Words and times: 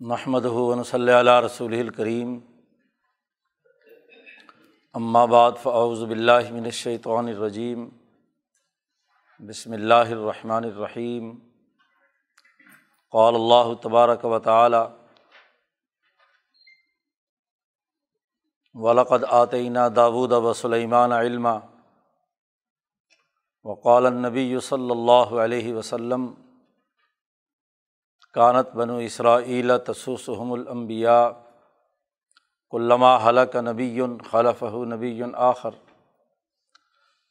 محمد 0.00 0.44
ہُون 0.44 0.82
صلی 0.82 1.12
اللہ 1.12 1.40
رسول 1.40 1.78
الکریم 1.78 2.38
بعد 5.30 5.52
فاعوذ 5.62 6.02
باللہ 6.02 6.50
من 6.52 6.64
الشیطان 6.64 7.28
الرجیم 7.28 7.88
بسم 9.40 9.72
اللہ 9.72 10.10
الرحمن 10.10 10.64
الرحیم 10.64 11.32
قال 13.10 13.34
اللہ 13.34 13.74
تبارک 13.82 14.24
و 14.24 14.38
تعالی 14.38 14.84
ولقد 18.74 19.24
آتینہ 19.24 19.88
داود 19.96 20.32
و 20.32 20.52
سلیمان 20.52 21.12
علما. 21.12 21.58
وقال 23.64 24.06
النبی 24.06 24.60
صلی 24.60 24.90
اللہ 24.90 25.38
علیہ 25.40 25.74
وسلم 25.74 26.32
کانت 28.36 28.74
بنو 28.76 28.96
اسرائیل 29.00 29.70
تسوسحم 29.86 30.52
الانبیاء 30.52 31.22
علامہ 32.72 33.16
حلق 33.24 33.54
نبی 33.62 34.00
خلف 34.30 34.62
نبی 34.86 35.20
آخر 35.44 35.78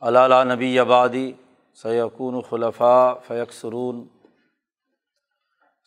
علالہ 0.02 0.44
نبی 0.44 0.80
آبادی 0.80 1.32
سیقون 1.77 2.41
خلفاء 2.49 3.13
فیق 3.27 3.54
سرون 3.54 4.04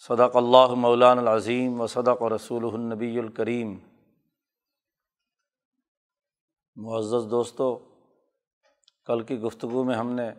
صدق 0.05 0.37
اللہ 0.37 0.75
مولان 0.77 1.19
العظیم 1.19 1.81
و 1.81 1.87
صدق 1.87 2.23
رسول 2.33 2.65
النبی 2.65 3.19
الکریم 3.19 3.77
معزز 6.77 7.31
دوستوں 7.31 7.77
کل 9.09 9.23
کی 9.23 9.41
گفتگو 9.41 9.85
میں 9.85 9.97
ہم 9.97 10.13
نے 10.13 10.31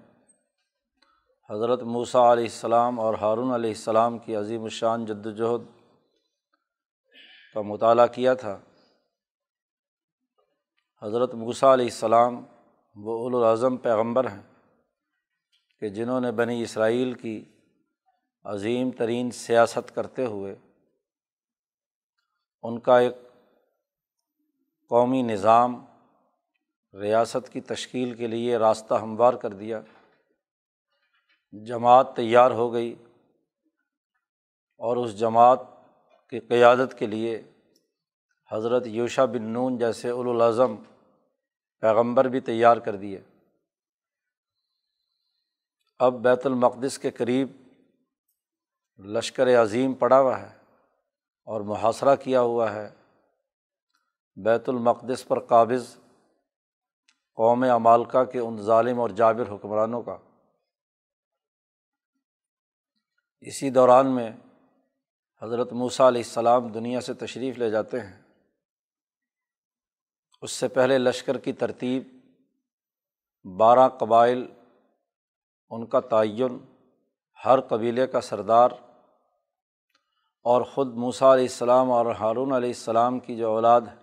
حضرت 1.51 1.81
موسیٰ 1.81 2.31
علیہ 2.31 2.43
السلام 2.43 2.99
اور 2.99 3.13
ہارون 3.13 3.51
علیہ 3.53 3.69
السلام 3.69 4.17
کی 4.17 4.35
عظیم 4.35 4.63
الشان 4.63 5.05
جد 5.05 5.25
وجہد 5.25 5.61
کا 7.53 7.61
مطالعہ 7.61 8.07
کیا 8.07 8.33
تھا۔ 8.33 8.59
حضرت 11.01 11.33
موسیٰ 11.33 11.73
علیہ 11.73 11.85
السلام 11.85 12.45
وہ 12.95 13.29
الاظم 13.29 13.77
پیغمبر 13.77 14.27
ہیں 14.27 14.41
کہ 15.79 15.89
جنہوں 15.89 16.21
نے 16.21 16.31
بنی 16.31 16.61
اسرائیل 16.61 17.13
کی 17.13 17.45
عظیم 18.43 18.91
ترین 18.91 19.31
سیاست 19.31 19.95
کرتے 19.95 20.25
ہوئے 20.25 20.55
ان 22.61 22.79
کا 22.79 22.99
ایک 22.99 23.15
قومی 24.89 25.21
نظام 25.21 25.85
ریاست 26.93 27.53
کی 27.53 27.61
تشکیل 27.61 28.13
کے 28.13 28.27
لیے 28.27 28.57
راستہ 28.57 28.93
ہموار 28.93 29.33
کر 29.33 29.53
دیا۔ 29.53 29.81
جماعت 31.51 32.15
تیار 32.15 32.51
ہو 32.51 32.73
گئی 32.73 32.95
اور 34.77 34.97
اس 34.97 35.19
جماعت 35.19 35.59
کی 36.29 36.39
قیادت 36.39 36.99
کے 36.99 37.07
لیے 37.07 37.43
حضرت 38.51 38.87
یوشا 38.87 39.25
بن 39.25 39.43
نون 39.43 39.77
جیسے 39.77 40.09
الاظم 40.09 40.75
پیغمبر 41.81 42.25
بھی 42.25 42.39
تیار 42.39 42.77
کر 42.77 42.95
دیے۔ 42.95 43.21
اب 45.99 46.13
بیت 46.13 46.45
المقدس 46.45 46.99
کے 46.99 47.11
قریب 47.11 47.47
لشکر 48.99 49.61
عظیم 49.61 49.93
پڑا 49.93 50.19
ہوا 50.19 50.41
ہے 50.41 50.57
اور 51.45 51.61
محاصرہ 51.61 52.15
کیا 52.15 52.41
ہوا 52.41 52.73
ہے۔ 52.73 52.89
بیت 54.35 54.69
المقدس 54.69 55.27
پر 55.27 55.39
قابض 55.39 55.95
قوم 57.35 57.63
امالکا 57.63 58.23
کے 58.23 58.39
ان 58.39 58.57
ظالم 58.57 58.99
اور 58.99 59.09
جابر 59.09 59.55
حکمرانوں 59.55 60.01
کا۔ 60.01 60.17
اسی 63.41 63.69
دوران 63.69 64.15
میں 64.15 64.31
حضرت 65.41 65.73
موسیٰ 65.73 66.07
علیہ 66.07 66.21
السلام 66.21 66.67
دنیا 66.67 67.01
سے 67.01 67.13
تشریف 67.13 67.57
لے 67.57 67.69
جاتے 67.69 67.99
ہیں۔ 67.99 68.21
اس 70.41 70.51
سے 70.51 70.67
پہلے 70.67 70.97
لشکر 70.97 71.37
کی 71.37 71.53
ترتیب، 71.53 72.03
بارہ 73.57 73.89
قبائل، 73.89 74.45
ان 75.69 75.85
کا 75.85 75.99
تعین، 75.99 76.57
ہر 77.45 77.61
قبیلے 77.61 78.07
کا 78.07 78.21
سردار 78.21 78.71
اور 80.45 80.61
خود 80.61 80.93
موسیٰ 80.93 81.33
علیہ 81.33 81.43
السلام 81.43 81.91
اور 81.91 82.05
ہارون 82.05 82.53
علیہ 82.53 82.69
السلام 82.69 83.19
کی 83.19 83.37
جو 83.37 83.51
اولاد 83.51 83.81
ہے 83.81 83.95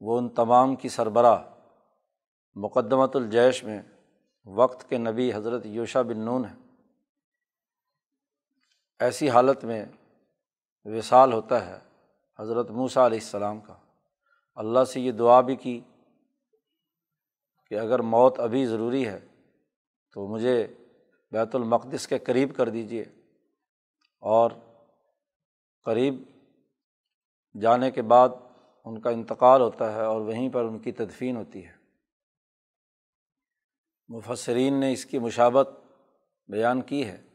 وہ 0.00 0.18
ان 0.18 0.28
تمام 0.28 0.76
کی 0.76 0.88
سربراہ 0.88 1.42
مقدمۃ 2.54 3.14
الجیش 3.14 3.64
میں 3.64 3.82
وقت 4.46 4.88
کے 4.88 4.98
نبی 4.98 5.34
حضرت 5.34 5.66
یوشا 5.66 6.02
بن 6.02 6.18
نون 6.18 6.44
ہیں۔ 6.44 6.59
ایسی 9.00 9.30
حالت 9.30 9.64
میں 9.64 9.84
وصال 10.84 11.32
ہوتا 11.32 11.66
ہے 11.66 11.78
حضرت 12.38 12.70
موسیٰ 12.70 13.04
علیہ 13.04 13.18
السلام 13.18 13.60
کا۔ 13.60 13.74
اللہ 14.54 14.84
سے 14.84 15.00
یہ 15.00 15.12
دعا 15.12 15.40
بھی 15.40 15.56
کی 15.56 15.80
کہ 17.66 17.78
اگر 17.78 17.98
موت 17.98 18.40
ابھی 18.40 18.66
ضروری 18.66 19.08
ہے 19.08 19.26
تو 20.12 20.26
مجھے 20.26 20.66
بیت 21.30 21.54
المقدس 21.54 22.08
کے 22.08 22.18
قریب 22.18 22.56
کر 22.56 22.68
دیجیے 22.68 23.02
اور 24.20 24.50
قریب 25.84 26.14
جانے 27.60 27.90
کے 27.90 28.02
بعد 28.02 28.28
ان 28.84 29.00
کا 29.00 29.10
انتقال 29.10 29.60
ہوتا 29.60 29.92
ہے 29.92 30.04
اور 30.04 30.20
وہیں 30.20 30.48
پر 30.48 30.64
ان 30.64 30.78
کی 30.78 30.92
تدفین 30.92 31.36
ہوتی 31.36 31.66
ہے۔ 31.66 31.72
مفسرین 34.08 34.80
نے 34.80 34.92
اس 34.92 35.04
کی 35.04 35.18
مشابت 35.18 35.68
بیان 36.48 36.82
کی 36.82 37.06
ہے۔ 37.06 37.29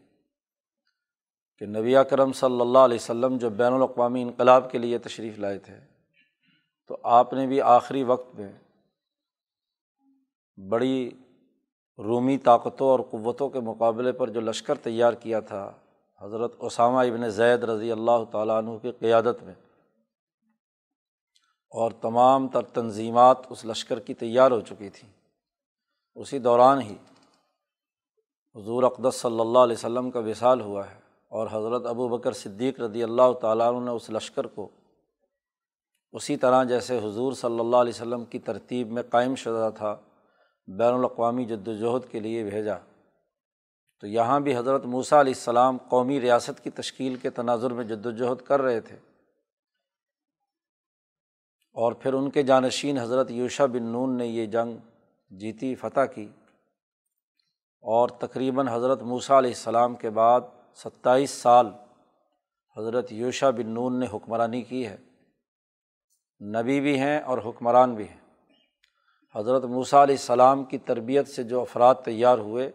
کہ 1.62 1.66
نبی 1.68 1.96
کرم 2.10 2.32
صلی 2.34 2.62
اللہ 2.62 2.80
علیہ 2.80 2.98
وسلم 2.98 3.38
جو 3.38 3.50
بین 3.52 3.74
الاقوامی 3.74 4.22
انقلاب 4.22 4.72
کے 4.72 4.78
لیے 4.78 4.98
تشریف 5.00 5.38
لائے 5.40 5.60
تھے، 5.60 5.80
تو 6.90 6.98
آپ 7.12 7.34
نے 7.34 7.46
بھی 7.48 7.62
آخری 7.62 8.04
وقت 8.04 8.34
میں 8.36 8.52
بڑی 10.58 11.10
رومی 12.00 12.38
طاقتوں 12.38 12.88
اور 12.88 13.00
قوتوں 13.12 13.50
کے 13.50 13.60
مقابلے 13.62 14.12
پر 14.12 14.30
جو 14.30 14.42
لشکر 14.42 14.76
تیار 14.78 15.14
کیا 15.16 15.40
تھا، 15.42 15.72
حضرت 16.22 16.56
اسامہ 16.60 17.00
ابن 17.02 17.30
زید 17.30 17.64
رضی 17.64 17.92
اللہ 17.92 18.24
تعالیٰ 18.32 18.58
عنہ 18.58 18.78
کی 18.78 18.92
قیادت 18.92 19.44
میں، 19.44 19.54
اور 21.74 21.92
تمام 22.02 22.48
تر 22.48 22.62
تنظیمات 22.74 23.38
اس 23.50 23.66
لشکر 23.66 24.00
کی 24.00 24.14
تیار 24.16 24.52
ہو 24.52 24.60
چکی 24.62 24.90
تھیں۔ 24.90 25.10
اسی 26.18 26.40
دوران 26.40 26.82
ہی 26.82 26.96
حضور 28.56 28.84
اقدس 28.84 29.16
صلی 29.16 29.40
اللہ 29.40 29.60
علیہ 29.60 29.76
وسلم 29.76 30.12
کا 30.12 30.20
وصال 30.20 30.62
ہوا 30.62 30.84
ہے۔ 30.90 31.00
اور 31.36 31.48
حضرت 31.52 31.86
ابو 31.86 32.08
بکر 32.08 32.32
صدیق 32.32 32.80
رضی 32.80 33.04
اللہ 33.04 33.34
تعالیٰ 33.42 33.74
عنہ 33.74 33.86
نے 33.86 33.92
اس 33.92 34.10
لشکر 34.10 34.48
کو 34.48 34.70
اسی 36.12 36.38
طرح 36.38 36.64
جیسے 36.64 36.98
حضور 36.98 37.34
صلی 37.34 37.60
اللہ 37.60 37.76
علیہ 37.76 37.94
وسلم 37.96 38.26
کی 38.26 38.40
ترتیب 38.40 38.92
میں 38.92 39.04
قائم 39.10 39.36
شدہ 39.36 39.70
تھا، 39.76 39.98
بین 40.68 40.94
الاقوامی 40.94 41.46
جد 41.46 41.68
وجہد 41.68 42.12
کے 42.12 42.20
لیے 42.20 42.44
بھیجا۔ 42.44 42.74
تو 44.00 44.08
یہاں 44.08 44.40
بھی 44.40 44.58
حضرت 44.58 44.86
موسیٰ 44.86 45.20
علیہ 45.20 45.34
السلام 45.36 45.78
قومی 45.90 46.22
ریاست 46.22 46.64
کی 46.64 46.70
تشکیل 46.70 47.16
کے 47.16 47.30
تناظر 47.30 47.74
میں 47.74 47.84
جد 47.84 48.06
وجہد 48.06 48.46
کر 48.46 48.62
رہے 48.62 48.82
تھے۔ 48.82 48.96
اور 51.74 51.92
پھر 51.92 52.14
ان 52.14 52.30
کے 52.30 52.44
جانشین 52.44 52.98
حضرت 52.98 53.32
یوشا 53.32 53.66
بن 53.66 53.84
نون 53.84 54.18
نے 54.18 54.28
یہ 54.28 54.46
جنگ 54.46 54.78
جیتی، 55.30 55.76
فتح 55.76 56.06
کی۔ 56.16 56.28
اور 57.82 58.10
تقریباً 58.10 58.68
حضرت 58.68 59.02
موسیٰ 59.02 59.38
علیہ 59.38 59.50
السلام 59.50 59.96
کے 59.96 60.10
بعد 60.10 60.42
ستائیس 60.76 61.32
سال 61.32 61.68
حضرت 62.78 63.12
یوشا 63.12 63.50
بن 63.50 63.70
نون 63.70 64.00
نے 64.00 64.06
حکمرانی 64.14 64.62
کی 64.62 64.88
ہے۔ 64.88 64.98
نبی 66.46 66.82
بھی 66.82 67.00
ہیں 67.00 67.20
اور 67.20 67.38
حکمران 67.46 67.96
بھی 67.96 68.10
ہیں۔ 68.10 68.20
حضرت 69.36 69.64
موسیٰ 69.64 70.02
علیہ 70.02 70.16
السلام 70.16 70.64
کی 70.64 70.78
تربیت 70.78 71.28
سے 71.28 71.44
جو 71.44 71.62
افراد 71.62 71.96
تیار 71.96 72.38
ہوئے، 72.38 72.72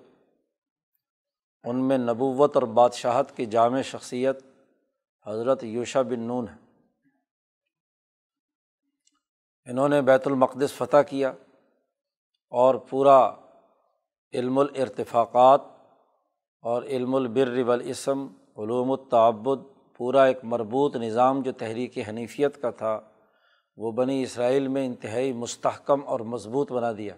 ان 1.64 1.88
میں 1.88 1.98
نبوت 1.98 2.56
اور 2.56 2.62
بادشاہت 2.62 3.36
کی 3.36 3.46
جامع 3.46 3.82
شخصیت 3.82 4.44
حضرت 5.26 5.64
یوشا 5.64 6.02
بن 6.02 6.20
نون 6.20 6.48
ہے۔ 6.48 6.56
انہوں 9.70 9.88
نے 9.88 10.02
بیت 10.02 10.26
المقدس 10.26 10.72
فتح 10.72 11.02
کیا 11.08 11.32
اور 12.50 12.74
پورا 12.74 13.34
علم 14.32 14.58
الارتفاقات 14.58 15.60
اور 16.62 16.82
علم 16.82 17.14
البر 17.14 17.62
والاسم، 17.62 18.26
علوم 18.56 18.90
التعبد، 18.90 19.62
پورا 19.96 20.24
ایک 20.24 20.38
مربوط 20.42 20.96
نظام 20.96 21.42
جو 21.42 21.52
تحریک 21.52 21.98
حنیفیت 22.08 22.62
کا 22.62 22.70
تھا، 22.70 23.00
وہ 23.76 23.92
بنی 23.92 24.22
اسرائیل 24.22 24.68
میں 24.68 24.86
انتہائی 24.86 25.32
مستحکم 25.32 26.00
اور 26.06 26.20
مضبوط 26.20 26.72
بنا 26.72 26.92
دیا۔ 26.92 27.14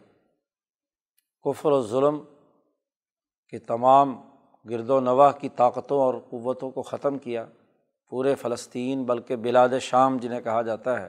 کفر 1.45 1.71
و 1.71 1.83
ظلم 1.83 2.21
کے 3.51 3.59
تمام 3.59 4.21
گرد 4.71 4.91
و 4.91 5.01
نواح 5.01 5.33
کی 5.33 5.49
طاقتوں 5.49 6.01
اور 6.01 6.15
قوتوں 6.31 6.71
کو 6.71 6.83
ختم 6.83 7.19
کیا۔ 7.19 7.47
پورے 8.11 8.35
فلسطین، 8.35 9.05
بلکہ 9.05 9.37
بلاد 9.37 9.69
شام 9.81 10.17
جنہیں 10.17 10.41
کہا 10.41 10.63
جاتا 10.63 11.03
ہے، 11.03 11.09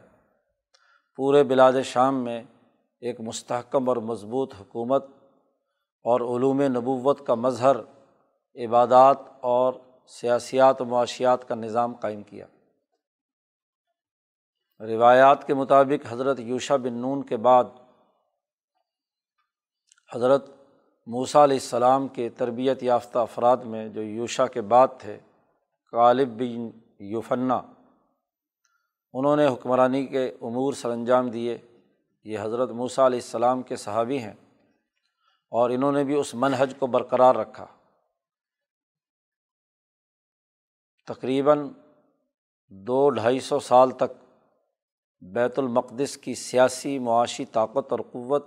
پورے 1.16 1.44
بلاد 1.44 1.74
شام 1.84 2.24
میں 2.24 2.44
ایک 3.02 3.22
مستحکم 3.22 3.90
اور 3.90 3.98
مضبوط 3.98 4.54
حکومت 4.60 5.06
اور 6.04 6.38
علوم 6.38 6.62
نبوت 6.62 7.28
کا 7.28 7.36
مظہر 7.36 7.76
عبادات 8.56 9.18
اور 9.42 9.74
سیاسیات 10.08 10.82
و 10.82 10.86
معاشیات 10.86 11.48
کا 11.48 11.56
نظام 11.56 11.96
قائم 11.96 12.24
کیا۔ 12.24 12.46
روایات 14.80 15.48
کے 15.48 15.54
مطابق 15.54 16.14
حضرت 16.14 16.40
یوشا 16.40 16.76
بن 16.76 16.94
نون 16.94 17.24
کے 17.24 17.38
بعد 17.38 17.64
حضرت 20.16 20.50
موسیٰ 21.08 21.44
علیہ 21.44 21.56
السلام 21.56 22.08
کے 22.08 22.30
تربیت 22.30 22.84
یافتہ 22.84 23.20
افراد 23.20 23.58
میں 23.58 23.90
جو 23.90 24.02
یوشا 24.02 24.48
کے 24.48 24.62
بعد 24.62 24.88
تھے 25.00 25.20
غالب 25.94 26.30
بن 26.30 26.70
یوفنا 27.00 27.62
انہوں 29.14 29.36
نے 29.36 29.48
حکمرانی 29.48 30.06
کے 30.06 30.28
امور 30.42 30.74
سر 30.74 30.90
انجام 30.90 31.30
دیے۔ 31.30 31.58
یہ 32.24 32.40
حضرت 32.42 32.70
موسیٰ 32.70 33.06
علیہ 33.06 33.20
السلام 33.20 33.62
کے 33.62 33.76
صحابی 33.76 34.20
ہیں 34.20 34.34
اور 35.52 35.70
انہوں 35.70 35.92
نے 35.92 36.04
بھی 36.04 36.16
اس 36.16 36.36
منحج 36.36 36.74
کو 36.80 36.88
برقرار 36.88 37.36
رکھا۔ 37.36 37.66
تقریباً 41.08 41.68
دو 42.72 43.10
ڈھائی 43.10 43.40
سو 43.40 43.60
سال 43.60 43.92
تک 43.92 44.12
بیت 45.22 45.60
المقدس 45.60 46.18
کی 46.18 46.34
سیاسی 46.34 47.00
معاشی 47.00 47.46
طاقت 47.46 47.92
اور 47.92 48.00
قوت 48.12 48.46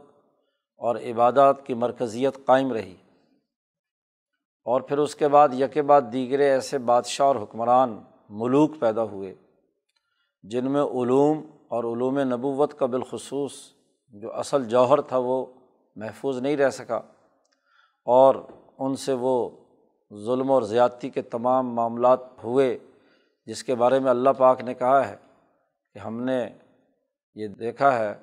اور 0.81 0.97
عبادات 0.97 1.67
کی 1.67 1.75
مرکزیت 1.75 2.39
قائم 2.47 2.73
رہی 2.73 2.95
اور 4.67 4.81
پھر 4.81 4.99
اس 4.99 5.15
کے 5.15 5.29
بعد 5.29 5.49
یک 5.53 5.79
بعد 5.79 6.03
دیگرے 6.13 6.51
ایسے 6.51 6.79
بادشاہ 6.79 7.27
اور 7.27 7.37
حکمران 7.37 7.99
ملوک 8.31 8.79
پیدا 8.81 9.03
ہوئے 9.03 9.35
جن 10.45 10.71
میں 10.73 10.83
علوم 10.83 11.43
اور 11.69 11.85
علوم 11.85 12.19
نبوت 12.19 12.79
کا 12.79 12.87
بالخصوص 12.87 13.53
جو 14.15 14.35
اصل 14.35 14.65
جوہر 14.65 15.01
تھا 15.01 15.19
وہ 15.19 15.47
محفوظ 15.97 16.39
نہیں 16.39 16.57
رہ 16.57 16.71
سکا 16.71 16.97
اور 18.07 18.35
ان 18.79 18.97
سے 18.97 19.13
وہ 19.13 19.51
ظلم 20.15 20.51
اور 20.51 20.63
زیادتی 20.63 21.11
کے 21.11 21.23
تمام 21.23 21.75
معاملات 21.75 22.21
ہوئے، 22.45 22.79
جس 23.47 23.65
کے 23.65 23.75
بارے 23.75 23.99
میں 23.99 24.11
اللہ 24.11 24.31
پاک 24.31 24.61
نے 24.61 24.75
کہا 24.75 25.09
ہے 25.09 25.17
کہ 25.95 25.99
ہم 25.99 26.21
نے 26.21 26.49
یہ 27.35 27.49
دیکھا 27.49 27.99
ہے 27.99 28.15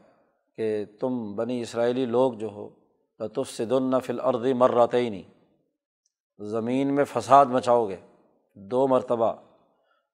کہ 0.57 0.85
تم 0.99 1.35
بنی 1.35 1.61
اسرائیلی 1.61 2.05
لوگ 2.05 2.33
جو 2.33 2.49
ہو 2.49 2.69
لطف 3.19 3.49
سے 3.49 3.65
دن 3.65 3.99
فل 3.99 4.19
عرضی 4.19 4.53
مرات 4.53 4.93
ہی 4.93 5.09
نہیں 5.09 5.31
زمین 6.39 6.95
میں 6.95 7.03
فساد 7.03 7.45
مچاؤ 7.45 7.87
گے، 7.89 7.95
دو 8.53 8.87
مرتبہ، 8.87 9.33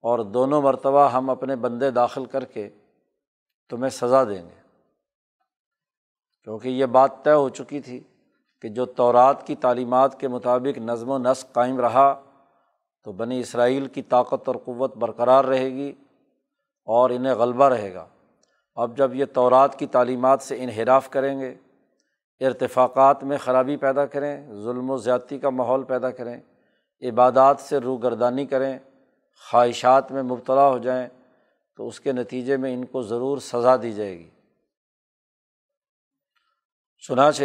اور 0.04 0.20
دونوں 0.20 0.62
مرتبہ 0.62 1.10
ہم 1.10 1.30
اپنے 1.30 1.56
بندے 1.56 1.92
داخل 1.92 2.26
کر 2.26 2.46
کے 2.46 2.70
تمہیں 3.70 3.90
سزا 3.90 4.24
دیں 4.24 4.44
گے۔ 4.44 4.58
کیونکہ 6.44 6.70
یہ 6.70 6.86
بات 6.86 7.24
طے 7.24 7.32
ہو 7.32 7.50
چکی 7.50 7.80
تھی 7.80 8.00
کہ 8.62 8.70
جو 8.70 8.86
تورات 8.86 9.48
کی 9.48 9.56
تعلیمات 9.56 10.20
کے 10.20 10.28
مطابق 10.28 10.78
نظم 10.78 11.10
و 11.10 11.18
نسق 11.18 11.54
قائم 11.54 11.80
رہا، 11.80 12.22
تو 13.04 13.12
بنی 13.12 13.40
اسرائیل 13.40 13.86
کی 13.88 14.02
طاقت 14.02 14.48
اور 14.48 14.56
قوت 14.66 14.98
برقرار 14.98 15.46
رہے 15.46 15.70
گی 15.70 15.94
اور 16.86 17.10
انہیں 17.10 17.34
غلبہ 17.34 17.66
رہے 17.66 17.94
گا۔ 17.94 18.08
اب 18.76 18.98
جب 18.98 19.16
یہ 19.16 19.26
تورات 19.26 19.80
کی 19.80 19.88
تعلیمات 19.88 20.42
سے 20.42 20.64
انحراف 20.64 21.10
کریں 21.10 21.40
گے، 21.40 21.56
ارتفاقات 22.40 23.24
میں 23.24 23.38
خرابی 23.38 23.78
پیدا 23.78 24.06
کریں، 24.06 24.54
ظلم 24.54 24.90
و 24.90 24.98
زیادتی 24.98 25.40
کا 25.40 25.50
ماحول 25.50 25.84
پیدا 25.84 26.12
کریں، 26.12 26.42
عبادات 27.02 27.60
سے 27.60 27.78
روگردانی 27.78 28.46
کریں، 28.46 28.80
خواہشات 29.52 30.12
میں 30.12 30.24
مبتلا 30.24 30.68
ہو 30.68 30.78
جائیں، 30.78 31.08
تو 31.78 31.88
اس 31.88 32.00
کے 32.00 32.12
نتیجے 32.12 32.58
میں 32.58 32.74
ان 32.74 32.86
کو 32.86 33.02
ضرور 33.02 33.38
سزا 33.38 33.76
دی 33.76 33.92
جائے 33.94 34.20
گی۔ 34.20 34.30
چنانچہ 37.08 37.44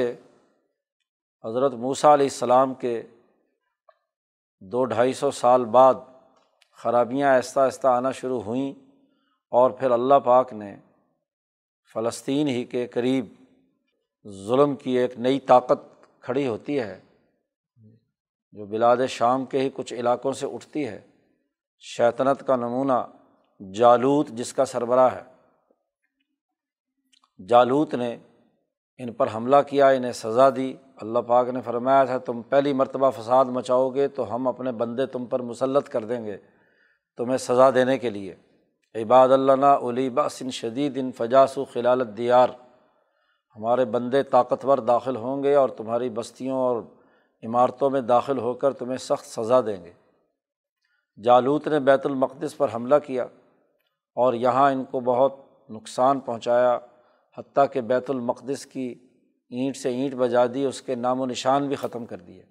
حضرت 1.44 1.72
موسیٰ 1.72 2.12
علیہ 2.12 2.26
السلام 2.26 2.74
کے 2.74 3.02
دو 4.60 4.84
ڈھائی 4.84 5.12
سو 5.12 5.30
سال 5.30 5.64
بعد 5.64 5.94
خرابیاں 6.72 7.34
آہستہ 7.34 7.60
آہستہ 7.60 7.86
آنا 7.86 8.10
شروع 8.10 8.40
ہوئیں 8.40 8.72
اور 9.48 9.70
پھر 9.70 9.90
اللہ 9.90 10.14
پاک 10.14 10.52
نے 10.52 10.76
فلسطین 11.92 12.48
ہی 12.48 12.64
کے 12.64 12.86
قریب 12.86 13.26
ظلم 14.28 14.76
کی 14.76 14.98
ایک 14.98 15.18
نئی 15.18 15.40
طاقت 15.40 16.06
کھڑی 16.20 16.46
ہوتی 16.46 16.80
ہے، 16.80 17.00
جو 18.52 18.66
بلاد 18.66 18.96
شام 19.08 19.44
کے 19.44 19.60
ہی 19.60 19.70
کچھ 19.74 19.94
علاقوں 19.94 20.32
سے 20.32 20.46
اٹھتی 20.46 20.88
ہے۔ 20.88 21.00
شیطنت 21.78 22.46
کا 22.46 22.56
نمونہ 22.56 23.06
جالوت 23.72 24.28
جس 24.28 24.52
کا 24.52 24.64
سربراہ 24.64 25.14
ہے۔ 25.14 25.22
جالوت 27.48 27.94
نے 27.94 28.16
ان 28.98 29.12
پر 29.12 29.26
حملہ 29.34 29.56
کیا، 29.66 29.88
انہیں 29.88 30.12
سزا 30.12 30.50
دی۔ 30.50 30.74
اللہ 30.96 31.18
پاک 31.18 31.48
نے 31.48 31.60
فرمایا 31.60 32.04
تھا، 32.04 32.18
تم 32.18 32.42
پہلی 32.42 32.72
مرتبہ 32.72 33.10
فساد 33.10 33.44
مچاؤ 33.44 33.88
گے 33.90 34.08
تو 34.08 34.34
ہم 34.34 34.48
اپنے 34.48 34.72
بندے 34.72 35.06
تم 35.06 35.26
پر 35.26 35.42
مسلط 35.42 35.88
کر 35.88 36.04
دیں 36.04 36.24
گے 36.24 36.36
تمہیں 37.16 37.38
سزا 37.38 37.70
دینے 37.70 37.98
کے 37.98 38.10
لیے۔ 38.10 38.34
عباد 38.94 39.28
اللہ 39.28 39.64
علی 39.64 40.10
باسن 40.10 40.50
شدید 40.50 40.98
ان 40.98 41.12
فجاس 41.12 41.58
و 41.58 41.64
خلالت 41.64 42.16
دیار 42.16 42.48
ہمارے 43.56 43.84
بندے 43.84 44.22
طاقتور 44.22 44.78
داخل 44.78 45.16
ہوں 45.16 45.42
گے 45.42 45.54
اور 45.54 45.68
تمہاری 45.68 46.10
بستیوں 46.10 46.58
اور 46.58 46.82
عمارتوں 47.42 47.90
میں 47.90 48.00
داخل 48.00 48.38
ہو 48.38 48.54
کر 48.54 48.72
تمہیں 48.72 48.96
سخت 48.96 49.26
سزا 49.26 49.60
دیں 49.60 49.84
گے۔ 49.84 49.92
جالوت 51.22 51.68
نے 51.68 51.80
بیت 51.80 52.06
المقدس 52.06 52.56
پر 52.56 52.68
حملہ 52.74 52.94
کیا 53.06 53.24
اور 54.16 54.34
یہاں 54.34 54.72
ان 54.72 54.84
کو 54.84 55.00
بہت 55.00 55.34
نقصان 55.70 56.20
پہنچایا، 56.20 56.78
حتیٰ 57.38 57.64
کہ 57.72 57.80
بیت 57.80 58.10
المقدس 58.10 58.66
کی 58.66 59.03
اینٹ 59.54 59.76
سے 59.76 59.88
اینٹ 59.88 60.14
بجا 60.14 60.46
دی، 60.54 60.64
اس 60.64 60.82
کے 60.82 60.94
نام 60.94 61.20
و 61.20 61.26
نشان 61.26 61.68
بھی 61.68 61.76
ختم 61.76 62.06
کر 62.06 62.16
دیے۔ 62.16 62.42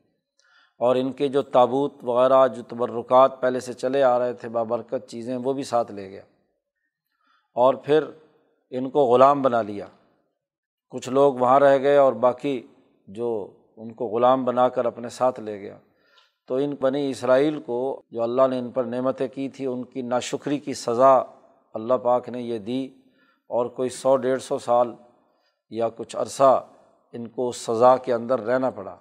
اور 0.78 0.96
ان 0.96 1.12
کے 1.12 1.28
جو 1.28 1.42
تابوت 1.42 1.94
وغیرہ، 2.04 2.48
جو 2.48 2.62
تبرکات 2.64 3.42
پہلے 3.42 3.60
سے 3.60 3.74
چلے 3.74 4.04
آ 4.04 4.20
رہے 4.20 4.34
تھے، 4.34 4.50
بابرکت 4.50 5.08
چیزیں، 5.08 5.38
وہ 5.38 5.54
بھی 5.54 5.64
ساتھ 5.64 5.92
لے 5.92 6.10
گیا۔ 6.10 6.22
اور 7.54 7.74
پھر 7.74 8.04
ان 8.70 8.90
کو 8.90 9.00
غلام 9.00 9.42
بنا 9.42 9.62
لیا۔ 9.62 9.86
کچھ 10.90 11.10
لوگ 11.10 11.34
وہاں 11.34 11.60
رہ 11.60 11.78
گئے 11.78 11.98
اور 11.98 12.14
باقی 12.14 12.68
جو 13.08 13.48
ان 13.78 13.92
کو 13.92 14.06
غلام 14.06 14.46
بنا 14.46 14.70
کر 14.70 14.86
اپنے 14.86 15.10
ساتھ 15.10 15.40
لے 15.40 15.62
گیا۔ 15.62 15.78
تو 16.48 16.56
ان 16.56 16.76
بنی 16.82 17.10
اسرائیل 17.10 17.62
کو 17.62 18.02
جو 18.12 18.24
اللہ 18.24 18.48
نے 18.50 18.60
ان 18.60 18.72
پر 18.72 18.84
نعمتیں 18.84 19.28
کی 19.28 19.50
تھی 19.50 19.66
ان 19.66 19.84
کی 19.84 20.02
ناشکری 20.02 20.60
کی 20.60 20.74
سزا 20.74 21.18
اللہ 21.74 21.94
پاک 21.94 22.30
نے 22.30 22.42
یہ 22.42 22.60
دی۔ 22.60 22.88
اور 23.48 23.66
کوئی 23.66 23.90
سو، 23.90 24.18
ڈیڑھ 24.18 24.42
سو 24.42 24.58
سال 24.58 24.94
یا 25.70 25.90
کچھ 25.96 26.16
عرصہ 26.18 26.66
ان 27.14 27.28
کو 27.28 27.50
اس 27.50 27.58
سزا 27.58 27.98
کے 27.98 28.14
اندر 28.14 28.40
رہنا 28.40 28.70
پڑا۔ 28.70 28.96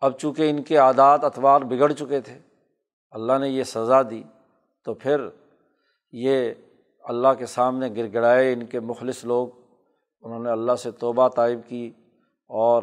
اب 0.00 0.18
چونکہ 0.18 0.50
ان 0.50 0.62
کے 0.62 0.76
عادات، 0.76 1.24
اتوار 1.24 1.60
بگڑ 1.60 1.92
چکے 1.92 2.20
تھے، 2.20 2.38
اللہ 3.10 3.38
نے 3.38 3.48
یہ 3.48 3.62
سزا 3.62 4.02
دی، 4.02 4.22
تو 4.84 4.94
پھر 4.94 5.28
یہ 6.12 6.52
اللہ 7.04 7.28
کے 7.38 7.46
سامنے 7.46 7.88
گر 7.96 8.12
گڑائے 8.12 8.52
ان 8.52 8.66
کے 8.66 8.80
مخلص 8.80 9.24
لوگ۔ 9.24 9.48
انہوں 10.22 10.38
نے 10.38 10.50
اللہ 10.50 10.72
سے 10.72 10.90
توبہ 10.90 11.28
طائب 11.28 11.60
کی 11.66 11.92
اور 12.48 12.82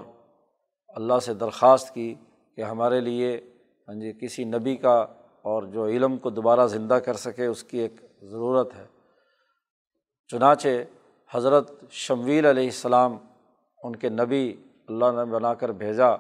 اللہ 0.88 1.20
سے 1.20 1.34
درخواست 1.34 1.94
کی 1.94 2.16
کہ 2.56 2.62
ہمارے 2.62 3.00
لیے 3.00 3.50
ہاں 3.88 3.96
جی 3.96 4.14
کسی 4.22 4.44
نبی 4.44 4.76
کا 4.76 5.06
اور 5.42 5.64
جو 5.64 5.86
علم 5.86 6.18
کو 6.18 6.30
دوبارہ 6.30 6.68
زندہ 6.68 6.94
کر 6.94 7.14
سکے، 7.14 7.46
اس 7.46 7.64
کی 7.64 7.78
ایک 7.78 7.94
ضرورت 8.22 8.76
ہے۔ 8.76 8.86
چنانچہ 10.28 10.68
حضرت 11.34 11.72
شمویل 11.90 12.46
علیہ 12.46 12.66
السلام 12.66 13.18
ان 13.84 13.96
کے 13.96 14.10
نبی 14.10 14.56
اللہ 14.88 15.06
نے 15.06 15.26
بنا 15.26 15.54
کر 15.54 15.70
بھیجا۔ 15.70 16.16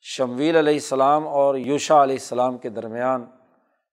شمویل 0.00 0.56
علیہ 0.56 0.74
السلام 0.74 1.28
اور 1.28 1.54
یوشا 1.54 2.02
علیہ 2.02 2.14
السلام 2.14 2.58
کے 2.58 2.68
درمیان 2.68 3.26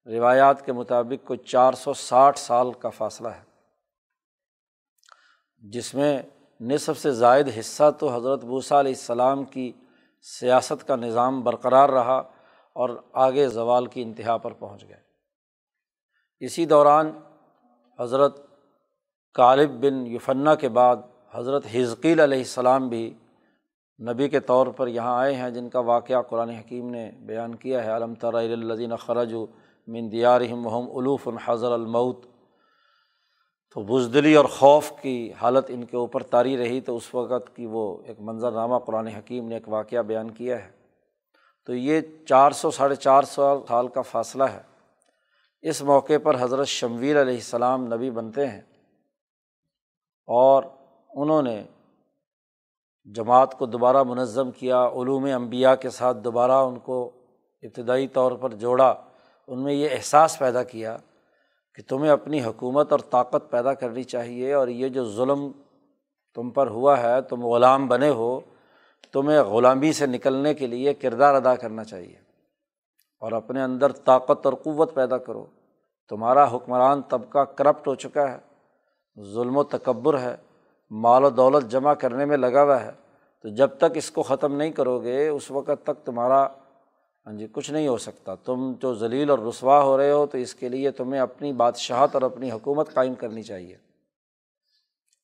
روایات 0.06 0.66
کے 0.66 0.74
مطابق 0.74 1.28
کوئی 1.28 1.40
چار 1.40 1.74
سو 1.74 1.94
ساٹھ 1.94 2.40
سال 2.40 2.72
کا 2.72 2.90
فاصلہ 2.90 3.28
ہے۔ 3.28 3.42
جس 5.58 5.94
میں 5.94 6.22
نصف 6.60 6.98
سے 6.98 7.12
زائد 7.12 7.50
حصہ 7.60 7.92
تو 8.00 8.16
حضرت 8.16 8.46
بوسا 8.46 8.80
علیہ 8.80 8.92
السلام 8.92 9.44
کی 9.44 9.72
سیاست 10.22 10.88
کا 10.88 10.96
نظام 10.96 11.42
برقرار 11.42 11.90
رہا 11.90 12.18
اور 12.74 12.90
آگے 13.13 13.48
زوال 13.48 13.86
کی 13.86 14.02
انتہا 14.02 14.38
پر 14.38 14.54
پہنچ 14.54 14.84
گئے۔ 14.88 15.00
اسی 16.40 16.66
دوران 16.66 17.20
حضرت 18.00 18.52
غالب 19.38 19.70
بن 19.70 20.08
یوفنا 20.08 20.56
کے 20.56 20.70
بعد 20.70 20.96
حضرت 21.34 21.66
حزقیل 21.74 22.20
علیہ 22.20 22.38
السلام 22.38 22.90
بھی 22.90 23.13
نبی 24.00 24.30
کے 24.30 24.40
طور 24.40 24.68
پر 24.68 24.88
یہاں 24.88 25.20
آئے 25.20 25.36
ہیں، 25.36 25.50
جن 25.50 25.70
کا 25.70 25.80
واقعہ 25.80 26.22
قرآن 26.22 26.50
حکیم 26.50 26.90
نے 26.90 27.12
بیان 27.20 27.56
کیا 27.56 27.84
ہے۔ 27.84 27.96
علم 27.96 28.13
الدین 28.22 28.96
خرج 28.96 29.36
من 29.88 30.12
دیارہم 30.12 30.66
وہم 30.66 30.98
الوف 30.98 31.28
الحضر 31.28 31.72
المعود 31.72 32.16
تو 33.74 33.82
بزدلی 33.82 34.36
اور 34.36 34.46
خوف 34.46 34.92
کی 35.02 35.34
حالت 35.42 35.66
ان 35.68 35.84
کے 35.84 35.98
اوپر 35.98 36.24
طاری 36.24 36.58
رہی 36.58 36.82
تو 36.82 36.96
اس 36.96 37.16
وقت 37.16 37.56
کی 37.56 37.66
وہ 37.66 37.98
ایک 38.06 38.22
منظر 38.22 38.52
نامہ 38.52 38.78
قرآن 38.78 39.08
حکیم 39.08 39.48
نے 39.48 39.56
ایک 39.56 39.70
واقعہ 39.70 40.02
بیان 40.02 40.32
کیا 40.32 40.66
ہے۔ 40.66 40.70
تو 41.66 41.74
یہ 41.74 42.02
چار 42.28 42.52
سو، 42.52 42.72
ساڑھے 42.72 42.96
چار 42.96 43.24
سو 43.24 43.63
سال 43.68 43.88
کا 43.88 44.02
فاصلہ 44.02 44.44
ہے۔ 44.44 44.62
اس 45.62 45.82
موقع 45.82 46.13
پر 46.24 46.36
حضرت 46.40 46.68
شمویر 46.68 47.22
علیہ 47.22 47.34
السلام 47.34 47.94
نبی 47.94 48.10
بنتے 48.10 48.48
ہیں۔ 48.48 48.62
اور 50.27 50.63
انہوں 51.15 51.42
نے 51.42 51.63
جماعت 53.06 53.58
کو 53.58 53.65
دوبارہ 53.65 54.03
منظم 54.03 54.51
کیا، 54.51 54.88
علوم 54.88 55.25
انبیاء 55.25 55.75
کے 55.75 55.89
ساتھ 55.89 56.18
دوبارہ 56.18 56.51
ان 56.51 56.80
کو 56.80 57.12
ابتدائی 57.62 58.08
طور 58.08 58.32
پر 58.32 58.50
جوڑا، 58.50 58.94
ان 59.48 59.63
میں 59.63 59.74
یہ 59.74 59.89
احساس 59.92 60.39
پیدا 60.39 60.63
کیا 60.63 60.98
کہ 61.75 61.84
تمہیں 61.89 62.12
اپنی 62.12 62.44
حکومت 62.44 62.92
اور 62.92 63.00
طاقت 63.00 63.51
پیدا 63.51 63.74
کرنی 63.74 64.03
چاہیے 64.03 64.53
اور 64.53 64.68
یہ 64.68 64.89
جو 64.89 65.06
ظلم 65.06 65.51
تم 66.36 66.50
پر 66.50 66.68
ہوا 66.68 67.00
ہے، 67.00 67.22
تم 67.22 67.46
غلام 67.46 67.88
بنے 67.88 68.10
ہو، 68.10 68.39
تمہیں 69.13 69.42
غلامی 69.42 69.94
سے 69.94 70.06
نکلنے 70.06 70.53
کے 70.53 70.68
لیے 70.68 70.94
کردار 70.94 71.36
ادا 71.36 71.56
کرنا 71.56 71.84
چاہیے 71.84 72.15
اور 73.20 73.32
اپنے 73.32 73.63
اندر 73.63 73.92
طاقت 73.92 74.46
اور 74.46 74.53
قوت 74.53 74.96
پیدا 74.96 75.18
کرو۔ 75.18 75.46
تمہارا 76.10 76.56
حکمران 76.56 77.01
طبقہ 77.01 77.39
کرپٹ 77.39 77.88
ہو 77.88 77.96
چکا 77.96 78.32
ہے۔ 78.32 78.52
ظلم 79.22 79.58
و 79.58 79.63
تکبر 79.63 80.20
ہے، 80.20 80.36
مال 80.91 81.24
و 81.24 81.29
دولت 81.29 81.72
جمع 81.72 81.93
کرنے 81.93 82.25
میں 82.25 82.38
لگا 82.38 82.63
ہوا 82.63 82.84
ہے۔ 82.84 82.91
تو 83.41 83.50
جب 83.50 83.67
تک 83.77 83.91
اس 83.96 84.12
کو 84.12 84.24
ختم 84.24 84.55
نہیں 84.55 84.72
کرو 84.72 85.00
گے، 85.00 85.27
اس 85.27 85.51
وقت 85.51 85.84
تک 85.84 86.05
تمہارا 86.05 86.48
ہاں 87.25 87.34
جی 87.34 87.48
کچھ 87.51 87.72
نہیں 87.72 87.88
ہو 87.88 87.98
سکتا۔ 87.98 88.36
تم 88.36 88.74
جو 88.79 88.93
ذلیل 88.93 89.29
اور 89.29 89.39
رسوا 89.39 89.84
ہو 89.84 89.98
رہے 89.98 90.12
ہو، 90.12 90.25
تو 90.25 90.38
اس 90.38 90.55
کے 90.55 90.70
لیے 90.70 90.91
تمہیں 90.91 91.22
اپنی 91.22 91.53
بادشاہت 91.53 92.10
اور 92.13 92.22
اپنی 92.22 92.51
حکومت 92.51 92.93
قائم 92.93 93.15
کرنی 93.15 93.43
چاہیے۔ 93.43 93.77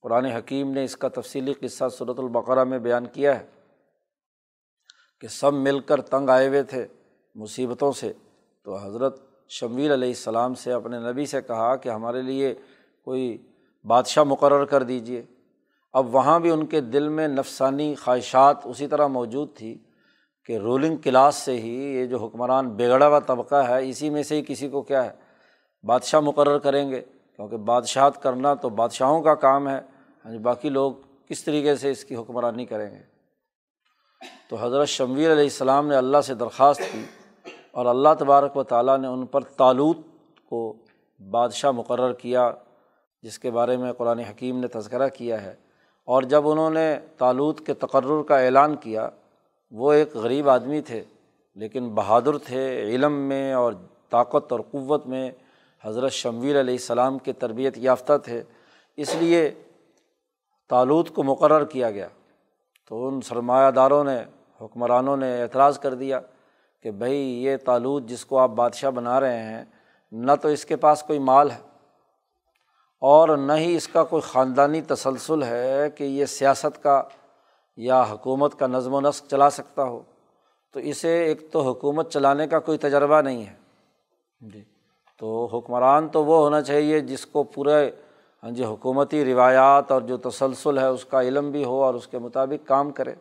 قرآن 0.01 0.25
حکیم 0.25 0.72
نے 0.72 0.84
اس 0.84 0.98
کا 0.98 1.08
تفصیلی 1.08 1.53
قصہ 1.53 1.84
صورت 1.98 2.19
البقرہ 2.19 2.63
میں 2.63 2.79
بیان 2.79 3.05
کیا 3.05 3.39
ہے 3.39 3.46
کہ 5.22 5.27
سب 5.27 5.53
مل 5.53 5.79
کر 5.79 6.01
تنگ 6.01 6.29
آئے 6.29 6.48
ہوئے 6.48 6.63
تھے 6.63 6.88
مصیبتوں 7.36 7.91
سے۔ 7.91 8.13
تو 8.63 8.75
حضرت 8.75 9.22
شمویل 9.50 9.91
علیہ 9.91 10.10
السلام 10.10 10.53
سے 10.53 10.72
اپنے 10.72 11.00
نبی 11.00 11.25
سے 11.25 11.41
کہا 11.41 11.75
کہ 11.75 11.89
ہمارے 11.89 12.22
لیے 12.22 12.55
کوئی 13.05 13.49
بادشاہ 13.89 14.24
مقرر 14.24 14.65
کر 14.65 14.84
دیجیے 14.84 15.24
اب 15.93 16.15
وہاں 16.15 16.39
بھی 16.39 16.51
ان 16.51 16.65
کے 16.65 16.81
دل 16.81 17.10
میں 17.10 17.27
نفسانی 17.27 17.96
خواہشات 17.96 18.58
اسی 18.63 18.88
طرح 18.88 19.08
موجود 19.08 19.55
تھی 19.55 19.77
کہ 20.46 20.58
رولنگ 20.58 20.98
کلاس 20.98 21.36
سے 21.36 21.62
ہی 21.62 21.96
یہ 21.96 22.05
جو 22.05 22.25
حکمران 22.25 22.69
بگڑا 22.69 23.08
ہوا 23.08 23.19
طبقہ 23.19 23.55
ہے، 23.55 23.89
اسی 23.89 24.10
میں 24.10 24.24
سے 24.24 24.36
ہی 24.36 24.43
کسی 24.48 24.69
کو 24.69 24.81
کیا 24.81 25.05
ہے؟ 25.05 25.12
بادشاہ 25.84 26.19
مقرر 26.19 26.58
کریں 26.58 26.91
گے۔ 26.91 27.01
کیونکہ 27.36 27.58
بادشاہت 27.58 28.24
کرنا 28.24 28.53
تو 28.53 28.69
بادشاہوں 28.69 29.22
کا 29.22 29.36
کام 29.36 29.69
ہے۔ 29.69 29.79
ہاں 30.25 30.31
جی، 30.31 30.38
باقی 30.38 30.69
لوگ 30.69 30.93
کس 31.29 31.43
طریقے 31.43 31.75
سے 31.75 31.91
اس 31.91 32.05
کی 32.05 32.15
حکمرانی 32.15 32.65
کریں 32.65 32.91
گے؟ 32.91 33.01
تو 34.50 34.55
حضرت 34.55 34.88
شمویر 34.88 35.31
علیہ 35.31 35.43
السلام 35.43 35.88
نے 35.88 35.96
اللہ 35.96 36.22
سے 36.22 36.34
درخواست 36.34 36.81
کی 36.91 37.05
اور 37.72 37.86
اللہ 37.86 38.10
تبارک 38.19 38.58
و 38.58 38.63
تعالیٰ 38.63 38.98
نے 38.98 39.08
ان 39.08 39.25
پر 39.25 39.41
تالوت 39.41 39.98
کو 40.46 40.75
بادشاہ 41.31 41.72
مقرر 41.72 42.13
کیا۔ 42.13 42.51
جس 43.22 43.40
کے 43.40 43.52
بارے 43.52 43.78
میں 43.78 43.94
قرآن 43.94 44.20
حکیم 44.20 44.60
نے 44.60 44.68
تذکرہ 44.68 45.08
کیا 45.08 45.42
ہے۔ 45.42 45.56
اور 46.06 46.24
جب 46.24 46.50
انہوں 46.50 46.70
نے 46.70 46.98
تالوت 47.18 47.66
کے 47.66 47.74
تقرر 47.74 48.24
کا 48.24 48.40
اعلان 48.40 48.76
کیا، 48.76 49.10
وہ 49.72 49.94
ایک 49.94 50.16
غریب 50.16 50.50
آدمی 50.50 50.82
تھے، 50.82 51.04
لیکن 51.56 51.90
بہادر 51.90 52.38
تھے 52.38 52.82
علم 52.82 53.14
میں 53.14 53.54
اور 53.54 53.74
طاقت 54.10 54.52
اور 54.52 54.60
قوت 54.72 55.08
میں۔ 55.08 55.32
حضرت 55.84 56.12
شمویر 56.12 56.60
علیہ 56.60 56.74
السلام 56.74 57.18
کے 57.18 57.34
تربیت 57.34 57.78
یافتہ 57.78 58.14
تھے، 58.24 58.44
اس 58.98 59.16
لیے 59.16 59.52
تالوت 60.70 61.10
کو 61.10 61.24
مقرر 61.24 61.66
کیا 61.66 61.92
گیا۔ 61.92 62.08
تو 62.90 63.08
ان 63.08 63.22
سرمایہ 63.22 63.72
داروں 63.72 64.04
نے، 64.04 64.24
حکمرانوں 64.62 65.18
نے 65.18 65.42
اعتراض 65.42 65.80
کر 65.80 65.94
دیا 65.94 66.20
کہ 66.84 66.92
بھائی 66.92 67.18
یہ 67.18 67.58
تالوت 67.66 68.04
جس 68.04 68.26
کو 68.26 68.38
آپ 68.38 68.50
بادشاہ 68.50 68.92
بنا 68.92 69.20
رہے 69.20 69.44
ہیں، 69.44 69.66
نہ 70.12 70.32
تو 70.42 70.48
اس 70.48 70.66
کے 70.66 70.76
پاس 70.76 71.04
کوئی 71.04 71.20
مال 71.20 71.52
ہے۔ 71.52 71.69
اور 73.01 73.38
نہ 73.38 73.53
ہی 73.53 73.75
اس 73.75 73.88
کا 73.88 74.03
کوئی 74.03 74.22
خاندانی 74.22 74.82
تسلسل 74.82 75.44
ہے 75.44 75.89
کہ 75.96 76.03
یہ 76.03 76.25
سیاست 76.25 76.84
کا 76.84 77.03
یا 77.77 78.03
حکومت 78.03 78.60
کا 78.60 78.68
نظم 78.68 78.94
و 78.94 79.01
نسق 79.01 79.32
چلا 79.32 79.50
سکتا 79.50 79.84
ہو، 79.84 80.01
تو 80.72 80.79
اسے 80.79 81.24
ایک 81.24 81.51
تو 81.51 81.62
حکومت 81.62 82.12
چلانے 82.12 82.48
کا 82.48 82.60
کوئی 82.60 82.77
تجربہ 82.77 83.22
نہیں 83.22 83.46
ہے۔ 83.46 83.56
جی 84.41 84.63
تو 85.18 85.46
حکمران 85.46 86.08
تو 86.08 86.25
وہ 86.25 86.38
ہونا 86.38 86.62
چاہیے 86.62 87.00
جس 87.00 87.25
کو 87.25 87.44
پورے 87.44 87.91
ہاں 88.44 88.51
جی 88.51 88.65
حکومتی 88.65 89.25
روایات 89.25 89.91
اور 89.91 90.01
جو 90.01 90.18
تسلسل 90.18 90.77
ہے، 90.77 90.86
اس 90.86 91.06
کا 91.06 91.22
علم 91.22 91.51
بھی 91.51 91.63
ہو 91.63 91.84
اور 91.84 91.94
اس 91.94 92.08
کے 92.08 92.20
مطابق 92.20 92.68
کام 92.68 92.91
کرے۔ 92.91 93.13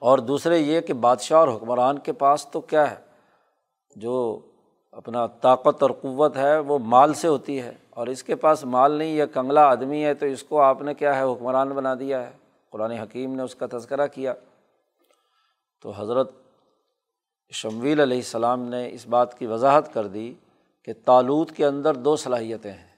اور 0.00 0.18
دوسرے 0.18 0.58
یہ 0.58 0.80
کہ 0.80 0.92
بادشاہ 0.92 1.38
اور 1.38 1.48
حکمران 1.48 1.98
کے 1.98 2.12
پاس 2.12 2.46
تو 2.46 2.60
کیا 2.60 2.90
ہے؟ 2.90 2.96
جو 3.96 4.38
اپنا 4.92 5.26
طاقت 5.26 5.82
اور 5.82 5.90
قوت 5.90 6.36
ہے، 6.36 6.58
وہ 6.58 6.78
مال 6.78 7.14
سے 7.14 7.28
ہوتی 7.28 7.62
ہے۔ 7.62 7.72
اور 7.90 8.06
اس 8.06 8.22
کے 8.22 8.34
پاس 8.34 8.64
مال 8.64 8.92
نہیں 8.92 9.14
یا 9.14 9.26
کنگلا 9.26 9.64
آدمی 9.64 10.04
ہے، 10.04 10.14
تو 10.14 10.26
اس 10.26 10.42
کو 10.42 10.60
آپ 10.60 10.82
نے 10.82 10.94
کیا 10.94 11.16
ہے، 11.16 11.22
حکمران 11.22 11.68
بنا 11.68 11.94
دیا 11.94 12.26
ہے۔ 12.26 12.32
قرآن 12.70 12.90
حکیم 12.90 13.34
نے 13.34 13.42
اس 13.42 13.54
کا 13.54 13.66
تذکرہ 13.72 14.06
کیا۔ 14.06 14.34
تو 15.82 15.90
حضرت 15.90 16.30
شمویل 17.52 18.00
علیہ 18.00 18.16
السلام 18.16 18.62
نے 18.62 18.90
اس 18.92 19.06
بات 19.06 19.38
کی 19.38 19.46
وضاحت 19.46 19.94
کر 19.94 20.06
دی 20.06 20.34
کہ 20.84 20.92
تالوت 21.04 21.50
کے 21.52 21.66
اندر 21.66 21.94
دو 21.94 22.16
صلاحیتیں 22.16 22.72
ہیں۔ 22.72 22.96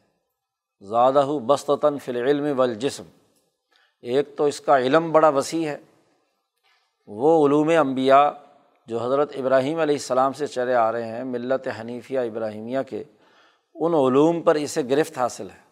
زیادہ 0.81 1.19
ہو 1.19 1.39
بستاً 1.39 1.99
فی 1.99 2.13
العلم 2.13 2.61
والجسم۔ 2.61 3.03
ایک 4.03 4.37
تو 4.37 4.45
اس 4.45 4.61
کا 4.61 4.79
علم 4.79 5.13
بڑا 5.13 5.29
وسیع 5.29 5.69
ہے۔ 5.69 5.79
وہ 7.07 7.47
علوم 7.47 7.69
انبیاء 7.69 8.31
جو 8.87 9.05
حضرت 9.05 9.33
ابراہیم 9.39 9.79
علیہ 9.79 9.95
السلام 9.95 10.33
سے 10.33 10.47
چلے 10.47 10.75
آ 10.75 10.93
رہے 10.93 11.07
ہیں، 11.07 11.25
ملت 11.25 11.69
حنیفیہ 11.81 12.19
ابراہیمیہ 12.19 12.79
کے، 12.91 13.05
ان 13.75 13.95
علوم 13.95 14.43
پر 14.43 14.55
اسے 14.55 14.83
گرفت 14.91 15.19
حاصل 15.19 15.51
ہے۔ 15.51 15.63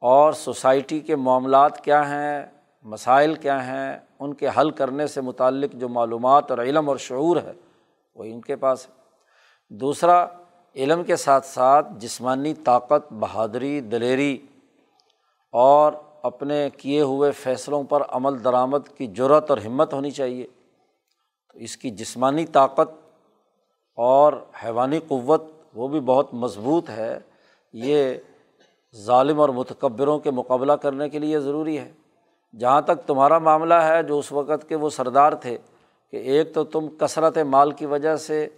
اور 0.00 0.32
سوسائٹی 0.32 1.00
کے 1.00 1.16
معاملات 1.16 1.84
کیا 1.84 2.08
ہیں، 2.08 2.46
مسائل 2.82 3.34
کیا 3.34 3.66
ہیں، 3.66 3.98
ان 4.20 4.34
کے 4.34 4.48
حل 4.58 4.70
کرنے 4.70 5.06
سے 5.06 5.20
متعلق 5.20 5.72
جو 5.72 5.88
معلومات 5.88 6.50
اور 6.50 6.58
علم 6.58 6.88
اور 6.88 6.96
شعور 6.96 7.36
ہے، 7.36 7.52
وہ 8.14 8.24
ان 8.24 8.40
کے 8.40 8.56
پاس 8.56 8.86
ہے۔ 8.86 8.92
دوسرا، 9.68 10.26
علم 10.76 11.04
کے 11.04 11.16
ساتھ 11.16 11.46
ساتھ 11.46 11.86
جسمانی 11.96 12.54
طاقت، 12.54 13.12
بہادری، 13.12 13.80
دلیری 13.80 14.38
اور 15.52 15.92
اپنے 16.22 16.70
کیے 16.76 17.00
ہوئے 17.00 17.32
فیصلوں 17.32 17.82
پر 17.82 18.02
عمل، 18.08 18.44
درآمد 18.44 18.96
کی 18.96 19.06
ضرورت 19.16 19.50
اور 19.50 19.58
ہمت 19.58 19.92
ہونی 19.92 20.10
چاہیے۔ 20.10 20.46
تو 21.56 21.62
اس 21.62 21.76
کی 21.76 21.90
جسمانی 21.90 22.46
طاقت 22.46 22.90
اور 23.96 24.32
حیوانی 24.64 24.98
قوت 25.08 25.42
وہ 25.74 25.88
بھی 25.88 26.00
بہت 26.00 26.34
مضبوط 26.34 26.90
ہے، 26.90 27.18
یہ 27.72 28.14
ظالم 28.96 29.40
اور 29.40 29.48
متکبروں 29.48 30.18
کے 30.18 30.30
مقابلہ 30.30 30.72
کرنے 30.72 31.08
کے 31.08 31.18
لیے 31.18 31.40
ضروری 31.40 31.78
ہے۔ 31.78 31.92
جہاں 32.58 32.80
تک 32.80 33.06
تمہارا 33.06 33.38
معاملہ 33.38 33.74
ہے، 33.74 34.02
جو 34.02 34.18
اس 34.18 34.32
وقت 34.32 34.68
کے 34.68 34.76
وہ 34.76 34.90
سردار 34.90 35.32
تھے، 35.32 35.58
کہ 36.10 36.16
ایک 36.16 36.54
تو 36.54 36.64
تم 36.64 36.88
کثرت 36.88 37.38
مال 37.38 37.70
کی 37.70 37.86
وجہ 37.86 38.16
سے 38.16 38.48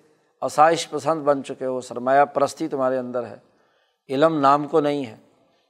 آسائش 0.40 0.90
پسند 0.90 1.22
بن 1.22 1.44
چکے 1.44 1.64
ہو، 1.64 1.80
سرمایہ 1.80 2.24
پرستی 2.24 2.68
تمہارے 2.68 2.98
اندر 2.98 3.26
ہے۔ 3.26 3.36
علم 4.08 4.40
نام 4.40 4.68
کو 4.68 4.80
نہیں 4.80 5.06
ہے۔ 5.06 5.16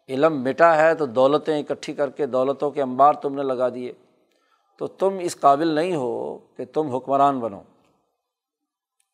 علم 0.08 0.42
مٹا 0.42 0.76
ہے 0.76 0.94
تو 0.94 1.06
دولتیں 1.06 1.62
اکٹھی 1.62 1.92
کر 1.92 2.10
کے 2.10 2.26
دولتوں 2.26 2.70
کے 2.70 2.82
انبار 2.82 3.12
تم 3.12 3.34
نے 3.34 3.42
لگا 3.42 3.68
دیے۔ 3.68 3.92
تو 4.78 4.86
تم 4.86 5.18
اس 5.20 5.36
قابل 5.40 5.68
نہیں 5.68 5.94
ہو 5.94 6.38
کہ 6.56 6.64
تم 6.64 6.86
حکمران 6.86 7.40
بنو۔ 7.40 7.62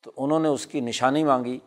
تو 0.02 0.12
انہوں 0.16 0.40
نے 0.40 0.48
اس 0.48 0.66
کی 0.66 0.80
نشانی 0.80 1.24
مانگی 1.24 1.58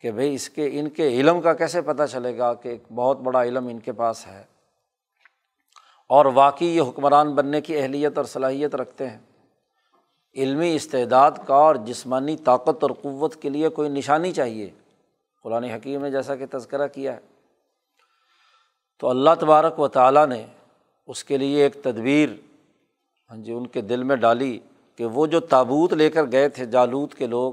کہ 0.00 0.10
بھائی 0.10 0.34
اس 0.34 0.50
کے، 0.50 0.80
ان 0.80 0.88
کے 0.88 1.08
علم 1.08 1.40
کا 1.40 1.54
کیسے 1.54 1.82
پتہ 1.82 2.02
چلے 2.10 2.38
گا 2.38 2.54
کہ 2.54 2.68
ایک 2.68 2.82
بہت 2.94 3.18
بڑا 3.18 3.42
علم 3.42 3.68
ان 3.68 3.78
کے 3.78 3.92
پاس 3.92 4.26
ہے۔ 4.26 4.44
اور 6.08 6.26
واقعی 6.26 6.66
یہ 6.66 6.82
حکمران 6.82 7.34
بننے 7.34 7.60
کی 7.60 7.76
اہلیت 7.76 8.16
اور 8.16 8.24
صلاحیت 8.24 8.74
رکھتے 8.74 9.10
ہیں۔ 9.10 9.18
علمی 10.34 10.74
استعداد 10.74 11.30
کا 11.46 11.54
اور 11.54 11.74
جسمانی 11.74 12.36
طاقت 12.36 12.82
اور 12.82 12.90
قوت 12.90 13.36
کے 13.36 13.48
لیے 13.48 13.68
کوئی 13.68 13.88
نشانی 13.88 14.32
چاہیے۔ 14.32 14.70
قرآن 15.42 15.64
حکیم 15.64 16.02
نے 16.02 16.10
جیسا 16.10 16.36
کہ 16.36 16.46
تذکرہ 16.52 16.86
کیا 16.86 17.12
ہے۔ 17.12 17.20
تو 18.98 19.08
اللہ 19.08 19.30
تبارک 19.40 19.80
و 19.80 19.88
تعالیٰ 19.88 20.26
نے 20.26 20.46
اس 21.06 21.24
کے 21.24 21.36
لیے 21.36 21.62
ایک 21.62 21.74
تدبیر 21.82 22.28
ہاں 23.30 23.36
جی 23.36 23.52
ان 23.52 23.66
کے 23.66 23.80
دل 23.80 24.02
میں 24.02 24.16
ڈالی 24.16 24.58
کہ 24.96 25.06
وہ 25.06 25.26
جو 25.26 25.40
تابوت 25.40 25.92
لے 25.92 26.08
کر 26.10 26.30
گئے 26.32 26.48
تھے 26.48 26.64
جالود 26.66 27.14
کے 27.14 27.26
لوگ، 27.26 27.52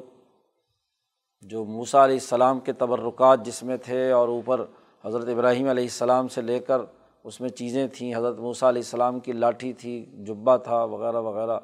جو 1.41 1.63
موسا 1.65 2.03
علیہ 2.05 2.15
السلام 2.15 2.60
کے 2.60 2.74
تبرکات 2.74 3.46
جس 3.46 3.62
میں 3.63 3.77
تھے 3.77 4.12
اور 4.12 4.27
اوپر 4.27 4.65
حضرت 5.05 5.29
ابراہیم 5.29 5.67
علیہ 5.70 5.84
السلام 5.84 6.27
سے 6.27 6.41
لے 6.41 6.60
کر 6.60 6.82
اس 7.24 7.41
میں 7.41 7.50
چیزیں 7.50 7.88
تھیں، 7.88 8.15
حضرت 8.15 8.39
موسیٰ 8.39 8.70
علیہ 8.70 8.82
السلام 8.82 9.20
کی 9.20 9.32
لاٹھی 9.32 9.74
تھی، 9.74 10.05
جبہ 10.27 10.58
تھا، 10.58 10.84
وغیرہ 10.84 11.22
وغیرہ، 11.22 11.60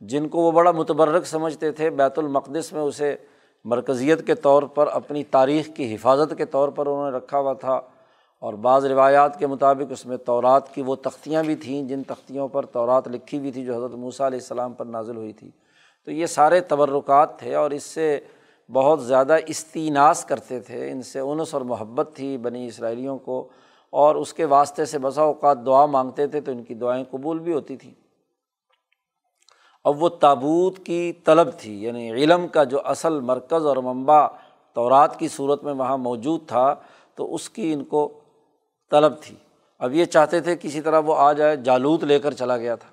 جن 0.00 0.28
کو 0.28 0.42
وہ 0.42 0.52
بڑا 0.52 0.72
متبرک 0.72 1.26
سمجھتے 1.26 1.70
تھے، 1.70 1.90
بیت 1.90 2.18
المقدس 2.18 2.72
میں 2.72 2.80
اسے 2.80 3.14
مرکزیت 3.64 4.26
کے 4.26 4.34
طور 4.34 4.62
پر 4.62 4.86
اپنی 4.86 5.24
تاریخ 5.24 5.68
کی 5.76 5.94
حفاظت 5.94 6.36
کے 6.38 6.44
طور 6.44 6.68
پر 6.68 6.86
انہوں 6.86 7.10
نے 7.10 7.16
رکھا 7.16 7.38
ہوا 7.38 7.52
تھا۔ 7.52 7.80
اور 8.40 8.54
بعض 8.54 8.86
روایات 8.86 9.38
کے 9.38 9.46
مطابق 9.46 9.92
اس 9.92 10.06
میں 10.06 10.16
تورات 10.16 10.74
کی 10.74 10.82
وہ 10.82 10.94
تختیاں 10.94 11.42
بھی 11.42 11.54
تھیں، 11.54 11.82
جن 11.82 12.02
تختیوں 12.02 12.48
پر 12.48 12.66
تورات 12.66 13.08
لکھی 13.08 13.38
ہوئی 13.38 13.52
تھی 13.52 13.64
جو 13.64 13.76
حضرت 13.76 13.90
موسیٰ 13.90 14.26
علیہ 14.26 14.38
السلام 14.38 14.72
پر 14.72 14.84
نازل 14.84 15.16
ہوئی 15.16 15.32
تھی۔ 15.32 15.50
تو 16.04 16.10
یہ 16.10 16.26
سارے 16.26 16.60
تبرکات 16.60 17.38
تھے 17.38 17.54
اور 17.54 17.70
اس 17.70 17.82
سے 17.82 18.20
بہت 18.72 19.04
زیادہ 19.04 19.36
استیناس 19.46 20.24
کرتے 20.24 20.60
تھے، 20.60 20.90
ان 20.90 21.02
سے 21.02 21.20
انس 21.20 21.54
اور 21.54 21.62
محبت 21.62 22.10
تھی 22.14 22.36
بنی 22.36 22.66
اسرائیلیوں 22.66 23.18
کو۔ 23.18 23.48
اور 23.90 24.14
اس 24.14 24.34
کے 24.34 24.44
واسطے 24.44 24.84
سے 24.84 24.98
بسا 24.98 25.22
اوقات 25.22 25.66
دعا 25.66 25.86
مانگتے 25.86 26.26
تھے 26.26 26.40
تو 26.40 26.52
ان 26.52 26.62
کی 26.62 26.74
دعائیں 26.74 27.04
قبول 27.10 27.38
بھی 27.38 27.52
ہوتی 27.52 27.76
تھیں۔ 27.76 27.94
اب 29.84 30.02
وہ 30.02 30.08
تابوت 30.08 30.78
کی 30.78 31.12
طلب 31.24 31.48
تھی 31.58 31.84
یعنی 31.84 32.10
علم 32.10 32.48
کا 32.48 32.64
جو 32.64 32.78
اصل 32.84 33.20
مرکز 33.20 33.66
اور 33.66 33.76
منبع 33.76 34.26
تورات 34.74 35.18
کی 35.18 35.28
صورت 35.28 35.64
میں 35.64 35.72
وہاں 35.72 35.98
موجود 35.98 36.46
تھا، 36.46 36.74
تو 37.14 37.34
اس 37.34 37.50
کی 37.50 37.72
ان 37.72 37.84
کو 37.84 38.20
طلب 38.90 39.12
تھی۔ 39.22 39.36
اب 39.78 39.94
یہ 39.94 40.04
چاہتے 40.04 40.40
تھے 40.40 40.56
کسی 40.56 40.80
طرح 40.80 40.98
وہ 40.98 41.14
آ 41.16 41.32
جائے، 41.32 41.56
جالوت 41.56 42.04
لے 42.04 42.18
کر 42.18 42.34
چلا 42.34 42.56
گیا 42.56 42.74
تھا۔ 42.74 42.88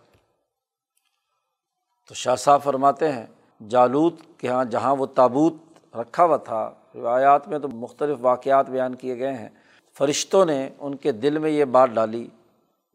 تو 2.07 2.13
شاہ 2.13 2.35
صاحب 2.35 2.63
فرماتے 2.63 3.11
ہیں، 3.11 3.25
جالوت 3.69 4.13
کے 4.37 4.47
یہاں 4.47 4.65
جہاں 4.65 4.95
وہ 4.95 5.05
تابوت 5.05 5.53
رکھا 5.95 6.25
ہوا 6.25 6.37
تھا، 6.37 6.71
روایات 6.95 7.47
میں 7.47 7.59
تو 7.59 7.67
مختلف 7.67 8.17
واقعات 8.21 8.69
بیان 8.69 8.95
کیے 8.95 9.19
گئے 9.19 9.33
ہیں۔ 9.33 9.49
فرشتوں 9.97 10.45
نے 10.45 10.69
ان 10.79 10.95
کے 10.95 11.11
دل 11.11 11.37
میں 11.37 11.49
یہ 11.49 11.65
بات 11.65 11.89
ڈالی، 11.89 12.27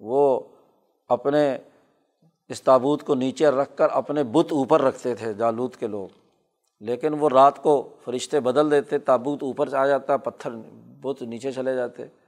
وہ 0.00 0.40
اپنے 1.09 1.59
اس 2.49 2.62
تابوت 2.62 3.02
کو 3.02 3.14
نیچے 3.14 3.49
رکھ 3.49 3.76
کر 3.76 3.88
اپنے 3.90 4.25
بت 4.25 4.52
اوپر 4.52 4.82
رکھتے 4.82 5.14
تھے، 5.14 5.35
جالوت 5.35 5.76
کے 5.76 5.87
لوگ۔ 5.87 6.09
لیکن 6.80 7.14
وہ 7.14 7.28
رات 7.28 7.62
کو 7.62 7.88
فرشتے 8.04 8.40
بدل 8.40 8.71
دیتے، 8.71 8.99
تابوت 8.99 9.42
اوپر 9.42 9.68
سے 9.68 9.76
آ 9.76 9.87
جاتا، 9.87 10.16
پتھر 10.16 10.50
بت 11.00 11.23
نیچے 11.23 11.52
چلے 11.52 11.75
جاتے۔ 11.75 12.22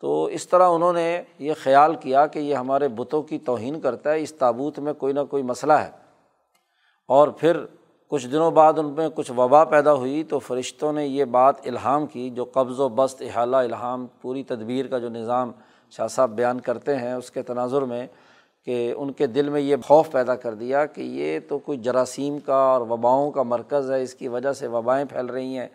تو 0.00 0.24
اس 0.24 0.48
طرح 0.48 0.68
انہوں 0.68 0.92
نے 0.92 1.22
یہ 1.38 1.52
خیال 1.62 1.94
کیا 1.94 2.26
کہ 2.26 2.38
یہ 2.38 2.54
ہمارے 2.54 2.88
بتوں 2.88 3.22
کی 3.22 3.38
توہین 3.38 3.80
کرتا 3.80 4.12
ہے، 4.12 4.22
اس 4.22 4.34
تابوت 4.34 4.78
میں 4.78 4.92
کوئی 4.92 5.12
نہ 5.12 5.20
کوئی 5.30 5.42
مسئلہ 5.42 5.72
ہے۔ 5.72 5.90
اور 7.08 7.28
پھر 7.28 7.56
کچھ 8.08 8.28
دنوں 8.28 8.50
بعد 8.50 8.72
ان 8.78 8.86
میں 8.86 9.08
کچھ 9.14 9.32
وبا 9.32 9.64
پیدا 9.64 9.94
ہوئی 9.94 10.24
تو 10.24 10.38
فرشتوں 10.38 10.92
نے 10.92 11.06
یہ 11.06 11.24
بات 11.24 11.66
الہام 11.66 12.06
کی، 12.06 12.30
جو 12.30 12.44
قبض 12.44 12.80
و 12.80 12.88
بست، 12.88 13.22
احالہ، 13.22 13.56
الہام، 13.56 14.06
پوری 14.22 14.42
تدبیر 14.42 14.86
کا 14.86 14.98
جو 14.98 15.08
نظام 15.08 15.52
شاہ 15.90 16.06
صاحب 16.06 16.30
بیان 16.30 16.60
کرتے 16.60 16.96
ہیں، 16.96 17.12
اس 17.12 17.30
کے 17.30 17.42
تناظر 17.42 17.82
میں 17.82 18.06
کہ 18.64 18.94
ان 18.96 19.12
کے 19.12 19.26
دل 19.26 19.48
میں 19.48 19.60
یہ 19.60 19.76
خوف 19.84 20.10
پیدا 20.10 20.34
کر 20.34 20.54
دیا 20.54 20.86
کہ 20.86 21.00
یہ 21.00 21.38
تو 21.48 21.58
کوئی 21.58 21.78
جراثیم 21.78 22.38
کا 22.38 22.56
اور 22.56 22.80
وباؤں 22.80 23.30
کا 23.30 23.42
مرکز 23.42 23.90
ہے، 23.90 24.02
اس 24.02 24.14
کی 24.14 24.28
وجہ 24.28 24.52
سے 24.52 24.66
وبائیں 24.66 25.04
پھیل 25.04 25.26
رہی 25.26 25.58
ہیں۔ 25.58 25.68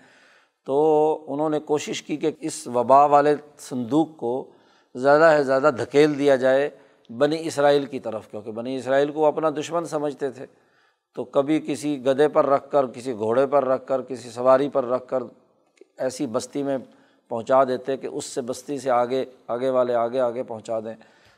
تو 0.65 1.24
انہوں 1.27 1.50
نے 1.50 1.60
کوشش 1.60 2.03
کی 2.03 2.18
کہ 2.18 2.32
اس 2.39 2.68
وبا 2.68 3.06
والے 3.06 3.36
صندوق 3.58 4.08
کو 4.18 4.50
زیادہ 4.96 5.34
سے 5.38 5.44
زیادہ 5.44 5.70
دھکیل 5.77 6.18
دیا 6.20 6.36
جائے 6.36 6.70
بنی 7.18 7.48
اسرائیل 7.48 7.86
کی 7.86 8.00
طرف، 8.00 8.32
کیونکہ 8.32 8.51
بنی 8.51 8.75
اسرائیل 8.75 9.12
کو 9.12 9.25
اپنا 9.25 9.50
دشمن 9.50 9.86
سمجھتے 9.86 10.30
تھے۔ 10.30 10.46
تو 11.15 11.24
کبھی 11.24 11.60
کسی 11.60 12.06
گدے 12.06 12.27
پر 12.27 12.46
رکھ 12.46 12.72
کر، 12.72 12.88
کسی 12.88 13.13
گھوڑے 13.13 13.48
پر 13.48 13.65
رکھ 13.65 13.88
کر، 13.88 14.01
کسی 14.01 14.30
سواری 14.30 14.70
پر 14.70 14.86
رکھ 14.86 15.08
کر 15.08 15.24
ایسی 15.98 16.27
بستی 16.27 16.63
میں 16.63 16.77
پہنچا 17.30 17.63
دیتے 17.63 17.98
کہ 17.98 18.08
اس 18.08 18.25
سے 18.25 18.41
بستی 18.41 18.80
سے 18.80 18.89
آگے 18.89 19.25
آگے 19.48 19.70
والے 19.70 19.96
آگے 19.96 20.20
آگے 20.20 20.44
پہنچا 20.44 20.80
دیں۔ 20.80 20.94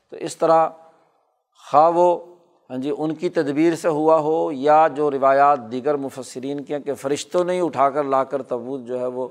تو 0.10 0.16
اس 0.16 0.38
طرح 0.38 0.70
خواہ 1.72 1.90
وہ 1.90 2.33
ہاں 2.70 2.78
جی 2.78 2.92
ان 2.98 3.16
کی 3.16 3.30
تدبیر 3.30 3.76
سے 3.76 3.88
ہوا 3.88 4.20
ہو 4.20 4.52
یا 4.52 4.88
جو 4.88 5.12
روایات 5.12 5.72
دیگر 5.72 5.96
مفسرین 5.96 6.64
کے 6.64 6.80
کہ 6.80 6.94
فرشتوں 6.94 7.44
نے 7.44 7.54
ہی 7.54 7.60
اٹھا 7.60 7.90
کر 7.90 8.04
لا 8.04 8.24
کر 8.24 8.44
تابوت 8.44 8.82
جو 8.82 9.00
ہے 9.00 9.06
وہ 9.06 9.28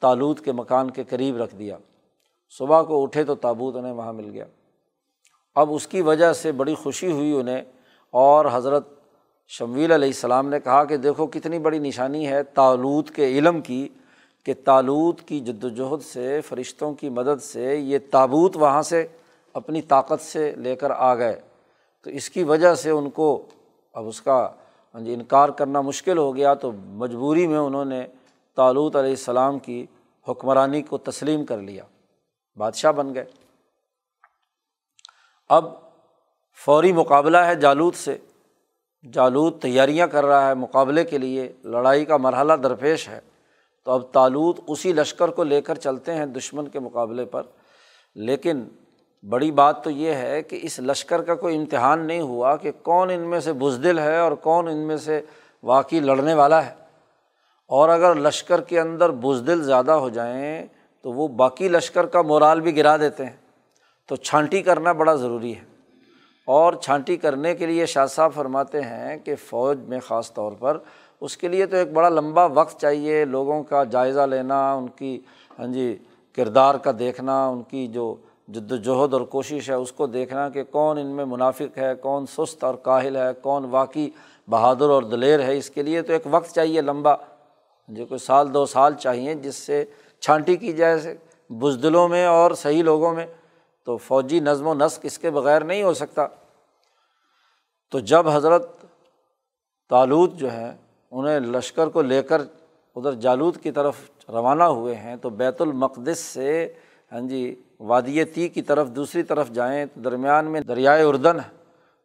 تالود 0.00 0.40
کے 0.40 0.52
مکان 0.52 0.90
کے 0.90 1.04
قریب 1.04 1.36
رکھ 1.36 1.54
دیا۔ 1.54 1.76
صبح 2.50 2.82
کو 2.82 3.02
اٹھے 3.02 3.24
تو 3.24 3.34
تابوت 3.34 3.76
انہیں 3.76 3.92
وہاں 3.92 4.12
مل 4.12 4.30
گیا۔ 4.32 4.44
اب 5.54 5.72
اس 5.72 5.86
کی 5.86 6.02
وجہ 6.02 6.32
سے 6.32 6.52
بڑی 6.52 6.74
خوشی 6.74 7.12
ہوئی 7.12 7.32
انہیں 7.32 7.62
اور 8.10 8.46
حضرت 8.52 8.88
شمویل 9.48 9.92
علیہ 9.92 10.08
السلام 10.08 10.48
نے 10.48 10.60
کہا 10.60 10.84
کہ 10.84 10.96
دیکھو 10.96 11.26
کتنی 11.26 11.58
بڑی 11.58 11.78
نشانی 11.78 12.28
ہے 12.28 12.42
تالود 12.42 13.10
کے 13.10 13.26
علم 13.26 13.60
کی 13.60 13.88
کہ 14.44 14.54
تالود 14.64 15.20
کی 15.20 15.40
جد 15.40 15.64
وجہد 15.64 16.02
سے، 16.02 16.40
فرشتوں 16.40 16.94
کی 16.94 17.08
مدد 17.08 17.42
سے 17.42 17.76
یہ 17.76 17.98
تابوت 18.10 18.56
وہاں 18.56 18.82
سے 18.82 19.06
اپنی 19.52 19.82
طاقت 19.82 20.20
سے 20.20 20.52
لے 20.56 20.76
کر 20.76 20.90
آ 20.90 21.14
گئے۔ 21.14 21.40
تو 22.02 22.10
اس 22.10 22.30
کی 22.30 22.42
وجہ 22.42 22.74
سے 22.74 22.90
ان 22.90 23.10
کو 23.10 23.46
اب 23.92 24.08
اس 24.08 24.20
کا 24.20 24.50
ہاں 24.94 25.00
جی، 25.00 25.14
انکار 25.14 25.48
کرنا 25.48 25.80
مشکل 25.80 26.18
ہو 26.18 26.36
گیا 26.36 26.54
تو 26.54 26.72
مجبوری 26.72 27.46
میں 27.46 27.58
انہوں 27.58 27.84
نے 27.84 28.06
تالوت 28.56 28.96
علیہ 28.96 29.10
السلام 29.10 29.58
کی 29.58 29.86
حکمرانی 30.28 30.82
کو 30.82 30.98
تسلیم 30.98 31.44
کر 31.44 31.58
لیا۔ 31.58 31.84
بادشاہ 32.56 32.92
بن 32.92 33.14
گئے۔ 33.14 33.24
اب 35.48 35.74
فوری 36.64 36.92
مقابلہ 36.92 37.36
ہے 37.36 37.54
جالود 37.54 37.94
سے۔ 37.94 38.18
جالود 39.12 39.62
تیاریاں 39.62 40.06
کر 40.06 40.24
رہا 40.24 40.48
ہے 40.48 40.54
مقابلے 40.54 41.04
کے 41.04 41.18
لیے، 41.18 41.52
لڑائی 41.64 42.04
کا 42.04 42.16
مرحلہ 42.16 42.52
درپیش 42.52 43.08
ہے۔ 43.08 43.20
تو 43.84 43.92
اب 43.92 44.02
تالود 44.12 44.58
اسی 44.66 44.92
لشکر 44.92 45.28
کو 45.28 45.44
لے 45.44 45.62
کر 45.62 45.74
چلتے 45.74 46.14
ہیں 46.14 46.26
دشمن 46.26 46.68
کے 46.68 46.78
مقابلے 46.78 47.24
پر۔ 47.24 47.42
لیکن 48.14 48.68
بڑی 49.28 49.50
بات 49.50 49.84
تو 49.84 49.90
یہ 49.90 50.14
ہے 50.14 50.42
کہ 50.42 50.58
اس 50.62 50.80
لشکر 50.80 51.22
کا 51.22 51.34
کوئی 51.34 51.56
امتحان 51.56 52.06
نہیں 52.06 52.20
ہوا 52.20 52.56
کہ 52.56 52.72
کون 52.82 53.10
ان 53.10 53.20
میں 53.20 53.40
سے 53.40 53.52
بزدل 53.52 53.98
ہے 53.98 54.18
اور 54.18 54.32
کون 54.32 54.68
ان 54.68 54.76
میں 54.76 54.96
سے 54.96 55.20
واقعی 55.62 56.00
لڑنے 56.00 56.34
والا 56.34 56.66
ہے۔ 56.66 56.74
اور 57.66 57.88
اگر 57.88 58.14
لشکر 58.14 58.60
کے 58.60 58.80
اندر 58.80 59.10
بزدل 59.10 59.62
زیادہ 59.62 59.92
ہو 59.92 60.08
جائیں 60.08 60.66
تو 61.02 61.12
وہ 61.12 61.28
باقی 61.28 61.68
لشکر 61.68 62.06
کا 62.06 62.22
مورال 62.22 62.60
بھی 62.60 62.76
گرا 62.76 62.96
دیتے 62.96 63.26
ہیں۔ 63.26 63.36
تو 64.06 64.16
چھانٹی 64.16 64.62
کرنا 64.62 64.92
بڑا 64.92 65.14
ضروری 65.14 65.56
ہے۔ 65.56 65.64
اور 66.46 66.72
چھانٹی 66.72 67.16
کرنے 67.16 67.54
کے 67.54 67.66
لیے 67.66 67.86
شاہ 67.86 68.06
صاحب 68.06 68.32
فرماتے 68.34 68.80
ہیں 68.80 69.16
کہ 69.16 69.34
فوج 69.36 69.78
میں 69.78 70.00
خاص 70.00 70.34
طور 70.34 70.52
پر 70.58 70.78
اس 71.20 71.36
کے 71.36 71.48
لیے 71.48 71.66
تو 71.66 71.76
ایک 71.76 71.92
بڑا 71.92 72.08
لمبا 72.08 72.44
وقت 72.44 72.80
چاہیے، 72.80 73.24
لوگوں 73.24 73.62
کا 73.62 73.84
جائزہ 73.84 74.20
لینا، 74.20 74.72
ان 74.72 74.88
کی 74.88 75.20
ہاں 75.58 75.66
جی 75.66 75.98
کردار 76.36 76.74
کا 76.74 76.90
دیکھنا، 76.98 77.48
ان 77.48 77.62
کی 77.62 77.86
جو 77.86 78.16
جد 78.54 78.72
وجہد 78.72 79.14
اور 79.14 79.20
کوشش 79.20 79.70
ہے 79.70 79.74
اس 79.74 79.92
کو 79.92 80.06
دیکھنا 80.06 80.48
کہ 80.48 80.64
کون 80.64 80.98
ان 80.98 81.06
میں 81.06 81.24
منافق 81.24 81.78
ہے، 81.78 81.94
کون 81.94 82.26
سست 82.26 82.64
اور 82.64 82.74
کاہل 82.74 83.16
ہے، 83.16 83.32
کون 83.42 83.64
واقعی 83.64 84.10
بہادر 84.48 84.88
اور 84.90 85.02
دلیر 85.02 85.40
ہے۔ 85.40 85.58
اس 85.58 85.70
کے 85.70 85.82
لیے 85.82 86.02
تو 86.02 86.12
ایک 86.12 86.22
وقت 86.30 86.54
چاہیے 86.54 86.80
لمبا 86.80 87.14
جو 87.88 88.06
کوئی 88.06 88.18
سال 88.18 88.54
دو 88.54 88.66
سال 88.66 88.94
چاہیے 88.94 89.34
جس 89.34 89.56
سے 89.56 89.84
چھانٹی 90.20 90.56
کی 90.56 90.72
جائے، 90.72 91.16
بزدلوں 91.50 92.08
میں 92.08 92.26
اور 92.26 92.50
صحیح 92.50 92.82
لوگوں 92.82 93.14
میں۔ 93.14 93.26
تو 93.84 93.96
فوجی 93.96 94.40
نظم 94.40 94.66
و 94.66 94.74
نسق 94.74 95.00
اس 95.02 95.18
کے 95.18 95.30
بغیر 95.30 95.64
نہیں 95.64 95.82
ہو 95.82 95.94
سکتا۔ 95.94 96.26
تو 97.90 97.98
جب 97.98 98.28
حضرت 98.28 98.84
تالود 99.88 100.32
جو 100.32 100.52
ہے 100.52 100.76
انہیں 101.10 101.40
لشکر 101.40 101.86
کو 101.86 102.02
لے 102.02 102.22
کر 102.22 102.42
ادھر 102.96 103.12
جالود 103.12 103.56
کی 103.56 103.70
طرف 103.70 103.96
روانہ 104.28 104.62
ہوئے 104.62 104.94
ہیں، 104.94 105.16
تو 105.16 105.30
بیت 105.30 105.60
المقدس 105.60 106.18
سے 106.18 106.72
ہاں 107.12 107.20
جی 107.20 107.62
وادی 107.80 108.24
تی 108.24 108.48
کی 108.48 108.62
طرف 108.62 108.88
دوسری 108.88 109.22
طرف 109.22 109.50
جائیں 109.50 109.86
تو 109.86 110.00
درمیان 110.00 110.44
میں 110.44 110.60
دریائے 110.60 111.02
اردن 111.02 111.40
ہے۔ 111.40 111.60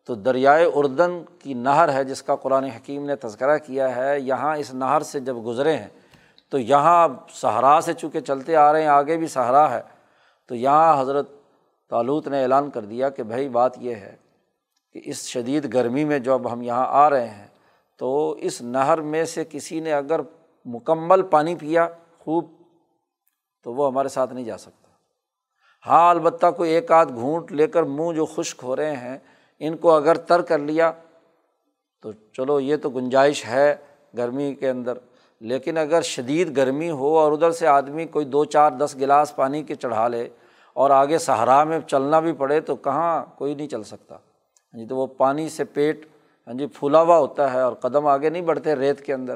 تو 0.05 0.15
دریائے 0.15 0.65
اردن 0.73 1.23
کی 1.39 1.53
نہر 1.53 1.93
ہے 1.93 2.03
جس 2.03 2.23
کا 2.23 2.35
قرآن 2.35 2.63
حکیم 2.63 3.05
نے 3.05 3.15
تذکرہ 3.15 3.57
کیا 3.57 3.95
ہے۔ 3.95 4.19
یہاں 4.19 4.57
اس 4.57 4.73
نہر 4.73 5.01
سے 5.01 5.19
جب 5.19 5.35
گزرے 5.45 5.77
ہیں، 5.77 5.87
تو 6.49 6.57
یہاں 6.57 7.07
صحرا 7.29 7.79
سے 7.83 7.93
چونکہ 7.93 8.19
چلتے 8.19 8.55
آ 8.55 8.73
رہے 8.73 8.81
ہیں، 8.81 8.87
آگے 8.87 9.17
بھی 9.17 9.27
صحرا 9.27 9.71
ہے۔ 9.71 9.81
تو 10.47 10.55
یہاں 10.55 11.01
حضرت 11.01 11.29
تعلوت 11.89 12.27
نے 12.27 12.41
اعلان 12.41 12.69
کر 12.69 12.81
دیا 12.81 13.09
کہ 13.09 13.23
بھائی، 13.23 13.49
بات 13.49 13.77
یہ 13.77 13.95
ہے 13.95 14.15
کہ 14.93 15.01
اس 15.03 15.27
شدید 15.27 15.73
گرمی 15.73 16.05
میں 16.05 16.19
جب 16.19 16.53
ہم 16.53 16.61
یہاں 16.61 16.85
آ 16.89 17.09
رہے 17.09 17.27
ہیں، 17.27 17.47
تو 17.97 18.31
اس 18.31 18.61
نہر 18.61 19.01
میں 19.01 19.25
سے 19.25 19.43
کسی 19.49 19.79
نے 19.79 19.93
اگر 19.93 20.21
مکمل 20.65 21.21
پانی 21.21 21.55
پیا 21.55 21.87
خوب، 22.19 22.45
تو 23.63 23.73
وہ 23.73 23.87
ہمارے 23.87 24.07
ساتھ 24.07 24.33
نہیں 24.33 24.45
جا 24.45 24.57
سکتا۔ 24.57 24.84
ہاں 25.87 26.09
البتہ 26.09 26.45
کوئی 26.57 26.71
ایک 26.71 26.91
آدھ 26.91 27.13
گھونٹ 27.13 27.51
لے 27.51 27.67
کر 27.67 27.83
منہ 27.83 28.13
جو 28.13 28.25
خشک 28.25 28.63
ہو 28.63 28.75
رہے 28.75 28.95
ہیں، 28.95 29.17
ان 29.59 29.77
کو 29.77 29.95
اگر 29.95 30.15
تر 30.15 30.41
کر 30.41 30.59
لیا 30.59 30.91
تو 32.01 32.11
چلو 32.33 32.59
یہ 32.59 32.75
تو 32.75 32.89
گنجائش 32.89 33.45
ہے 33.45 33.75
گرمی 34.17 34.55
کے 34.55 34.69
اندر۔ 34.69 34.97
لیکن 35.39 35.77
اگر 35.77 36.01
شدید 36.01 36.57
گرمی 36.57 36.89
ہو 36.89 37.17
اور 37.17 37.31
ادھر 37.31 37.51
سے 37.51 37.67
آدمی 37.67 38.05
کوئی 38.05 38.25
دو 38.25 38.45
چار 38.45 38.71
دس 38.71 38.95
گلاس 38.99 39.35
پانی 39.35 39.63
کے 39.63 39.75
چڑھا 39.75 40.07
لے 40.07 40.29
اور 40.73 40.89
آگے 40.89 41.17
صحرا 41.17 41.63
میں 41.63 41.79
چلنا 41.79 42.19
بھی 42.19 42.33
پڑے 42.33 42.59
تو 42.61 42.75
کہاں 42.75 43.25
کوئی 43.37 43.55
نہیں 43.55 43.67
چل 43.67 43.83
سکتا۔ 43.83 44.15
ہاں 44.15 44.79
جی 44.79 44.85
تو 44.87 44.95
وہ 44.95 45.07
پانی 45.07 45.49
سے 45.49 45.63
پیٹ 45.63 46.05
ہاں 46.47 46.53
جی 46.53 46.65
پھولا 46.65 47.01
ہوا 47.01 47.17
ہوتا 47.17 47.53
ہے 47.53 47.61
اور 47.61 47.73
قدم 47.73 48.07
آگے 48.07 48.29
نہیں 48.29 48.41
بڑھتے 48.41 48.75
ریت 48.75 49.01
کے 49.01 49.13
اندر۔ 49.13 49.35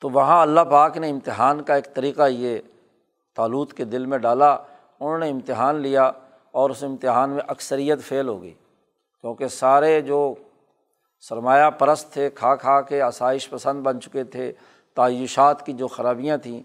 تو 0.00 0.10
وہاں 0.10 0.42
اللہ 0.42 0.60
پاک 0.60 0.96
نے 0.96 1.10
امتحان 1.10 1.62
کا 1.62 1.74
ایک 1.74 1.94
طریقہ 1.94 2.22
یہ 2.28 2.58
تالوت 3.34 3.72
کے 3.72 3.84
دل 3.84 4.06
میں 4.06 4.18
ڈالا، 4.18 4.52
انہوں 5.00 5.18
نے 5.18 5.30
امتحان 5.30 5.76
لیا 5.76 6.10
اور 6.52 6.70
اس 6.70 6.82
امتحان 6.82 7.30
میں 7.30 7.42
اکثریت 7.48 8.00
فیل 8.00 8.28
ہو 8.28 8.42
گئی۔ 8.42 8.54
کیونکہ 9.20 9.48
سارے 9.48 10.00
جو 10.00 10.34
سرمایہ 11.20 11.70
پرست 11.70 12.12
تھے، 12.12 12.30
کھا 12.30 12.56
کھا 12.56 12.80
کے 12.80 13.02
آسائش 13.02 13.50
پسند 13.50 13.82
بن 13.82 14.00
چکے 14.00 14.24
تھے، 14.24 14.52
تعیشات 14.94 15.66
کی 15.66 15.72
جو 15.72 15.88
خرابیاں 15.88 16.36
تھیں، 16.36 16.62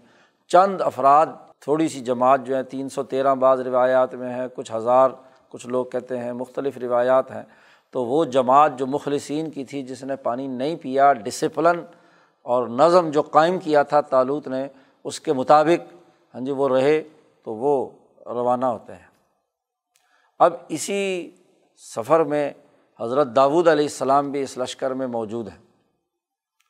چند 0.48 0.80
افراد، 0.80 1.26
تھوڑی 1.60 1.88
سی 1.88 2.00
جماعت 2.00 2.40
جو 2.44 2.56
ہے، 2.56 2.62
تین 2.62 2.88
سو 2.88 3.02
تیرہ 3.02 3.34
بعض 3.34 3.60
روایات 3.60 4.14
میں 4.14 4.34
ہے 4.34 4.46
کچھ 4.54 4.72
ہزار 4.72 5.10
کچھ 5.48 5.66
لوگ 5.66 5.86
کہتے 5.86 6.18
ہیں، 6.18 6.32
مختلف 6.32 6.78
روایات 6.78 7.30
ہیں۔ 7.30 7.42
تو 7.90 8.04
وہ 8.04 8.24
جماعت 8.24 8.78
جو 8.78 8.86
مخلصین 8.86 9.50
کی 9.50 9.64
تھی، 9.64 9.82
جس 9.82 10.04
نے 10.04 10.16
پانی 10.16 10.46
نہیں 10.46 10.76
پیا 10.76 11.12
ڈسپلن 11.12 11.80
اور 12.42 12.68
نظم 12.68 13.10
جو 13.10 13.22
قائم 13.22 13.58
کیا 13.58 13.82
تھا، 13.82 14.00
تالوت 14.00 14.48
نے، 14.48 14.68
اس 15.04 15.20
کے 15.20 15.32
مطابق 15.32 15.99
ہاں 16.34 16.40
جی 16.40 16.50
وہ 16.50 16.68
رہے 16.68 17.02
تو 17.42 17.54
وہ 17.54 17.90
روانہ 18.26 18.66
ہوتے 18.66 18.92
ہیں۔ 18.92 19.08
اب 20.38 20.52
اسی 20.68 21.30
سفر 21.94 22.24
میں 22.24 22.52
حضرت 23.00 23.28
داود 23.36 23.68
علیہ 23.68 23.84
السلام 23.84 24.30
بھی 24.30 24.42
اس 24.42 24.58
لشکر 24.58 24.90
میں 24.90 25.06
موجود 25.06 25.48
ہیں۔ 25.48 25.58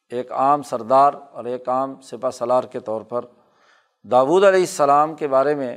ایک 0.09 0.33
عام 0.33 0.63
سردار 0.63 1.13
اور 1.33 1.45
ایک 1.45 1.69
عام 1.69 2.01
سپہ 2.01 2.31
سلار 2.31 2.65
کے 2.65 2.81
طور 2.81 3.01
پر 3.01 3.25
داود 4.05 4.45
علیہ 4.45 4.61
السلام 4.61 5.15
کے 5.15 5.29
بارے 5.29 5.55
میں 5.55 5.77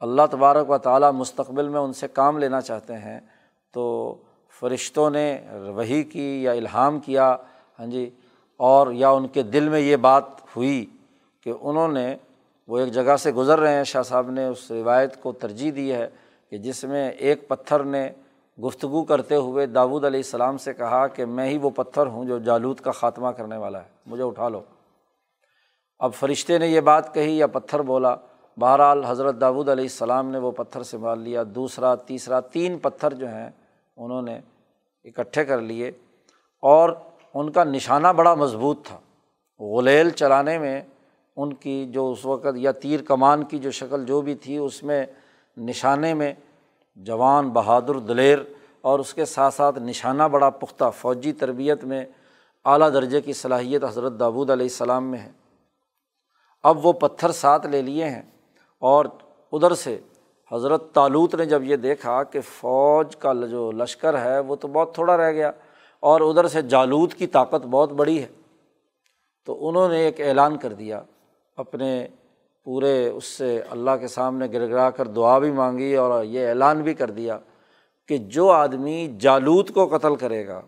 اللہ 0.00 0.22
تبارک 0.30 0.70
و 0.70 0.78
تعالیٰ 0.78 1.12
مستقبل 1.12 1.68
میں 1.68 1.80
ان 1.80 1.92
سے 1.92 2.08
کام 2.08 2.38
لینا 2.38 2.60
چاہتے 2.60 2.96
ہیں 2.96 3.20
تو 3.72 4.14
فرشتوں 4.60 5.10
نے 5.10 5.40
وہی 5.74 6.02
کی 6.02 6.42
یا 6.42 6.52
الہام 6.52 7.00
کیا 7.00 7.36
ہاں 7.78 7.86
جی 7.86 8.10
اور 8.56 8.92
یا 8.92 9.08
ان 9.08 9.28
کے 9.28 9.42
دل 9.42 9.68
میں 9.68 9.80
یہ 9.80 9.96
بات 9.96 10.24
ہوئی 10.56 10.86
کہ 11.40 11.52
انہوں 11.60 11.88
نے 11.88 12.16
وہ 12.68 12.78
ایک 12.78 12.92
جگہ 12.92 13.16
سے 13.16 13.32
گزر 13.32 13.58
رہے 13.58 13.74
ہیں۔ 13.74 13.84
شاہ 13.84 14.02
صاحب 14.02 14.30
نے 14.30 14.46
اس 14.46 14.70
روایت 14.70 15.22
کو 15.22 15.32
ترجیح 15.32 15.72
دی 15.74 15.92
ہے 15.92 16.08
کہ 16.50 16.58
جس 16.58 16.84
میں 16.84 17.10
ایک 17.10 17.48
پتھر 17.48 17.84
نے 17.84 18.10
گفتگو 18.64 19.04
کرتے 19.04 19.34
ہوئے 19.34 19.66
داود 19.66 20.04
علیہ 20.04 20.18
السلام 20.18 20.58
سے 20.58 20.74
کہا 20.74 21.06
کہ 21.06 21.24
میں 21.24 21.48
ہی 21.48 21.58
وہ 21.58 21.70
پتھر 21.70 22.06
ہوں 22.06 22.24
جو 22.24 22.38
جالود 22.38 22.80
کا 22.80 22.90
خاتمہ 22.90 23.28
کرنے 23.28 23.56
والا 23.56 23.78
ہے۔ 23.78 23.88
مجھے 24.06 24.24
اٹھا 24.24 24.48
لو۔ 24.48 24.60
اب 25.98 26.14
فرشتے 26.14 26.58
نے 26.58 26.66
یہ 26.66 26.80
بات 26.80 27.14
کہی، 27.14 27.38
یا 27.38 27.46
پتھر 27.46 27.82
بولا۔ 27.82 28.16
بہرحال 28.56 29.04
حضرت 29.04 29.40
داود 29.40 29.68
علیہ 29.68 29.84
السلام 29.84 30.30
نے 30.30 30.38
وہ 30.38 30.50
پتھر 30.50 30.82
سنبھال 30.82 31.20
لیا۔ 31.20 31.42
دوسرا، 31.46 31.94
تیسرا، 31.94 32.40
تین 32.40 32.78
پتھر 32.78 33.14
جو 33.14 33.28
ہیں 33.28 33.50
انہوں 33.96 34.22
نے 34.22 34.40
اکٹھے 35.04 35.44
کر 35.44 35.60
لیے۔ 35.60 35.88
اور 36.62 36.90
ان 37.34 37.52
کا 37.52 37.64
نشانہ 37.64 38.08
بڑا 38.08 38.34
مضبوط 38.34 38.86
تھا۔ 38.86 38.98
غلیل 39.58 40.10
چلانے 40.10 40.58
میں 40.58 40.82
ان 41.38 41.52
کی 41.54 41.86
جو 41.86 42.10
اس 42.10 42.24
وقت 42.26 42.56
یا 42.56 42.72
تیر 42.72 43.02
کمان 43.02 43.42
کی 43.44 43.58
جو 43.58 43.70
شکل 43.70 44.04
جو 44.04 44.20
بھی 44.20 44.34
تھی، 44.34 44.56
اس 44.56 44.82
میں 44.82 45.04
نشانے 45.56 46.12
میں 46.14 46.32
جوان 46.96 47.48
بہادر 47.48 47.98
دلیر 47.98 48.38
اور 48.80 48.98
اس 48.98 49.12
کے 49.14 49.24
ساتھ 49.24 49.54
ساتھ 49.54 49.78
نشانہ 49.78 50.22
بڑا 50.22 50.50
پختہ 50.50 50.90
فوجی 50.98 51.32
تربیت 51.32 51.84
میں 51.84 52.04
اعلیٰ 52.64 52.92
درجے 52.92 53.20
کی 53.20 53.32
صلاحیت 53.32 53.84
حضرت 53.84 54.18
داود 54.20 54.50
علیہ 54.50 54.66
السلام 54.66 55.10
میں 55.10 55.18
ہے۔ 55.18 55.30
اب 56.64 56.86
وہ 56.86 56.92
پتھر 56.92 57.32
ساتھ 57.32 57.66
لے 57.66 57.82
لیے 57.82 58.04
ہیں 58.04 58.22
اور 58.82 59.04
ادھر 59.52 59.74
سے 59.74 59.98
حضرت 60.50 60.92
تالوت 60.92 61.34
نے 61.34 61.44
جب 61.46 61.62
یہ 61.64 61.76
دیکھا 61.76 62.22
کہ 62.22 62.40
فوج 62.40 63.16
کا 63.16 63.32
جو 63.50 63.70
لشکر 63.72 64.20
ہے 64.22 64.38
وہ 64.38 64.56
تو 64.56 64.68
بہت 64.68 64.94
تھوڑا 64.94 65.16
رہ 65.16 65.32
گیا 65.32 65.50
اور 66.02 66.20
ادھر 66.20 66.48
سے 66.48 66.62
جالود 66.62 67.14
کی 67.14 67.26
طاقت 67.26 67.66
بہت 67.66 67.92
بڑی 67.92 68.20
ہے، 68.22 68.26
تو 69.46 69.68
انہوں 69.68 69.88
نے 69.88 69.98
ایک 69.98 70.20
اعلان 70.20 70.56
کر 70.56 70.72
دیا 70.72 71.02
اپنے 71.58 72.06
پورے 72.64 73.08
اس 73.08 73.24
سے 73.24 73.62
اللہ 73.70 73.90
کے 74.00 74.08
سامنے 74.08 74.46
گر 74.52 74.68
گرا 74.68 74.90
کر 74.90 75.06
دعا 75.06 75.38
بھی 75.38 75.52
مانگی 75.52 75.94
اور 75.94 76.24
یہ 76.24 76.48
اعلان 76.48 76.82
بھی 76.82 76.94
کر 76.94 77.10
دیا 77.10 77.38
کہ 78.08 78.18
جو 78.18 78.50
آدمی 78.50 79.16
جالود 79.20 79.70
کو 79.70 79.96
قتل 79.96 80.16
کرے 80.16 80.46
گا، 80.46 80.60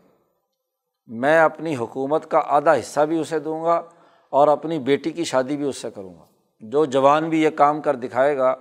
میں 1.07 1.40
اپنی 1.40 1.76
حکومت 1.76 2.31
کا 2.31 2.40
آدھا 2.44 2.74
حصہ 2.74 3.00
بھی 3.00 3.18
اسے 3.20 3.38
دوں 3.38 3.64
گا 3.64 3.83
اور 4.31 4.48
اپنی 4.48 4.79
بیٹی 4.79 5.11
کی 5.11 5.24
شادی 5.24 5.57
بھی 5.57 5.64
اس 5.64 5.76
سے 5.76 5.90
کروں 5.90 6.14
گا۔ 6.14 6.24
جو 6.61 6.85
جوان 6.85 7.29
بھی 7.29 7.42
یہ 7.42 7.50
کام 7.50 7.81
کر 7.81 7.96
دکھائے 7.96 8.38
گا 8.38 8.57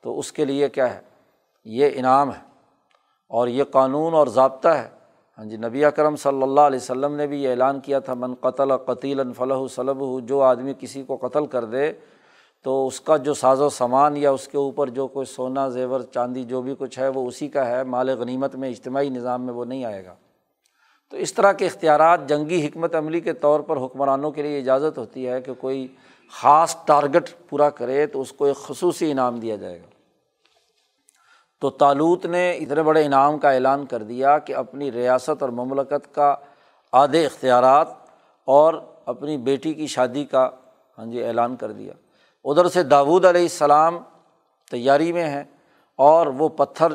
تو 0.00 0.18
اس 0.18 0.32
کے 0.32 0.44
لیے 0.44 0.68
کیا 0.68 0.94
ہے؟ 0.94 1.00
یہ 1.64 1.90
انعام 1.94 2.30
ہے 2.30 2.40
اور 3.28 3.48
یہ 3.48 3.64
قانون 3.64 4.14
اور 4.14 4.26
ضابطہ 4.26 4.68
ہے۔ 4.68 4.88
ہاں 5.38 5.44
جی 5.44 5.56
نبی 5.56 5.84
اکرم 5.84 6.16
صلی 6.16 6.42
اللہ 6.42 6.60
علیہ 6.60 6.78
وسلم 6.78 7.14
نے 7.16 7.26
بھی 7.26 7.42
یہ 7.42 7.50
اعلان 7.50 7.80
کیا 7.80 7.98
تھا، 7.98 8.14
من 8.14 8.34
قتل 8.40 8.76
قتیل 8.76 9.20
فلاح 9.36 9.66
صلب 9.74 10.00
ہو 10.00 10.20
جو 10.20 10.40
آدمی 10.42 10.72
کسی 10.80 11.02
کو 11.02 11.16
قتل 11.16 11.46
کر 11.46 11.64
دے 11.64 11.92
تو 12.64 12.86
اس 12.86 13.00
کا 13.00 13.16
جو 13.16 13.34
ساز 13.34 13.60
و 13.60 13.68
سامان 13.68 14.16
یا 14.16 14.30
اس 14.30 14.48
کے 14.48 14.58
اوپر 14.58 14.88
جو 14.88 15.06
کوئی 15.08 15.26
سونا، 15.26 15.68
زیور، 15.68 16.00
چاندی، 16.00 16.44
جو 16.44 16.60
بھی 16.62 16.74
کچھ 16.78 16.98
ہے، 16.98 17.08
وہ 17.08 17.26
اسی 17.26 17.48
کا 17.48 17.66
ہے، 17.66 17.82
مال 17.84 18.08
غنیمت 18.18 18.54
میں، 18.56 18.68
اجتماعی 18.68 19.08
نظام 19.08 19.46
میں 19.46 19.54
وہ 19.54 19.64
نہیں 19.64 19.84
آئے 19.84 20.04
گا. 20.04 20.14
تو 21.12 21.16
اس 21.16 21.32
طرح 21.34 21.52
کے 21.52 21.66
اختیارات 21.66 22.28
جنگی 22.28 22.66
حکمت 22.66 22.94
عملی 22.94 23.20
کے 23.20 23.32
طور 23.32 23.60
پر 23.60 23.76
حکمرانوں 23.76 24.30
کے 24.30 24.42
لیے 24.42 24.58
اجازت 24.58 24.98
ہوتی 24.98 25.28
ہے 25.28 25.40
کہ 25.40 25.54
کوئی 25.54 25.86
خاص 26.32 26.76
ٹارگیٹ 26.84 27.30
پورا 27.48 27.70
کرے 27.70 28.06
تو 28.06 28.20
اس 28.20 28.32
کو 28.32 28.44
ایک 28.44 28.56
خصوصی 28.56 29.10
انعام 29.10 29.40
دیا 29.40 29.56
جائے 29.56 29.80
گا۔ 29.80 29.86
تو 31.62 31.70
تالوت 31.70 32.26
نے 32.26 32.52
اتنے 32.52 32.82
بڑے 32.82 33.04
انعام 33.04 33.38
کا 33.38 33.50
اعلان 33.50 33.86
کر 33.86 34.02
دیا 34.02 34.38
کہ 34.38 34.54
اپنی 34.54 34.92
ریاست 34.92 35.42
اور 35.42 35.48
مملکت 35.48 36.14
کا 36.14 36.34
آدھے 36.92 37.26
اختیارات 37.26 37.88
اور 38.44 38.74
اپنی 39.06 39.36
بیٹی 39.36 39.74
کی 39.74 39.86
شادی 39.86 40.24
کا 40.24 40.50
ہاں 40.98 41.06
جی 41.06 41.24
اعلان 41.24 41.56
کر 41.56 41.72
دیا۔ 41.72 41.92
ادھر 42.44 42.68
سے 42.68 42.82
داود 42.82 43.24
علیہ 43.24 43.42
السلام 43.42 43.98
تیاری 44.70 45.12
میں 45.12 45.28
ہیں 45.28 45.44
اور 45.96 46.26
وہ 46.26 46.48
پتھر 46.48 46.86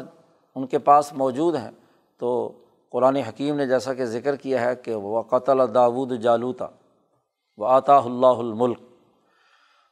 ان 0.55 0.67
کے 0.67 0.79
پاس 0.79 1.13
موجود 1.13 1.55
ہیں۔ 1.55 1.71
تو 2.17 2.51
قرآن 2.89 3.15
حکیم 3.15 3.55
نے 3.55 3.67
جیسا 3.67 3.93
کہ 3.93 4.05
ذکر 4.05 4.35
کیا 4.35 4.61
ہے 4.61 4.75
کہ 4.75 4.95
وہ 4.95 5.21
قتل 5.21 5.73
داود 5.73 6.11
جالوتا 6.11 6.67
و 7.57 7.65
آتا 7.65 7.97
اللہ 7.97 8.37
الملک 8.37 8.79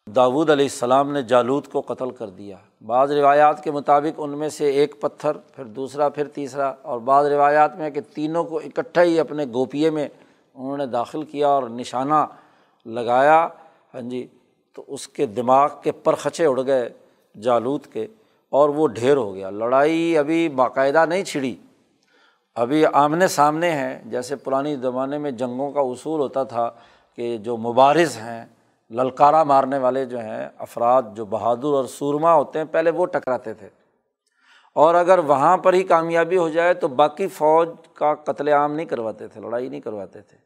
داود 0.08 0.50
علیہ 0.50 0.66
السلام 0.66 1.12
نے 1.12 1.22
جالود 1.22 1.68
کو 1.68 1.82
قتل 1.82 2.12
کر 2.12 2.30
دیا۔ 2.30 2.56
بعض 2.86 3.12
روایات 3.12 3.64
کے 3.64 3.72
مطابق 3.72 4.14
ان 4.18 4.30
میں 4.30 4.50
سے 4.50 4.66
ایک 4.70 5.02
پتھر، 5.02 5.38
پھر 5.38 5.64
دوسرا، 5.64 6.10
پھر 6.10 6.28
تیسرا، 6.28 6.74
اور 6.82 7.00
بعض 7.00 7.26
روایات 7.26 7.76
میں 7.76 7.90
کہ 7.90 8.02
تینوں 8.02 8.44
کو 8.44 8.58
اکٹھا 8.58 9.04
ہی 9.04 9.20
اپنے 9.20 9.46
گوپیے 9.54 9.90
میں 9.90 10.08
انہوں 10.54 10.78
نے 10.78 10.86
داخل 10.86 11.24
کیا 11.24 11.48
اور 11.48 11.64
نشانہ 11.64 12.26
لگایا۔ 12.86 13.48
ہاں 13.94 14.02
جی 14.02 14.28
تو 14.74 14.84
اس 14.88 15.08
کے 15.08 15.26
دماغ 15.26 15.70
کے 15.84 15.92
پرخچے 15.92 16.46
اڑ 16.46 16.66
گئے 16.66 16.90
جالود 17.42 17.86
کے 17.86 18.08
اور 18.50 18.70
وہ 18.70 18.88
ڈھیر 18.88 19.18
ہو 19.18 19.36
گیا۔ 19.36 19.50
لڑائی 19.50 20.18
ابھی 20.18 20.50
باقاعدہ 20.50 21.06
نہیں 21.10 21.24
چھڑی۔ 21.24 21.56
ابھی 22.56 22.86
آمنے 22.94 23.28
سامنے 23.28 23.72
ہیں۔ 23.72 24.00
جیسے 24.06 24.36
پرانی 24.36 24.76
زمانے 24.76 25.18
میں 25.18 25.32
جنگوں 25.32 25.72
کا 25.72 25.80
اصول 25.80 26.20
ہوتا 26.20 26.44
تھا 26.44 26.70
کہ 27.16 27.38
جو 27.38 27.58
مبارث 27.58 28.18
ہیں 28.18 28.46
للکارا 28.90 29.44
مارنے 29.44 29.78
والے 29.78 30.06
جو 30.06 30.20
ہیں، 30.20 30.50
افراد 30.58 31.04
جو 31.14 31.26
بہادر 31.26 31.66
اور 31.66 31.86
سورما 31.86 32.34
ہوتے 32.34 32.60
ہیں، 32.60 32.66
پہلے 32.72 32.90
وہ 32.90 33.06
ٹکراتے 33.06 33.54
تھے۔ 33.54 33.70
اور 34.76 34.96
اگر 34.96 35.20
وہاں 35.20 35.58
پر 35.58 35.74
ہی 35.74 35.84
کامیابی 35.84 36.38
ہو 36.38 36.50
جائے 36.50 36.74
تو 36.74 36.88
باقی 36.88 37.28
فوج 37.28 37.70
کا 37.94 38.16
قتل 38.16 38.48
عام 38.48 38.74
نہیں 38.74 38.86
کرواتے 38.86 39.28
تھے، 39.28 39.42
لڑائی 39.42 39.70
نہیں 39.70 39.80
کرواتے 39.80 40.22
تھے۔ 40.22 40.38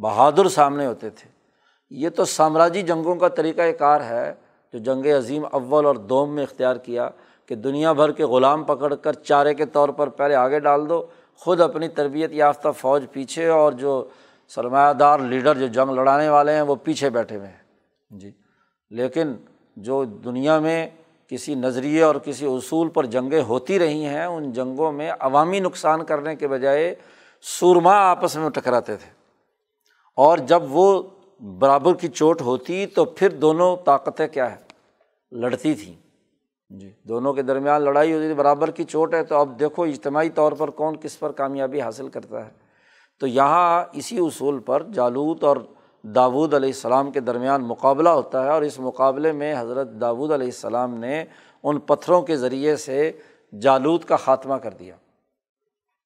بہادر 0.00 0.48
سامنے 0.48 0.86
ہوتے 0.86 1.10
تھے۔ 1.10 1.28
یہ 1.90 2.08
تو 2.08 2.24
سامراجی 2.24 2.82
جنگوں 2.82 3.14
کا 3.14 3.28
طریقۂ 3.28 3.78
کار 3.78 4.00
ہے 4.00 4.34
جو 4.72 4.78
جنگ 4.78 5.06
عظیم 5.06 5.46
اول 5.52 5.86
اور 5.86 5.94
دوم 5.94 6.34
میں 6.34 6.42
اختیار 6.42 6.76
کیا 6.76 7.10
کہ 7.46 7.54
دنیا 7.54 7.92
بھر 7.92 8.12
کے 8.12 8.24
غلام 8.24 8.64
پکڑ 8.64 8.94
کر 8.94 9.12
چارے 9.12 9.54
کے 9.54 9.66
طور 9.66 9.88
پر 9.88 10.08
پہلے 10.08 10.34
آگے 10.34 10.60
ڈال 10.60 10.88
دو، 10.88 11.06
خود 11.36 11.60
اپنی 11.60 11.88
تربیت 11.88 12.32
یافتہ 12.32 12.68
فوج 12.78 13.04
پیچھے 13.12 13.48
اور 13.48 13.72
جو 13.72 14.08
سرمایہ 14.48 14.92
دار 14.92 15.18
لیڈر 15.18 15.54
جو 15.54 15.66
جنگ 15.66 15.90
لڑانے 15.90 16.28
والے 16.28 16.52
ہیں، 16.52 16.62
وہ 16.62 16.74
پیچھے 16.74 17.10
بیٹھے 17.10 17.36
ہوئے 17.36 17.48
ہیں۔ 17.48 17.59
جی۔ 18.10 18.30
لیکن 18.90 19.36
جو 19.76 20.04
دنیا 20.04 20.58
میں 20.58 20.88
کسی 21.28 21.54
نظریے 21.54 22.02
اور 22.02 22.14
کسی 22.14 22.46
اصول 22.46 22.88
پر 22.88 23.06
جنگیں 23.06 23.42
ہوتی 23.42 23.78
رہی 23.78 24.04
ہیں، 24.04 24.24
ان 24.24 24.52
جنگوں 24.52 24.92
میں 24.92 25.12
عوامی 25.20 25.60
نقصان 25.60 26.04
کرنے 26.04 26.36
کے 26.36 26.48
بجائے 26.48 26.94
سورما 27.42 27.94
آپس 27.94 28.36
میں 28.36 28.50
ٹکراتے 28.50 28.96
تھے۔ 28.96 29.10
اور 30.16 30.38
جب 30.38 30.62
وہ 30.68 31.02
برابر 31.40 31.94
کی 31.94 32.08
چوٹ 32.08 32.42
ہوتی 32.42 32.86
تو 32.86 33.04
پھر 33.04 33.28
دونوں 33.28 33.76
طاقتیں 33.84 34.28
کیا 34.28 34.52
ہے؟ 34.52 34.56
لڑتی 35.32 35.74
تھیں۔ 35.74 35.94
جی 36.70 36.92
دونوں 37.02 37.32
کے 37.32 37.42
درمیان 37.42 37.82
لڑائی 37.82 38.12
ہوتی 38.12 38.26
تھی، 38.26 38.34
برابر 38.34 38.70
کی 38.70 38.84
چوٹ 38.84 39.14
ہے 39.14 39.24
تو 39.24 39.36
اب 39.36 39.60
دیکھو 39.60 39.82
اجتماعی 39.82 40.30
طور 40.30 40.52
پر 40.52 40.70
کون 40.70 40.96
کس 40.96 41.18
پر 41.18 41.32
کامیابی 41.32 41.80
حاصل 41.80 42.08
کرتا 42.08 42.46
ہے۔ 42.46 42.50
تو 43.20 43.26
یہاں 43.26 43.84
اسی 43.92 44.18
اصول 44.18 44.58
پر 44.58 44.82
جالوت 44.82 45.44
اور 45.44 45.56
داود 46.02 46.54
علیہ 46.54 46.68
السلام 46.68 47.10
کے 47.10 47.20
درمیان 47.20 47.62
مقابلہ 47.62 48.08
ہوتا 48.08 48.44
ہے 48.44 48.48
اور 48.48 48.62
اس 48.62 48.78
مقابلے 48.78 49.32
میں 49.32 49.54
حضرت 49.58 49.88
داود 49.90 50.32
علیہ 50.32 50.46
السلام 50.46 50.94
نے 50.94 51.24
ان 51.62 51.80
پتھروں 51.80 52.22
کے 52.22 52.36
ذریعے 52.36 52.76
سے 52.76 53.12
جالود 53.60 54.04
کا 54.04 54.16
خاتمہ 54.16 54.54
کر 54.54 54.70
دیا۔ 54.70 54.96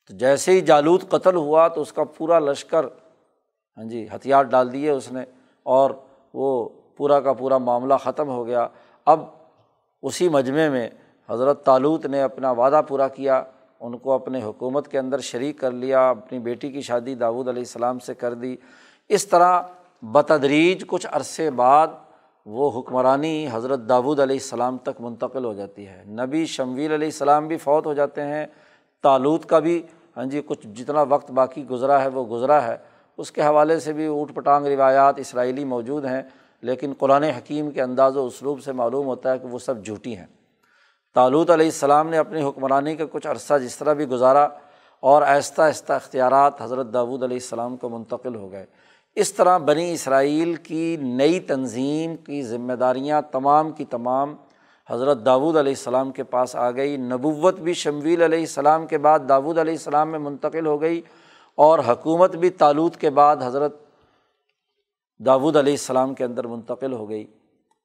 تو 0.09 0.17
جیسے 0.17 0.53
ہی 0.53 0.61
جالود 0.61 1.09
قتل 1.09 1.37
ہوا 1.37 1.69
تو 1.69 1.81
اس 1.81 1.93
کا 1.93 2.05
پورا 2.05 2.39
لشکر 2.39 2.85
ہاں 3.77 3.85
جی 3.85 4.07
ہتھیار 4.15 4.43
ڈال 4.43 4.73
دیے 4.73 4.91
اس 4.91 5.13
نے 5.13 5.25
اور 5.63 5.91
وہ 6.35 6.69
پورا 6.97 7.21
کا 7.21 7.33
پورا 7.33 7.59
معاملہ 7.59 7.95
ختم 7.95 8.29
ہو 8.29 8.47
گیا۔ 8.47 8.69
اب 9.05 9.21
اسی 10.03 10.29
مجمعے 10.29 10.69
میں 10.69 10.91
حضرت 11.31 11.65
تالوت 11.65 12.07
نے 12.07 12.23
اپنا 12.23 12.51
وعدہ 12.51 12.81
پورا 12.89 13.09
کیا، 13.09 13.43
ان 13.81 13.99
کو 13.99 14.13
اپنے 14.13 14.43
حکومت 14.43 14.89
کے 14.89 14.99
اندر 14.99 15.19
شریک 15.19 15.61
کر 15.61 15.71
لیا، 15.71 16.11
اپنی 16.11 16.39
بیٹی 16.39 16.73
کی 16.73 16.81
شادی 16.81 17.15
داود 17.15 17.49
علیہ 17.49 17.63
السلام 17.63 17.99
سے 17.99 18.15
کر 18.15 18.35
دی۔ 18.35 18.57
اس 19.09 19.27
طرح 19.27 19.63
بتدریج 20.13 20.85
کچھ 20.87 21.07
عرصے 21.13 21.51
بعد 21.51 21.87
وہ 22.47 22.81
حکمرانی 22.81 23.49
حضرت 23.53 23.81
داود 23.89 24.21
علیہ 24.21 24.37
السلام 24.37 24.79
تک 24.79 25.01
منتقل 25.01 25.45
ہو 25.45 25.53
جاتی 25.55 25.87
ہے۔ 25.87 26.03
نبی 26.07 26.47
شمویل 26.47 26.93
علیہ 26.93 27.07
السلام 27.07 27.47
بھی 27.49 27.57
فوت 27.57 27.87
ہو 27.87 27.95
جاتے 27.95 28.23
ہیں 28.23 28.47
تالوت 29.03 29.47
کا 29.47 29.59
بھی 29.59 29.83
ہاں 30.17 30.25
جی 30.25 30.43
کچھ 30.47 30.67
جتنا 30.67 31.03
وقت 31.03 31.31
باقی 31.31 31.69
گزرا 31.69 32.03
ہے 32.03 32.09
وہ 32.09 32.27
گزرا 32.27 32.67
ہے۔ 32.67 32.77
اس 33.17 33.33
کے 33.33 33.43
حوالے 33.43 33.81
سے 33.81 33.93
بھی 33.93 34.07
اوٹ 34.07 34.35
پٹانگ 34.35 34.67
روایات 34.67 35.19
اسرائیلی 35.19 35.65
موجود 35.65 36.05
ہیں، 36.05 36.23
لیکن 36.63 36.93
قرآن 36.99 37.23
حکیم 37.23 37.71
کے 37.71 37.83
انداز 37.83 38.17
و 38.17 38.27
اسلوب 38.27 38.63
سے 38.63 38.73
معلوم 38.73 39.07
ہوتا 39.07 39.33
ہے 39.33 39.39
کہ 39.39 39.47
وہ 39.47 39.59
سب 39.59 39.85
جھوٹی 39.85 40.17
ہیں۔ 40.17 40.27
تالوت 41.15 41.51
علیہ 41.51 41.67
السلام 41.67 42.09
نے 42.09 42.19
اپنی 42.19 42.43
حکمرانی 42.43 42.97
کا 42.97 43.05
کچھ 43.13 43.27
عرصہ 43.27 43.55
جس 43.59 43.77
طرح 43.77 43.93
بھی 43.93 44.05
گزارا 44.05 44.49
اور 45.01 45.23
آہستہ 45.23 45.63
آہستہ 45.63 45.93
اختیارات 45.93 46.63
حضرت 46.63 46.93
داود 46.93 47.23
علیہ 47.23 47.37
السلام 47.37 47.77
کو 47.77 47.89
منتقل 47.89 48.35
ہو 48.35 48.53
گئے۔ 48.53 48.67
اس 49.15 49.33
طرح 49.33 49.59
بنی 49.59 49.93
اسرائیل 49.93 50.55
کی 50.55 50.97
نئی 51.01 51.41
تنظیم 51.41 52.17
کی 52.17 52.43
ذمہ 52.43 52.73
داریاں 52.73 53.23
تمام 53.23 53.73
کی 53.73 53.85
تمام 53.85 54.35
حضرت 54.91 55.25
داود 55.25 55.57
علیہ 55.57 55.73
السلام 55.73 56.13
کے 56.13 56.23
پاس 56.23 56.57
آ 56.57 56.71
گئی۔ 56.71 56.97
نبوت 56.97 57.61
بھی 57.61 57.75
شمویل 57.75 58.23
علیہ 58.23 58.39
السلام 58.39 58.87
کے 58.87 58.99
بعد 58.99 59.19
داود 59.29 59.59
علیہ 59.59 59.73
السلام 59.73 60.11
میں 60.11 60.19
منتقل 60.19 60.67
ہو 60.67 60.81
گئی 60.81 61.03
اور 61.55 61.79
حکومت 61.79 62.37
بھی 62.37 62.51
تالوت 62.51 62.97
کے 62.97 63.11
بعد 63.11 63.37
حضرت 63.43 63.81
داود 65.27 65.57
علیہ 65.57 65.73
السلام 65.73 66.15
کے 66.15 66.25
اندر 66.25 66.47
منتقل 66.47 66.93
ہو 66.93 67.09
گئی۔ 67.09 67.27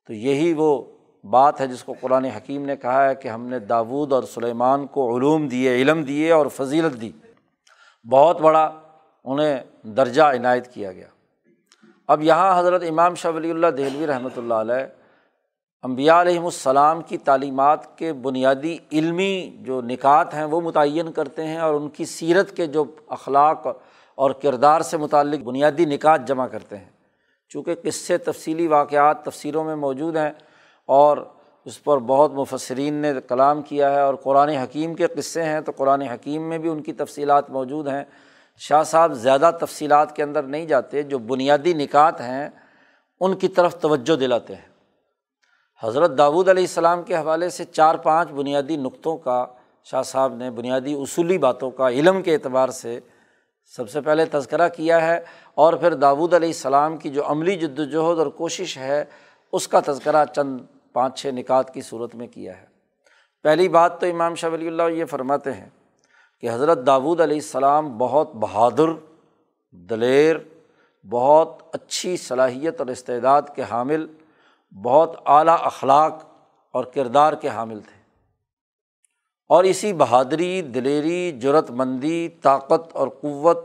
تو 0.07 0.13
یہی 0.13 0.53
وہ 0.53 0.83
بات 1.23 1.61
ہے 1.61 1.67
جس 1.67 1.83
کو 1.83 1.95
قرآن 2.01 2.25
حکیم 2.25 2.65
نے 2.65 2.75
کہا 2.75 3.09
ہے 3.09 3.15
کہ 3.15 3.27
ہم 3.27 3.45
نے 3.45 3.59
داود 3.59 4.13
اور 4.13 4.23
سلیمان 4.23 4.87
کو 4.87 5.17
علوم 5.17 5.47
دیے، 5.47 5.75
علم 5.75 6.03
دیے 6.03 6.31
اور 6.31 6.45
فضیلت 6.47 7.01
دی۔ 7.01 7.11
بہت 8.11 8.41
بڑا 8.41 8.71
انہیں 9.23 9.57
درجہ 9.83 10.21
عنایت 10.21 10.73
کیا 10.73 10.91
گیا۔ 10.91 11.07
اب 12.09 12.23
یہاں 12.23 12.59
حضرت 12.59 12.83
امام 12.89 13.15
شاہ 13.15 13.31
ولی 13.31 13.51
اللہ 13.51 13.67
دہلوی 13.67 14.07
رحمۃ 14.07 14.37
اللہ 14.37 14.53
علیہ 14.53 14.85
امبیا 15.81 16.21
علیہم 16.21 16.45
السلام 16.45 17.01
کی 17.01 17.17
تعلیمات 17.17 17.97
کے 17.97 18.13
بنیادی 18.13 18.77
علمی 18.91 19.57
جو 19.59 19.81
نکات 19.81 20.33
ہیں 20.33 20.43
وہ 20.43 20.61
متعین 20.61 21.11
کرتے 21.11 21.47
ہیں 21.47 21.57
اور 21.57 21.73
ان 21.73 21.89
کی 21.89 22.05
سیرت 22.05 22.55
کے 22.55 22.65
جو 22.65 22.83
اخلاق 23.07 23.67
اور 24.15 24.31
کردار 24.31 24.81
سے 24.81 24.97
متعلق 24.97 25.39
بنیادی 25.39 25.85
نکات 25.85 26.27
جمع 26.27 26.47
کرتے 26.47 26.77
ہیں۔ 26.77 26.89
چونکہ 27.49 27.75
قصے 27.83 28.17
تفصیلی 28.17 28.67
واقعات 28.67 29.25
تفسیروں 29.25 29.63
میں 29.63 29.75
موجود 29.75 30.17
ہیں 30.17 30.31
اور 30.85 31.17
اس 31.65 31.83
پر 31.83 31.97
بہت 31.97 32.33
مفسرین 32.33 32.93
نے 32.93 33.13
کلام 33.27 33.61
کیا 33.61 33.91
ہے 33.91 34.01
اور 34.01 34.15
قرآن 34.15 34.49
حکیم 34.49 34.93
کے 34.93 35.07
قصے 35.07 35.43
ہیں 35.43 35.61
تو 35.61 35.71
قرآن 35.77 36.01
حکیم 36.01 36.49
میں 36.49 36.57
بھی 36.57 36.69
ان 36.69 36.81
کی 36.81 36.93
تفصیلات 36.93 37.49
موجود 37.49 37.87
ہیں۔ 37.87 38.03
شاہ 38.59 38.83
صاحب 38.83 39.13
زیادہ 39.13 39.51
تفصیلات 39.59 40.15
کے 40.15 40.23
اندر 40.23 40.43
نہیں 40.43 40.65
جاتے، 40.65 41.03
جو 41.03 41.17
بنیادی 41.17 41.73
نکات 41.73 42.21
ہیں، 42.21 42.49
ان 43.19 43.35
کی 43.35 43.47
طرف 43.47 43.79
توجہ 43.79 44.15
دلاتے 44.15 44.55
ہیں۔ 44.55 44.67
حضرت 45.83 46.17
داود 46.17 46.49
علیہ 46.49 46.63
السلام 46.63 47.03
کے 47.03 47.15
حوالے 47.15 47.49
سے 47.49 47.65
چار 47.65 47.95
پانچ 47.95 48.31
بنیادی 48.31 48.75
نقطوں 48.75 49.17
کا 49.17 49.45
شاہ 49.83 50.01
صاحب 50.01 50.33
نے 50.33 50.51
بنیادی 50.51 50.93
اصولی 50.93 51.37
باتوں 51.37 51.71
کا 51.71 51.89
علم 51.89 52.21
کے 52.21 52.33
اعتبار 52.33 52.69
سے 52.69 52.99
سب 53.65 53.89
سے 53.89 54.01
پہلے 54.01 54.25
تذکرہ 54.25 54.69
کیا 54.69 55.07
ہے 55.07 55.19
اور 55.55 55.73
پھر 55.73 55.93
داود 55.93 56.33
علیہ 56.33 56.49
السلام 56.49 56.97
کی 56.97 57.09
جو 57.09 57.25
عملی 57.25 57.55
جد 57.55 57.79
وجہد 57.79 58.19
اور 58.19 58.27
کوشش 58.27 58.77
ہے، 58.77 59.05
اس 59.51 59.67
کا 59.67 59.79
تذکرہ 59.85 60.25
چند 60.25 60.59
پانچ 60.93 61.21
چھ 61.21 61.27
نکات 61.27 61.73
کی 61.73 61.81
صورت 61.81 62.15
میں 62.15 62.27
کیا 62.27 62.61
ہے۔ 62.61 62.65
پہلی 63.43 63.69
بات 63.69 64.01
تو 64.01 64.07
امام 64.07 64.35
شاہ 64.35 64.49
ولی 64.49 64.67
اللہ 64.67 64.89
یہ 64.89 65.05
فرماتے 65.05 65.53
ہیں 65.53 65.69
کہ 66.41 66.51
حضرت 66.51 66.87
داود 66.87 67.21
علیہ 67.21 67.37
السلام 67.37 67.97
بہت 67.97 68.35
بہادر، 68.35 68.89
دلیر، 69.71 70.35
بہت 71.09 71.63
اچھی 71.71 72.17
صلاحیت 72.17 72.79
اور 72.79 72.87
استعداد 72.87 73.41
کے 73.55 73.63
حامل، 73.69 74.07
بہت 74.83 75.15
اعلیٰ 75.25 75.57
اخلاق 75.59 76.23
اور 76.71 76.83
کردار 76.83 77.33
کے 77.33 77.49
حامل 77.49 77.79
تھے۔ 77.79 77.99
اور 79.49 79.63
اسی 79.63 79.93
بہادری، 79.93 80.61
دلیری 80.61 81.31
جرت 81.39 81.71
مندی 81.71 82.29
طاقت 82.29 82.95
اور 82.95 83.07
قوت 83.07 83.57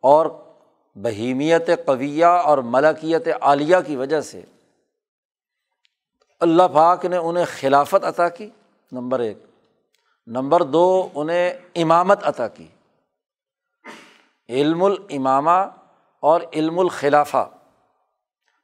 اور 0.00 0.26
بہیمیت 0.94 1.70
قویہ 1.86 2.24
اور 2.24 2.58
ملکیت 2.58 3.28
عالیہ 3.40 3.76
کی 3.86 3.96
وجہ 3.96 4.20
سے 4.20 4.42
اللہ 6.40 6.62
پاک 6.74 7.04
نے 7.04 7.16
انہیں 7.16 7.44
خلافت 7.60 8.04
عطا 8.04 8.28
کی۔ 8.28 8.50
نمبر 8.92 9.20
ایک۔ 9.20 9.49
نمبر 10.30 10.62
دو، 10.62 11.08
انہیں 11.14 11.52
امامت 11.74 12.18
عطا 12.22 12.48
کی۔ 12.48 12.66
علم 14.48 14.84
الامامہ 14.84 15.66
اور 16.20 16.40
علم 16.52 16.78
الخلافہ، 16.78 17.48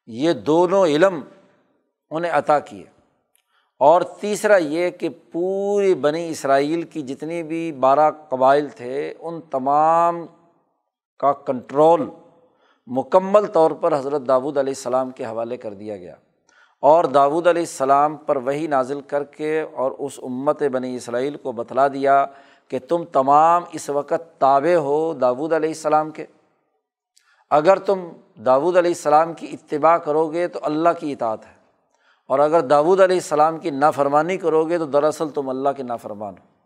یہ 0.07 0.33
دونوں 0.33 0.87
علم 0.87 1.21
انہیں 2.11 2.33
عطا 2.33 2.59
کیے۔ 2.59 2.85
اور 3.79 4.03
تیسرا 4.03 4.57
یہ 4.57 4.91
کہ 4.91 5.09
پوری 5.33 5.95
بنی 5.95 6.29
اسرائیل 6.29 6.83
کی 6.83 7.03
جتنی 7.03 7.43
بھی 7.43 7.73
بارہ 7.73 8.11
قبائل 8.29 8.69
تھے، 8.69 9.15
ان 9.21 9.41
تمام 9.41 10.27
کا 11.19 11.33
کنٹرول 11.33 12.11
مکمل 12.87 13.47
طور 13.47 13.71
پر 13.71 13.99
حضرت 13.99 14.23
داود 14.29 14.57
علیہ 14.57 14.71
السلام 14.71 15.11
کے 15.11 15.25
حوالے 15.25 15.57
کر 15.57 15.75
دیا 15.75 15.97
گیا۔ 15.97 16.15
اور 16.81 17.05
داود 17.05 17.47
علیہ 17.47 17.63
السلام 17.63 18.17
پر 18.17 18.37
وہی 18.37 18.67
نازل 18.67 19.01
کر 19.01 19.25
کے 19.25 19.61
اور 19.61 19.91
اس 19.91 20.21
امت 20.23 20.63
بنی 20.63 20.97
اسرائیل 20.97 21.37
کو 21.37 21.53
بتلا 21.53 21.89
دیا 21.89 22.27
کہ 22.69 22.79
تم 22.89 23.05
تمام 23.05 23.63
اس 23.73 23.91
وقت 23.91 24.41
تابع 24.41 24.75
ہو 24.75 25.13
داود 25.13 25.53
علیہ 25.53 25.69
السلام 25.69 26.11
کے۔ 26.11 26.27
اگر 27.51 27.79
تم 27.79 28.09
داود 28.47 28.77
علیہ 28.77 28.91
السلام 28.91 29.35
کی 29.35 29.47
اتباع 29.53 29.97
کرو 29.97 30.33
گے 30.33 30.49
تو 30.49 30.59
اللہ 30.63 30.89
کی 31.01 31.13
اطاعت 31.13 31.47
ہے۔ 31.47 31.57
اور 32.29 32.39
اگر 32.39 32.61
داود 32.61 33.01
علیہ 33.01 33.17
السلام 33.17 33.59
کی 33.59 33.71
نافرمانی 33.71 34.37
کرو 34.37 34.65
گے 34.65 34.79
تو 34.79 34.85
دراصل 34.85 35.29
تم 35.29 35.49
اللہ 35.49 35.69
کے 35.77 35.83
نافرمان 35.83 36.35
ہو۔ 36.39 36.57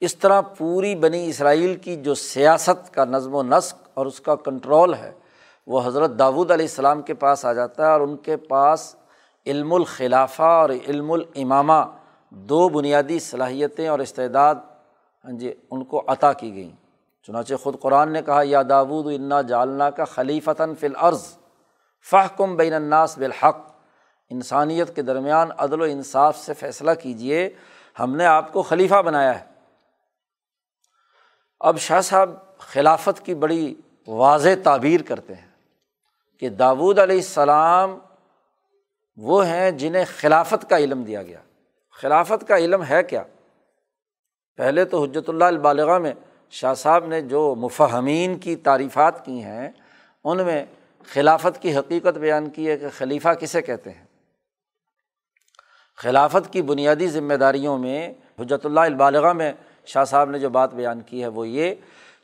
اس 0.00 0.16
طرح 0.16 0.40
پوری 0.40 0.94
بنی 0.94 1.28
اسرائیل 1.28 1.76
کی 1.76 1.96
جو 1.96 2.14
سیاست 2.14 2.94
کا 2.94 3.04
نظم 3.04 3.34
و 3.34 3.42
نسق 3.42 3.76
اور 3.94 4.06
اس 4.06 4.20
کا 4.20 4.34
کنٹرول 4.34 4.94
ہے 4.94 5.12
وہ 5.66 5.80
حضرت 5.84 6.10
داود 6.18 6.50
علیہ 6.50 6.64
السلام 6.64 7.02
کے 7.02 7.14
پاس 7.14 7.44
آ 7.44 7.52
جاتا 7.52 7.86
ہے 7.86 7.92
اور 7.92 8.00
ان 8.00 8.16
کے 8.16 8.36
پاس 8.36 8.96
علم 9.46 9.72
الخلافہ 9.72 10.42
اور 10.42 10.70
علم 10.88 11.12
الامامہ 11.12 11.86
دو 12.30 12.68
بنیادی 12.68 13.18
صلاحیتیں 13.18 13.88
اور 13.88 13.98
استعداد 13.98 14.54
ہاں 15.24 15.32
جی 15.32 15.54
ان 15.70 15.84
کو 15.84 16.02
عطا 16.06 16.32
کی 16.32 16.54
گئیں۔ 16.54 16.70
چنانچہ 17.26 17.54
خود 17.54 17.80
قرآن 17.80 18.12
نے 18.12 18.22
کہا، 18.22 18.40
یا 18.44 18.62
داود، 18.68 19.06
انا 19.14 19.40
جالنا 19.40 19.90
کا 19.90 20.04
خلیفتاً 20.04 20.74
فی 20.74 20.86
العرض 20.86 21.36
فہ 22.10 22.36
کم 22.36 22.56
بین 22.56 22.72
الناس 22.72 23.18
بالحق۔ 23.18 23.56
انسانیت 24.30 24.96
کے 24.96 25.02
درمیان 25.02 25.48
عدل 25.58 25.80
و 25.80 25.84
انصاف 25.84 26.36
سے 26.38 26.54
فیصلہ 26.54 26.90
کیجیے 27.02 27.50
ہم 28.00 28.16
نے 28.16 28.26
آپ 28.26 28.52
کو 28.52 28.62
خلیفہ 28.62 29.02
بنایا 29.02 29.40
ہے۔ 29.40 29.44
اب 31.60 31.78
شاہ 31.78 32.00
صاحب 32.00 32.30
خلافت 32.58 33.24
کی 33.24 33.34
بڑی 33.34 33.74
واضح 34.08 34.48
تعبیر 34.62 35.00
کرتے 35.02 35.34
ہیں۔ 35.34 35.53
کہ 36.44 36.50
داود 36.50 36.98
علیہ 36.98 37.16
السلام 37.16 37.98
وہ 39.16 39.46
ہیں 39.46 39.70
جنہیں 39.70 40.04
خلافت 40.20 40.70
کا 40.70 40.78
علم 40.78 41.02
دیا 41.02 41.22
گیا۔ 41.22 41.38
خلافت 42.00 42.48
کا 42.48 42.56
علم 42.56 42.84
ہے 42.84 43.02
کیا؟ 43.02 43.22
پہلے 44.56 44.84
تو 44.84 45.04
حجرت 45.04 45.28
اللہ 45.28 45.44
البالغ 45.44 46.02
میں 46.02 46.14
شاہ 46.50 46.74
صاحب 46.74 47.06
نے 47.06 47.20
جو 47.20 47.54
مفہمین 47.54 48.38
کی 48.38 48.56
تعریفات 48.56 49.24
کی 49.24 49.42
ہیں، 49.42 49.70
ان 50.24 50.44
میں 50.44 50.64
خلافت 51.04 51.62
کی 51.62 51.76
حقیقت 51.76 52.18
بیان 52.18 52.50
کی 52.50 52.70
ہے 52.70 52.78
کہ 52.78 52.86
خلیفہ 52.96 53.28
کسے 53.28 53.62
کہتے 53.62 53.90
ہیں۔ 53.90 54.04
خلافت 55.96 56.52
کی 56.52 56.62
بنیادی 56.62 57.08
ذمہ 57.08 57.34
داریوں 57.34 57.78
میں 57.78 58.14
حجرت 58.40 58.66
اللہ 58.66 58.80
البالغ 58.80 59.36
میں 59.36 59.52
شاہ 59.86 60.04
صاحب 60.04 60.30
نے 60.30 60.38
جو 60.38 60.48
بات 60.48 60.74
بیان 60.74 61.00
کی 61.00 61.22
ہے 61.22 61.26
وہ 61.26 61.48
یہ 61.48 61.74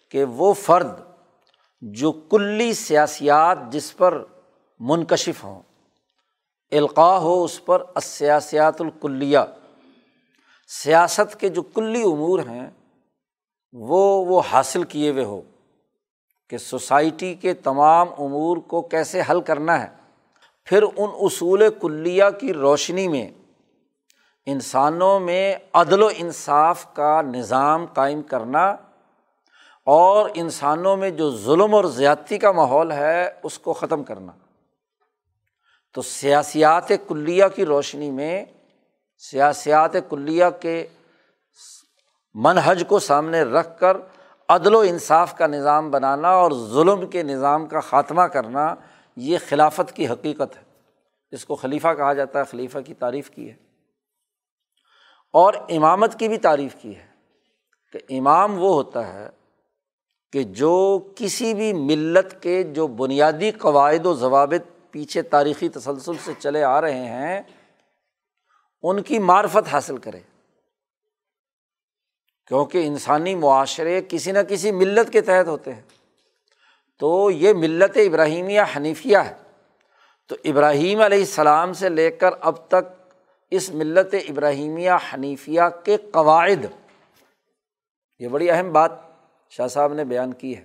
کہ 0.09 0.24
وہ 0.24 0.52
فرد 0.52 1.09
جو 1.80 2.12
کلی 2.12 2.72
سیاسیات 2.72 3.58
جس 3.70 3.96
پر 3.96 4.24
منکشف 4.80 5.44
ہوں۔ 5.44 5.62
القاع 6.70 7.18
ہو 7.18 7.44
اس 7.44 7.64
پر 7.64 7.82
سیاسیات 8.02 8.80
الکلیہ۔ 8.80 9.38
سیاست 10.68 11.40
کے 11.40 11.48
جو 11.48 11.62
کلی 11.62 12.02
امور 12.02 12.38
ہیں، 12.38 12.70
وہ 13.72 14.24
وہ 14.24 14.42
حاصل 14.52 14.82
کیے 14.82 15.10
ہوئے 15.10 15.24
ہو 15.24 15.40
کہ 16.50 16.58
سوسائٹی 16.58 17.34
کے 17.34 17.54
تمام 17.54 18.08
امور 18.18 18.56
کو 18.56 18.82
کیسے 18.82 19.22
حل 19.30 19.40
کرنا 19.40 19.82
ہے۔ 19.82 19.88
پھر 20.64 20.82
ان 20.82 21.10
اصول 21.20 21.62
کلیہ 21.80 22.24
کی 22.40 22.52
روشنی 22.52 23.08
میں 23.08 23.30
انسانوں 24.46 25.20
میں 25.20 25.56
عدل 25.72 26.02
و 26.02 26.08
انصاف 26.16 26.94
کا 26.94 27.22
نظام 27.22 27.86
قائم 27.86 28.22
کرنا 28.22 28.76
اور 29.92 30.31
انسانوں 30.35 30.96
میں 30.96 31.11
جو 31.11 31.37
ظلم 31.37 31.74
اور 31.74 31.85
زیادتی 31.85 32.38
کا 32.38 32.53
ماحول 32.53 32.92
ہے، 32.92 33.31
اس 33.42 33.59
کو 33.59 33.72
ختم 33.72 34.05
کرنا۔ 34.05 34.33
تو 35.94 36.03
سیاسیات 36.03 36.88
کلیہ 36.88 37.44
کی 37.55 37.66
روشنی 37.66 38.11
میں، 38.11 38.44
سیاسیات 39.18 39.92
کلیہ 40.11 40.44
کے 40.61 40.87
منحج 42.35 42.85
کو 42.88 42.98
سامنے 42.98 43.42
رکھ 43.42 43.81
کر 43.81 43.96
عدل 44.48 44.74
و 44.74 44.79
انصاف 44.79 45.37
کا 45.37 45.46
نظام 45.46 45.90
بنانا 45.90 46.29
اور 46.29 46.53
ظلم 46.53 47.07
کے 47.07 47.22
نظام 47.22 47.66
کا 47.66 47.81
خاتمہ 47.81 48.22
کرنا، 48.22 48.74
یہ 49.16 49.38
خلافت 49.48 49.92
کی 49.92 50.09
حقیقت 50.09 50.57
ہے۔ 50.57 50.62
جس 51.33 51.44
کو 51.44 51.55
خلیفہ 51.55 51.88
کہا 51.96 52.12
جاتا 52.12 52.38
ہے، 52.38 52.44
خلیفہ 52.44 52.79
کی 52.79 52.94
تعریف 52.94 53.31
کی 53.31 53.50
ہے۔ 53.50 53.57
اور 55.33 55.55
امامت 55.68 56.18
کی 56.18 56.29
بھی 56.29 56.38
تعریف 56.38 56.74
کی 56.74 56.96
ہے 56.96 57.07
کہ 57.92 58.18
امام 58.18 58.62
وہ 58.62 58.74
ہوتا 58.74 59.12
ہے 59.12 59.31
کہ 60.32 60.42
جو 60.42 61.00
کسی 61.16 61.54
بھی 61.54 61.72
ملت 61.72 62.42
کے 62.42 62.62
جو 62.62 62.86
بنیادی 62.86 63.50
قواعد 63.50 64.06
و 64.06 64.14
ضوابط 64.14 64.92
پیچھے 64.92 65.22
تاریخی 65.22 65.68
تسلسل 65.68 66.12
سے 66.24 66.32
چلے 66.38 66.62
آ 66.62 66.80
رہے 66.80 67.06
ہیں، 67.06 67.42
ان 68.82 69.02
کی 69.02 69.18
معرفت 69.18 69.68
حاصل 69.72 69.96
کرے۔ 69.96 70.20
کیونکہ 72.46 72.86
انسانی 72.86 73.34
معاشرے 73.34 74.00
کسی 74.08 74.32
نہ 74.32 74.38
کسی 74.38 74.70
ملت 74.70 75.12
کے 75.12 75.20
تحت 75.20 75.48
ہوتے 75.48 75.74
ہیں۔ 75.74 75.82
تو 76.98 77.30
یہ 77.30 77.52
ملت 77.52 77.96
ابراہیمیہ 77.96 78.60
حنیفیہ 78.76 79.18
ہے۔ 79.18 79.34
تو 80.28 80.36
ابراہیم 80.44 81.00
علیہ 81.00 81.18
السلام 81.18 81.72
سے 81.72 81.88
لے 81.88 82.10
کر 82.10 82.30
اب 82.40 82.68
تک 82.68 83.14
اس 83.50 83.70
ملت 83.70 84.14
ابراہیمیہ 84.28 84.90
حنیفیہ 85.14 85.60
کے 85.84 85.96
قواعد، 85.96 86.66
یہ 88.18 88.28
بڑی 88.28 88.50
اہم 88.50 88.72
بات 88.72 89.09
شاہ 89.50 89.66
صاحب 89.66 89.92
نے 89.92 90.04
بیان 90.04 90.32
کی 90.32 90.56
ہے۔ 90.56 90.64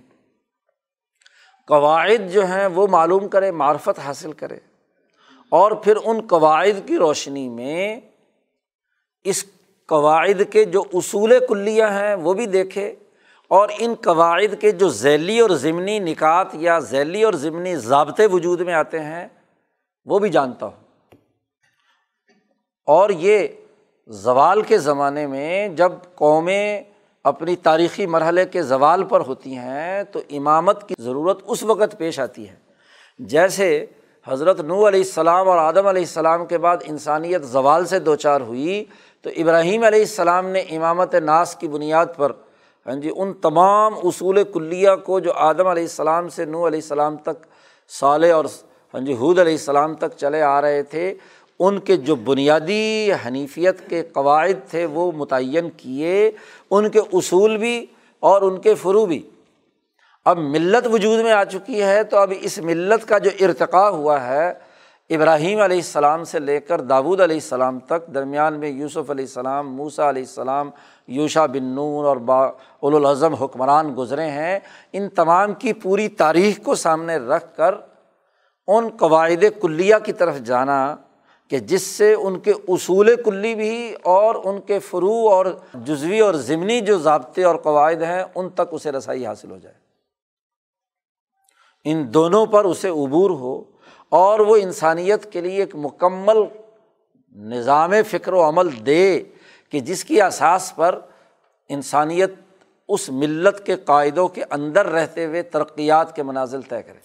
قواعد 1.66 2.32
جو 2.32 2.46
ہیں 2.46 2.66
وہ 2.66 2.86
معلوم 2.86 3.28
کرے، 3.28 3.50
معرفت 3.50 3.98
حاصل 3.98 4.32
کرے۔ 4.32 4.56
اور 5.48 5.72
پھر 5.72 5.96
ان 6.04 6.26
قواعد 6.26 6.88
کی 6.88 6.96
روشنی 6.96 7.48
میں 7.48 8.00
اس 9.24 9.44
قواعد 9.86 10.52
کے 10.52 10.64
جو 10.64 10.82
اصول 10.92 11.32
کلیہ 11.48 11.84
ہیں 11.84 12.14
وہ 12.14 12.34
بھی 12.34 12.46
دیکھے۔ 12.46 12.94
اور 13.48 13.68
ان 13.78 13.94
قواعد 13.94 14.60
کے 14.60 14.70
جو 14.70 14.88
ذیلی 14.88 15.40
اور 15.40 15.50
ضمنی 15.50 15.98
نکات 15.98 16.46
یا 16.52 16.78
ذیلی 16.78 17.22
اور 17.22 17.32
ضمنی 17.32 17.76
ضابطے 17.76 18.26
وجود 18.26 18.60
میں 18.60 18.74
آتے 18.74 19.00
ہیں، 19.00 19.28
وہ 20.04 20.18
بھی 20.18 20.28
جانتا 20.28 20.66
ہوں۔ 20.66 20.86
اور 22.86 23.10
یہ 23.10 23.48
زوال 24.06 24.62
کے 24.62 24.78
زمانے 24.78 25.26
میں 25.26 25.68
جب 25.68 25.92
قومیں 26.14 26.82
اپنی 27.28 27.54
تاریخی 27.56 28.06
مرحلے 28.06 28.44
کے 28.44 28.62
زوال 28.62 29.02
پر 29.04 29.20
ہوتی 29.26 29.56
ہیں 29.56 30.02
تو 30.12 30.20
امامت 30.30 30.88
کی 30.88 30.94
ضرورت 30.98 31.42
اس 31.44 31.62
وقت 31.62 31.96
پیش 31.98 32.18
آتی 32.20 32.48
ہے۔ 32.48 32.54
جیسے 33.20 33.86
حضرت 34.26 34.60
نو 34.60 34.86
علیہ 34.88 35.00
السلام 35.00 35.48
اور 35.48 35.58
آدم 35.58 35.86
علیہ 35.86 36.02
السلام 36.02 36.44
کے 36.46 36.58
بعد 36.58 36.76
انسانیت 36.84 37.44
زوال 37.46 37.86
سے 37.86 37.98
دو 37.98 38.14
چار 38.16 38.40
ہوئی، 38.40 38.84
تو 39.24 39.30
ابراہیم 39.36 39.84
علیہ 39.84 40.00
السلام 40.00 40.48
نے 40.48 40.60
امامت 40.76 41.14
ناس 41.14 41.54
کی 41.56 41.68
بنیاد 41.68 42.16
پر 42.16 42.32
ہاں 42.86 42.94
جی 42.94 43.10
ان 43.16 43.32
تمام 43.42 43.94
اصول 44.02 44.42
کلیہ 44.52 44.94
کو 45.04 45.20
جو 45.20 45.32
آدم 45.50 45.66
علیہ 45.66 45.82
السلام 45.82 46.28
سے 46.28 46.44
نو 46.44 46.66
علیہ 46.66 46.80
السلام 46.82 47.16
تک، 47.16 47.46
صالح 47.90 48.34
اور 48.34 48.44
ہاں 48.94 49.00
جی 49.00 49.14
حود 49.20 49.38
علیہ 49.38 49.52
السلام 49.52 49.94
تک 49.94 50.16
چلے 50.16 50.42
آ 50.42 50.60
رہے 50.60 50.82
تھے 50.82 51.12
ان 51.60 51.78
کے 51.78 51.96
جو 51.96 52.14
بنیادی 52.14 53.10
حنیفیت 53.26 53.88
کے 53.90 54.02
قواعد 54.02 54.68
تھے 54.70 54.84
وہ 54.86 55.12
متعین 55.12 55.70
کیے، 55.76 56.30
ان 56.70 56.88
کے 56.88 57.00
اصول 57.12 57.56
بھی 57.56 57.86
اور 58.22 58.42
ان 58.42 58.60
کے 58.60 58.74
فرو 58.74 59.06
بھی۔ 59.06 59.22
اب 60.24 60.38
ملت 60.38 60.86
وجود 60.92 61.20
میں 61.20 61.32
آ 61.32 61.44
چکی 61.44 61.82
ہے 61.82 62.02
تو 62.04 62.18
اب 62.18 62.32
اس 62.40 62.58
ملت 62.58 63.08
کا 63.08 63.18
جو 63.18 63.30
ارتقا 63.40 63.88
ہوا 63.88 64.26
ہے، 64.26 64.52
ابراہیم 65.10 65.60
علیہ 65.60 65.76
السلام 65.76 66.24
سے 66.24 66.38
لے 66.38 66.60
کر 66.60 66.80
داود 66.80 67.20
علیہ 67.20 67.36
السلام 67.36 67.78
تک، 67.78 68.06
درمیان 68.14 68.58
میں 68.60 68.68
یوسف 68.68 69.10
علیہ 69.10 69.24
السلام 69.24 69.74
موسا 69.76 70.08
علیہ 70.08 70.22
السلام 70.22 70.70
یوشا 71.08 71.46
بن 71.46 71.64
نون 71.64 72.06
اور 72.06 72.16
با 72.16 72.40
الاظم 72.82 73.34
حکمران 73.34 73.94
گزرے 73.98 74.30
ہیں، 74.30 74.58
ان 74.92 75.08
تمام 75.08 75.54
کی 75.54 75.72
پوری 75.72 76.08
تاریخ 76.08 76.58
کو 76.64 76.74
سامنے 76.74 77.16
رکھ 77.16 77.56
کر 77.56 77.74
ان 78.68 78.88
قواعد 78.96 79.44
کلیہ 79.62 79.94
کی 80.04 80.12
طرف 80.12 80.38
جانا 80.38 80.96
کہ 81.48 81.58
جس 81.58 81.82
سے 81.82 82.14
ان 82.14 82.40
کے 82.40 82.52
اصول 82.68 83.22
کلی 83.22 83.54
بھی 83.54 83.94
اور 84.02 84.34
ان 84.44 84.60
کے 84.60 84.78
فرو 84.78 85.28
اور 85.28 85.46
جزوی 85.74 86.20
اور 86.20 86.34
ضمنی 86.34 86.80
جو 86.80 86.98
ضابطے 86.98 87.44
اور 87.44 87.56
قواعد 87.56 88.02
ہیں، 88.02 88.24
ان 88.34 88.50
تک 88.50 88.62
اسے 88.70 88.92
رسائی 88.92 89.26
حاصل 89.26 89.50
ہو 89.50 89.58
جائے۔ 89.58 89.74
ان 91.84 92.14
دونوں 92.14 92.46
پر 92.46 92.64
اسے 92.64 92.88
عبور 92.88 93.30
ہو 93.30 93.62
اور 94.08 94.40
وہ 94.40 94.56
انسانیت 94.56 95.32
کے 95.32 95.40
لیے 95.40 95.60
ایک 95.60 95.74
مکمل 95.74 96.36
نظام 97.36 97.92
فکر 98.10 98.32
و 98.32 98.48
عمل 98.48 98.86
دے 98.86 99.22
کہ 99.70 99.80
جس 99.80 100.04
کی 100.04 100.22
اساس 100.22 100.72
پر 100.76 101.00
انسانیت 101.68 102.30
اس 102.88 103.10
ملت 103.10 103.66
کے 103.66 103.76
قاعدوں 103.76 104.28
کے 104.28 104.42
اندر 104.50 104.86
رہتے 104.86 105.26
ہوئے 105.26 105.42
ترقیات 105.42 106.16
کے 106.16 106.22
منازل 106.22 106.62
طے 106.62 106.82
کرے۔ 106.82 106.98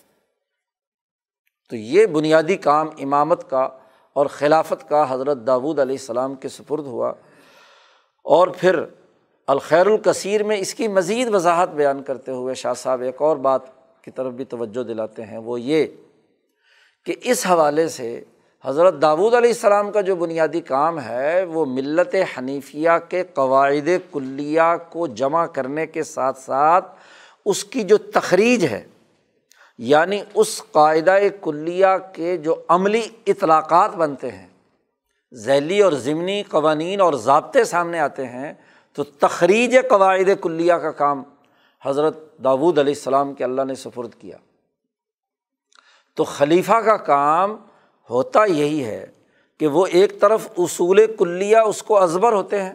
تو 1.69 1.75
یہ 1.75 2.05
بنیادی 2.05 2.55
کام 2.55 2.89
امامت 2.99 3.49
کا 3.49 3.69
اور 4.13 4.25
خلافت 4.25 4.89
کا 4.89 5.13
حضرت 5.13 5.37
داود 5.47 5.79
علیہ 5.79 5.95
السلام 5.99 6.35
کے 6.35 6.49
سپرد 6.49 6.85
ہوا۔ 6.85 7.13
اور 8.23 8.47
پھر 8.47 8.83
الخیر 9.47 9.85
الکثیر 9.85 10.43
میں 10.43 10.57
اس 10.57 10.73
کی 10.73 10.87
مزید 10.87 11.35
وضاحت 11.35 11.69
بیان 11.69 12.03
کرتے 12.03 12.31
ہوئے 12.31 12.53
شاہ 12.53 12.73
صاحب 12.73 13.01
ایک 13.01 13.21
اور 13.21 13.37
بات 13.37 13.61
کی 14.03 14.11
طرف 14.11 14.33
بھی 14.33 14.45
توجہ 14.45 14.83
دلاتے 14.83 15.25
ہیں، 15.25 15.37
وہ 15.37 15.61
یہ 15.61 15.85
کہ 17.05 17.15
اس 17.23 17.45
حوالے 17.45 17.87
سے 17.87 18.23
حضرت 18.65 19.01
داود 19.01 19.33
علیہ 19.33 19.49
السلام 19.49 19.91
کا 19.91 20.01
جو 20.01 20.15
بنیادی 20.15 20.61
کام 20.61 21.01
ہے، 21.01 21.43
وہ 21.43 21.65
ملت 21.65 22.15
حنیفیہ 22.37 22.89
کے 23.09 23.23
قواعد 23.33 23.89
کلیہ 24.11 24.75
کو 24.89 25.07
جمع 25.07 25.45
کرنے 25.45 25.87
کے 25.87 26.03
ساتھ 26.03 26.39
ساتھ 26.39 26.95
اس 27.45 27.63
کی 27.63 27.83
جو 27.83 27.97
تخریج 27.97 28.65
ہے 28.65 28.87
یعنی 29.81 30.21
اس 30.33 30.61
قاعدۂ 30.71 31.27
کلیہ 31.41 31.97
کے 32.13 32.37
جو 32.37 32.55
عملی 32.67 33.07
اطلاقات 33.27 33.95
بنتے 33.95 34.31
ہیں، 34.31 34.47
ذیلی 35.33 35.81
اور 35.81 35.91
ضمنی 35.91 36.43
قوانین 36.43 37.01
اور 37.01 37.13
ضابطے 37.13 37.63
سامنے 37.63 37.99
آتے 37.99 38.25
ہیں، 38.27 38.53
تو 38.93 39.03
تخریج 39.03 39.77
قواعد 39.89 40.29
کلیہ 40.41 40.73
کا 40.73 40.91
کام 40.91 41.23
حضرت 41.85 42.37
داود 42.43 42.77
علیہ 42.77 42.93
السلام 42.93 43.33
کے 43.33 43.43
اللہ 43.43 43.61
نے 43.61 43.75
سفرد 43.75 44.15
کیا۔ 44.19 44.37
تو 46.15 46.23
خلیفہ 46.23 46.81
کا 46.81 46.97
کام 46.97 47.57
ہوتا 48.09 48.45
یہی 48.45 48.85
ہے 48.85 49.05
کہ 49.59 49.67
وہ 49.67 49.85
ایک 49.85 50.19
طرف 50.19 50.47
اصول 50.57 51.15
کلیہ 51.19 51.57
اس 51.57 51.83
کو 51.83 51.97
ازبر 51.97 52.33
ہوتے 52.33 52.61
ہیں 52.61 52.73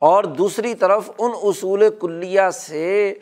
اور 0.00 0.24
دوسری 0.24 0.74
طرف 0.74 1.10
ان 1.18 1.30
اصول 1.42 1.84
کلیہ 2.00 2.50
سے 2.52 3.14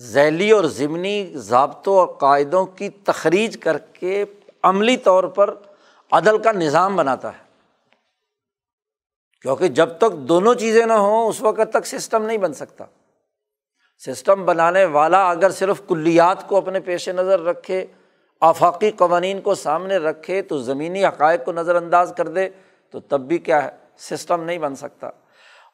ذیلی 0.00 0.50
اور 0.50 0.64
ضمنی 0.64 1.32
ضابطوں 1.34 1.96
اور 1.96 2.06
قاعدوں 2.06 2.66
کی 2.66 2.88
تخریج 2.88 3.58
کر 3.58 3.78
کے 3.78 4.24
عملی 4.62 4.96
طور 4.96 5.24
پر 5.24 5.54
عدل 6.12 6.38
کا 6.38 6.52
نظام 6.52 6.96
بناتا 6.96 7.28
ہے۔ 7.28 7.46
کیونکہ 9.42 9.68
جب 9.68 9.88
تک 9.98 10.12
دونوں 10.12 10.54
چیزیں 10.54 10.86
نہ 10.86 10.92
ہوں، 10.92 11.28
اس 11.28 11.42
وقت 11.42 11.72
تک 11.72 11.86
سسٹم 11.86 12.24
نہیں 12.24 12.38
بن 12.38 12.54
سکتا۔ 12.54 12.84
سسٹم 14.06 14.44
بنانے 14.44 14.84
والا 14.84 15.30
اگر 15.30 15.50
صرف 15.50 15.82
کلیات 15.88 16.48
کو 16.48 16.56
اپنے 16.56 16.80
پیش 16.80 17.08
نظر 17.08 17.40
رکھے، 17.40 17.86
آفاقی 18.40 18.90
قوانین 18.90 19.40
کو 19.40 19.54
سامنے 19.54 19.96
رکھے، 19.96 20.42
تو 20.42 20.58
زمینی 20.58 21.04
حقائق 21.04 21.44
کو 21.44 21.52
نظر 21.52 21.76
انداز 21.76 22.12
کر 22.16 22.28
دے، 22.28 22.48
تو 22.90 23.00
تب 23.00 23.20
بھی 23.20 23.38
کیا 23.38 23.64
ہے؟ 23.64 23.70
سسٹم 23.98 24.44
نہیں 24.44 24.58
بن 24.58 24.76
سکتا۔ 24.76 25.10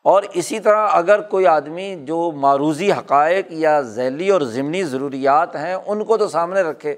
اور 0.03 0.23
اسی 0.35 0.61
طرح 0.61 0.89
اگر 0.91 1.21
کوئی 1.21 1.47
آدمی 1.47 1.97
جو 2.05 2.33
معروضی 2.33 2.93
حقائق 2.93 3.47
یا 3.51 3.81
ذیلی 3.81 4.31
اور 4.31 4.41
ضمنی 4.41 4.85
ضروریات 4.85 5.57
ہیں، 5.57 5.75
ان 5.75 6.05
کو 6.05 6.17
تو 6.17 6.29
سامنے 6.29 6.61
رکھے۔ 6.61 6.97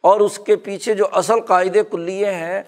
اور 0.00 0.20
اس 0.20 0.38
کے 0.38 0.56
پیچھے 0.56 0.94
جو 0.94 1.04
اصل 1.12 1.40
قاعدے 1.40 1.82
کلیے 1.90 2.30
ہیں، 2.30 2.62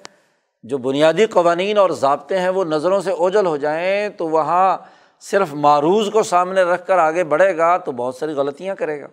جو 0.62 0.79
بنیادی 0.79 1.27
قوانین 1.27 1.79
اور 1.79 1.90
ضابطے 1.90 2.38
ہیں، 2.38 2.49
وہ 2.49 2.64
نظروں 2.64 3.01
سے 3.01 3.11
اوجل 3.11 3.47
ہو 3.47 3.57
جائیں 3.57 4.09
تو 4.09 4.29
وہاں 4.29 4.79
صرف 5.21 5.53
معروض 5.53 6.11
کو 6.11 6.23
سامنے 6.23 6.62
رکھ 6.62 6.87
کر 6.87 6.99
آگے 6.99 7.25
بڑھے 7.25 7.57
گا 7.57 7.77
تو 7.77 7.92
بہت 7.92 8.14
ساری 8.14 8.33
غلطیاں 8.33 8.75
کرے 8.75 9.01
گا۔ 9.01 9.07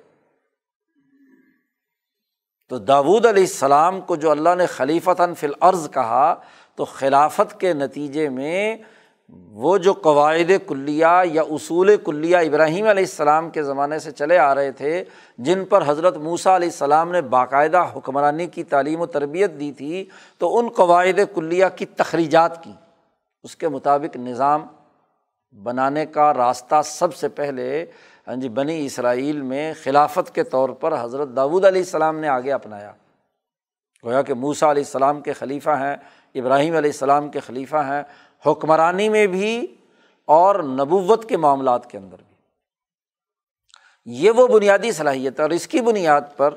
تو 2.69 2.77
داود 2.77 3.25
علیہ 3.25 3.43
السلام 3.43 4.01
کو 4.01 4.15
جو 4.15 4.31
اللہ 4.31 4.55
نے 4.57 4.65
خلیفتاً 4.65 5.33
فی 5.33 5.47
العرض 5.47 5.91
کہا، 5.91 6.35
تو 6.75 6.85
خلافت 6.85 7.59
کے 7.59 7.73
نتیجے 7.73 8.29
میں 8.29 8.77
وہ 9.31 9.77
جو 9.77 9.93
قواعد 9.93 10.51
کلیہ 10.67 11.07
یا 11.25 11.41
اصول 11.41 11.95
کلیہ 11.97 12.37
ابراہیم 12.37 12.87
علیہ 12.87 13.03
السلام 13.03 13.49
کے 13.49 13.63
زمانے 13.63 13.99
سے 13.99 14.11
چلے 14.11 14.37
آ 14.37 14.53
رہے 14.55 14.71
تھے، 14.71 15.03
جن 15.37 15.65
پر 15.65 15.83
حضرت 15.87 16.17
موسیٰ 16.17 16.55
علیہ 16.55 16.67
السلام 16.67 17.11
نے 17.11 17.21
باقاعدہ 17.21 17.85
حکمرانی 17.95 18.47
کی 18.47 18.63
تعلیم 18.63 19.01
و 19.01 19.05
تربیت 19.05 19.59
دی 19.59 19.71
تھی، 19.71 20.05
تو 20.37 20.57
ان 20.57 20.69
قواعد 20.69 21.19
کلیہ 21.35 21.65
کی 21.75 21.85
تخریجات 21.85 22.63
کی، 22.63 22.71
اس 23.43 23.55
کے 23.55 23.67
مطابق 23.67 24.15
نظام 24.15 24.65
بنانے 25.55 26.05
کا 26.05 26.33
راستہ 26.33 26.81
سب 26.85 27.15
سے 27.15 27.27
پہلے 27.27 27.85
ہاں 28.27 28.35
جی 28.35 28.49
بنی 28.49 28.85
اسرائیل 28.85 29.41
میں 29.41 29.73
خلافت 29.83 30.33
کے 30.35 30.43
طور 30.43 30.69
پر 30.69 30.93
حضرت 31.01 31.29
داود 31.35 31.65
علیہ 31.65 31.81
السلام 31.81 32.19
نے 32.19 32.27
آگے 32.27 32.51
اپنایا۔ 32.51 32.91
گویا 34.03 34.21
کہ 34.21 34.33
موسا 34.33 34.71
علیہ 34.71 34.83
السلام 34.83 35.21
کے 35.21 35.33
خلیفہ 35.33 35.69
ہیں، 35.69 35.95
ابراہیم 36.35 36.75
علیہ 36.75 36.89
السلام 36.89 37.29
کے 37.29 37.39
خلیفہ 37.39 37.77
ہیں 37.77 38.03
حکمرانی 38.45 39.09
میں 39.09 39.27
بھی 39.27 39.75
اور 40.25 40.55
نبوت 40.63 41.29
کے 41.29 41.37
معاملات 41.37 41.89
کے 41.91 41.97
اندر 41.97 42.17
بھی۔ 42.17 42.35
یہ 44.05 44.31
وہ 44.31 44.47
بنیادی 44.47 44.91
صلاحیت 44.91 45.39
ہے 45.39 45.41
اور 45.41 45.51
اس 45.51 45.67
کی 45.67 45.81
بنیاد 45.81 46.21
پر 46.37 46.53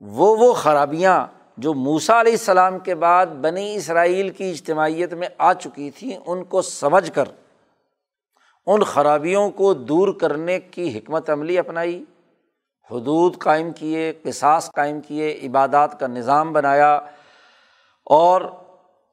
وہ 0.00 0.36
وہ 0.38 0.52
خرابیاں 0.52 1.26
جو 1.56 1.74
موسا 1.74 2.20
علیہ 2.20 2.32
السلام 2.32 2.78
کے 2.78 2.94
بعد 2.94 3.26
بنی 3.26 3.74
اسرائیل 3.74 4.28
کی 4.30 4.50
اجتماعیت 4.50 5.12
میں 5.12 5.28
آ 5.38 5.52
چکی 5.52 5.90
تھیں، 5.90 6.16
ان 6.26 6.44
کو 6.44 6.62
سمجھ 6.62 7.12
کر، 7.12 7.24
ان 8.66 8.82
خرابیوں 8.84 9.50
کو 9.50 9.74
دور 9.74 10.14
کرنے 10.20 10.60
کی 10.60 10.98
حکمت 10.98 11.30
عملی 11.30 11.58
اپنائی، 11.58 12.04
حدود 12.90 13.38
قائم 13.38 13.70
کیے، 13.70 14.12
قصاص 14.22 14.70
قائم 14.72 15.00
کیے، 15.00 15.40
عبادات 15.42 16.00
کا 16.00 16.06
نظام 16.06 16.52
بنایا 16.52 16.94
اور 18.06 18.42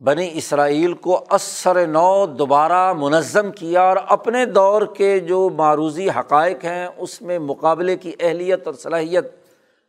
بنی 0.02 0.38
اسرائیل 0.38 0.94
کو 0.94 1.26
اثر 1.30 1.88
نو 1.88 2.26
دوبارہ 2.26 2.94
منظم 2.94 3.52
کیا 3.52 3.82
اور 3.82 3.98
اپنے 4.08 4.46
دور 4.46 4.82
کے 4.98 5.20
جو 5.20 5.50
معروضی 5.50 6.10
حقائق 6.10 6.64
ہیں، 6.66 6.88
اس 6.98 7.22
میں 7.22 7.40
مقابلے 7.40 7.98
کی 7.98 8.12
اہلیت 8.20 8.68
اور 8.68 8.74
صلاحیت، 8.74 9.26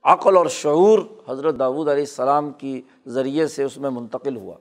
عقل 0.02 0.36
اور 0.36 0.46
شعور 0.46 0.98
حضرت 1.28 1.58
داود 1.58 1.88
علیہ 1.88 2.02
السلام 2.02 2.50
کی 2.50 2.82
ذریعے 3.06 3.46
سے 3.46 3.62
اس 3.62 3.78
میں 3.78 3.90
منتقل 3.90 4.36
ہوا۔ 4.36 4.54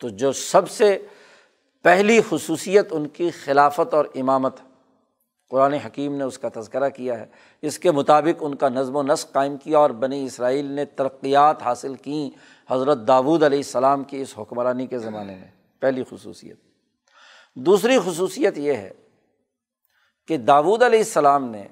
تو 0.00 0.08
جو 0.08 0.32
سب 0.32 0.70
سے 0.70 1.06
پہلی 1.82 2.20
خصوصیت 2.28 2.88
ان 2.90 3.08
کی 3.08 3.30
خلافت 3.30 3.94
اور 3.94 4.04
امامت 4.14 4.60
ہے۔ 4.60 4.67
قرآن 5.50 5.72
حکیم 5.72 6.16
نے 6.16 6.24
اس 6.24 6.38
کا 6.38 6.48
تذکرہ 6.54 6.88
کیا 6.88 7.20
ہے۔ 7.20 7.26
اس 7.62 7.78
کے 7.78 7.90
مطابق 7.90 8.36
ان 8.40 8.54
کا 8.54 8.68
نظم 8.68 8.96
و 8.96 9.02
نسق 9.02 9.32
قائم 9.32 9.56
کیا 9.56 9.78
اور 9.78 9.90
بنی 9.90 10.24
اسرائیل 10.24 10.64
نے 10.64 10.84
ترقیات 10.84 11.62
حاصل 11.62 11.94
کیں 11.94 12.38
حضرت 12.72 12.98
داود 13.08 13.42
علیہ 13.42 13.58
السلام 13.58 14.04
کی 14.04 14.20
اس 14.20 14.34
حکمرانی 14.38 14.86
کے 14.86 14.98
زمانے 14.98 15.34
میں، 15.34 15.48
پہلی 15.80 16.04
خصوصیت۔ 16.10 16.60
دوسری 17.56 17.98
خصوصیت 18.06 18.58
یہ 18.58 18.72
ہے 18.72 18.90
کہ 20.26 20.36
داود 20.36 20.82
علیہ 20.82 20.98
السلام 20.98 21.44
نے 21.44 21.68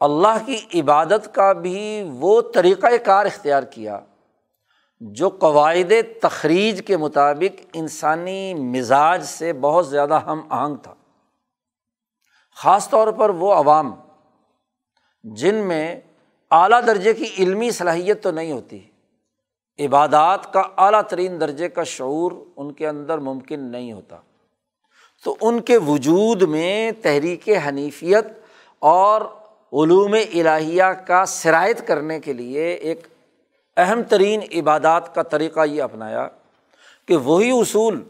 اللہ 0.00 0.46
کی 0.46 0.80
عبادت 0.80 1.34
کا 1.34 1.52
بھی 1.52 2.10
وہ 2.12 2.42
طریقۂ 2.54 2.88
کار 3.04 3.26
اختیار 3.26 3.62
کیا 3.62 4.00
جو 5.00 5.28
قواعد 5.28 5.92
تخریج 6.22 6.86
کے 6.86 6.96
مطابق 6.96 7.60
انسانی 7.72 8.54
مزاج 8.54 9.24
سے 9.24 9.52
بہت 9.52 9.88
زیادہ 9.88 10.14
ہم 10.14 10.40
آہنگ 10.48 10.76
تھا۔ 10.76 10.94
خاص 12.56 12.88
طور 12.88 13.08
پر 13.08 13.30
وہ 13.30 13.54
عوام 13.54 13.94
جن 15.22 15.54
میں 15.54 16.00
اعلیٰ 16.50 16.86
درجے 16.86 17.14
کی 17.14 17.24
علمی 17.38 17.70
صلاحیت 17.70 18.22
تو 18.22 18.30
نہیں 18.30 18.52
ہوتی، 18.52 18.80
عبادات 19.78 20.52
کا 20.52 20.62
اعلیٰ 20.76 21.02
ترین 21.02 21.40
درجے 21.40 21.68
کا 21.68 21.82
شعور 21.82 22.32
ان 22.56 22.72
کے 22.72 22.88
اندر 22.88 23.18
ممکن 23.18 23.60
نہیں 23.60 23.92
ہوتا۔ 23.92 24.16
تو 25.24 25.36
ان 25.40 25.60
کے 25.60 25.78
وجود 25.78 26.42
میں 26.42 26.92
تحریک 27.02 27.48
حنیفیت 27.68 28.26
اور 28.78 29.20
علوم 29.72 30.12
الہیہ 30.12 30.84
کا 31.06 31.24
شرائط 31.24 31.86
کرنے 31.86 32.20
کے 32.20 32.32
لیے 32.32 32.72
ایک 32.72 33.06
اہم 33.76 34.02
ترین 34.02 34.40
عبادات 34.54 35.14
کا 35.14 35.22
طریقہ 35.22 35.60
یہ 35.66 35.82
اپنایا 35.82 36.28
کہ 37.08 37.16
وہی 37.16 37.50
اصول 37.50 38.04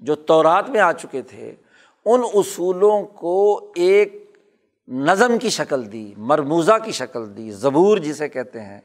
جو 0.00 0.14
تورات 0.14 0.70
میں 0.70 0.80
آ 0.80 0.92
چکے 0.92 1.22
تھے 1.22 1.54
ان 2.04 2.22
اصولوں 2.34 3.02
کو 3.02 3.72
ایک 3.74 4.36
نظم 4.88 5.38
کی 5.38 5.50
شکل 5.50 5.92
دی، 5.92 6.14
مرموزہ 6.16 6.72
کی 6.84 6.92
شکل 6.92 7.36
دی، 7.36 7.50
زبور 7.50 7.98
جسے 7.98 8.28
کہتے 8.28 8.60
ہیں۔ 8.60 8.80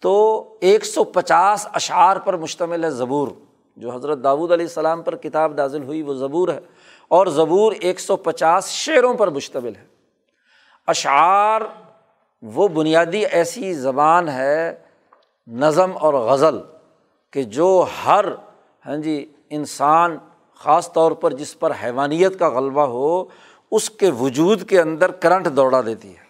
تو 0.00 0.44
ایک 0.60 0.84
سو 0.84 1.04
پچاس 1.04 1.66
اشعار 1.72 2.16
پر 2.16 2.36
مشتمل 2.36 2.84
ہے 2.84 2.90
زبور۔ 2.90 3.28
جو 3.76 3.90
حضرت 3.90 4.18
داود 4.24 4.52
علیہ 4.52 4.64
السلام 4.64 5.02
پر 5.02 5.16
کتاب 5.16 5.56
دازل 5.56 5.82
ہوئی، 5.82 6.02
وہ 6.02 6.14
زبور 6.14 6.48
ہے۔ 6.48 6.60
اور 7.08 7.26
زبور 7.26 7.72
ایک 7.72 8.00
سو 8.00 8.16
پچاس 8.16 8.68
شعروں 8.68 9.14
پر 9.14 9.28
مشتمل 9.28 9.76
ہے۔ 9.76 9.84
اشعار 10.86 11.60
وہ 12.42 12.68
بنیادی 12.68 13.26
ایسی 13.26 13.74
زبان 13.74 14.28
ہے، 14.28 14.74
نظم 15.46 15.90
اور 16.00 16.14
غزل، 16.14 16.58
کہ 17.30 17.42
جو 17.42 17.86
ہر 18.06 18.24
ہاں 18.86 18.96
جی 18.96 19.32
انسان 19.50 20.18
خاص 20.64 20.92
طور 20.92 21.12
پر 21.12 21.32
جس 21.32 21.58
پر 21.58 21.72
حیوانیت 21.84 22.38
کا 22.38 22.48
غلبہ 22.48 22.82
ہو، 22.82 23.24
اس 23.70 23.90
کے 23.90 24.10
وجود 24.10 24.68
کے 24.68 24.80
اندر 24.80 25.10
کرنٹ 25.10 25.48
دوڑا 25.56 25.80
دیتی 25.80 26.16
ہے۔ 26.16 26.24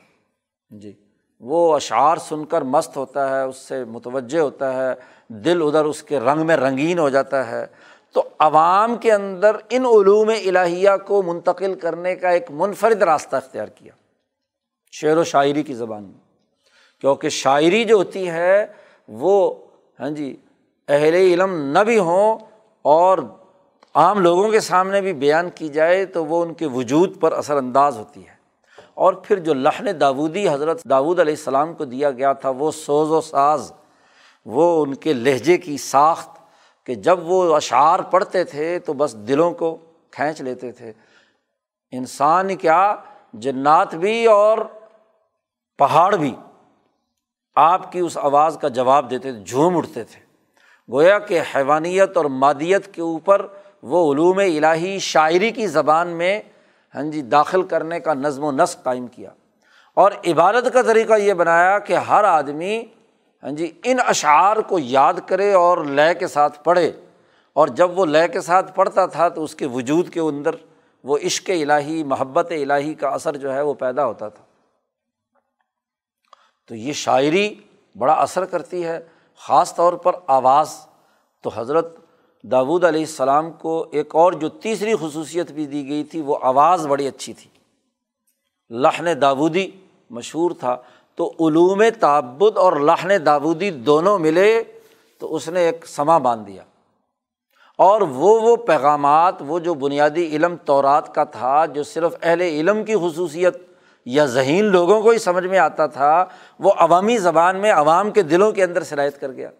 جی 0.70 0.92
وہ 1.40 1.74
اشعار 1.74 2.16
سن 2.16 2.44
کر 2.44 2.62
مست 2.62 2.96
ہوتا 2.96 3.28
ہے، 3.28 3.42
اس 3.42 3.56
سے 3.56 3.84
متوجہ 3.84 4.38
ہوتا 4.38 4.74
ہے، 4.74 4.94
دل 5.28 5.62
ادھر 5.62 5.84
اس 5.84 6.02
کے 6.02 6.20
رنگ 6.20 6.46
میں 6.46 6.56
رنگین 6.56 6.98
ہو 6.98 7.08
جاتا 7.08 7.50
ہے۔ 7.50 7.66
تو 8.12 8.22
عوام 8.38 8.96
کے 8.96 9.12
اندر 9.12 9.56
ان 9.70 9.84
علوم 9.84 10.28
الہیہ 10.28 10.90
کو 11.06 11.22
منتقل 11.22 11.74
کرنے 11.74 12.16
کا 12.16 12.28
ایک 12.28 12.50
منفرد 12.50 13.02
راستہ 13.02 13.36
اختیار 13.36 13.68
کیا۔ 13.68 13.92
شعر 14.92 15.16
و 15.16 15.24
شاعری 15.24 15.62
کی 15.62 15.74
زبان 15.74 16.02
میں۔ 16.02 16.20
کیونکہ 17.00 17.28
شاعری 17.28 17.84
جو 17.84 17.96
ہوتی 17.96 18.30
ہے، 18.30 18.66
وہ 19.08 19.54
ہاں 20.00 20.10
جی 20.10 20.36
اہل 20.88 21.14
علم 21.14 21.72
نہ 21.72 21.78
بھی 21.78 21.98
ہوں 21.98 22.38
اور 22.82 23.18
عام 23.94 24.20
لوگوں 24.20 24.50
کے 24.50 24.60
سامنے 24.60 25.00
بھی 25.00 25.12
بیان 25.12 25.50
کی 25.50 25.68
جائے 25.68 26.06
تو 26.06 26.26
وہ 26.26 26.42
ان 26.42 26.54
کے 26.54 26.66
وجود 26.66 27.20
پر 27.20 27.32
اثر 27.32 27.56
انداز 27.56 27.98
ہوتی 27.98 28.28
ہے۔ 28.28 28.34
اور 28.94 29.12
پھر 29.12 29.38
جو 29.38 29.54
لحن 29.54 30.00
داودی 30.00 30.48
حضرت 30.48 30.84
داود 30.84 31.20
علیہ 31.20 31.32
السلام 31.32 31.74
کو 31.74 31.84
دیا 31.84 32.10
گیا 32.10 32.32
تھا، 32.32 32.50
وہ 32.50 32.70
سوز 32.70 33.10
و 33.10 33.20
ساز، 33.20 33.72
وہ 34.46 34.82
ان 34.82 34.94
کے 34.94 35.12
لہجے 35.12 35.58
کی 35.58 35.76
ساخت 35.76 36.28
کہ 36.86 36.94
جب 36.94 37.18
وہ 37.22 37.56
اشعار 37.56 37.98
پڑھتے 37.98 38.44
تھے 38.44 38.78
تو 38.78 38.92
بس 38.92 39.16
دلوں 39.28 39.50
کو 39.50 39.76
کھینچ 40.10 40.42
لیتے 40.42 40.72
تھے۔ 40.72 40.92
انسان 41.90 42.56
کیا؟ 42.56 42.94
جنات 43.32 43.94
بھی 43.94 44.26
اور 44.26 44.58
پہاڑ 45.78 46.16
بھی۔ 46.16 46.34
آپ 47.54 47.92
کی 47.92 47.98
اس 47.98 48.18
آواز 48.18 48.58
کا 48.60 48.68
جواب 48.68 49.10
دیتے 49.10 49.32
تھے، 49.32 49.40
جھوم 49.40 49.76
اٹھتے 49.76 50.04
تھے۔ 50.04 50.24
گویا 50.92 51.18
کہ 51.18 51.40
حیوانیت 51.54 52.16
اور 52.16 52.24
مادیت 52.24 52.94
کے 52.94 53.02
اوپر 53.02 53.46
وہ 53.86 54.12
علوم 54.12 54.38
الہی 54.38 54.98
شاعری 54.98 55.50
کی 55.50 55.66
زبان 55.66 56.08
میں 56.08 56.42
ہاں 56.94 57.02
جی 57.02 57.22
داخل 57.22 57.62
کرنے 57.62 58.00
کا 58.00 58.14
نظم 58.14 58.44
و 58.44 58.52
نسق 58.52 58.82
قائم 58.82 59.06
کیا۔ 59.06 59.30
اور 59.94 60.12
عبادت 60.26 60.72
کا 60.72 60.82
طریقہ 60.82 61.12
یہ 61.12 61.32
بنایا 61.32 61.78
کہ 61.78 61.92
ہر 61.92 62.24
آدمی 62.24 62.84
ہاں 63.42 63.50
جی 63.50 63.80
ان 63.84 63.96
اشعار 64.06 64.56
کو 64.56 64.78
یاد 64.78 65.14
کرے 65.26 65.52
اور 65.52 65.78
لے 65.78 66.14
کے 66.14 66.26
ساتھ 66.26 66.64
پڑھے۔ 66.64 66.92
اور 67.52 67.68
جب 67.68 67.98
وہ 67.98 68.06
لے 68.06 68.28
کے 68.28 68.40
ساتھ 68.40 68.76
پڑھتا 68.76 69.06
تھا 69.06 69.28
تو 69.28 69.44
اس 69.44 69.54
کے 69.54 69.66
وجود 69.66 70.08
کے 70.08 70.20
اندر 70.20 70.54
وہ 71.04 71.18
عشق 71.24 71.50
الہی، 71.50 72.04
محبت 72.04 72.50
الہی 72.50 72.94
کا 72.94 73.08
اثر 73.08 73.36
جو 73.36 73.54
ہے 73.54 73.60
وہ 73.60 73.74
پیدا 73.74 74.06
ہوتا 74.06 74.28
تھا۔ 74.28 74.44
تو 76.68 76.74
یہ 76.74 76.92
شاعری 76.92 77.54
بڑا 77.98 78.12
اثر 78.12 78.44
کرتی 78.44 78.84
ہے، 78.84 79.00
خاص 79.36 79.74
طور 79.74 79.92
پر 79.92 80.12
آواز۔ 80.26 80.86
تو 81.42 81.50
حضرت 81.54 82.03
داود 82.50 82.84
علیہ 82.84 83.00
السلام 83.00 83.50
کو 83.50 83.86
ایک 83.90 84.16
اور 84.16 84.32
جو 84.32 84.48
تیسری 84.48 84.94
خصوصیت 85.00 85.52
بھی 85.52 85.66
دی 85.66 85.88
گئی 85.88 86.04
تھی، 86.04 86.20
وہ 86.20 86.36
آواز 86.42 86.86
بڑی 86.86 87.08
اچھی 87.08 87.32
تھی۔ 87.32 87.50
لہن 88.70 89.20
داودی 89.20 89.70
مشہور 90.10 90.50
تھا۔ 90.60 90.76
تو 91.14 91.32
علوم 91.40 91.82
تعبد 92.00 92.56
اور 92.56 92.72
لہن 92.72 93.26
داودی 93.26 93.70
دونوں 93.70 94.18
ملے 94.18 94.62
تو 95.18 95.34
اس 95.34 95.48
نے 95.48 95.60
ایک 95.60 95.86
سما 95.86 96.18
باندھ 96.18 96.46
دیا۔ 96.46 96.62
اور 97.78 98.00
وہ 98.00 98.40
وہ 98.40 98.56
پیغامات، 98.56 99.34
وہ 99.40 99.58
جو 99.58 99.74
بنیادی 99.74 100.26
علم 100.26 100.56
طورات 100.64 101.14
کا 101.14 101.24
تھا، 101.24 101.66
جو 101.66 101.82
صرف 101.82 102.14
اہل 102.22 102.40
علم 102.40 102.84
کی 102.84 102.94
خصوصیت 102.96 103.56
یا 104.06 104.26
ذہین 104.26 104.64
لوگوں 104.64 105.02
کو 105.02 105.10
ہی 105.10 105.18
سمجھ 105.18 105.46
میں 105.46 105.58
آتا 105.58 105.86
تھا، 105.86 106.24
وہ 106.58 106.72
عوامی 106.76 107.18
زبان 107.18 107.56
میں 107.56 107.72
عوام 107.72 108.10
کے 108.10 108.22
دلوں 108.22 108.52
کے 108.52 108.64
اندر 108.64 108.82
شرائط 108.82 109.18
کر 109.18 109.32
گیا۔ 109.32 109.50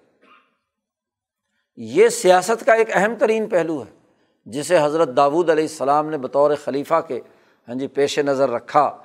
یہ 1.77 2.09
سیاست 2.09 2.67
کا 2.67 2.73
ایک 2.73 2.89
اہم 2.93 3.15
ترین 3.19 3.49
پہلو 3.49 3.81
ہے، 3.81 3.93
جسے 4.47 4.79
حضرت 4.83 5.17
داود 5.17 5.51
علیہ 5.51 5.65
السلام 5.65 6.11
نے 6.11 6.19
بطور 6.19 6.51
خلیفہ 6.65 7.01
کے 7.09 7.21
ہاں 7.69 7.75
جی 7.75 7.87
پیش 7.87 8.19
نظر 8.19 8.51
رکھا 8.51 8.97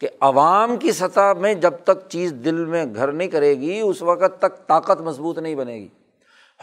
کہ 0.00 0.08
عوام 0.20 0.76
کی 0.76 0.92
سطح 0.92 1.32
میں 1.40 1.54
جب 1.54 1.74
تک 1.84 2.08
چیز 2.08 2.32
دل 2.32 2.64
میں 2.64 2.86
گھر 2.94 3.12
نہیں 3.12 3.28
کرے 3.28 3.54
گی، 3.54 3.80
اس 3.80 4.02
وقت 4.02 4.38
تک 4.38 4.66
طاقت 4.66 5.00
مضبوط 5.00 5.38
نہیں 5.38 5.54
بنے 5.54 5.74
گی۔ 5.74 5.88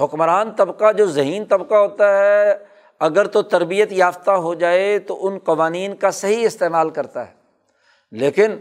حکمران 0.02 0.52
طبقہ، 0.52 0.92
جو 0.92 1.06
ذہین 1.06 1.46
طبقہ 1.46 1.76
ہوتا 1.76 2.18
ہے، 2.18 2.58
اگر 3.00 3.28
تو 3.28 3.42
تربیت 3.42 3.92
یافتہ 3.92 4.32
ہو 4.32 4.54
جائے 4.54 5.00
تو 5.00 5.28
ان 5.28 5.38
قوانین 5.38 5.96
کا 5.96 6.12
صحیح 6.12 6.46
استعمال 6.46 6.90
کرتا 6.90 7.28
ہے۔ 7.28 7.34
لیکن 8.12 8.56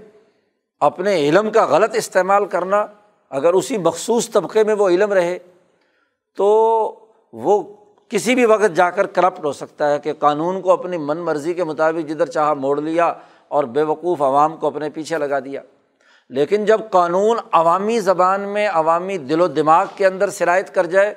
اپنے 0.81 1.29
علم 1.29 1.51
کا 1.51 1.65
غلط 1.65 1.91
استعمال 1.95 2.47
کرنا، 2.47 2.87
اگر 3.31 3.53
اسی 3.53 3.79
مخصوص 3.79 4.31
طبقے 4.31 4.65
میں 4.65 4.75
وہ 4.75 4.89
علم 4.89 5.13
رہے 5.13 5.39
تو 6.37 7.07
وہ 7.33 7.63
کسی 8.09 8.35
بھی 8.35 8.45
وقت 8.45 8.77
جا 8.77 8.91
کر 8.91 9.07
کرپٹ 9.07 9.45
ہو 9.45 9.53
سکتا 9.53 9.91
ہے 9.91 9.99
کہ 9.99 10.13
قانون 10.13 10.61
کو 10.61 10.73
اپنی 10.73 10.97
من 10.97 11.19
مرضی 11.19 11.55
کے 11.55 11.65
مطابق 11.65 12.09
جدھر 12.09 12.27
چاہا 12.27 12.55
موڑ 12.55 12.81
لیا 12.81 13.13
اور 13.49 13.65
بے 13.65 13.83
وقوف 13.83 14.23
عوام 14.23 14.57
کو 14.57 14.67
اپنے 14.67 14.91
پیچھے 14.91 15.19
لگا 15.19 15.39
دیا۔ 15.39 15.61
لیکن 16.29 16.65
جب 16.65 16.81
قانون 16.91 17.37
عوامی 17.53 18.01
زبان 18.01 18.41
میں 18.41 18.69
عوامی 18.73 19.19
دل 19.19 19.41
و 19.41 19.47
دماغ 19.47 19.87
کے 19.97 20.07
اندر 20.07 20.31
شرائط 20.31 20.71
کر 20.71 20.87
جائے 20.87 21.15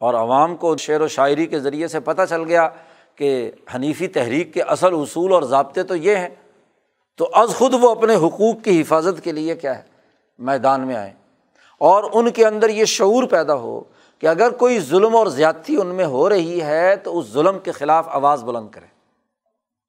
اور 0.00 0.14
عوام 0.14 0.56
کو 0.56 0.76
شعر 0.76 1.00
و 1.00 1.08
شاعری 1.08 1.46
کے 1.46 1.60
ذریعے 1.60 1.88
سے 1.88 2.00
پتہ 2.00 2.22
چل 2.28 2.44
گیا 2.44 2.68
کہ 3.16 3.50
حنیفی 3.74 4.08
تحریک 4.08 4.54
کے 4.54 4.62
اصل 4.62 4.94
اصول 4.94 5.32
اور 5.32 5.42
ضابطے 5.42 5.82
تو 5.82 5.96
یہ 5.96 6.16
ہیں، 6.16 6.28
تو 7.16 7.28
از 7.32 7.54
خود 7.54 7.74
وہ 7.80 7.90
اپنے 7.90 8.14
حقوق 8.14 8.64
کی 8.64 8.80
حفاظت 8.80 9.24
کے 9.24 9.32
لیے 9.32 9.56
کیا 9.56 9.78
ہے؟ 9.78 9.82
میدان 10.38 10.86
میں 10.86 10.96
آئیں۔ 10.96 11.12
اور 11.80 12.04
ان 12.12 12.30
کے 12.30 12.46
اندر 12.46 12.68
یہ 12.68 12.84
شعور 12.84 13.24
پیدا 13.24 13.54
ہو 13.54 13.80
کہ 14.18 14.26
اگر 14.26 14.50
کوئی 14.50 14.78
ظلم 14.80 15.16
اور 15.16 15.26
زیادتی 15.26 15.76
ان 15.76 15.86
میں 15.86 16.04
ہو 16.04 16.28
رہی 16.28 16.60
ہے 16.62 16.96
تو 16.96 17.18
اس 17.18 17.26
ظلم 17.26 17.58
کے 17.58 17.72
خلاف 17.72 18.08
آواز 18.08 18.44
بلند 18.44 18.68
کریں۔ 18.68 18.86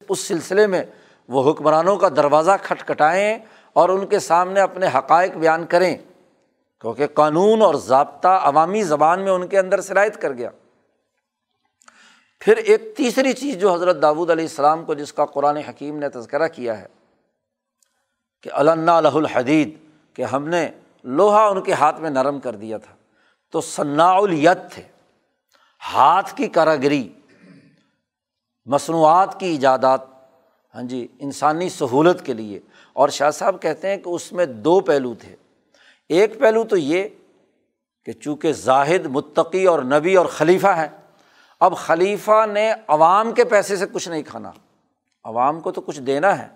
اس 0.09 0.19
سلسلے 0.19 0.67
میں 0.67 0.83
وہ 1.29 1.51
حکمرانوں 1.51 1.95
کا 1.97 2.09
دروازہ 2.09 2.51
کھٹکھٹائیں 2.63 3.39
اور 3.75 3.89
ان 3.89 4.05
کے 4.07 4.19
سامنے 4.19 4.61
اپنے 4.61 4.87
حقائق 4.95 5.31
بیان 5.31 5.65
کریں، 5.65 5.95
کیونکہ 6.81 7.07
قانون 7.07 7.61
اور 7.61 7.75
ضابطہ 7.75 8.27
عوامی 8.27 8.83
زبان 8.83 9.21
میں 9.21 9.31
ان 9.31 9.47
کے 9.47 9.59
اندر 9.59 9.81
شرائط 9.81 10.17
کر 10.17 10.33
گیا۔ 10.33 10.49
پھر 12.41 12.57
ایک 12.57 12.93
تیسری 12.97 13.33
چیز 13.33 13.57
جو 13.57 13.73
حضرت 13.73 14.01
داود 14.01 14.29
علیہ 14.29 14.45
السلام 14.45 14.83
کو 14.85 14.93
جس 14.93 15.13
کا 15.13 15.25
قرآن 15.25 15.57
حکیم 15.57 15.97
نے 15.97 16.09
تذکرہ 16.09 16.47
کیا 16.47 16.79
ہے 16.81 16.87
کہ 18.43 18.49
علّہ 18.53 18.89
الحدید، 18.91 19.75
کہ 20.13 20.21
ہم 20.21 20.47
نے 20.47 20.67
لوہا 21.03 21.47
ان 21.47 21.61
کے 21.61 21.73
ہاتھ 21.73 21.99
میں 21.99 22.09
نرم 22.09 22.39
کر 22.39 22.55
دیا 22.55 22.77
تھا۔ 22.77 22.95
تو 23.51 23.61
ثناء 23.61 24.13
الیت 24.13 24.71
تھے۔ 24.71 24.83
ہاتھ 25.93 26.35
کی 26.35 26.47
کاراگری 26.47 27.13
مصنوعات 28.65 29.39
کی 29.39 29.45
ایجادات 29.45 30.01
ہاں 30.75 30.83
جی 30.83 31.07
انسانی 31.19 31.69
سہولت 31.69 32.25
کے 32.25 32.33
لیے۔ 32.33 32.59
اور 32.93 33.09
شاہ 33.09 33.31
صاحب 33.31 33.61
کہتے 33.61 33.89
ہیں 33.89 33.97
کہ 33.97 34.09
اس 34.09 34.31
میں 34.31 34.45
دو 34.45 34.79
پہلو 34.79 35.13
تھے۔ 35.13 35.35
ایک 36.09 36.39
پہلو 36.39 36.63
تو 36.63 36.77
یہ 36.77 37.07
کہ 38.05 38.11
چونکہ 38.11 38.53
زاہد، 38.53 39.05
متقی 39.05 39.65
اور 39.65 39.83
نبی 39.83 40.15
اور 40.15 40.25
خلیفہ 40.25 40.67
ہے 40.67 40.87
اب 41.59 41.77
خلیفہ 41.77 42.45
نے 42.53 42.73
عوام 42.87 43.31
کے 43.31 43.43
پیسے 43.43 43.75
سے 43.75 43.85
کچھ 43.91 44.09
نہیں 44.09 44.23
کھانا۔ 44.23 44.51
عوام 45.23 45.59
کو 45.59 45.71
تو 45.71 45.81
کچھ 45.81 46.01
دینا 46.01 46.39
ہے۔ 46.39 46.47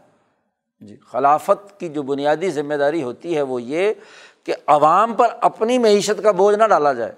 جی 0.79 0.97
خلافت 0.97 1.79
کی 1.79 1.89
جو 1.89 2.03
بنیادی 2.03 2.49
ذمہ 2.49 2.73
داری 2.73 3.03
ہوتی 3.03 3.37
ہے 3.37 3.41
وہ 3.41 3.61
یہ 3.61 3.93
کہ 4.43 4.53
عوام 4.67 5.13
پر 5.13 5.27
اپنی 5.41 5.77
معیشت 5.77 6.23
کا 6.23 6.31
بوجھ 6.31 6.55
نہ 6.55 6.63
ڈالا 6.63 6.93
جائے۔ 6.93 7.11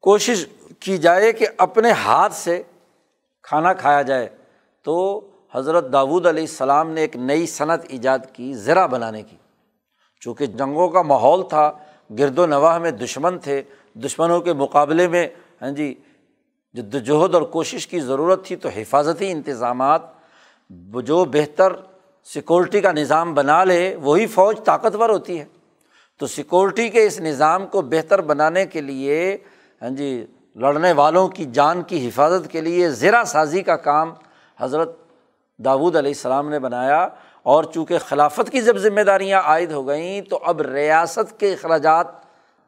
کوشش 0.00 0.46
کی 0.80 0.98
جائے 0.98 1.32
کہ 1.32 1.46
اپنے 1.58 1.90
ہاتھ 1.90 2.34
سے 2.34 2.62
کھانا 3.42 3.72
کھایا 3.72 4.02
جائے۔ 4.02 4.28
تو 4.82 5.20
حضرت 5.54 5.92
داود 5.92 6.26
علیہ 6.26 6.42
السلام 6.42 6.90
نے 6.90 7.00
ایک 7.00 7.16
نئی 7.16 7.46
صنعت 7.46 7.80
ایجاد 7.88 8.18
کی 8.32 8.54
زرا 8.54 8.86
بنانے 8.86 9.22
کی۔ 9.22 9.36
چونکہ 10.20 10.46
جنگوں 10.46 10.88
کا 10.88 11.02
ماحول 11.02 11.48
تھا، 11.48 11.72
گرد 12.18 12.38
و 12.38 12.46
نواح 12.46 12.78
میں 12.78 12.90
دشمن 12.90 13.38
تھے، 13.38 13.62
دشمنوں 13.94 14.40
کے 14.40 14.52
مقابلے 14.52 15.08
میں 15.08 15.28
ہاں 15.62 15.70
جی 15.70 15.94
جد 16.72 16.94
وجہد 16.94 17.34
اور 17.34 17.42
کوشش 17.42 17.86
کی 17.86 18.00
ضرورت 18.00 18.46
تھی 18.46 18.56
تو 18.56 18.68
حفاظتی 18.68 19.30
انتظامات، 19.30 20.02
جو 21.04 21.24
بہتر 21.24 21.72
سیکورٹی 22.24 22.80
کا 22.80 22.92
نظام 22.92 23.34
بنا 23.34 23.64
لے، 23.64 23.96
وہی 23.96 24.26
فوج 24.26 24.56
طاقتور 24.64 25.08
ہوتی 25.08 25.40
ہے۔ 25.40 25.44
تو 26.18 26.26
سیکورٹی 26.26 26.88
کے 26.88 27.06
اس 27.06 27.20
نظام 27.20 27.66
کو 27.66 27.82
بہتر 27.82 28.20
بنانے 28.20 28.66
کے 28.66 28.80
لیے 28.80 29.38
ہاں 29.82 29.90
جی 29.90 30.26
لڑنے 30.56 30.92
والوں 30.92 31.28
کی 31.28 31.44
جان 31.44 31.82
کی 31.82 32.08
حفاظت 32.08 32.50
کے 32.50 32.60
لیے 32.60 32.90
زیرہ 32.90 33.24
سازی 33.24 33.62
کا 33.62 33.76
کام 33.76 34.12
حضرت 34.58 34.96
داود 35.58 35.96
علیہ 35.96 36.10
السلام 36.10 36.48
نے 36.48 36.58
بنایا۔ 36.58 37.08
اور 37.42 37.64
چونکہ 37.64 37.98
خلافت 37.98 38.50
کی 38.50 38.60
جب 38.60 38.76
ذمہ 38.76 39.00
داریاں 39.00 39.40
عائد 39.40 39.72
ہو 39.72 39.88
گئیں، 39.88 40.20
تو 40.20 40.38
اب 40.42 40.60
ریاست 40.60 41.40
کے 41.40 41.52
اخراجات 41.52 42.06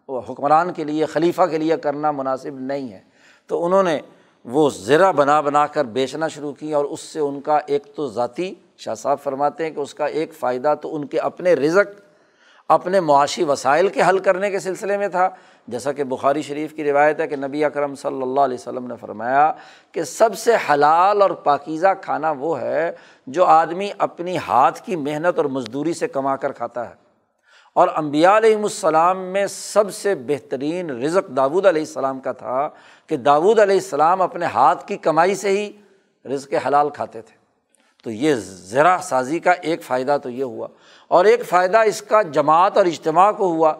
حکمران 0.09 0.73
کے 0.73 0.85
لیے، 0.85 1.07
خلیفہ 1.07 1.43
کے 1.43 1.59
لیے 1.59 1.77
کرنا 1.77 2.11
مناسب 2.11 2.61
نہیں 2.61 2.93
ہے۔ 2.93 3.01
تو 3.47 3.65
انہوں 3.65 3.83
نے 3.83 4.01
وہ 4.45 4.71
زرہ 4.71 5.13
بنا 5.13 5.41
بنا 5.41 5.67
کر 5.67 5.85
بیچنا 5.85 6.29
شروع 6.29 6.53
کی 6.53 6.73
اور 6.73 6.85
اس 6.85 7.01
سے 7.01 7.21
ان 7.21 7.41
کا 7.41 7.59
ایک 7.67 7.95
تو 7.97 8.09
ذاتی 8.09 8.55
شاہ 8.77 8.95
صاحب 8.95 9.21
فرماتے 9.23 9.65
ہیں 9.65 9.71
کہ 9.71 9.81
اس 9.81 9.95
کا 9.95 10.07
ایک 10.07 10.35
فائدہ 10.35 10.75
تو 10.83 10.97
ان 10.97 11.07
کے 11.07 11.19
اپنے 11.19 11.55
رزق 11.55 12.10
اپنے 12.71 13.01
معاشی 13.01 13.45
وسائل 13.45 13.89
کے 13.89 14.03
حل 14.09 14.19
کرنے 14.19 14.51
کے 14.51 14.59
سلسلے 14.59 14.97
میں 14.97 15.09
تھا۔ 15.09 15.29
جیسا 15.69 15.93
کہ 15.93 16.05
بخاری 16.05 16.43
شریف 16.43 16.73
کی 16.73 16.85
روایت 16.85 17.21
ہے 17.21 17.29
کہ 17.29 17.37
نبی 17.37 17.65
اکرم 17.65 17.95
صلی 17.95 18.23
اللہ 18.23 18.41
علیہ 18.41 18.55
وسلم 18.55 18.87
نے 18.87 18.95
فرمایا 19.01 19.53
کہ 19.93 20.03
سب 20.03 20.39
سے 20.39 20.53
حلال 20.71 21.23
اور 21.23 21.31
پاکیزہ 21.31 21.87
کھانا 22.01 22.35
وہ 22.39 22.61
ہے 22.61 22.93
جو 23.27 23.45
آدمی 23.45 23.91
اپنی 23.99 24.39
ہاتھ 24.39 24.83
کی 24.83 24.97
محنت 24.97 25.37
اور 25.37 25.45
مزدوری 25.45 25.93
سے 25.93 26.09
کما 26.09 26.37
کر 26.37 26.53
کھاتا 26.53 26.89
ہے۔ 26.89 26.95
اور 27.75 27.89
امبیا 27.95 28.37
علیہم 28.37 28.63
السلام 28.63 29.19
میں 29.19 29.47
سب 29.47 29.95
سے 29.95 30.15
بہترین 30.15 30.91
رزق 30.91 31.37
داود 31.37 31.67
علیہ 31.67 31.83
السلام 31.83 32.21
کا 32.21 32.33
تھا 32.33 32.69
کہ 33.07 33.17
داود 33.17 33.59
علیہ 33.59 33.77
السلام 33.77 34.23
اپنے 34.23 34.47
ہاتھ 34.47 34.87
کی 34.87 34.97
کمائی 34.97 35.35
سے 35.35 35.49
ہی 35.49 35.73
رزق 36.35 36.55
حلال 36.67 36.91
کھاتے 36.91 37.23
تھے۔ 37.23 37.40
تو 38.03 38.11
یہ 38.11 38.35
ذرا 38.39 38.97
سازی 39.03 39.39
کا 39.39 39.51
ایک 39.51 39.83
فائدہ 39.83 40.17
تو 40.23 40.31
یہ 40.31 40.45
ہوا۔ 40.45 40.69
اور 41.09 41.25
ایک 41.25 41.47
فائدہ 41.47 41.79
اس 41.79 42.03
کا 42.03 42.23
جماعت 42.23 42.77
اور 42.77 42.87
اجتماع 42.87 43.33
کو 43.33 43.47
ہوا 43.47 43.73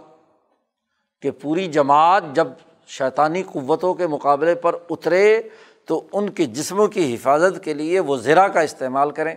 کہ 1.23 1.31
پوری 1.31 1.67
جماعت 1.67 2.23
جب 2.33 2.49
شیطانی 2.87 3.43
قوتوں 3.43 3.95
کے 3.95 4.07
مقابلے 4.07 4.55
پر 4.55 4.77
اترے 4.91 5.43
تو 5.85 6.07
ان 6.13 6.31
کے 6.31 6.45
جسموں 6.45 6.89
کی 6.89 7.15
حفاظت 7.15 7.65
کے 7.65 7.75
لیے 7.75 8.01
وہ 8.01 8.17
زرا 8.17 8.49
کا 8.49 8.61
استعمال 8.61 9.11
کریں۔ 9.11 9.35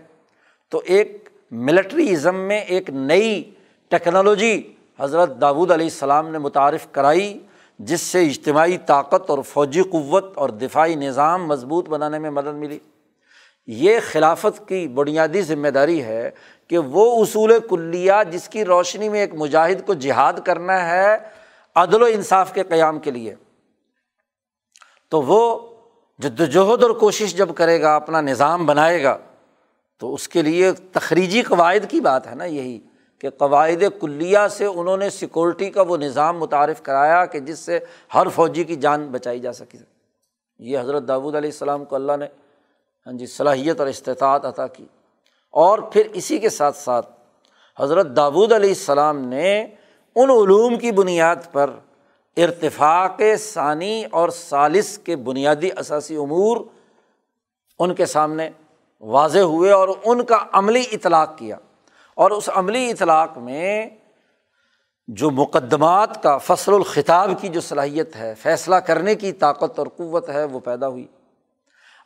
تو 0.69 0.81
ایک 0.85 1.29
ملٹری 1.51 2.11
ازم 2.11 2.35
میں 2.35 2.59
ایک 2.59 2.89
نئی 2.89 3.51
ٹیکنالوجی 3.89 4.73
حضرت 4.99 5.41
داود 5.41 5.71
علیہ 5.71 5.85
السلام 5.85 6.29
نے 6.29 6.37
متعارف 6.37 6.87
کرائی، 6.91 7.39
جس 7.79 8.01
سے 8.01 8.25
اجتماعی 8.25 8.77
طاقت 8.77 9.29
اور 9.29 9.39
فوجی 9.39 9.81
قوت 9.81 10.37
اور 10.37 10.49
دفاعی 10.49 10.95
نظام 10.95 11.47
مضبوط 11.47 11.89
بنانے 11.89 12.19
میں 12.19 12.29
مدد 12.29 12.55
ملی۔ 12.55 12.79
یہ 13.67 13.99
خلافت 14.11 14.67
کی 14.67 14.87
بنیادی 14.87 15.41
ذمہ 15.41 15.67
داری 15.67 16.03
ہے 16.03 16.31
کہ 16.67 16.77
وہ 16.77 17.21
اصول 17.21 17.53
کلیات 17.69 18.31
جس 18.31 18.49
کی 18.49 18.65
روشنی 18.65 19.09
میں 19.09 19.19
ایک 19.19 19.33
مجاہد 19.33 19.85
کو 19.85 19.93
جہاد 19.93 20.33
کرنا 20.45 20.89
ہے، 20.89 21.17
عدل 21.75 22.01
و 22.01 22.05
انصاف 22.05 22.53
کے 22.53 22.63
قیام 22.63 22.99
کے 22.99 23.11
لیے۔ 23.11 23.35
تو 25.09 25.21
وہ 25.21 25.59
جد 26.19 26.39
وجہد 26.39 26.83
اور 26.83 26.91
کوشش 26.91 27.35
جب 27.35 27.49
کرے 27.55 27.81
گا، 27.81 27.95
اپنا 27.95 28.21
نظام 28.21 28.65
بنائے 28.65 29.03
گا، 29.03 29.17
تو 29.99 30.13
اس 30.13 30.27
کے 30.27 30.41
لیے 30.41 30.71
تخریجی 30.91 31.41
قواعد 31.41 31.89
کی 31.89 31.99
بات 31.99 32.27
ہے 32.27 32.35
نا 32.35 32.45
یہی 32.45 32.79
کہ 33.19 33.29
قواعد 33.29 33.83
کلیہ 34.01 34.47
سے 34.51 34.65
انہوں 34.65 34.97
نے 34.97 35.09
سیکورٹی 35.09 35.69
کا 35.69 35.81
وہ 35.81 35.97
نظام 35.97 36.39
متعارف 36.39 36.81
کرایا 36.81 37.25
کہ 37.25 37.39
جس 37.39 37.59
سے 37.59 37.79
ہر 38.13 38.27
فوجی 38.27 38.63
کی 38.63 38.75
جان 38.75 39.07
بچائی 39.07 39.39
جا 39.39 39.53
سکے 39.53 39.77
یہ 40.59 40.79
حضرت 40.79 41.07
داود 41.07 41.35
علیہ 41.35 41.49
السلام 41.49 41.85
کو 41.85 41.95
اللہ 41.95 42.11
نے 42.19 42.27
ہاں 43.05 43.13
جی 43.13 43.25
صلاحیت 43.25 43.79
اور 43.79 43.87
استطاعت 43.87 44.45
عطا 44.45 44.67
کی۔ 44.67 44.85
اور 45.51 45.79
پھر 45.79 46.07
اسی 46.13 46.37
کے 46.37 46.49
ساتھ 46.49 46.77
ساتھ 46.77 47.09
حضرت 47.79 48.07
داود 48.15 48.51
علیہ 48.51 48.69
السلام 48.69 49.17
نے 49.17 49.61
ان 50.15 50.29
علوم 50.29 50.77
کی 50.77 50.91
بنیاد 50.91 51.35
پر 51.51 51.69
ارتفاق 52.37 53.21
ثانی 53.39 54.03
اور 54.11 54.29
ثالث 54.29 54.97
کے 54.97 55.15
بنیادی 55.15 55.69
اثاثی 55.75 56.15
امور 56.15 56.57
ان 57.79 57.95
کے 57.95 58.05
سامنے 58.05 58.49
واضح 59.01 59.39
ہوئے 59.39 59.71
اور 59.71 59.87
ان 60.03 60.23
کا 60.23 60.37
عملی 60.51 60.83
اطلاق 60.91 61.37
کیا۔ 61.37 61.57
اور 62.15 62.31
اس 62.31 62.49
عملی 62.55 62.91
اطلاق 62.91 63.37
میں 63.37 63.89
جو 65.07 65.31
مقدمات 65.31 66.23
کا 66.23 66.37
فصل 66.37 66.73
الخطاب 66.73 67.31
کی 67.41 67.47
جو 67.47 67.61
صلاحیت 67.61 68.15
ہے، 68.15 68.33
فیصلہ 68.41 68.75
کرنے 68.75 69.15
کی 69.15 69.31
طاقت 69.31 69.79
اور 69.79 69.87
قوت 69.97 70.29
ہے، 70.29 70.43
وہ 70.43 70.59
پیدا 70.59 70.87
ہوئی۔ 70.87 71.07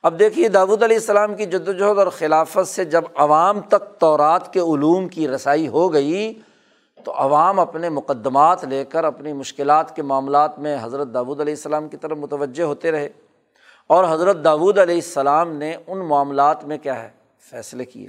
اب 0.04 0.20
دیکھیے 0.20 0.48
داود 0.48 0.84
علیہ 0.84 0.98
السلام 0.98 1.36
کی 1.36 1.46
جد 1.46 1.68
وجہد 1.68 1.98
اور 1.98 2.08
خلافت 2.08 2.68
سے 2.68 2.86
جب 2.86 3.02
عوام 3.16 3.60
تک 3.60 4.00
تورات 4.00 4.54
کے 4.54 4.60
علوم 4.60 5.08
کی 5.08 5.28
رسائی 5.28 5.68
ہو 5.68 5.94
گئی، 5.94 6.40
تو 7.04 7.14
عوام 7.16 7.60
اپنے 7.60 7.90
مقدمات 7.90 8.66
لے 8.66 8.86
کر 8.86 9.04
اپنی 9.04 9.34
مشکلات 9.34 9.96
کے 9.96 10.02
معاملات 10.02 10.60
میں 10.60 10.78
حضرت 10.82 11.08
داود 11.14 11.40
علیہ 11.40 11.54
السلام 11.54 11.90
کی 11.90 11.98
طرف 11.98 12.18
متوجہ 12.18 12.64
ہوتے 12.64 12.92
رہے۔ 12.92 13.10
اور 13.88 14.06
حضرت 14.10 14.44
داود 14.44 14.78
علیہ 14.78 14.96
السلام 14.96 15.56
نے 15.56 15.76
ان 15.88 15.98
معاملات 15.98 16.66
میں 16.66 16.78
کیا 16.78 17.04
ہے؟ 17.04 17.10
فیصلے 17.40 17.86
کیے۔ 17.86 18.08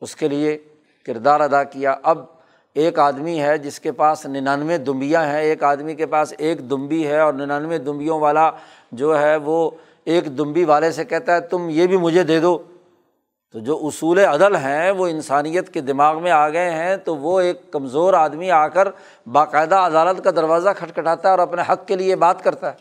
اس 0.00 0.16
کے 0.16 0.28
لیے 0.28 0.58
کردار 1.06 1.40
ادا 1.40 1.64
کیا۔ 1.64 1.96
اب 2.02 2.24
ایک 2.74 2.98
آدمی 2.98 3.40
ہے 3.40 3.58
جس 3.58 3.80
کے 3.80 3.92
پاس 3.92 4.26
ننانوے 4.26 4.78
دمبیاں 4.78 5.24
ہیں، 5.24 5.40
ایک 5.40 5.62
آدمی 5.62 5.94
کے 5.94 6.06
پاس 6.06 6.34
ایک 6.38 6.70
دمبی 6.70 7.06
ہے 7.06 7.18
اور 7.18 7.32
ننانوے 7.32 7.78
دمبیوں 7.78 8.20
والا 8.20 8.50
جو 8.92 9.20
ہے 9.20 9.36
وہ 9.36 9.70
ایک 10.04 10.38
دمبی 10.38 10.64
والے 10.64 10.92
سے 10.92 11.04
کہتا 11.04 11.34
ہے، 11.34 11.40
تم 11.40 11.68
یہ 11.70 11.86
بھی 11.86 11.96
مجھے 11.96 12.22
دے 12.22 12.40
دو۔ 12.40 12.58
تو 13.52 13.58
جو 13.58 13.80
اصول 13.82 14.18
عدل 14.18 14.56
ہیں، 14.56 14.90
وہ 14.90 15.06
انسانیت 15.06 15.74
کے 15.74 15.80
دماغ 15.80 16.22
میں 16.22 16.30
آ 16.30 16.48
گئے 16.48 16.70
ہیں، 16.70 16.96
تو 16.96 17.16
وہ 17.16 17.40
ایک 17.40 17.72
کمزور 17.72 18.14
آدمی 18.14 18.50
آ 18.50 18.68
کر 18.68 18.88
باقاعدہ 19.26 19.74
عدالت 19.74 20.24
کا 20.24 20.30
دروازہ 20.30 20.68
کھٹکھٹاتا 20.78 21.28
ہے 21.28 21.30
اور 21.30 21.38
اپنے 21.38 21.62
حق 21.68 21.86
کے 21.86 21.96
لیے 21.96 22.16
بات 22.16 22.44
کرتا 22.44 22.70
ہے۔ 22.70 22.76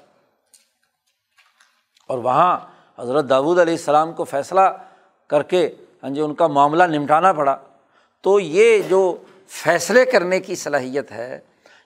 اور 2.08 2.18
وہاں 2.18 2.60
حضرت 3.00 3.30
داود 3.30 3.60
علیہ 3.60 3.74
السلام 3.74 4.14
کو 4.14 4.24
فیصلہ 4.24 4.60
کر 5.28 5.44
کے 5.44 5.70
ہاں 6.04 6.10
جی 6.10 6.22
ان 6.22 6.34
کا 6.34 6.48
معاملہ 6.48 6.84
نمٹانا 6.84 7.34
پڑا۔ 7.34 7.58
تو 8.22 8.40
یہ 8.40 8.82
جو 8.90 9.18
فیصلے 9.48 10.06
کرنے 10.06 10.40
کی 10.40 10.56
صلاحیت 10.56 11.12
ہے، 11.12 11.40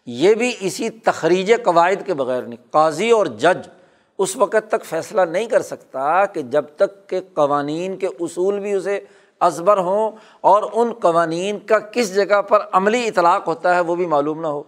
یہ 0.05 0.33
بھی 0.33 0.55
اسی 0.59 0.89
تخریج 0.89 1.53
قواعد 1.63 2.05
کے 2.05 2.13
بغیر 2.13 2.41
نہیں 2.41 2.71
قاضی 2.71 3.11
اور 3.11 3.25
جج 3.25 3.69
اس 4.17 4.35
وقت 4.35 4.69
تک 4.69 4.85
فیصلہ 4.85 5.21
نہیں 5.21 5.45
کر 5.45 5.61
سکتا 5.61 6.25
کہ 6.25 6.41
جب 6.41 6.65
تک 6.75 7.09
کہ 7.09 7.19
قوانین 7.33 7.97
کے 7.97 8.07
اصول 8.19 8.59
بھی 8.59 8.73
اسے 8.73 8.99
ازبر 9.39 9.77
ہوں 9.77 10.11
اور 10.41 10.63
ان 10.73 10.93
قوانین 10.93 11.59
کا 11.59 11.79
کس 11.79 12.15
جگہ 12.15 12.41
پر 12.41 12.59
عملی 12.71 13.07
اطلاق 13.07 13.47
ہوتا 13.47 13.75
ہے 13.75 13.79
وہ 13.79 13.95
بھی 13.95 14.05
معلوم 14.05 14.41
نہ 14.41 14.47
ہو۔ 14.47 14.63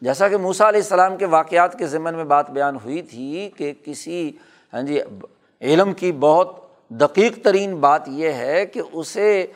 جیسا 0.00 0.28
کہ 0.28 0.36
موسا 0.36 0.68
علیہ 0.68 0.80
السلام 0.80 1.16
کے 1.16 1.26
واقعات 1.26 1.78
کے 1.78 1.86
ذمن 1.86 2.14
میں 2.14 2.24
بات 2.24 2.50
بیان 2.50 2.76
ہوئی 2.76 3.02
تھی 3.02 3.50
کہ 3.56 3.72
کسی 3.84 4.32
ہاں 4.72 4.82
جی 4.82 5.00
علم 5.60 5.92
کی 5.92 6.12
بہت 6.12 6.56
دقیق 6.88 7.44
ترین 7.44 7.76
بات 7.76 8.08
یہ 8.08 8.28
ہے 8.28 8.66
کہ 8.66 8.80
اسے 8.92 9.46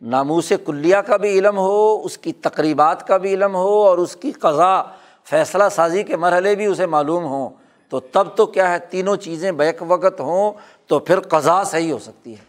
ناموس 0.00 0.52
کلیہ 0.66 0.96
کا 0.96 1.16
بھی 1.16 1.38
علم 1.38 1.58
ہو، 1.58 2.02
اس 2.04 2.18
کی 2.18 2.32
تقریبات 2.32 3.06
کا 3.06 3.16
بھی 3.16 3.34
علم 3.34 3.54
ہو 3.54 3.82
اور 3.82 3.98
اس 3.98 4.16
کی 4.16 4.32
قضا، 4.32 4.82
فیصلہ 5.24 5.64
سازی 5.72 6.02
کے 6.02 6.16
مرحلے 6.16 6.54
بھی 6.54 6.66
اسے 6.66 6.86
معلوم 6.86 7.24
ہوں۔ 7.24 7.48
تو 7.92 8.00
تب 8.00 8.26
تو 8.36 8.46
کیا 8.46 8.72
ہے 8.72 8.78
تینوں 8.90 9.16
چیزیں 9.16 9.52
بیک 9.52 9.82
وقت 9.88 10.20
ہوں 10.20 10.52
تو 10.86 10.98
پھر 10.98 11.20
قضا 11.20 11.64
صحیح 11.64 11.92
ہو 11.92 11.98
سکتی 11.98 12.32
ہے۔ 12.32 12.44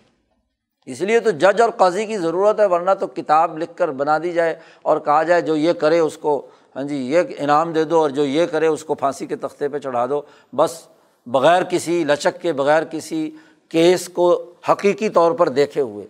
اس 0.85 1.01
لیے 1.01 1.19
تو 1.19 1.31
جج 1.31 1.61
اور 1.61 1.69
قاضی 1.69 2.05
کی 2.05 2.17
ضرورت 2.17 2.59
ہے، 2.59 2.65
ورنہ 2.65 2.91
تو 2.99 3.07
کتاب 3.07 3.57
لکھ 3.57 3.71
کر 3.75 3.91
بنا 3.91 4.17
دی 4.17 4.31
جائے 4.31 4.55
اور 4.81 4.97
کہا 4.97 5.23
جائے 5.23 5.41
جو 5.41 5.55
یہ 5.55 5.73
کرے 5.73 5.99
اس 5.99 6.17
کو 6.17 6.47
ہاں 6.75 6.83
جی 6.83 6.95
یہ 6.95 7.21
انعام 7.37 7.73
دے 7.73 7.83
دو 7.83 7.99
اور 7.99 8.09
جو 8.09 8.25
یہ 8.25 8.45
کرے 8.45 8.67
اس 8.67 8.83
کو 8.83 8.95
pھانسی 8.95 9.25
کے 9.25 9.35
تختے 9.35 9.67
پہ 9.67 9.79
چڑھا 9.79 10.05
دو۔ 10.05 10.21
بس 10.55 10.87
بغیر 11.27 11.63
کسی 11.63 12.03
لچک 12.03 12.41
کے، 12.41 12.53
بغیر 12.53 12.83
کسی 12.83 13.31
کیس 13.69 14.09
کو 14.09 14.51
حقیقی 14.69 15.09
طور 15.09 15.31
پر 15.31 15.49
دیکھے 15.49 15.81
ہوئے۔ 15.81 16.05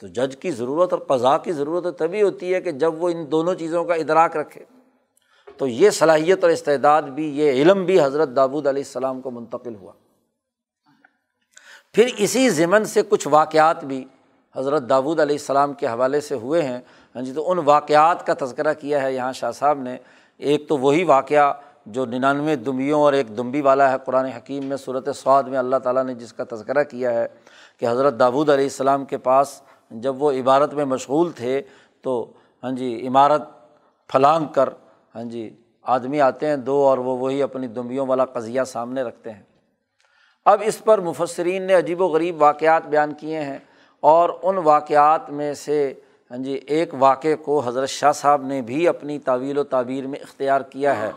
تو 0.00 0.06
جج 0.06 0.36
کی 0.36 0.50
ضرورت 0.50 0.92
اور 0.92 1.00
قضا 1.00 1.38
کی 1.38 1.52
ضرورت 1.52 1.98
تبھی 1.98 2.22
ہوتی 2.22 2.54
ہے 2.54 2.60
کہ 2.60 2.70
جب 2.70 3.02
وہ 3.02 3.08
ان 3.08 3.24
دونوں 3.30 3.54
چیزوں 3.54 3.84
کا 3.84 3.94
ادراک 3.94 4.36
رکھے۔ 4.36 4.77
تو 5.58 5.66
یہ 5.66 5.90
صلاحیت 5.90 6.44
اور 6.44 6.50
استعداد 6.50 7.02
بھی، 7.02 7.38
یہ 7.38 7.50
علم 7.50 7.84
بھی 7.84 8.00
حضرت 8.00 8.28
دابود 8.36 8.66
علیہ 8.66 8.82
السلام 8.82 9.20
کو 9.20 9.30
منتقل 9.30 9.74
ہوا۔ 9.74 9.92
پھر 11.92 12.08
اسی 12.16 12.48
ضمن 12.48 12.84
سے 12.84 13.02
کچھ 13.08 13.28
واقعات 13.28 13.84
بھی 13.84 14.04
حضرت 14.56 14.88
داود 14.88 15.20
علیہ 15.20 15.36
السلام 15.36 15.72
کے 15.72 15.86
حوالے 15.86 16.20
سے 16.20 16.34
ہوئے 16.34 16.62
ہیں۔ 16.62 16.80
ہاں 17.14 17.22
جی 17.22 17.32
تو 17.32 17.50
ان 17.50 17.58
واقعات 17.58 18.26
کا 18.26 18.34
تذکرہ 18.38 18.74
کیا 18.74 19.02
ہے 19.02 19.12
یہاں 19.12 19.32
شاہ 19.32 19.50
صاحب 19.50 19.78
نے۔ 19.78 19.96
ایک 20.38 20.68
تو 20.68 20.78
وہی 20.78 21.04
واقعہ 21.04 21.52
جو 21.86 22.06
ننانوے 22.06 22.56
دمبیوں 22.56 23.00
اور 23.00 23.12
ایک 23.12 23.36
دمبی 23.36 23.60
والا 23.60 23.92
ہے 23.92 23.96
قرآن 24.04 24.24
حکیم 24.24 24.64
میں 24.64 24.76
صورت 24.76 25.08
سعود 25.16 25.48
میں 25.48 25.58
اللہ 25.58 25.76
تعالیٰ 25.76 26.04
نے 26.04 26.14
جس 26.14 26.32
کا 26.32 26.44
تذکرہ 26.50 26.84
کیا 26.84 27.12
ہے 27.12 27.26
کہ 27.78 27.86
حضرت 27.86 28.18
داود 28.20 28.50
علیہ 28.50 28.64
السلام 28.64 29.04
کے 29.04 29.18
پاس 29.18 29.62
جب 29.90 30.22
وہ 30.22 30.32
عبارت 30.32 30.74
میں 30.74 30.84
مشغول 30.84 31.30
تھے 31.32 31.62
تو 32.02 32.32
ہاں 32.62 32.72
جی 32.72 33.06
عمارت 33.08 33.42
پھلانگ 34.08 34.46
کر 34.46 34.68
ہاں 35.14 35.24
جی 35.24 35.56
آدمی 35.82 36.20
آتے 36.20 36.46
ہیں 36.46 36.56
دو 36.56 36.86
اور 36.86 36.98
وہ 36.98 37.18
وہی 37.18 37.42
اپنی 37.42 37.66
دمبیوں 37.66 38.06
والا 38.06 38.24
قضیہ 38.24 38.62
سامنے 38.62 39.02
رکھتے 39.02 39.32
ہیں۔ 39.32 39.42
اب 40.44 40.62
اس 40.66 40.84
پر 40.84 40.98
مفسرین 40.98 41.62
نے 41.62 41.74
عجیب 41.74 42.00
و 42.00 42.06
غریب 42.06 42.42
واقعات 42.42 42.86
بیان 42.86 43.14
کیے 43.14 43.40
ہیں 43.40 43.58
اور 44.00 44.30
ان 44.42 44.58
واقعات 44.58 45.30
میں 45.30 45.54
سے 45.54 45.94
ہاں 46.30 46.38
جی 46.38 46.52
ایک 46.52 46.94
واقعے 46.98 47.36
کو 47.36 47.60
حضرت 47.60 47.88
شاہ 47.88 48.12
صاحب 48.12 48.42
نے 48.42 48.62
بھی 48.62 48.88
اپنی 48.88 49.18
تعویل 49.18 49.58
و 49.58 49.64
تعبیر 49.64 50.06
میں 50.06 50.18
اختیار 50.18 50.60
کیا 50.60 50.96
ہے۔ 51.02 51.10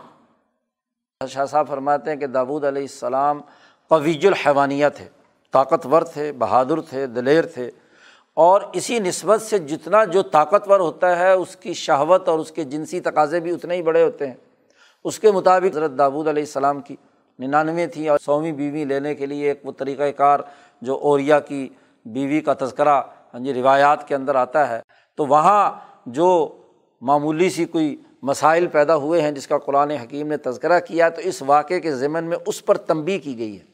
شاہ 1.28 1.46
صاحب 1.46 1.68
فرماتے 1.68 2.12
ہیں 2.12 2.18
کہ 2.18 2.28
داود 2.28 2.64
علیہ 2.64 2.82
السلام 2.82 3.42
قویج 3.88 4.28
الحوانیہ 4.28 4.86
تھے 4.96 5.10
طاقتور 5.52 6.02
تھے، 6.02 6.32
بہادر 6.32 6.82
تھے، 6.82 7.08
دلیر 7.08 7.46
تھے۔ 7.46 7.72
اور 8.42 8.62
اسی 8.74 9.00
نسبت 9.00 9.42
سے 9.42 9.58
جتنا 9.58 10.04
جو 10.04 10.22
طاقتور 10.22 10.80
ہوتا 10.80 11.20
ہے، 11.20 11.32
اس 11.32 11.56
کی 11.56 11.74
شہوت 11.74 12.30
اور 12.30 12.39
اس 12.39 12.52
کے 12.52 12.64
جنسی 12.64 13.00
تقاضے 13.00 13.39
بھی 13.39 13.52
اتنے 13.52 13.76
ہی 13.76 13.82
بڑے 13.82 14.04
ہوتے 14.04 14.28
ہیں۔ 14.28 14.34
اس 15.04 15.20
کے 15.20 15.32
مطابق 15.32 15.66
حضرت 15.66 15.92
داود 15.98 16.28
علیہ 16.28 16.44
السلام 16.44 16.82
کی 16.82 16.96
ننانوے 17.39 17.88
تھیں 17.88 18.10
اور 18.10 18.20
سویں 18.20 18.52
بیوی 18.52 18.86
لینے 18.86 19.16
کے 19.16 19.26
لیے 19.26 19.48
ایک 19.48 19.62
وہ 19.64 19.72
طریقۂ 19.72 20.04
کار 20.18 20.39
جو 20.82 20.98
اوریا 20.98 21.39
کی 21.39 21.70
بیوی 22.06 22.42
کا 22.42 22.54
تذکرہ 22.54 23.02
ہاں 23.34 23.39
جی 23.39 23.54
روایات 23.54 24.08
کے 24.08 24.16
اندر 24.16 24.36
آتا 24.36 24.70
ہے۔ 24.70 24.80
تو 25.18 25.26
وہاں 25.26 25.72
جو 26.06 26.58
معمولی 27.02 27.50
سی 27.50 27.66
کوئی 27.66 27.96
مسائل 28.22 28.68
پیدا 28.68 28.96
ہوئے 28.96 29.22
ہیں، 29.22 29.32
جس 29.32 29.48
کا 29.48 29.58
قرآن 29.58 29.92
حکیم 29.92 30.28
نے 30.28 30.38
تذکرہ 30.38 30.80
کیا، 30.80 31.10
تو 31.10 31.22
اس 31.22 31.42
واقعے 31.42 31.80
کے 31.80 31.92
ضمن 31.92 32.24
میں 32.24 32.38
اس 32.46 32.66
پر 32.66 32.78
تنبی 32.78 33.20
کی 33.20 33.38
گئی 33.38 33.60
ہے۔ 33.60 33.66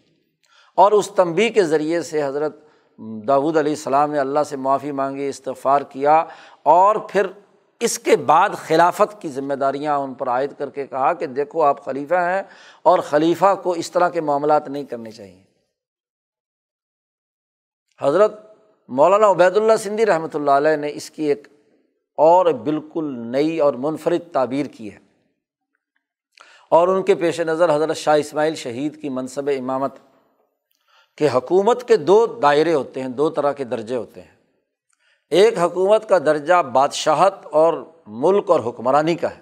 اور 0.76 0.92
اس 0.92 1.08
تنبی 1.08 1.50
کے 1.50 1.64
ذریعے 1.64 2.02
سے 2.02 2.24
حضرت 2.24 2.67
داود 3.00 3.58
علیہ 3.58 3.72
السلام 3.72 4.12
نے 4.12 4.20
اللہ 4.20 4.44
سے 4.44 4.58
معافی 4.58 4.92
مانگی 4.92 5.28
استفار 5.28 5.82
کیا 5.82 6.26
اور 6.64 6.96
پھر 6.96 7.28
اس 7.80 8.00
کے 8.00 8.16
بعد 8.16 8.50
خلافت 8.50 9.22
کی 9.22 9.30
ذمہ 9.30 9.54
داریاں 9.54 9.98
ان 9.98 10.14
پر 10.14 10.30
عائد 10.30 10.54
کر 10.58 10.70
کے 10.70 10.88
کہا 10.88 11.14
کہ 11.14 11.26
دیکھو 11.26 11.62
آپ 11.62 11.86
خلیفہ 11.86 12.16
ہیں 12.16 12.44
اور 12.84 13.00
خلیفہ 13.00 13.56
کو 13.64 13.72
اس 13.72 13.92
طرح 13.92 14.10
کے 14.10 14.22
معاملات 14.22 14.68
نہیں 14.70 14.84
کرنے 14.84 15.12
چاہیے۔ 15.12 15.44
حضرت 18.02 18.56
مولانا 18.88 19.30
عبید 19.30 19.58
اللہ 19.58 19.76
سندھی 19.80 20.06
رحمۃ 20.06 20.28
اللہ 20.34 20.52
علیہ 20.52 20.76
نے 20.76 20.92
اس 20.94 21.12
کی 21.12 21.24
ایک 21.24 21.48
اور 22.18 22.46
بالکل 22.46 23.28
نئی 23.32 23.60
اور 23.60 23.74
منفرد 23.74 24.34
تعبیر 24.34 24.66
کی 24.66 24.94
ہے 24.94 25.00
اور 26.70 26.88
ان 26.88 27.04
کے 27.04 27.16
پیش 27.16 27.42
نظر 27.42 27.76
حضرت 27.76 27.98
شاہ 27.98 28.18
اسماعیل 28.18 28.56
شہید 28.56 29.02
کی 29.02 29.10
منصب 29.10 29.50
امامت 29.60 29.96
کہ 31.18 31.30
حکومت 31.34 31.88
کے 31.88 31.96
دو 31.98 32.26
دائرے 32.42 32.74
ہوتے 32.74 33.02
ہیں، 33.02 33.10
دو 33.10 33.30
طرح 33.30 33.52
کے 33.52 33.64
درجے 33.64 33.96
ہوتے 33.96 34.22
ہیں۔ 34.22 34.36
ایک 35.32 35.58
حکومت 35.58 36.08
کا 36.10 36.18
درجہ 36.20 36.62
بادشاہت 36.74 37.46
اور 37.52 37.74
ملک 38.18 38.50
اور 38.50 38.60
حکمرانی 38.60 39.16
کا 39.16 39.30
ہے، 39.36 39.42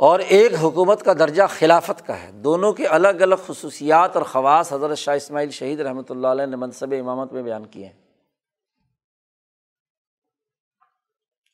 اور 0.00 0.20
ایک 0.28 0.52
حکومت 0.62 1.02
کا 1.04 1.12
درجہ 1.12 1.42
خلافت 1.50 2.06
کا 2.06 2.18
ہے۔ 2.22 2.30
دونوں 2.44 2.72
کے 2.72 2.86
الگ 2.86 3.22
الگ 3.22 3.34
خصوصیات 3.46 4.16
اور 4.16 4.24
خواص 4.24 4.72
حضرت 4.72 4.98
شاہ 4.98 5.16
اسماعیل 5.16 5.50
شہید 5.50 5.80
رحمۃ 5.80 6.10
اللہ 6.10 6.28
علیہ 6.28 6.46
نے 6.46 6.56
منصب 6.56 6.94
امامت 6.98 7.32
میں 7.32 7.42
بیان 7.42 7.66
کیے 7.66 7.86
ہیں۔ 7.86 8.02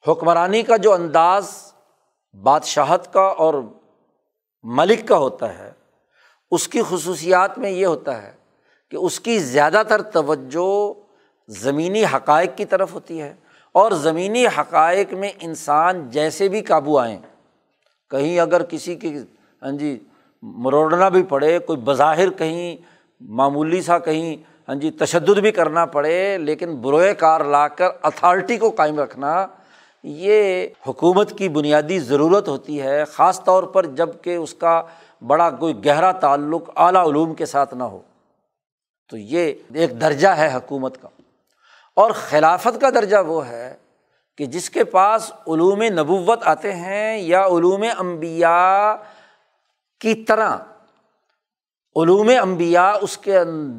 حکمرانی 0.04 0.62
کا 0.62 0.76
جو 0.76 0.92
انداز 0.92 1.50
بادشاہت 2.34 3.12
کا 3.12 3.26
اور 3.38 3.54
ملک 4.64 5.06
کا 5.08 5.16
ہوتا 5.18 5.58
ہے 5.58 5.70
اس 6.50 6.66
کی 6.68 6.82
خصوصیات 6.88 7.58
میں 7.58 7.70
یہ 7.70 7.86
ہوتا 7.86 8.22
ہے 8.22 8.32
کہ 8.92 8.96
اس 8.96 9.18
کی 9.20 9.38
زیادہ 9.38 9.82
تر 9.88 10.02
توجہ 10.02 10.92
زمینی 11.48 12.04
حقائق 12.14 12.56
کی 12.56 12.64
طرف 12.64 12.94
ہوتی 12.94 13.20
ہے 13.20 13.32
اور 13.74 13.92
زمینی 13.92 14.46
حقائق 14.58 15.12
میں 15.14 15.30
انسان 15.40 16.08
جیسے 16.10 16.48
بھی 16.48 16.60
قابو 16.62 16.98
آئیں، 16.98 17.18
کہیں 18.10 18.38
اگر 18.40 18.62
کسی 18.62 18.94
کی 18.94 19.16
ہاں 19.62 19.72
جی 19.78 19.98
مروڑنا 20.42 21.08
بھی 21.08 21.22
پڑے، 21.22 21.58
کوئی 21.58 21.78
بظاہر 21.84 22.30
کہیں 22.30 22.76
معمولی 23.20 23.80
سا 23.82 23.98
کہیں 23.98 24.36
ہاں 24.68 24.74
جی 24.74 24.90
تشدد 24.90 25.38
بھی 25.38 25.50
کرنا 25.52 25.84
پڑے، 25.86 26.38
لیکن 26.38 26.74
بروئے 26.80 27.14
کار 27.14 27.44
لا 27.44 27.66
کر 27.68 27.88
اتھارٹی 28.02 28.56
کو 28.56 28.70
قائم 28.70 28.98
رکھنا، 29.00 29.46
یہ 30.04 30.66
حکومت 30.86 31.32
کی 31.38 31.48
بنیادی 31.48 31.98
ضرورت 31.98 32.48
ہوتی 32.48 32.80
ہے، 32.82 33.04
خاص 33.04 33.42
طور 33.44 33.62
پر 33.62 33.86
جبکہ 33.86 34.36
اس 34.36 34.54
کا 34.54 34.80
بڑا 35.26 35.50
کوئی 35.50 35.84
گہرا 35.84 36.12
تعلق 36.12 36.70
اعلیٰ 36.76 37.08
علوم 37.08 37.34
کے 37.34 37.46
ساتھ 37.46 37.74
نہ 37.74 37.82
ہو۔ 37.82 38.02
تو 39.10 39.16
یہ 39.16 39.54
ایک 39.74 40.00
درجہ 40.00 40.28
ہے 40.28 40.54
حکومت 40.54 41.02
کا۔ 41.02 41.08
اور 41.96 42.10
خلافت 42.10 42.80
کا 42.80 42.90
درجہ 42.90 43.16
وہ 43.16 43.46
ہے 43.46 43.76
کہ 44.38 44.46
جس 44.46 44.70
کے 44.70 44.84
پاس 44.84 45.32
علوم 45.32 45.82
نبوت 45.82 46.38
آتے 46.44 46.72
ہیں 46.72 47.18
یا 47.18 47.46
علوم 47.46 47.84
امبیا 47.98 48.96
کی 50.00 50.14
طرح۔ 50.14 50.56
علوم 51.96 52.30
امبیا 52.42 52.90
اس 52.90 53.18
کے 53.18 53.38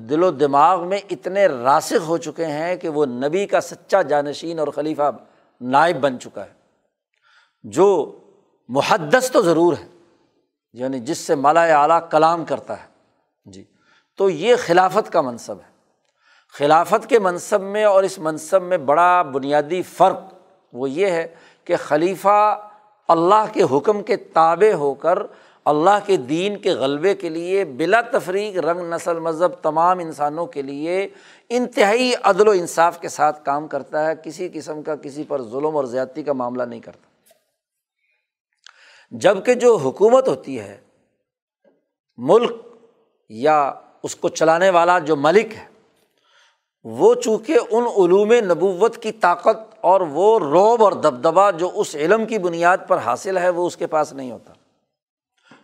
دل 0.10 0.24
و 0.24 0.32
دماغ 0.32 0.88
میں 0.88 1.00
اتنے 1.12 1.48
راسخ 1.48 2.08
ہو 2.08 2.18
چکے 2.18 2.46
ہیں 2.46 2.76
کہ 2.76 2.90
وہ 2.90 3.06
نبی 3.06 3.46
کا 3.46 3.62
سچا 3.62 4.02
جانشین 4.02 4.60
اور 4.60 4.68
خلیفہ 4.68 5.12
نائب 5.62 6.02
بن 6.02 6.20
چکا 6.20 6.46
ہے۔ 6.46 6.54
جو 7.64 8.20
محدث 8.70 9.32
تو 9.32 9.42
ضرور 9.42 9.74
ہے۔ 9.74 9.91
یعنی 10.74 11.00
جس 11.00 11.18
سے 11.18 11.36
مالا 11.36 11.82
اعلیٰ 11.82 12.00
کلام 12.10 12.46
کرتا 12.46 12.82
ہے۔ 12.82 12.86
جی۔ 13.46 13.64
تو 14.18 14.30
یہ 14.30 14.56
خلافت 14.66 15.14
کا 15.14 15.22
منصب 15.22 15.56
ہے۔ 15.58 15.72
خلافت 16.58 17.10
کے 17.10 17.20
منصب 17.20 17.62
میں 17.62 17.84
اور 17.84 18.04
اس 18.04 18.20
منصب 18.20 18.62
میں 18.62 18.78
بڑا 18.78 19.22
بنیادی 19.22 19.82
فرق 19.82 20.20
وہ 20.74 20.90
یہ 20.90 21.06
ہے 21.06 21.28
کہ 21.66 21.76
خلیفہ 21.76 22.68
اللہ 23.08 23.46
کے 23.54 23.78
حکم 23.78 24.04
کے 24.04 24.16
تابع 24.16 24.74
ہو 24.74 24.94
کر 24.94 25.20
اللہ 25.66 26.00
کے 26.06 26.18
دین 26.18 26.58
کے 26.58 26.72
غلبے 26.72 27.16
کے 27.16 27.30
لیے 27.30 27.66
بلا 27.66 28.02
تفریق 28.02 28.58
رنگ، 28.58 28.94
نسل، 28.94 29.20
مذہب 29.20 29.52
تمام 29.62 30.00
انسانوں 30.00 30.46
کے 30.46 30.62
لیے 30.62 31.08
انتہائی 31.50 32.14
عدل 32.24 32.48
و 32.48 32.52
انصاف 32.52 33.00
کے 33.00 33.10
ساتھ 33.10 33.46
کام 33.46 33.68
کرتا 33.68 34.08
ہے۔ 34.08 34.14
کسی 34.24 34.50
قسم 34.54 34.82
کا 34.82 34.96
کسی 34.96 35.24
پر 35.28 35.42
ظلم 35.42 35.76
اور 35.76 35.84
زیادتی 35.84 36.24
کا 36.24 36.34
معاملہ 36.34 36.64
نہیں 36.64 36.80
کرتا۔ 36.80 37.11
جبکہ 39.12 39.54
جو 39.54 39.76
حکومت 39.76 40.28
ہوتی 40.28 40.60
ہے، 40.60 40.78
ملک 42.18 42.52
یا 43.30 43.72
اس 44.04 44.16
کو 44.16 44.30
چلانے 44.30 44.70
والا 44.70 45.00
جو 45.00 45.16
ملک 45.16 45.54
ہے، 45.56 45.66
وہ 46.84 47.14
چونکہ 47.16 47.58
ان 47.72 47.84
علوم 47.98 48.34
نبوت 48.34 48.98
کی 48.98 49.12
طاقت 49.12 49.58
اور 49.82 50.02
وہ 50.02 50.40
روب 50.40 50.84
اور 50.84 50.92
دبدبا 50.92 51.52
جو 51.52 51.72
اس 51.76 51.96
علم 51.96 52.26
کی 52.26 52.38
بنیاد 52.38 52.78
پر 52.88 52.98
حاصل 52.98 53.38
ہے، 53.38 53.50
وہ 53.50 53.68
اس 53.68 53.78
کے 53.78 53.88
پاس 53.88 54.14
نہیں 54.14 54.32
ہوتا۔ 54.32 54.54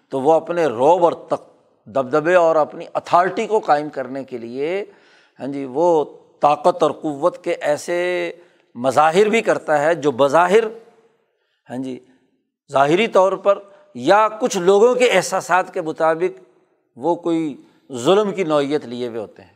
تو 0.10 0.22
وہ 0.22 0.34
اپنے 0.34 0.66
روب 0.66 1.04
اور 1.04 1.14
تک 1.14 1.45
دبدبے 1.86 2.36
اور 2.36 2.56
اپنی 2.56 2.86
اتھارٹی 2.93 3.48
کو 3.48 3.60
قائم 3.60 3.89
کرنے 3.89 4.24
کے 4.24 4.38
لیے 4.38 4.86
ہاں 5.39 5.48
جی 5.48 5.66
وہ 5.66 6.06
طاقت 6.39 6.84
اور 6.84 6.91
قوت 6.91 7.43
کے 7.43 7.52
ایسے 7.52 8.32
مظاہر 8.76 9.30
بھی 9.30 9.41
کرتا 9.41 9.80
ہے 9.80 9.95
جو 9.95 10.12
بظاہر 10.12 10.64
ہاں 11.70 11.78
جی 11.78 12.00
ظاہری 12.72 13.07
طور 13.07 13.32
پر 13.32 13.59
یا 13.95 14.28
کچھ 14.28 14.57
لوگوں 14.57 14.95
کے 14.95 15.09
احساسات 15.11 15.74
کے 15.74 15.82
مطابق 15.82 16.41
وہ 16.95 17.15
کوئی 17.15 17.55
ظلم 17.93 18.32
کی 18.32 18.43
نوعیت 18.43 18.86
لیے 18.86 19.07
ہوئے 19.07 19.20
ہوتے 19.20 19.41
ہیں۔ 19.41 19.53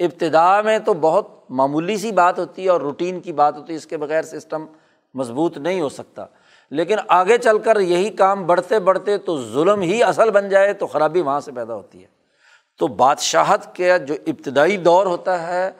ابتدا 0.00 0.60
میں 0.60 0.78
تو 0.78 0.94
بہت 0.94 1.28
معمولی 1.48 1.96
سی 1.96 2.12
بات 2.12 2.38
ہوتی 2.38 2.64
ہے 2.64 2.68
اور 2.68 2.80
روٹین 2.80 3.20
کی 3.20 3.32
بات 3.32 3.56
ہوتی 3.56 3.72
ہے، 3.72 3.76
اس 3.76 3.86
کے 3.86 3.96
بغیر 3.96 4.22
سسٹم 4.22 4.66
مضبوط 5.14 5.58
نہیں 5.58 5.80
ہو 5.80 5.88
سکتا۔ 5.88 6.24
لیکن 6.70 6.96
آگے 7.08 7.38
چل 7.38 7.58
کر 7.58 7.80
یہی 7.80 8.10
کام 8.10 8.46
بڑھتے 8.46 8.78
بڑھتے 8.78 9.18
تو 9.18 9.42
ظلم 9.42 9.80
ہی 9.80 10.02
اصل 10.02 10.30
بن 10.30 10.48
جائے، 10.48 10.72
تو 10.72 10.86
خرابی 10.86 11.20
وہاں 11.20 11.40
سے 11.40 11.52
پیدا 11.52 11.74
ہوتی 11.74 12.02
ہے۔ 12.02 12.06
تو 12.78 12.86
بادشاہت 12.86 13.76
کا 13.76 13.96
جو 13.96 14.14
ابتدائی 14.26 14.76
دور 14.76 15.06
ہوتا 15.06 15.46
ہے، 15.46 15.70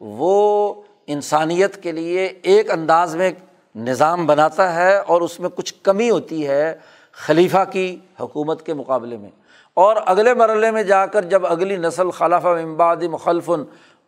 وہ 0.00 0.74
انسانیت 1.06 1.82
کے 1.82 1.92
لیے 1.92 2.32
ایک 2.42 2.70
انداز 2.70 3.16
میں 3.16 3.30
نظام 3.74 4.26
بناتا 4.26 4.74
ہے 4.74 4.96
اور 4.96 5.20
اس 5.20 5.40
میں 5.40 5.50
کچھ 5.54 5.74
کمی 5.82 6.10
ہوتی 6.10 6.48
ہے 6.48 6.78
خلیفہ 7.12 7.64
کی 7.72 7.98
حکومت 8.20 8.66
کے 8.66 8.74
مقابلے 8.74 9.16
میں۔ 9.16 9.30
اور 9.74 9.96
اگلے 10.06 10.34
مرحلے 10.34 10.70
میں 10.70 10.82
جا 10.82 11.06
کر 11.06 11.22
جب 11.22 11.46
اگلی 11.46 11.76
نسل 11.76 12.10
خلافہ 12.10 12.48
امباد 12.48 12.96
مخلف 12.96 13.50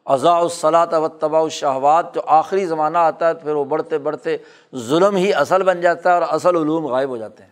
اضاء 0.04 0.36
الصلاۃ 0.36 0.92
و 0.92 1.08
طباء 1.08 1.40
الشہوات 1.40 2.14
جو 2.14 2.20
آخری 2.26 2.66
زمانہ 2.66 2.98
آتا 2.98 3.28
ہے 3.28 3.34
تو 3.34 3.40
پھر 3.40 3.54
وہ 3.54 3.64
بڑھتے 3.64 3.98
بڑھتے 3.98 4.36
ظلم 4.76 5.16
ہی 5.16 5.34
اصل 5.34 5.62
بن 5.62 5.80
جاتا 5.80 6.08
ہے 6.08 6.14
اور 6.14 6.22
اصل 6.30 6.56
علوم 6.56 6.86
غائب 6.86 7.08
ہو 7.08 7.16
جاتے 7.16 7.42
ہیں۔ 7.42 7.50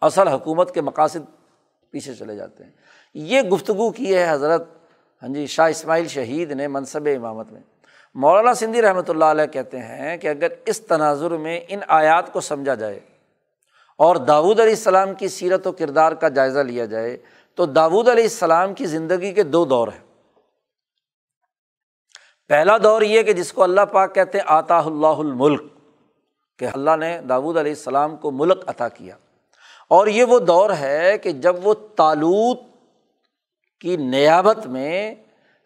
اصل 0.00 0.28
حکومت 0.28 0.74
کے 0.74 0.80
مقاصد 0.80 1.18
پیچھے 1.90 2.14
چلے 2.14 2.36
جاتے 2.36 2.64
ہیں۔ 2.64 2.70
یہ 3.14 3.40
گفتگو 3.42 3.90
کی 3.90 4.16
ہے 4.16 4.26
حضرت 4.30 4.68
ہاں 5.22 5.28
جی 5.28 5.46
شاہ 5.46 5.68
اسماعیل 5.68 6.08
شہید 6.08 6.52
نے 6.52 6.68
منصب 6.68 7.08
امامت 7.16 7.52
میں۔ 7.52 7.60
مولانا 8.14 8.54
سندھی 8.54 8.82
رحمۃ 8.82 9.08
اللہ 9.08 9.24
علیہ 9.24 9.46
کہتے 9.46 9.78
ہیں 9.78 10.16
کہ 10.16 10.28
اگر 10.28 10.48
اس 10.66 10.80
تناظر 10.80 11.30
میں 11.30 11.60
ان 11.68 11.80
آیات 11.88 12.32
کو 12.32 12.40
سمجھا 12.40 12.74
جائے 12.74 12.98
اور 13.96 14.16
داود 14.16 14.60
علیہ 14.60 14.72
السلام 14.72 15.14
کی 15.14 15.28
سیرت 15.28 15.66
و 15.66 15.72
کردار 15.72 16.12
کا 16.12 16.28
جائزہ 16.28 16.58
لیا 16.58 16.84
جائے، 16.84 17.16
تو 17.54 17.66
داود 17.66 18.08
علیہ 18.08 18.24
السلام 18.24 18.74
کی 18.74 18.86
زندگی 18.86 19.32
کے 19.32 19.42
دو 19.42 19.64
دور 19.64 19.88
ہیں۔ 19.88 20.00
پہلا 22.48 22.76
دور 22.78 23.02
یہ 23.02 23.22
کہ 23.22 23.32
جس 23.32 23.52
کو 23.52 23.62
اللہ 23.62 23.80
پاک 23.92 24.14
کہتے 24.14 24.38
ہیں 24.38 24.44
آتا 24.48 24.78
اللہ 24.78 25.22
الملک، 25.24 25.62
کہ 26.58 26.66
اللہ 26.74 26.96
نے 26.96 27.20
داود 27.28 27.56
علیہ 27.56 27.72
السلام 27.72 28.16
کو 28.16 28.30
ملک 28.30 28.58
عطا 28.66 28.88
کیا۔ 28.88 29.16
اور 29.88 30.06
یہ 30.06 30.24
وہ 30.24 30.38
دور 30.38 30.70
ہے 30.70 31.18
کہ 31.18 31.32
جب 31.32 31.66
وہ 31.66 31.74
تالوت 31.96 32.60
کی 33.80 33.96
نیابت 33.96 34.66
میں 34.66 35.14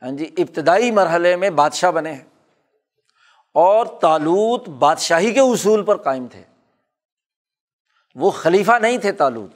ہاں 0.03 0.11
جی 0.11 0.31
ابتدائی 0.39 0.91
مرحلے 0.91 1.37
میں 1.37 1.51
بادشاہ 1.51 1.91
بنے 1.91 2.13
ہیں۔ 2.13 2.25
اور 3.57 3.87
تالوت 3.87 4.69
بادشاہی 4.69 5.33
کے 5.33 5.41
اصول 5.41 5.85
پر 5.85 5.97
قائم 5.97 6.27
تھے۔ 6.27 6.43
وہ 8.15 8.31
خلیفہ 8.31 8.73
نہیں 8.83 8.99
تھے 8.99 9.13
تالوت 9.13 9.51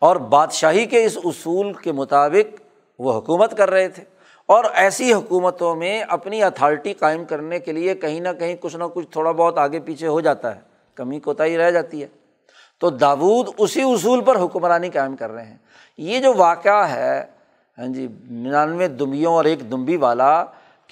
اور 0.00 0.16
بادشاہی 0.16 0.86
کے 0.86 1.04
اس 1.04 1.18
اصول 1.24 1.72
کے 1.72 1.92
مطابق 1.92 2.60
وہ 2.98 3.18
حکومت 3.18 3.56
کر 3.56 3.70
رہے 3.70 3.88
تھے۔ 3.88 4.04
اور 4.46 4.64
ایسی 4.74 5.12
حکومتوں 5.12 5.76
میں 5.76 6.04
اپنی 6.08 6.42
اتھارٹی 6.42 6.92
قائم 6.92 7.24
کرنے 7.24 7.58
کے 7.58 7.72
لیے 7.72 7.94
کہیں 7.94 8.20
نہ 8.20 8.28
کہیں 8.38 8.56
کچھ 8.60 8.76
نہ 8.76 8.84
کچھ 8.94 9.06
تھوڑا 9.10 9.30
بہت 9.30 9.58
آگے 9.58 9.80
پیچھے 9.80 10.06
ہو 10.06 10.20
جاتا 10.20 10.56
ہے۔ 10.56 10.60
کمی 10.94 11.20
کوتاہی 11.20 11.58
رہ 11.58 11.70
جاتی 11.70 12.02
ہے۔ 12.02 12.06
تو 12.80 12.90
داود 12.90 13.48
اسی 13.58 13.82
اصول 13.82 14.20
پر 14.20 14.36
حکمرانی 14.36 14.90
قائم 14.90 15.16
کر 15.16 15.30
رہے 15.30 15.44
ہیں۔ 15.44 15.56
یہ 15.98 16.20
جو 16.20 16.34
واقعہ 16.34 16.88
ہے 16.90 17.24
ہاں 17.78 17.86
جی 17.86 18.08
ننانوے 18.30 18.88
دمبیوں 18.88 19.34
اور 19.34 19.44
ایک 19.44 19.70
دمبی 19.70 19.96
والا 19.96 20.44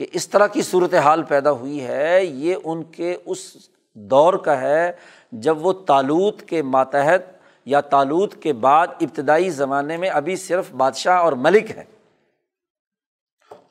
کہ 0.02 0.06
اس 0.12 0.28
طرح 0.28 0.46
کی 0.46 0.62
صورت 0.62 0.94
حال 0.94 1.22
پیدا 1.22 1.50
ہوئی 1.50 1.84
ہے، 1.86 2.24
یہ 2.24 2.56
ان 2.64 2.82
کے 2.82 3.16
اس 3.24 3.70
دور 3.96 4.34
کا 4.34 4.60
ہے 4.60 4.92
جب 5.32 5.66
وہ 5.66 5.72
تالوت 5.86 6.42
کے 6.42 6.62
ماتحت 6.62 7.22
یا 7.66 7.80
تالوت 7.80 8.34
کے 8.42 8.52
بعد 8.52 8.86
ابتدائی 9.00 9.50
زمانے 9.50 9.96
میں 9.96 10.08
ابھی 10.10 10.36
صرف 10.36 10.72
بادشاہ 10.72 11.18
اور 11.18 11.32
ملک 11.32 11.70
ہے 11.70 11.84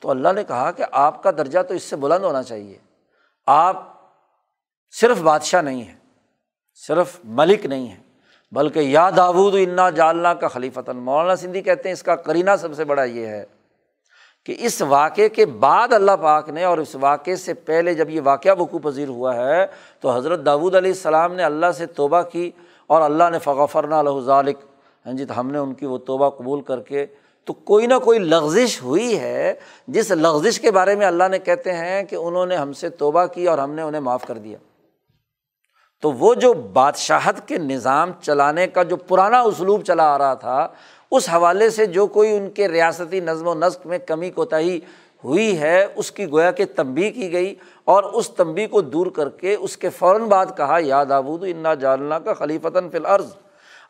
تو 0.00 0.10
اللہ 0.10 0.32
نے 0.32 0.44
کہا 0.44 0.70
کہ 0.70 0.84
آپ 0.92 1.22
کا 1.22 1.30
درجہ 1.30 1.62
تو 1.62 1.74
اس 1.74 1.82
سے 1.82 1.96
بلند 1.96 2.24
ہونا 2.24 2.42
چاہیے۔ 2.42 2.78
آپ 3.46 3.86
صرف 4.90 5.20
بادشاہ 5.20 5.62
نہیں 5.62 5.82
ہیں، 5.82 5.96
صرف 6.86 7.18
ملک 7.24 7.66
نہیں 7.66 7.86
ہیں، 7.88 8.02
بلکہ 8.52 8.78
یا 8.78 9.10
داود 9.10 9.54
انا 9.58 9.90
جالنا 9.90 10.34
کا 10.34 10.48
خلیفتاً 10.48 10.96
مولانا 10.96 11.36
سندھی 11.36 11.62
کہتے 11.62 11.88
ہیں 11.88 11.92
اس 11.92 12.02
کا 12.02 12.16
کرینہ 12.16 12.50
سب 12.60 12.74
سے 12.74 12.84
بڑا 12.84 13.04
یہ 13.04 13.26
ہے۔ 13.26 13.44
کہ 14.44 14.54
اس 14.58 14.82
واقعے 14.82 15.28
کے 15.28 15.46
بعد 15.46 15.92
اللہ 15.92 16.16
پاک 16.20 16.48
نے 16.48 16.64
اور 16.64 16.78
اس 16.78 16.94
واقعے 16.94 17.36
سے 17.36 17.54
پہلے 17.54 17.94
جب 17.94 18.10
یہ 18.10 18.20
واقعہ 18.24 18.52
وقوع 18.58 18.78
پذیر 18.82 19.08
ہوا 19.08 19.36
ہے 19.36 19.66
تو 20.00 20.10
حضرت 20.10 20.46
داود 20.46 20.74
علیہ 20.74 20.90
السلام 20.90 21.34
نے 21.34 21.42
اللہ 21.42 21.72
سے 21.76 21.86
توبہ 21.86 22.22
کی 22.22 22.50
اور 22.86 23.02
اللہ 23.02 23.24
نے 23.32 23.38
فغفرنا 23.38 24.02
ذالک 24.26 24.56
ہاں 25.06 25.12
جی 25.12 25.24
تو 25.24 25.40
ہم 25.40 25.50
نے 25.50 25.58
ان 25.58 25.74
کی 25.74 25.86
وہ 25.86 25.98
توبہ 25.98 26.30
قبول 26.30 26.60
کر 26.60 26.80
کے 26.80 27.06
تو 27.44 27.52
کوئی 27.52 27.86
نہ 27.86 27.94
کوئی 28.04 28.18
لغزش 28.18 28.82
ہوئی 28.82 29.18
ہے، 29.18 29.54
جس 29.88 30.10
لغزش 30.10 30.60
کے 30.60 30.70
بارے 30.70 30.94
میں 30.94 31.06
اللہ 31.06 31.24
نے 31.30 31.38
کہتے 31.38 31.72
ہیں 31.72 32.02
کہ 32.02 32.16
انہوں 32.16 32.46
نے 32.46 32.56
ہم 32.56 32.72
سے 32.72 32.88
توبہ 32.88 33.26
کی 33.26 33.46
اور 33.46 33.58
ہم 33.58 33.70
نے 33.70 33.82
انہیں 33.82 34.00
معاف 34.00 34.26
کر 34.26 34.38
دیا۔ 34.38 34.58
تو 36.00 36.12
وہ 36.12 36.34
جو 36.34 36.52
بادشاہت 36.52 37.48
کے 37.48 37.58
نظام 37.58 38.12
چلانے 38.20 38.66
کا 38.66 38.82
جو 38.82 38.96
پرانا 38.96 39.40
اسلوب 39.40 39.82
چلا 39.82 40.14
آ 40.14 40.18
رہا 40.18 40.34
تھا 40.34 40.68
اس 41.12 41.28
حوالے 41.28 41.70
سے 41.70 41.86
جو 41.86 42.06
کوئی 42.06 42.36
ان 42.36 42.50
کے 42.50 42.68
ریاستی 42.68 43.20
نظم 43.20 43.46
و 43.46 43.54
نسق 43.54 43.86
میں 43.86 43.98
کمی 43.98 44.30
کوتاہی 44.30 44.80
ہوئی 45.24 45.58
ہے، 45.60 45.86
اس 45.96 46.10
کی 46.12 46.26
گویا 46.30 46.50
کہ 46.50 46.64
تنبی 46.76 47.10
کی 47.10 47.32
گئی 47.32 47.54
اور 47.84 48.02
اس 48.02 48.30
تنبی 48.30 48.66
کو 48.66 48.80
دور 48.80 49.06
کر 49.06 49.28
کے 49.28 49.54
اس 49.54 49.76
کے 49.76 49.90
فوراً 49.90 50.22
بعد 50.22 50.46
کہا 50.56 50.78
یاد 50.80 51.10
آبود 51.10 51.44
انا 51.46 51.74
جالنا 51.74 52.18
کا 52.18 52.34
خلیفتاً 52.34 52.88
فی 52.90 52.96
العرض 52.96 53.26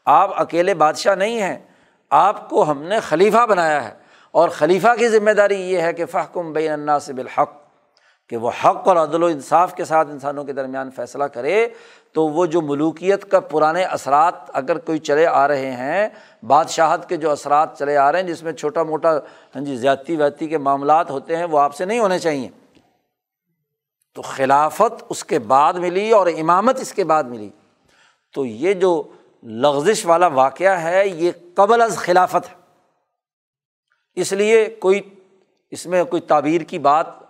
آپ 0.04 0.40
اکیلے 0.40 0.74
بادشاہ 0.74 1.14
نہیں 1.14 1.42
ہیں، 1.42 1.58
آپ 2.10 2.50
کو 2.50 2.70
ہم 2.70 2.82
نے 2.82 3.00
خلیفہ 3.00 3.46
بنایا 3.46 3.84
ہے۔ 3.84 3.94
اور 4.30 4.48
خلیفہ 4.48 4.94
کی 4.98 5.08
ذمہ 5.08 5.30
داری 5.30 5.60
یہ 5.60 5.80
ہے 5.80 5.92
کہ 5.92 6.06
فحکم 6.06 6.52
بین 6.52 6.72
اللہ 6.72 6.98
سے 7.02 7.12
بالحق۔ 7.12 7.61
کہ 8.32 8.36
وہ 8.36 8.50
حق 8.64 8.88
اور 8.88 8.96
عدل 8.96 9.22
و 9.22 9.26
انصاف 9.26 9.74
کے 9.74 9.84
ساتھ 9.84 10.08
انسانوں 10.10 10.44
کے 10.44 10.52
درمیان 10.52 10.90
فیصلہ 10.90 11.24
کرے، 11.24 11.68
تو 12.12 12.28
وہ 12.28 12.46
جو 12.46 12.60
ملوکیت 12.60 13.30
کا 13.30 13.40
پرانے 13.40 13.84
اثرات 13.84 14.34
اگر 14.52 14.78
کوئی 14.78 14.98
چلے 14.98 15.26
آ 15.26 15.48
رہے 15.48 15.70
ہیں، 15.70 16.08
بادشاہت 16.46 17.08
کے 17.08 17.16
جو 17.16 17.30
اثرات 17.30 17.78
چلے 17.78 17.96
آ 17.96 18.12
رہے 18.12 18.20
ہیں، 18.20 18.26
جس 18.26 18.42
میں 18.42 18.52
چھوٹا 18.52 18.82
موٹا 18.82 19.16
ہاں 19.54 19.60
جی 19.60 19.76
زیادتی 19.76 20.16
ویتی 20.16 20.48
کے 20.48 20.58
معاملات 20.58 21.10
ہوتے 21.10 21.36
ہیں، 21.36 21.44
وہ 21.44 21.58
آپ 21.58 21.74
سے 21.74 21.84
نہیں 21.84 21.98
ہونے 21.98 22.18
چاہئیں 22.18 22.48
تو 24.14 24.22
خلافت 24.22 25.04
اس 25.08 25.24
کے 25.24 25.38
بعد 25.38 25.74
ملی 25.74 26.10
اور 26.10 26.26
امامت 26.26 26.80
اس 26.80 26.92
کے 26.92 27.04
بعد 27.04 27.24
ملی۔ 27.24 27.50
تو 28.34 28.46
یہ 28.46 28.72
جو 28.72 29.02
لغزش 29.42 30.06
والا 30.06 30.26
واقعہ 30.26 30.82
ہے، 30.82 31.08
یہ 31.08 31.30
قبل 31.54 31.82
از 31.82 31.96
خلافت 31.96 32.50
ہے۔ 32.50 32.54
اس 34.14 34.32
لیے 34.32 34.66
کوئی، 34.66 35.00
اس 35.70 35.86
میں 35.86 36.04
کوئی 36.04 36.22
تعبیر 36.22 36.60
کی 36.60 36.78
بات 36.78 37.21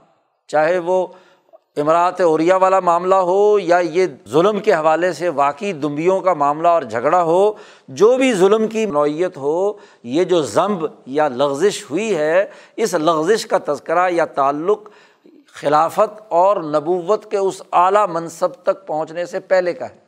چاہے 0.53 0.78
وہ 0.78 1.07
امراط 1.76 2.20
اوریا 2.20 2.57
والا 2.57 2.80
معاملہ 2.80 3.14
ہو 3.14 3.59
یا 3.59 3.78
یہ 3.78 4.07
ظلم 4.28 4.59
کے 4.61 4.72
حوالے 4.72 5.12
سے 5.12 5.28
واقعی 5.28 5.72
دمبیوں 5.72 6.20
کا 6.20 6.34
معاملہ 6.34 6.68
اور 6.68 6.82
جھگڑا 6.82 7.22
ہو، 7.22 7.53
جو 7.88 8.16
بھی 8.16 8.32
ظلم 8.34 8.66
کی 8.68 8.84
نوعیت 8.86 9.36
ہو، 9.36 9.72
یہ 10.05 10.24
جو 10.24 10.42
ضمب 10.42 10.84
یا 11.07 11.28
لغزش 11.28 11.82
ہوئی 11.90 12.16
ہے، 12.16 12.44
اس 12.76 12.94
لغزش 12.94 13.46
کا 13.46 13.59
تذکرہ 13.66 14.09
یا 14.11 14.24
تعلق 14.24 14.88
خلافت 15.53 16.20
اور 16.28 16.57
نبوت 16.57 17.30
کے 17.30 17.36
اس 17.36 17.62
اعلیٰ 17.72 18.07
منصب 18.09 18.53
تک 18.62 18.86
پہنچنے 18.86 19.24
سے 19.26 19.40
پہلے 19.40 19.72
کا 19.72 19.88
ہے۔ 19.88 20.00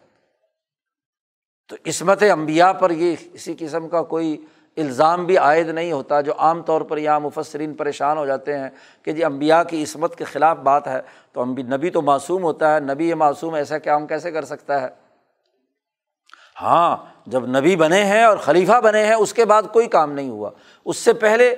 تو 1.69 1.77
عصمت 1.87 2.23
امبیا 2.33 2.73
پر 2.73 2.91
یہ 2.91 3.17
اسی 3.33 3.55
قسم 3.59 3.89
کا 3.89 4.03
کوئی 4.03 4.37
الزام 4.77 5.27
بھی 5.27 5.39
عائد 5.39 5.69
نہیں 5.69 5.93
ہوتا 5.93 6.21
جو 6.21 6.33
عام 6.39 6.63
طور 6.63 6.81
پر 6.81 6.99
یہاں 6.99 7.21
مفسرین 7.21 7.75
پریشان 7.75 8.19
ہو 8.19 8.27
جاتے 8.27 8.59
ہیں 8.59 8.69
کہ 9.03 9.13
جی 9.13 9.25
امبیا 9.25 9.63
کی 9.63 9.83
عصمت 9.83 10.17
کے 10.17 10.25
خلاف 10.25 10.57
بات 10.57 10.87
ہے 10.87 11.01
تو 11.33 11.41
امبی 11.41 11.63
نبی 11.63 11.91
تو 11.91 12.03
معصوم 12.03 12.43
ہوتا 12.43 12.75
ہے، 12.75 12.81
نبی 12.81 13.09
یہ 13.09 13.15
معصوم 13.15 13.55
ایسا 13.55 13.79
کام 13.79 14.07
کیسے 14.07 14.31
کر 14.31 14.45
سکتا 14.45 14.83
ہے؟ 14.83 14.89
ہاں 16.63 16.97
جب 17.27 17.47
نبی 17.47 17.77
بنے 17.77 18.05
ہیں 18.05 18.25
اور 18.25 18.37
خلیفہ 18.37 18.81
بنے 18.81 19.07
ہیں، 19.07 19.15
اس 19.15 19.33
کے 19.33 19.45
بعد 19.45 19.63
کوئی 19.73 19.87
کام 19.87 20.13
نہیں 20.13 20.31
ہوا۔ 20.31 20.51
اس 20.85 20.97
سے 20.97 21.13
پہلے 21.13 21.55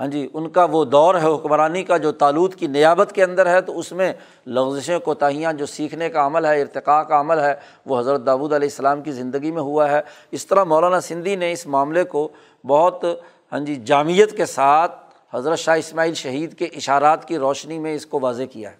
ہاں 0.00 0.06
جی 0.06 0.28
ان 0.32 0.48
کا 0.48 0.64
وہ 0.64 0.84
دور 0.84 1.14
ہے، 1.14 1.34
حکمرانی 1.34 1.82
کا 1.84 1.96
جو 1.96 2.12
تعلق 2.12 2.54
کی 2.54 2.66
نیابت 2.66 3.12
کے 3.12 3.24
اندر 3.24 3.46
ہے، 3.46 3.60
تو 3.60 3.78
اس 3.78 3.92
میں 3.92 4.12
لغزشیں، 4.46 4.98
کوتاہیاں، 4.98 5.52
جو 5.52 5.66
سیکھنے 5.66 6.08
کا 6.08 6.26
عمل 6.26 6.46
ہے، 6.46 6.60
ارتقاء 6.60 7.02
کا 7.02 7.20
عمل 7.20 7.38
ہے، 7.38 7.54
وہ 7.86 7.98
حضرت 7.98 8.26
داود 8.26 8.52
علیہ 8.52 8.68
السلام 8.68 9.02
کی 9.02 9.12
زندگی 9.12 9.50
میں 9.50 9.62
ہوا 9.62 9.90
ہے۔ 9.90 10.00
اس 10.30 10.46
طرح 10.46 10.64
مولانا 10.64 11.00
سندھی 11.00 11.36
نے 11.36 11.52
اس 11.52 11.66
معاملے 11.66 12.04
کو 12.04 12.28
بہت 12.66 13.04
ہاں 13.52 13.60
جی 13.60 13.74
جامعت 13.76 14.36
کے 14.36 14.46
ساتھ 14.46 14.92
حضرت 15.34 15.58
شاہ 15.58 15.78
اسماعیل 15.78 16.14
شہید 16.14 16.54
کے 16.54 16.64
اشارات 16.64 17.28
کی 17.28 17.38
روشنی 17.38 17.78
میں 17.78 17.94
اس 17.94 18.06
کو 18.06 18.20
واضح 18.20 18.42
کیا 18.42 18.70
ہے۔ 18.70 18.76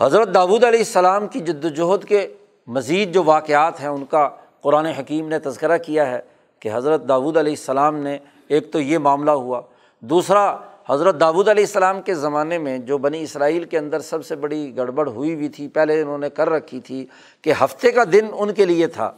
حضرت 0.00 0.34
داود 0.34 0.64
علیہ 0.64 0.78
السلام 0.78 1.28
کی 1.28 1.40
جد 1.40 1.64
وجہد 1.64 2.04
کے 2.04 2.34
مزید 2.66 3.14
جو 3.14 3.24
واقعات 3.24 3.80
ہیں، 3.80 3.88
ان 3.88 4.04
کا 4.04 4.28
قرآن 4.60 4.86
حکیم 4.86 5.28
نے 5.28 5.38
تذکرہ 5.38 5.78
کیا 5.78 6.10
ہے 6.10 6.20
کہ 6.60 6.70
حضرت 6.74 7.08
داود 7.08 7.36
علیہ 7.36 7.52
السلام 7.52 7.96
نے 7.96 8.18
ایک 8.48 8.72
تو 8.72 8.80
یہ 8.80 8.98
معاملہ 8.98 9.30
ہوا۔ 9.30 9.60
دوسرا، 10.00 10.56
حضرت 10.88 11.20
داود 11.20 11.48
علیہ 11.48 11.64
السلام 11.64 12.02
کے 12.02 12.14
زمانے 12.14 12.58
میں 12.58 12.78
جو 12.78 12.98
بنی 12.98 13.22
اسرائیل 13.22 13.64
کے 13.64 13.78
اندر 13.78 14.00
سب 14.00 14.26
سے 14.26 14.36
بڑی 14.36 14.76
گڑبڑ 14.76 15.08
ہوئی 15.08 15.34
ہوئی 15.34 15.48
تھی، 15.48 15.68
پہلے 15.68 16.00
انہوں 16.00 16.18
نے 16.18 16.30
کر 16.30 16.50
رکھی 16.50 16.80
تھی 16.80 17.06
کہ 17.42 17.52
ہفتے 17.64 17.90
کا 17.90 18.04
دن 18.12 18.26
ان 18.32 18.54
کے 18.54 18.64
لیے 18.64 18.86
تھا۔ 18.86 19.12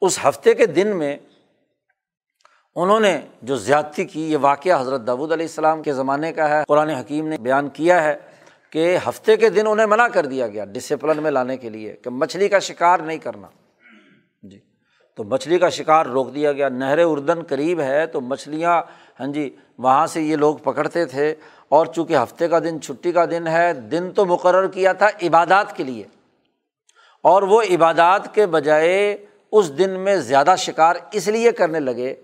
اس 0.00 0.18
ہفتے 0.24 0.54
کے 0.54 0.66
دن 0.66 0.96
میں 0.96 1.16
انہوں 2.76 3.00
نے 3.00 3.20
جو 3.42 3.56
زیادتی 3.56 4.04
کی، 4.04 4.32
یہ 4.32 4.36
واقعہ 4.40 4.80
حضرت 4.80 5.06
داود 5.06 5.32
علیہ 5.32 5.46
السلام 5.46 5.82
کے 5.82 5.92
زمانے 5.92 6.32
کا 6.32 6.48
ہے۔ 6.48 6.62
قرآن 6.68 6.90
حکیم 6.90 7.28
نے 7.28 7.36
بیان 7.38 7.68
کیا 7.68 8.04
ہے 8.04 8.16
کہ 8.70 8.98
ہفتے 9.08 9.36
کے 9.36 9.48
دن 9.48 9.66
انہیں 9.66 9.86
منع 9.86 10.08
کر 10.08 10.26
دیا 10.26 10.46
گیا 10.46 10.64
ڈسپلن 10.64 11.22
میں 11.22 11.30
لانے 11.30 11.56
کے 11.56 11.70
لیے 11.70 11.92
کہ 11.92 12.10
مچھلی 12.10 12.48
کا 12.48 12.58
شکار 12.58 12.98
نہیں 12.98 13.18
کرنا۔ 13.18 13.46
تو 15.18 15.24
مچھلی 15.24 15.58
کا 15.58 15.68
شکار 15.68 16.06
روک 16.06 16.34
دیا 16.34 16.52
گیا۔ 16.52 16.68
نہر 16.68 16.98
اردن 17.04 17.42
قریب 17.48 17.80
ہے 17.80 18.06
تو 18.06 18.20
مچھلیاں 18.20 18.82
ہاں 19.20 19.26
جی 19.26 19.56
وہاں 19.78 20.06
سے 20.06 20.22
یہ 20.22 20.36
لوگ 20.36 20.56
پکڑتے 20.56 21.04
تھے۔ 21.04 21.34
اور 21.68 21.86
چونکہ 21.86 22.16
ہفتے 22.16 22.48
کا 22.48 22.58
دن، 22.58 22.80
چھٹی 22.80 23.12
کا 23.12 23.24
دن 23.24 23.46
ہے، 23.46 23.72
دن 23.72 24.10
تو 24.10 24.24
مقرر 24.24 24.66
کیا 24.66 24.92
تھا 24.92 25.06
عبادات 25.06 25.76
کے 25.76 25.84
لیے۔ 25.84 26.04
اور 27.22 27.42
وہ 27.42 27.62
عبادات 27.62 28.34
کے 28.34 28.46
بجائے 28.46 29.26
اس 29.52 29.78
دن 29.78 29.90
میں 29.90 30.16
زیادہ 30.16 30.54
شکار 30.58 30.96
اس 31.12 31.28
لیے 31.28 31.52
کرنے 31.52 31.80
لگے 31.80 32.14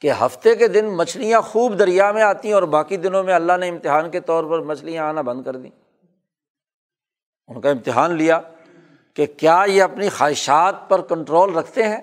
کہ 0.00 0.10
ہفتے 0.10 0.54
کے 0.54 0.68
دن 0.68 0.86
مچھلیاں 0.86 1.40
خوب 1.40 1.78
دریا 1.78 2.12
میں 2.12 2.22
آتی 2.22 2.48
ہیں 2.48 2.54
اور 2.54 2.62
باقی 2.62 2.96
دنوں 2.96 3.22
میں 3.22 3.34
اللہ 3.34 3.52
نے 3.60 3.68
امتحان 3.68 4.10
کے 4.10 4.20
طور 4.20 4.44
پر 4.44 4.58
مچھلیاں 4.58 5.04
آنا 5.04 5.20
بند 5.20 5.42
کر 5.42 5.56
دیں۔ 5.56 5.70
ان 7.48 7.60
کا 7.60 7.70
امتحان 7.70 8.14
لیا 8.14 8.40
کہ 9.14 9.26
کیا 9.26 9.64
یہ 9.66 9.82
اپنی 9.82 10.08
خواہشات 10.08 10.88
پر 10.88 11.00
کنٹرول 11.00 11.54
رکھتے 11.54 11.82
ہیں؟ 11.82 12.00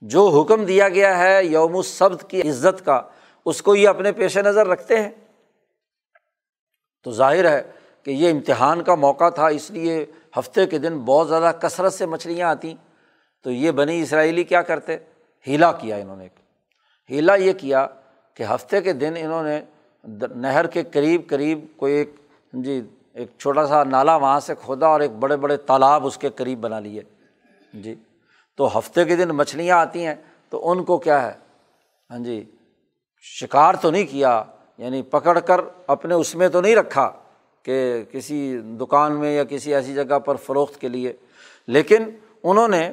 جو 0.00 0.28
حکم 0.28 0.64
دیا 0.64 0.88
گیا 0.88 1.18
ہے 1.18 1.44
یوم 1.44 1.76
السبد 1.76 2.30
کی 2.30 2.40
عزت 2.48 2.84
کا، 2.84 3.02
اس 3.44 3.62
کو 3.62 3.74
یہ 3.74 3.88
اپنے 3.88 4.12
پیش 4.12 4.38
نظر 4.38 4.66
رکھتے 4.66 5.02
ہیں۔ 5.02 5.10
تو 7.04 7.10
ظاہر 7.12 7.50
ہے 7.50 7.62
کہ 8.02 8.10
یہ 8.10 8.30
امتحان 8.30 8.82
کا 8.82 8.94
موقع 8.94 9.28
تھا، 9.28 9.46
اس 9.46 9.70
لیے 9.70 10.06
ہفتے 10.38 10.66
کے 10.66 10.78
دن 10.78 10.98
بہت 10.98 11.28
زیادہ 11.28 11.52
کثرت 11.60 11.92
سے 11.92 12.06
مچھلیاں 12.06 12.48
آتیں۔ 12.48 12.74
تو 13.42 13.50
یہ 13.50 13.70
بنی 13.70 14.02
اسرائیلی 14.02 14.44
کیا 14.44 14.62
کرتے؟ 14.62 14.96
ہیلا 15.46 15.72
کیا 15.72 15.96
انہوں 15.96 16.16
نے۔ 16.16 16.28
ہیلا 17.10 17.34
یہ 17.34 17.52
کیا 17.52 17.86
کہ 18.34 18.42
ہفتے 18.42 18.80
کے 18.80 18.92
دن 18.92 19.14
انہوں 19.16 19.42
نے 19.42 19.60
نہر 20.34 20.66
کے 20.66 20.82
قریب 20.82 21.22
قریب 21.28 21.64
کوئی 21.76 21.94
ایک 21.94 22.14
جی 22.52 22.82
ایک 23.12 23.28
چھوٹا 23.38 23.66
سا 23.66 23.84
نالا 23.84 24.16
وہاں 24.16 24.40
سے 24.40 24.54
کھودا 24.54 24.86
اور 24.86 25.00
ایک 25.00 25.10
بڑے 25.10 25.36
بڑے 25.36 25.56
تالاب 25.56 26.06
اس 26.06 26.18
کے 26.18 26.28
قریب 26.30 26.60
بنا 26.60 26.80
لیے۔ 26.80 27.02
جی۔ 27.74 27.94
تو 28.60 28.78
ہفتے 28.78 29.04
کے 29.04 29.16
دن 29.16 29.28
مچھلیاں 29.28 29.78
آتی 29.78 30.06
ہیں، 30.06 30.14
تو 30.50 30.70
ان 30.70 30.84
کو 30.84 30.98
کیا 30.98 31.22
ہے؟ 31.22 31.32
ہاں 32.10 32.18
جی 32.18 32.50
شکار 33.22 33.74
تو 33.74 33.90
نہیں 33.90 34.06
کیا 34.10 34.44
یعنی 34.78 35.02
پکڑ 35.02 35.40
کر 35.40 35.60
اپنے 35.86 36.14
اس 36.14 36.34
میں 36.34 36.48
تو 36.48 36.60
نہیں 36.60 36.76
رکھا 36.76 37.10
کہ 37.62 38.04
کسی 38.12 38.58
دکان 38.58 39.20
میں 39.20 39.32
یا 39.32 39.44
کسی 39.44 39.74
ایسی 39.74 39.94
جگہ 39.94 40.18
پر 40.18 40.34
فروخت 40.34 40.80
کے 40.80 40.88
لیے۔ 40.88 41.12
لیکن 41.66 42.10
انہوں 42.42 42.68
نے 42.68 42.92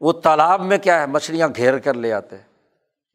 وہ 0.00 0.12
تالاب 0.12 0.60
میں 0.60 0.78
کیا 0.78 1.00
ہے، 1.00 1.06
مچھلیاں 1.06 1.48
گھیر 1.56 1.78
کر 1.78 1.94
لے 1.94 2.12
آتے۔ 2.12 2.36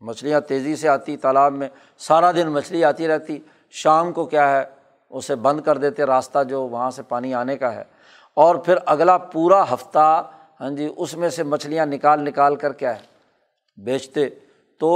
مچھلیاں 0.01 0.41
تیزی 0.41 0.75
سے 0.75 0.89
آتی، 0.89 1.17
تالاب 1.17 1.53
میں 1.53 1.69
سارا 1.97 2.31
دن 2.31 2.47
مچھلی 2.47 2.83
آتی 2.83 3.07
رہتی۔ 3.07 3.39
شام 3.69 4.13
کو 4.13 4.25
کیا 4.25 4.51
ہے، 4.51 4.63
اسے 5.09 5.35
بند 5.35 5.61
کر 5.61 5.77
دیتے، 5.77 6.03
راستہ 6.03 6.43
جو 6.43 6.61
وہاں 6.61 6.91
سے 6.91 7.03
پانی 7.03 7.33
آنے 7.33 7.57
کا 7.57 7.75
ہے۔ 7.75 7.83
اور 8.33 8.55
پھر 8.55 8.75
اگلا 8.85 9.17
پورا 9.17 9.73
ہفتہ 9.73 10.31
ہاں 10.59 10.69
جی 10.69 10.89
اس 10.97 11.17
میں 11.17 11.29
سے 11.29 11.43
مچھلیاں 11.43 11.85
نکال 11.85 12.23
نکال 12.23 12.55
کر 12.55 12.73
کیا 12.73 12.95
ہے، 12.95 13.01
بیچتے۔ 13.77 14.29
تو 14.79 14.89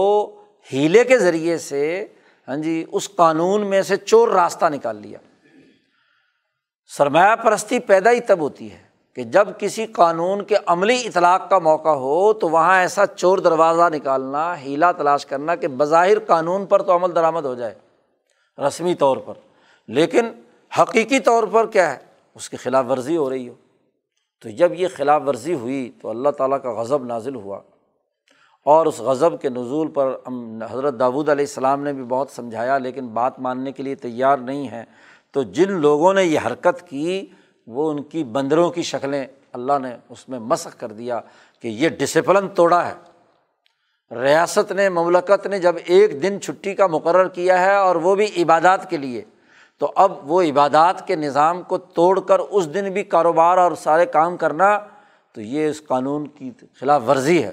ہیلے 0.74 1.04
کے 1.04 1.18
ذریعے 1.18 1.58
سے 1.58 2.08
ہاں 2.48 2.56
جی 2.56 2.86
اس 2.92 3.10
قانون 3.16 3.66
میں 3.66 3.82
سے 3.82 3.96
چور 3.96 4.28
راستہ 4.28 4.66
نکال 4.66 4.96
لیا۔ 4.96 5.20
سرمایہ 6.98 7.36
پرستی 7.36 7.80
پیدا 7.80 8.12
ہی 8.12 8.20
تب 8.20 8.40
ہوتی 8.40 8.72
ہے 8.72 8.82
کہ 9.16 9.24
جب 9.24 9.48
کسی 9.58 9.86
قانون 9.86 10.44
کے 10.44 10.56
عملی 10.66 11.08
اطلاق 11.08 11.50
کا 11.50 11.60
موقع 11.60 11.90
ہو، 11.90 12.34
تو 12.34 12.50
وہاں 12.50 12.80
ایسا 12.80 13.06
چور 13.06 13.38
دروازہ 13.38 13.90
نکالنا، 13.94 14.60
ہیلا 14.60 14.92
تلاش 14.92 15.26
کرنا 15.26 15.56
کہ 15.56 15.68
بظاہر 15.68 16.20
قانون 16.20 16.66
پر 16.66 16.82
تو 16.82 16.96
عمل 16.96 17.16
درآمد 17.16 17.46
ہو 17.46 17.56
جائے، 17.56 17.76
رسمی 18.68 18.96
طور 18.96 19.18
پر۔ 19.18 19.34
لیکن 19.88 20.26
حقیقی 20.82 21.20
طور 21.20 21.44
پر 21.44 21.68
کیا 21.68 21.94
ہے، 21.94 21.98
اس 22.36 22.50
کی 22.50 22.58
خلاف 22.58 22.86
ورزی 22.90 23.18
ہو 23.18 23.30
رہی 23.30 23.50
ہو۔ 23.50 23.54
تو 24.44 24.50
جب 24.50 24.74
یہ 24.74 24.88
خلاف 24.96 25.22
ورزی 25.26 25.54
ہوئی 25.54 25.90
تو 26.02 26.10
اللہ 26.10 26.30
تعالیٰ 26.30 26.62
کا 26.62 26.72
غضب 26.74 27.06
نازل 27.06 27.36
ہوا 27.36 27.60
اور 28.66 28.86
اس 28.86 29.00
غضب 29.00 29.40
کے 29.42 29.50
نزول 29.50 29.88
پر 29.92 30.16
حضرت 30.72 31.00
داود 31.00 31.30
علیہ 31.30 31.46
السلام 31.46 31.84
نے 31.84 31.94
بھی 31.94 32.04
بہت 32.04 32.30
سمجھایا، 32.32 32.78
لیکن 32.78 33.08
بات 33.14 33.40
ماننے 33.40 33.72
کے 33.72 33.84
لیے 33.84 33.96
تیار 33.96 34.38
نہیں 34.40 34.68
ہے 34.68 34.84
تو 35.32 35.44
جن 35.44 35.72
لوگوں 35.72 36.14
نے 36.14 36.24
یہ 36.24 36.40
حرکت 36.46 36.88
کی، 36.90 37.26
وہ 37.68 37.90
ان 37.92 38.02
کی 38.04 38.24
بندروں 38.24 38.70
کی 38.72 38.84
شکلیں 38.84 39.26
اللہ 39.54 39.80
نے 39.82 39.96
اس 40.10 40.28
میں 40.30 40.40
مسق 40.40 40.80
کر 40.80 40.92
دیا 40.92 41.20
کہ 41.64 41.68
یہ 41.68 41.90
ڈسپلن 41.90 42.48
توڑا 42.56 42.86
ہے۔ 42.88 42.94
ریاست 44.12 44.72
نے، 44.72 44.88
مملکت 44.90 45.48
نے 45.48 45.60
جب 45.60 45.76
ایک 45.86 46.22
دن 46.24 46.40
چھٹی 46.42 46.74
کا 46.76 46.88
مقرر 46.88 47.28
کیا 47.28 47.60
ہے 47.62 47.76
اور 47.76 47.96
وہ 47.96 48.16
بھی 48.16 48.28
عبادات 48.42 48.90
کے 48.90 48.98
لیے 48.98 49.22
تو 49.80 49.92
اب 49.96 50.32
وہ 50.32 50.42
عبادات 50.42 51.08
کے 51.08 51.16
نظام 51.16 51.62
کو 51.62 51.78
توڑ 51.78 52.20
کر 52.20 52.40
اس 52.40 52.74
دن 52.74 52.92
بھی 52.92 53.04
کاروبار 53.04 53.58
اور 53.58 53.72
سارے 53.72 54.06
کام 54.06 54.38
کرنا، 54.38 54.80
تو 55.34 55.42
یہ 55.42 55.68
اس 55.68 55.88
قانون 55.88 56.28
کی 56.28 56.52
خلاف 56.80 57.02
ورزی 57.08 57.44
ہے۔ 57.44 57.52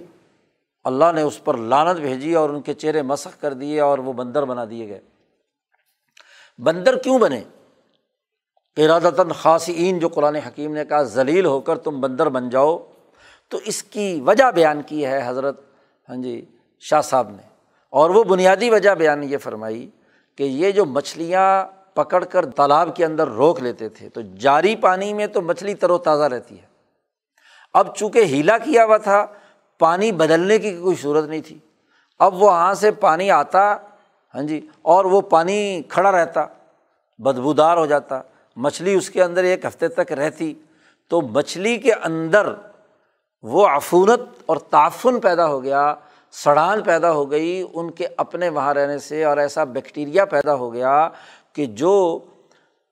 اللہ 0.84 1.12
نے 1.14 1.22
اس 1.22 1.44
پر 1.44 1.56
لانت 1.56 2.00
بھیجی 2.00 2.34
اور 2.34 2.50
ان 2.50 2.62
کے 2.62 2.74
چہرے 2.74 3.02
مسخ 3.02 3.40
کر 3.40 3.52
دیے 3.52 3.80
اور 3.80 3.98
وہ 3.98 4.12
بندر 4.12 4.44
بنا 4.44 4.64
دیے 4.70 4.88
گئے۔ 4.88 5.00
بندر 6.58 6.98
کیوں 6.98 7.18
بنے؟ 7.18 7.42
ارادتاً 8.76 9.28
خاصین 9.28 9.98
جو 9.98 10.08
قرآن 10.08 10.36
حکیم 10.36 10.74
نے 10.74 10.84
کہا، 10.84 11.02
ذلیل 11.02 11.46
ہو 11.46 11.60
کر 11.60 11.78
تم 11.78 12.00
بندر 12.00 12.28
بن 12.28 12.50
جاؤ۔ 12.50 12.78
تو 13.48 13.58
اس 13.64 13.82
کی 13.82 14.20
وجہ 14.26 14.50
بیان 14.50 14.82
کی 14.82 15.06
ہے 15.06 15.20
حضرت 15.26 15.60
ہاں 16.08 16.16
جی 16.16 16.44
شاہ 16.80 17.00
صاحب 17.00 17.28
نے۔ 17.30 17.42
اور 17.90 18.10
وہ 18.10 18.24
بنیادی 18.24 18.70
وجہ 18.70 18.90
بیان 18.90 19.22
یہ 19.22 19.38
فرمائی 19.38 19.90
کہ 20.36 20.42
یہ 20.42 20.70
جو 20.70 20.84
مچھلیاں 20.84 21.79
پکڑ 21.94 22.24
کر 22.24 22.46
تالاب 22.50 22.96
کے 22.96 23.04
اندر 23.04 23.28
روک 23.28 23.60
لیتے 23.60 23.88
تھے۔ 23.88 24.08
تو 24.08 24.20
جاری 24.20 24.76
پانی 24.76 25.14
میں 25.14 25.26
تو 25.26 25.42
مچھلی 25.42 25.74
تر 25.74 25.90
و 25.90 25.98
تازہ 25.98 26.24
رہتی 26.24 26.60
ہے۔ 26.60 26.66
اب 27.74 27.96
چونکہ 27.96 28.18
ہیلا 28.18 28.58
کیا 28.58 28.84
ہوا 28.84 28.96
تھا، 28.96 29.26
پانی 29.78 30.12
بدلنے 30.12 30.58
کی 30.58 30.76
کوئی 30.76 30.96
صورت 30.96 31.24
نہیں 31.24 31.40
تھی۔ 31.40 31.58
اب 32.18 32.34
وہ 32.34 32.40
وہاں 32.40 32.74
سے 32.74 32.90
پانی 32.90 33.30
آتا 33.30 33.76
ہاں 34.34 34.42
جی 34.42 34.66
اور 34.82 35.04
وہ 35.04 35.20
پانی 35.20 35.82
کھڑا 35.88 36.12
رہتا، 36.12 36.46
بدبودار 37.18 37.76
ہو 37.76 37.86
جاتا۔ 37.86 38.20
مچھلی 38.56 38.94
اس 38.94 39.10
کے 39.10 39.22
اندر 39.22 39.44
ایک 39.44 39.64
ہفتے 39.64 39.88
تک 39.88 40.12
رہتی۔ 40.12 40.54
تو 41.08 41.20
مچھلی 41.20 41.76
کے 41.76 41.92
اندر 41.92 42.52
وہ 43.42 43.66
عفونت 43.66 44.20
اور 44.46 44.56
تعفن 44.56 45.20
پیدا 45.20 45.46
ہو 45.46 45.62
گیا، 45.62 45.94
سڑان 46.30 46.82
پیدا 46.82 47.12
ہو 47.12 47.30
گئی، 47.30 47.64
ان 47.74 47.90
کے 47.90 48.06
اپنے 48.16 48.48
وہاں 48.48 48.74
رہنے 48.74 48.98
سے 48.98 49.24
اور 49.24 49.36
ایسا 49.36 49.64
بیکٹیریا 49.64 50.24
پیدا 50.24 50.54
ہو 50.54 50.72
گیا 50.72 51.08
کہ 51.52 51.66
جو 51.66 52.18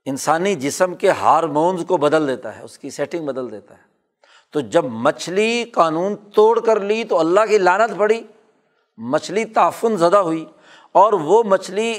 انسانی 0.04 0.54
جسم 0.54 0.94
کے 0.94 1.10
ہارمونز 1.10 1.84
کو 1.88 1.96
بدل 1.96 2.28
دیتا 2.28 2.58
ہے، 2.58 2.62
اس 2.62 2.78
کی 2.78 2.90
سیٹنگ 2.90 3.26
بدل 3.26 3.50
دیتا 3.50 3.74
ہے۔ 3.74 3.82
تو 4.52 4.60
جب 4.60 4.84
مچھلی 4.84 5.64
قانون 5.64 6.16
توڑ 6.16 6.60
کر 6.60 6.80
لی 6.80 7.04
تو 7.04 7.18
اللہ 7.18 7.40
کی 7.48 7.58
لانت 7.58 7.98
پڑی، 7.98 8.22
مچھلی 8.98 9.44
تعفن 9.44 9.96
زدہ 9.96 10.16
ہوئی 10.16 10.46
اور 10.92 11.12
وہ 11.12 11.42
مچھلی 11.42 11.94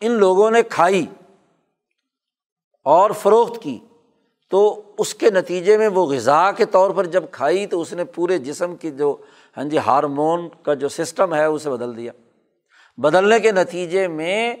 ان 0.00 0.12
لوگوں 0.12 0.50
نے 0.50 0.62
کھائی 0.62 1.06
اور 2.84 3.10
فروخت 3.10 3.62
کی۔ 3.62 3.78
تو 4.50 4.82
اس 4.98 5.14
کے 5.14 5.30
نتیجے 5.30 5.78
میں 5.78 5.88
وہ 5.88 6.06
غذا 6.06 6.52
کے 6.52 6.64
طور 6.64 6.90
پر 6.90 7.06
جب 7.06 7.24
کھائی 7.30 7.66
تو 7.66 7.80
اس 7.80 7.92
نے 7.92 8.04
پورے 8.04 8.38
جسم 8.38 8.76
کی 8.76 8.90
جو 8.90 9.16
ہاں 9.56 9.64
جی 9.64 9.78
ہارمون 9.78 10.48
کا 10.62 10.74
جو 10.74 10.88
سسٹم 10.88 11.34
ہے، 11.34 11.44
اسے 11.44 11.70
بدل 11.70 11.96
دیا۔ 11.96 12.12
بدلنے 12.96 13.40
کے 13.40 13.52
نتیجے 13.52 14.08
میں 14.08 14.56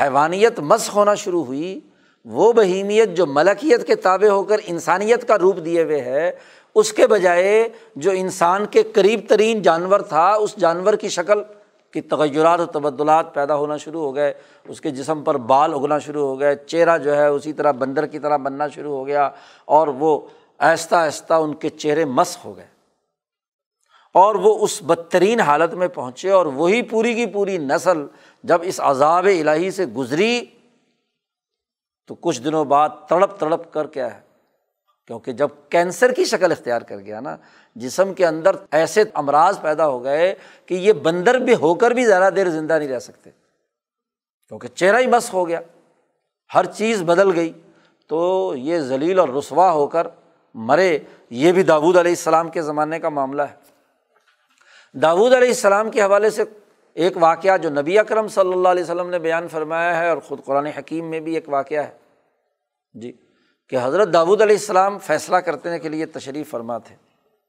حیوانیت 0.00 0.60
مس 0.60 0.94
ہونا 0.94 1.14
شروع 1.14 1.44
ہوئی، 1.44 1.80
وہ 2.24 2.52
بہیمیت 2.52 3.08
جو 3.16 3.26
ملکیت 3.26 3.86
کے 3.86 3.94
تابع 3.94 4.28
ہو 4.28 4.42
کر 4.42 4.56
انسانیت 4.66 5.28
کا 5.28 5.38
روپ 5.38 5.56
دیے 5.64 5.82
ہوئے 5.82 6.00
ہے، 6.00 6.32
اس 6.74 6.92
کے 6.92 7.06
بجائے 7.06 7.68
جو 7.96 8.10
انسان 8.10 8.66
کے 8.66 8.82
قریب 8.82 9.20
ترین 9.28 9.62
جانور 9.62 10.00
تھا، 10.00 10.32
اس 10.32 10.56
جانور 10.56 10.94
کی 10.94 11.08
شکل 11.08 11.42
کہ 11.90 12.00
تغیرات 12.10 12.60
و 12.60 12.66
تبدلات 12.66 13.34
پیدا 13.34 13.56
ہونا 13.56 13.76
شروع 13.76 14.00
ہو 14.00 14.14
گئے، 14.14 14.34
اس 14.68 14.80
کے 14.80 14.90
جسم 14.90 15.22
پر 15.22 15.36
بال 15.36 15.74
اگنا 15.74 15.98
شروع 15.98 16.26
ہو 16.26 16.40
گئے، 16.40 16.56
چہرہ 16.56 16.98
جو 16.98 17.16
ہے 17.16 17.26
اسی 17.26 17.52
طرح 17.52 17.70
بندر 17.70 18.06
کی 18.06 18.18
طرح 18.18 18.36
بننا 18.36 18.68
شروع 18.68 18.96
ہو 18.96 19.06
گیا 19.06 19.30
اور 19.64 19.88
وہ 19.88 20.20
آہستہ 20.58 20.94
آہستہ 20.94 21.34
ان 21.34 21.54
کے 21.54 21.68
چہرے 21.68 22.04
مس 22.04 22.38
ہو 22.44 22.56
گئے۔ 22.56 22.76
اور 24.12 24.34
وہ 24.34 24.58
اس 24.58 24.82
بدترین 24.82 25.40
حالت 25.40 25.74
میں 25.74 25.88
پہنچے 25.88 26.30
اور 26.30 26.46
وہی 26.46 26.82
پوری 26.82 27.14
کی 27.14 27.26
پوری 27.26 27.58
نسل 27.58 28.06
جب 28.42 28.60
اس 28.62 28.80
عذاب 28.80 29.26
الہی 29.26 29.70
سے 29.70 29.86
گزری 29.86 30.44
تو 32.06 32.14
کچھ 32.14 32.42
دنوں 32.42 32.64
بعد 32.64 32.88
تڑپ 33.08 33.38
تڑپ 33.38 33.72
کر 33.72 33.86
کیا 33.86 34.14
ہے 34.14 34.20
کیونکہ 35.06 35.32
جب 35.32 35.48
کینسر 35.68 36.12
کی 36.12 36.24
شکل 36.24 36.52
اختیار 36.52 36.82
کر 36.82 36.96
گیا 36.96 37.20
نا، 37.20 37.36
جسم 37.74 38.14
کے 38.14 38.26
اندر 38.26 38.56
ایسے 38.70 39.04
امراض 39.14 39.60
پیدا 39.60 39.86
ہو 39.86 40.04
گئے 40.04 40.34
کہ 40.66 40.74
یہ 40.74 40.92
بندر 40.92 41.34
بھی 41.34 41.54
ہو 41.54 41.74
کر 41.74 41.90
بھی 41.90 42.04
زیادہ 42.04 42.34
دیر 42.34 42.48
زندہ 42.48 42.78
نہیں 42.78 42.88
رہ 42.88 42.98
سکتے۔ 42.98 43.30
کیونکہ 44.48 44.68
چہرہ 44.68 44.98
ہی 44.98 45.06
بس 45.06 45.34
ہو 45.34 45.48
گیا، 45.48 45.60
ہر 46.54 46.64
چیز 46.64 47.02
بدل 47.02 47.36
گئی۔ 47.36 47.52
تو 48.08 48.52
یہ 48.56 48.78
ذلیل 48.78 49.18
اور 49.18 49.28
رسوا 49.28 49.70
ہو 49.70 49.86
کر 49.86 50.06
مرے، 50.54 50.98
یہ 51.30 51.52
بھی 51.52 51.62
داود 51.62 51.96
علیہ 51.96 52.12
السلام 52.12 52.50
کے 52.50 52.62
زمانے 52.62 53.00
کا 53.00 53.08
معاملہ 53.08 53.42
ہے۔ 53.42 53.54
داود 54.98 55.32
علیہ 55.32 55.48
السلام 55.48 55.90
کے 55.90 56.02
حوالے 56.02 56.30
سے 56.30 56.44
ایک 56.96 57.16
واقعہ 57.16 57.56
جو 57.56 57.70
نبی 57.70 57.98
اکرم 57.98 58.28
صلی 58.28 58.52
اللہ 58.52 58.68
علیہ 58.68 58.82
وسلم 58.82 59.10
نے 59.10 59.18
بیان 59.18 59.48
فرمایا 59.48 59.98
ہے 59.98 60.08
اور 60.08 60.18
خود 60.18 60.44
قرآن 60.44 60.66
حکیم 60.66 61.10
میں 61.10 61.20
بھی 61.20 61.34
ایک 61.34 61.48
واقعہ 61.48 61.82
ہے۔ 61.82 61.90
جی 62.92 63.12
کہ 63.68 63.78
حضرت 63.82 64.08
داود 64.12 64.42
علیہ 64.42 64.56
السلام 64.56 64.98
فیصلہ 64.98 65.36
کرنے 65.36 65.78
کے 65.78 65.88
لیے 65.88 66.06
تشریف 66.06 66.50
فرما 66.50 66.78
تھے۔ 66.78 66.96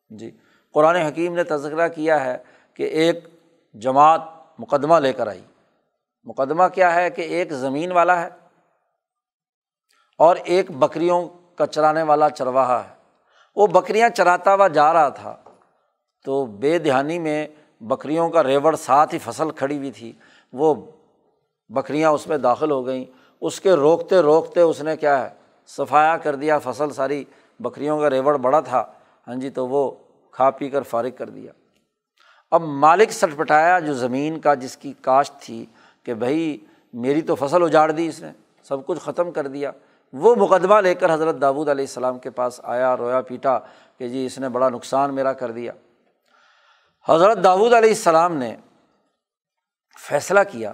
جی 0.10 0.32
قرآن 0.74 0.96
حکیم 0.96 1.36
نے 1.36 1.44
تذکرہ 1.44 1.88
کیا 1.88 2.26
ہے 2.26 2.38
کہ 2.74 2.84
ایک 2.84 3.28
جماعت 3.74 4.22
مقدمہ 4.60 5.00
لے 5.00 5.14
کر 5.14 5.28
آئی۔ 5.28 5.44
مقدمہ 6.24 6.64
کیا 6.74 6.96
ہے 6.96 7.10
کہ 7.10 7.22
ایک 7.22 7.52
زمین 7.52 7.92
والا 7.92 8.22
ہے 8.22 8.30
اور 10.18 10.36
ایک 10.44 10.72
بکریوں 10.72 11.28
کا 11.56 11.66
چرانے 11.66 12.04
والا 12.04 12.30
چرواہا 12.30 12.90
ہے۔ 12.90 12.96
وہ 13.56 13.68
بکریاں 13.68 14.10
چراتا 14.10 14.54
ہوا 14.54 14.68
جا 14.68 14.94
رہا 14.94 15.10
تھا 15.10 15.38
تو 16.26 16.46
بے 16.46 16.80
دہانی 16.80 17.20
میں 17.20 17.48
بکریوں 17.82 18.30
کا 18.30 18.44
ریوڑ 18.44 18.76
ساتھ 18.76 19.14
ہی 19.14 19.20
فصل 19.20 19.52
کھڑی 19.52 19.78
ہوئی 19.78 19.92
تھی۔ 19.92 20.14
وہ 20.54 20.74
بکریاں 21.70 22.12
اس 22.12 22.28
میں 22.28 22.38
داخل 22.38 22.72
ہو 22.72 22.86
گئیں۔ 22.86 23.06
اس 23.42 23.62
کے 23.62 23.74
روکتے 23.74 24.20
روکتے 24.20 24.62
اس 24.62 24.82
نے 24.82 24.98
کیا 24.98 25.24
ہے، 25.24 25.30
صفایا 25.68 26.18
کر 26.18 26.36
دیا، 26.36 26.60
فصل 26.60 26.90
ساری 26.90 27.24
بکریوں 27.60 28.00
کا 28.00 28.10
ریوڑ 28.10 28.38
بڑا 28.38 28.60
تھا۔ 28.60 28.84
ہاں 29.28 29.36
جی 29.36 29.50
تو 29.50 29.68
وہ 29.68 29.92
کھا 30.32 30.52
پی 30.52 30.70
کر 30.70 30.82
فارغ 30.82 31.10
کر 31.18 31.30
دیا۔ 31.30 31.52
اب 32.52 32.62
مالک 32.62 33.12
سٹ 33.12 33.38
پٹایا 33.38 33.80
جو 33.80 33.94
زمین 33.94 34.40
کا، 34.40 34.54
جس 34.54 34.78
کی 34.78 34.94
کاشت 35.02 35.42
تھی 35.42 35.66
کہ 36.04 36.14
بھائی 36.14 36.58
میری 36.94 37.22
تو 37.22 37.36
فصل 37.36 37.64
اجاڑ 37.64 37.92
دی 37.92 38.08
اس 38.08 38.22
نے، 38.22 38.32
سب 38.64 38.86
کچھ 38.86 39.00
ختم 39.00 39.32
کر 39.32 39.48
دیا۔ 39.48 39.72
وہ 40.14 40.36
مقدمہ 40.36 40.82
لے 40.82 40.96
کر 40.96 41.14
حضرت 41.14 41.42
داود 41.42 41.70
علیہ 41.70 41.86
السلام 41.86 42.20
کے 42.20 42.30
پاس 42.30 42.60
آیا، 42.64 42.98
رویا 42.98 43.22
پیٹا 43.22 43.60
کہ 43.98 44.08
جی 44.08 44.26
اس 44.26 44.40
نے 44.40 44.50
بڑا 44.50 44.70
نقصان 44.70 45.14
میرا 45.14 45.34
کر 45.34 45.52
دیا۔ 45.52 45.72
حضرت 47.08 47.44
داود 47.44 47.74
علیہ 47.74 47.90
السلام 47.90 48.36
نے 48.36 48.56
فیصلہ 49.98 50.40
کیا 50.52 50.74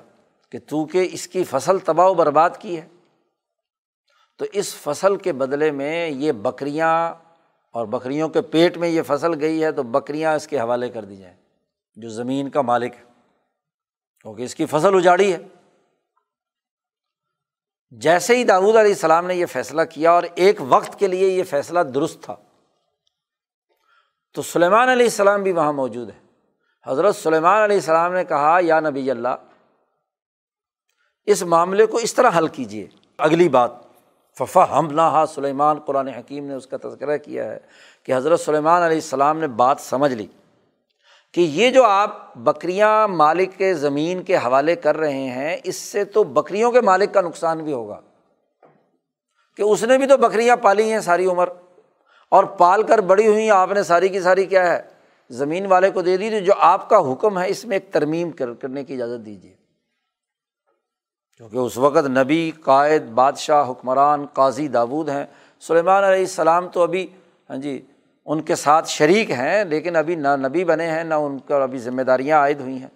کہ 0.52 0.60
تو 0.68 0.84
کہ 0.86 1.08
اس 1.12 1.28
کی 1.28 1.44
فصل 1.44 1.80
تباہ 1.80 2.08
و 2.08 2.14
برباد 2.14 2.50
کی 2.60 2.76
ہے، 2.78 2.88
تو 4.40 4.46
اس 4.52 4.74
فصل 4.76 5.16
کے 5.16 5.34
بدلے 5.34 5.70
میں 5.72 6.10
یہ 6.10 6.32
بکریاں 6.32 6.94
اور 7.76 7.86
بکریوں 7.88 8.30
کے 8.30 8.42
پیٹ 8.42 8.78
میں 8.78 8.90
یہ 8.90 9.02
فصل 9.08 9.40
گئی 9.42 9.64
ہے، 9.64 9.72
تو 9.72 9.84
بکریاں 9.84 10.34
اس 10.36 10.48
کے 10.48 10.60
حوالے 10.60 10.90
کر 10.90 11.06
دی 11.06 11.16
جائیں، 11.16 11.36
جو 11.98 12.10
زمین 12.10 12.50
کا 12.50 12.62
مالک 12.62 12.96
ہے، 12.96 13.04
کیونکہ 14.22 14.44
اس 14.44 14.56
کی 14.56 14.66
فصل 14.66 14.96
اجاڑی 14.96 15.32
ہے۔ 15.34 15.38
جیسے 18.02 18.36
ہی 18.38 18.44
داود 18.44 18.76
علیہ 18.76 18.92
السلام 18.92 19.28
نے 19.28 19.36
یہ 19.36 19.46
فیصلہ 19.46 19.82
کیا 19.92 20.12
اور 20.12 20.24
ایک 20.36 20.62
وقت 20.70 21.00
کے 21.00 21.08
لیے 21.08 21.28
یہ 21.28 21.44
فیصلہ 21.44 21.80
درست 21.94 22.22
تھا، 22.24 22.36
تو 24.36 24.42
سلیمان 24.42 24.90
علیہ 24.90 25.06
السلام 25.06 25.44
بھی 25.44 25.52
وہاں 25.52 25.74
موجود 25.74 26.10
ہے 26.10 26.22
حضرت 26.88 27.16
سلیمان 27.16 27.62
علیہ 27.64 27.76
السلام 27.76 28.14
نے 28.14 28.24
کہا، 28.24 28.58
یا 28.62 28.80
نبی 28.80 29.12
اللہ، 29.12 29.36
اس 31.26 31.44
معاملے 31.44 31.86
کو 31.86 31.98
اس 31.98 32.14
طرح 32.14 32.30
حل 32.38 32.48
کیجیے 32.48 32.88
اگلی 33.18 33.50
بات 33.50 33.72
ففا 34.38 34.80
ہم 34.80 34.88
نہ 34.92 35.26
سلیمان 35.34 35.80
قرآن 35.80 36.08
حکیم 36.08 36.46
نے 36.46 36.54
اس 36.54 36.68
کا 36.68 36.78
تذکرہ 36.84 37.18
کیا 37.18 37.52
ہے 37.52 37.58
کہ 38.04 38.16
حضرت 38.16 38.40
سلیمان 38.40 38.82
علیہ 38.82 38.98
السلام 38.98 39.40
نے 39.40 39.48
بات 39.48 39.80
سمجھ 39.80 40.14
لی 40.14 40.28
کہ 41.34 41.42
یہ 41.42 41.70
جو 41.70 41.84
آپ 41.84 42.36
بکریاں 42.36 43.08
مالک 43.08 43.58
کے 43.58 43.74
زمین 43.74 44.24
کے 44.24 44.38
حوالے 44.38 44.76
کر 44.76 44.98
رہے 44.98 45.30
ہیں، 45.30 45.58
اس 45.64 45.76
سے 45.76 46.06
تو 46.06 46.24
بکریوں 46.24 46.72
کے 46.72 46.82
مالک 46.82 47.14
کا 47.14 47.22
نقصان 47.22 47.64
بھی 47.64 47.74
ہوگا۔ 47.74 48.00
کہ 49.58 49.62
اس 49.62 49.84
نے 49.84 49.98
بھی 49.98 50.08
تو 50.08 50.18
بکریاں 50.18 50.56
پالی 50.56 50.92
ہیں 50.92 51.00
ساری 51.00 51.26
عمر، 51.26 51.50
اور 52.30 52.44
پال 52.44 52.84
کر 52.84 53.02
بڑی 53.02 53.28
ہوئی 53.28 53.52
آپ 53.52 53.72
نے 53.72 53.84
ساری 53.84 54.10
کی 54.10 54.22
ساری 54.22 54.46
کیا 54.46 54.72
ہے؟ 54.72 54.93
زمین 55.30 55.66
والے 55.66 55.90
کو 55.92 56.02
دے 56.02 56.18
دی 56.18 56.30
تو 56.30 56.40
جو 56.40 56.54
آپ 56.58 56.90
کا 56.90 56.98
حکم 57.12 57.40
ہے، 57.40 57.50
اس 57.50 57.66
میں 57.66 57.76
ایک 57.76 57.92
ترمیم 57.92 58.32
کرنے 58.32 58.84
کی 58.84 58.94
اجازت 58.94 59.26
دیجیے 59.26 59.54
کیونکہ 61.38 61.58
اس 61.58 61.78
وقت 61.78 62.08
نبی، 62.08 62.52
قائد، 62.64 63.04
بادشاہ، 63.04 63.70
حکمران، 63.70 64.26
قاضی 64.26 64.68
داود 64.68 65.10
ہیں۔ 65.10 65.26
سلیمان 65.60 66.04
علیہ 66.04 66.20
السلام 66.20 66.68
تو 66.68 66.82
ابھی 66.84 67.08
ہاں 67.50 67.58
جی 67.58 67.82
ان 68.26 68.42
کے 68.42 68.56
ساتھ 68.56 68.90
شریک 68.90 69.32
ہیں، 69.32 69.64
لیکن 69.66 69.96
ابھی 69.96 70.16
نہ 70.16 70.36
نبی 70.48 70.64
بنے 70.64 70.90
ہیں، 70.92 71.04
نہ 71.04 71.14
ان 71.14 71.40
کا 71.40 71.64
ابھی 71.64 71.80
ذمہ 71.80 72.02
داریاں 72.02 72.40
عائد 72.40 72.62
ہوئی 72.62 72.78
ہیں۔ 72.78 72.88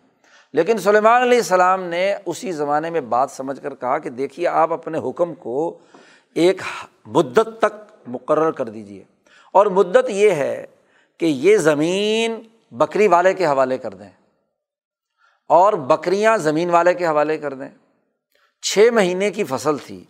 لیکن 0.53 0.77
سلیمان 0.77 1.21
علیہ 1.21 1.37
السلام 1.37 1.83
نے 1.83 2.15
اسی 2.25 2.51
زمانے 2.51 2.89
میں 2.89 3.01
بات 3.01 3.31
سمجھ 3.31 3.59
کر 3.61 3.75
کہا 3.75 3.97
کہ 3.97 4.09
دیکھیے، 4.09 4.47
آپ 4.47 4.73
اپنے 4.73 4.99
حکم 5.09 5.33
کو 5.33 5.77
ایک 6.33 6.61
مدت 7.05 7.49
تک 7.59 8.07
مقرر 8.07 8.51
کر 8.51 8.69
دیجیے 8.69 9.03
اور 9.51 9.65
مدت 9.65 10.09
یہ 10.09 10.31
ہے 10.31 10.65
کہ 11.19 11.25
یہ 11.25 11.57
زمین 11.57 12.41
بکری 12.71 13.07
والے 13.07 13.33
کے 13.33 13.45
حوالے 13.45 13.77
کر 13.77 13.93
دیں 13.93 14.09
اور 15.49 15.73
بکریاں 15.73 16.37
زمین 16.37 16.69
والے 16.69 16.93
کے 16.93 17.07
حوالے 17.07 17.37
کر 17.37 17.53
دیں۔ 17.53 17.69
چھ 18.61 18.89
مہینے 18.93 19.31
کی 19.31 19.43
فصل 19.43 19.77
تھی۔ 19.77 20.03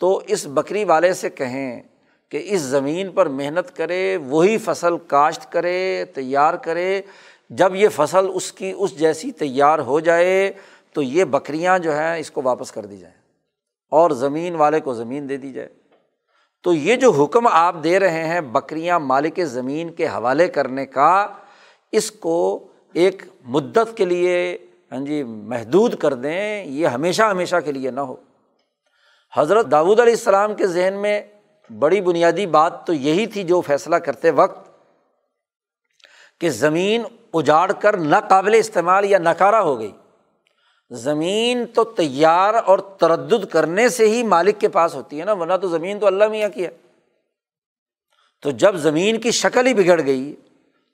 تو 0.00 0.22
اس 0.26 0.46
بکری 0.46 0.84
والے 0.84 1.14
سے 1.14 1.30
کہیں 1.30 1.82
کہ 2.28 2.42
اس 2.44 2.60
زمین 2.60 3.12
پر 3.12 3.26
محنت 3.26 3.76
کرے، 3.76 4.16
وہی 4.16 4.58
فصل 4.58 4.98
کاشت 5.06 5.52
کرے، 5.52 6.04
تیار 6.14 6.54
کرے۔ 6.54 7.02
جب 7.50 7.74
یہ 7.74 7.88
فصل 7.88 8.26
اس 8.34 8.52
کی، 8.52 8.72
اس 8.76 8.98
جیسی 8.98 9.32
تیار 9.32 9.78
ہو 9.78 10.00
جائے 10.00 10.52
تو 10.92 11.02
یہ 11.02 11.24
بکریاں 11.24 11.78
جو 11.78 11.96
ہیں 11.96 12.18
اس 12.18 12.30
کو 12.30 12.42
واپس 12.44 12.72
کر 12.72 12.86
دی 12.86 12.96
جائیں 12.96 13.16
اور 13.90 14.10
زمین 14.10 14.54
والے 14.54 14.80
کو 14.80 14.94
زمین 14.94 15.28
دے 15.28 15.36
دی 15.36 15.52
جائے۔ 15.52 15.68
تو 16.64 16.72
یہ 16.72 16.96
جو 16.96 17.10
حکم 17.10 17.46
آپ 17.46 17.74
دے 17.84 17.98
رہے 18.00 18.24
ہیں 18.24 18.40
بکریاں 18.40 18.98
مالک 18.98 19.40
زمین 19.44 19.92
کے 19.92 20.06
حوالے 20.06 20.48
کرنے 20.48 20.86
کا، 20.86 21.28
اس 21.92 22.10
کو 22.10 22.68
ایک 22.92 23.22
مدت 23.44 23.96
کے 23.96 24.04
لیے 24.04 24.58
ہاں 24.92 25.00
جی 25.00 25.22
محدود 25.24 25.94
کر 25.94 26.14
دیں، 26.14 26.64
یہ 26.64 26.86
ہمیشہ 26.86 27.22
ہمیشہ 27.22 27.56
کے 27.64 27.72
لیے 27.72 27.90
نہ 27.90 28.00
ہو۔ 28.00 28.16
حضرت 29.36 29.70
داود 29.70 30.00
علیہ 30.00 30.12
السلام 30.12 30.54
کے 30.54 30.66
ذہن 30.66 30.94
میں 30.94 31.22
بڑی 31.78 32.00
بنیادی 32.00 32.46
بات 32.46 32.86
تو 32.86 32.92
یہی 32.92 33.26
تھی 33.26 33.42
جو 33.42 33.60
فیصلہ 33.60 33.96
کرتے 33.96 34.30
وقت 34.30 34.68
کہ 36.40 36.50
زمین 36.50 37.02
اجاڑ 37.34 37.72
کر 37.72 37.96
ناقابل 37.96 38.54
استعمال 38.54 39.04
یا 39.04 39.18
نکارا 39.18 39.60
ہو 39.62 39.78
گئی۔ 39.78 39.92
زمین 40.90 41.64
تو 41.74 41.84
تیار 41.84 42.54
اور 42.54 42.78
تردد 42.78 43.44
کرنے 43.44 43.88
سے 43.88 44.08
ہی 44.08 44.22
مالک 44.22 44.60
کے 44.60 44.68
پاس 44.68 44.94
ہوتی 44.94 45.20
ہے 45.20 45.24
نا، 45.24 45.32
ورنہ 45.32 45.52
تو 45.62 45.68
زمین 45.68 45.98
تو 45.98 46.06
اللہ 46.06 46.28
میاں 46.28 46.48
کی 46.48 46.64
ہے۔ 46.64 46.70
تو 48.42 48.50
جب 48.50 48.76
زمین 48.76 49.20
کی 49.20 49.30
شکل 49.30 49.66
ہی 49.66 49.74
بگڑ 49.74 50.06
گئی، 50.06 50.34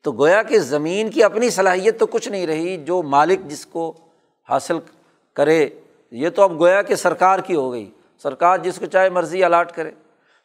تو 0.03 0.13
گویا 0.13 0.43
کہ 0.43 0.59
زمین 0.59 1.11
کی 1.11 1.23
اپنی 1.23 1.51
صلاحیت 1.51 2.01
تو 2.01 2.07
کچھ 2.07 2.29
نہیں 2.29 2.47
رہی، 2.47 2.85
جو 2.85 3.03
مالک 3.03 3.41
جس 3.47 3.67
کو 3.67 3.93
حاصل 4.49 4.79
کرے۔ 5.35 5.69
یہ 6.11 6.31
تو 6.31 6.43
اب 6.43 6.61
گویا 6.61 6.83
کہ 6.83 6.95
سرکار 6.95 7.39
کی 7.39 7.55
ہو 7.55 7.73
گئی۔ 7.73 7.91
سرکار 8.23 8.59
جس 8.59 8.79
کو 8.79 8.87
چاہے 8.87 9.09
مرضی 9.09 9.45
الاٹ 9.45 9.77
کرے۔ 9.77 9.91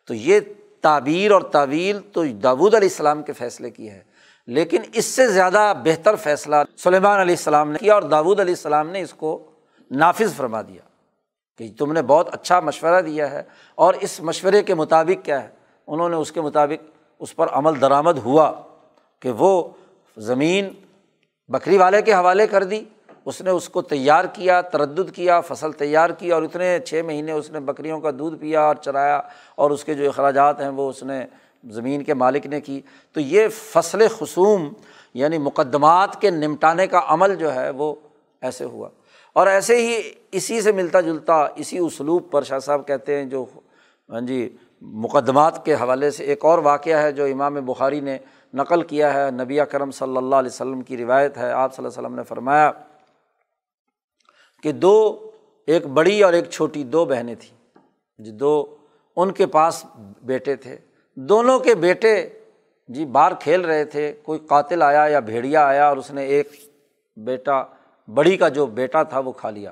تو 0.08 0.14
یہ 0.14 0.40
تعبیر 0.82 1.32
اور 1.32 1.42
تعویل 1.42 2.00
تو 2.12 2.26
داود 2.26 2.74
علیہ 2.74 2.90
السلام 2.90 3.24
کے 3.24 3.34
فیصلے 3.34 3.70
کی 3.70 3.90
ہے۔ 3.90 4.15
لیکن 4.48 4.82
اس 4.94 5.06
سے 5.06 5.28
زیادہ 5.28 5.74
بہتر 5.84 6.16
فیصلہ 6.16 6.56
سلیمان 6.78 7.20
علیہ 7.20 7.36
السلام 7.36 7.72
نے 7.72 7.78
کیا 7.78 7.94
اور 7.94 8.02
داود 8.02 8.40
علیہ 8.40 8.54
السلام 8.54 8.90
نے 8.90 9.02
اس 9.02 9.14
کو 9.14 9.40
نافذ 9.92 10.34
فرما 10.36 10.62
دیا 10.62 10.82
کہ 11.58 11.70
تم 11.80 11.92
نے 11.94 12.02
بہت 12.02 12.34
اچھا 12.34 12.60
مشورہ 12.60 13.02
دیا 13.02 13.32
ہے 13.32 13.42
اور 13.76 13.94
اس 13.94 14.20
مشورے 14.20 14.64
کے 14.64 14.76
مطابق 14.76 15.26
کیا 15.26 15.44
ہے؟ 15.44 15.50
انہوں 15.88 16.10
نے 16.10 16.16
اس 16.16 16.32
کے 16.32 16.42
مطابق 16.42 16.84
اس 17.20 17.36
پر 17.36 17.48
عمل 17.50 17.82
درآمد 17.82 18.18
ہوا 18.18 18.52
کہ 19.20 19.32
وہ 19.32 19.70
زمین 20.18 20.70
بکری 21.50 21.78
والے 21.78 22.02
کے 22.02 22.14
حوالے 22.14 22.48
کر 22.48 22.64
دی، 22.64 22.84
اس 23.26 23.42
نے 23.42 23.50
اس 23.50 23.70
کو 23.70 23.82
تیار 23.82 24.26
کیا، 24.26 24.62
تردد 24.62 25.12
کیا، 25.16 25.40
فصل 25.42 25.72
تیار 25.72 26.10
کی 26.10 26.32
اور 26.32 26.44
اتنے 26.44 26.80
چھ 26.86 27.02
مہینے 27.06 27.32
اس 27.32 27.52
نے 27.52 27.60
بکریوں 27.60 28.00
کا 28.02 28.12
دودھ 28.20 28.36
پیا 28.40 28.62
اور 28.62 28.76
چرایا 28.76 29.22
اور 29.56 29.72
اس 29.72 29.84
کے 29.84 29.94
جو 29.94 30.10
اخراجات 30.10 30.62
ہیں 30.62 30.70
وہ 30.70 30.90
اس 30.90 31.04
نے 31.04 31.26
زمین 31.72 32.04
کے 32.04 32.14
مالک 32.14 32.48
نے 32.48 32.62
کی، 32.62 32.82
تو 33.14 33.20
یہ 33.20 33.48
فصل 33.48 34.08
خصوم 34.08 34.74
یعنی 35.14 35.38
مقدمات 35.38 36.22
کے 36.22 36.30
نمٹانے 36.30 36.88
کا 36.88 37.02
عمل 37.08 37.36
جو 37.36 37.56
ہے 37.56 37.70
وہ 37.70 37.96
ایسے 38.42 38.64
ہوا۔ 38.64 38.90
اور 39.34 39.48
ایسے 39.48 39.76
ہی 39.76 40.02
اسی 40.32 40.62
سے 40.62 40.72
ملتا 40.72 41.02
جلتا 41.02 41.48
اسی 41.56 41.78
اسلوب 41.78 42.32
پر 42.32 42.42
شاہ 42.42 42.60
صاحب 42.60 42.88
کہتے 42.88 43.18
ہیں 43.18 43.26
جو 43.26 43.46
ہاں 44.10 44.22
جی 44.22 44.58
مقدمات 44.82 45.66
کے 45.66 45.74
حوالے 45.74 46.12
سے 46.12 46.24
ایک 46.24 46.46
اور 46.46 46.58
واقعہ 46.58 47.02
ہے 47.02 47.12
جو 47.12 47.26
امام 47.26 47.54
بخاری 47.54 48.00
نے 48.00 48.18
نقل 48.54 48.82
کیا 48.82 49.14
ہے۔ 49.14 49.32
نبی 49.32 49.60
کرم 49.72 49.92
صلی 49.92 50.18
اللہ 50.18 50.36
علیہ 50.36 50.52
وسلم 50.54 50.82
کی 50.82 50.98
روایت 50.98 51.38
ہے۔ 51.38 51.52
آپ 51.52 51.76
صلی 51.76 51.86
اللہ 51.86 51.98
علیہ 51.98 52.08
وسلم 52.08 52.18
نے 52.18 52.24
فرمایا 52.24 52.72
کہ 54.64 54.72
دو، 54.72 55.30
ایک 55.68 55.86
بڑی 55.86 56.24
اور 56.24 56.34
ایک 56.34 56.50
چھوٹی 56.50 56.84
دو 56.84 57.06
بہنیں 57.06 57.36
تھیں۔ 57.36 57.80
جی 58.18 58.32
دو، 58.32 58.76
ان 59.16 59.32
کے 59.32 59.46
پاس 59.46 59.86
بیٹے 60.24 60.56
تھے۔ 60.56 60.78
دونوں 61.16 61.60
کے 61.60 61.76
بیٹے 61.76 62.30
جی 62.88 63.06
باہر 63.06 63.34
کھیل 63.34 63.62
رہے 63.62 63.86
تھے، 63.86 64.14
کوئی 64.24 64.40
قاتل 64.40 64.82
آیا 64.82 65.08
یا 65.08 65.20
بھیڑیا 65.20 65.66
آیا 65.66 65.88
اور 65.88 65.98
اس 65.98 66.12
نے 66.12 66.24
ایک 66.24 66.50
بیٹا، 67.18 67.64
بڑی 68.14 68.38
کا 68.38 68.50
جو 68.50 68.66
بیٹا 68.66 69.04
تھا 69.04 69.20
وہ 69.20 69.32
کھا 69.32 69.50
لیا۔ 69.50 69.72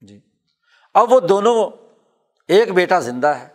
جی۔ 0.00 0.20
اب 0.94 1.12
وہ 1.12 1.20
دونوں، 1.20 1.70
ایک 2.48 2.72
بیٹا 2.72 3.00
زندہ 3.00 3.26
ہے۔ 3.26 3.48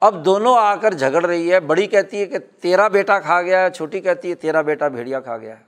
اب 0.00 0.24
دونوں 0.24 0.56
آ 0.56 0.76
کر 0.76 0.94
جھگڑ 0.94 1.24
رہی 1.26 1.52
ہے۔ 1.52 1.60
بڑی 1.60 1.86
کہتی 1.86 2.20
ہے 2.20 2.26
کہ 2.26 2.38
تیرا 2.38 2.88
بیٹا 2.88 3.20
کھا 3.20 3.42
گیا 3.42 3.62
ہے، 3.62 3.70
چھوٹی 3.70 4.00
کہتی 4.00 4.30
ہے 4.30 4.34
تیرا 4.34 4.60
بیٹا 4.60 4.88
بھیڑیا 4.88 5.20
کھا 5.20 5.36
گیا 5.36 5.58
ہے۔ 5.58 5.64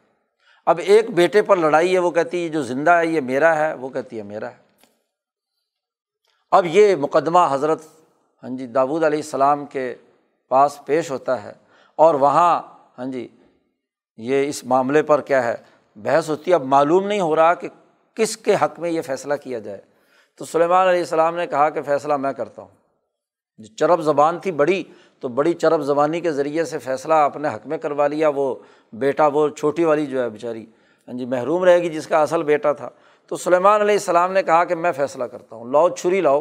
اب 0.66 0.80
ایک 0.84 1.10
بیٹے 1.10 1.42
پر 1.42 1.56
لڑائی 1.56 1.94
ہے، 1.94 1.98
وہ 1.98 2.10
کہتی 2.10 2.44
ہے 2.44 2.48
جو 2.48 2.62
زندہ 2.62 2.90
ہے، 2.90 3.06
یہ 3.06 3.20
میرا 3.20 3.56
ہے، 3.56 3.74
وہ 3.74 3.88
کہتی 3.88 4.18
ہے 4.18 4.22
میرا 4.22 4.50
ہے۔ 4.50 4.56
اب 6.50 6.66
یہ 6.66 6.96
مقدمہ 6.96 7.38
حضرت 7.50 7.82
ہاں 8.42 8.56
جی 8.56 8.66
داود 8.66 9.04
علیہ 9.04 9.18
السلام 9.18 9.66
کے 9.66 9.94
پاس 10.48 10.80
پیش 10.84 11.10
ہوتا 11.10 11.42
ہے 11.42 11.52
اور 11.96 12.14
وہاں 12.14 12.62
ہاں 12.98 13.06
جی 13.06 13.28
یہ 14.16 14.48
اس 14.48 14.64
معاملے 14.64 15.02
پر 15.02 15.20
کیا 15.20 15.44
ہے، 15.44 15.54
بحث 15.96 16.30
ہوتی 16.30 16.50
ہے۔ 16.50 16.54
اب 16.54 16.64
معلوم 16.64 17.06
نہیں 17.06 17.20
ہو 17.20 17.36
رہا 17.36 17.54
کہ 17.54 17.68
کس 18.14 18.36
کے 18.36 18.54
حق 18.54 18.80
میں 18.80 18.90
یہ 18.90 19.02
فیصلہ 19.02 19.34
کیا 19.34 19.58
جائے۔ 19.58 19.80
تو 20.38 20.44
سلیمان 20.44 20.88
علیہ 20.88 21.00
السلام 21.00 21.36
نے 21.36 21.46
کہا 21.46 21.70
کہ 21.70 21.82
فیصلہ 21.82 22.16
میں 22.16 22.32
کرتا 22.32 22.62
ہوں۔ 22.62 22.68
جو 23.58 23.76
چرب 23.76 24.00
زبان 24.00 24.38
تھی 24.38 24.52
بڑی، 24.52 24.84
تو 25.20 25.28
بڑی 25.28 25.54
چرب 25.54 25.82
زبانی 25.82 26.20
کے 26.20 26.32
ذریعے 26.32 26.64
سے 26.64 26.78
فیصلہ 26.78 27.14
اپنے 27.14 27.48
حق 27.48 27.66
میں 27.66 27.78
کروا 27.78 28.06
لیا۔ 28.06 28.28
وہ 28.28 28.54
بیٹا، 28.92 29.26
وہ 29.26 29.48
چھوٹی 29.48 29.84
والی 29.84 30.06
جو 30.06 30.22
ہے 30.22 30.28
بیچاری 30.28 30.66
ہاں 31.08 31.14
جی 31.14 31.24
محروم 31.24 31.64
رہے 31.64 31.82
گی، 31.82 31.88
جس 31.88 32.06
کا 32.06 32.22
اصل 32.22 32.42
بیٹا 32.42 32.72
تھا۔ 32.72 32.90
تو 33.26 33.36
سلیمان 33.36 33.80
علیہ 33.80 33.94
السلام 33.94 34.32
نے 34.32 34.42
کہا 34.42 34.64
کہ 34.64 34.74
میں 34.74 34.92
فیصلہ 34.92 35.24
کرتا 35.24 35.56
ہوں۔ 35.56 35.70
لاؤ، 35.70 35.88
چھری 35.88 36.20
لاؤ۔ 36.20 36.40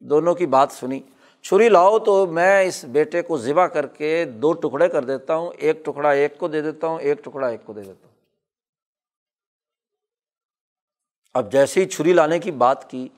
دونوں 0.00 0.34
کی 0.34 0.46
بات 0.46 0.68
سنی۔ 0.72 1.00
چھری 1.48 1.68
لاؤ 1.68 1.98
تو 1.98 2.26
میں 2.26 2.62
اس 2.62 2.84
بیٹے 2.84 3.22
کو 3.22 3.38
ذبح 3.38 3.66
کر 3.66 3.86
کے 3.86 4.24
دو 4.24 4.52
ٹکڑے 4.52 4.88
کر 4.88 5.04
دیتا 5.04 5.36
ہوں، 5.36 5.52
ایک 5.56 5.84
ٹکڑا 5.84 6.10
ایک 6.10 6.38
کو 6.38 6.48
دے 6.48 6.60
دیتا 6.62 6.86
ہوں، 6.86 6.98
ایک 6.98 7.24
ٹکڑا 7.24 7.46
ایک 7.46 7.60
کو 7.64 7.72
دے 7.72 7.80
دیتا 7.80 8.06
ہوں۔ 8.06 8.14
اب 11.34 11.52
جیسے 11.52 11.80
ہی 11.80 11.88
چھری 11.88 12.12
لانے 12.12 12.38
کی 12.38 12.50
بات 12.50 12.90
کی 12.90 13.08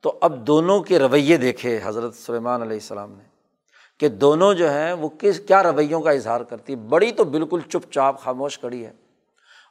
تو 0.00 0.18
اب 0.20 0.46
دونوں 0.46 0.80
کے 0.80 0.98
رویے 0.98 1.36
دیکھے 1.36 1.80
حضرت 1.82 2.14
سلیمان 2.14 2.62
علیہ 2.62 2.76
السلام 2.76 3.12
نے 3.12 3.24
کہ 3.98 4.08
دونوں 4.08 4.54
جو 4.54 4.70
ہیں 4.70 4.92
وہ 4.92 5.08
کس 5.18 5.40
کیا 5.40 5.62
رویوں 5.62 6.00
کا 6.00 6.10
اظہار 6.10 6.40
کرتی 6.40 6.76
بڑی 6.76 7.12
تو 7.12 7.24
بالکل 7.24 7.60
چپ 7.60 7.92
چاپ 7.92 8.20
خاموش 8.20 8.58
کڑی 8.58 8.86
ہے 8.86 8.92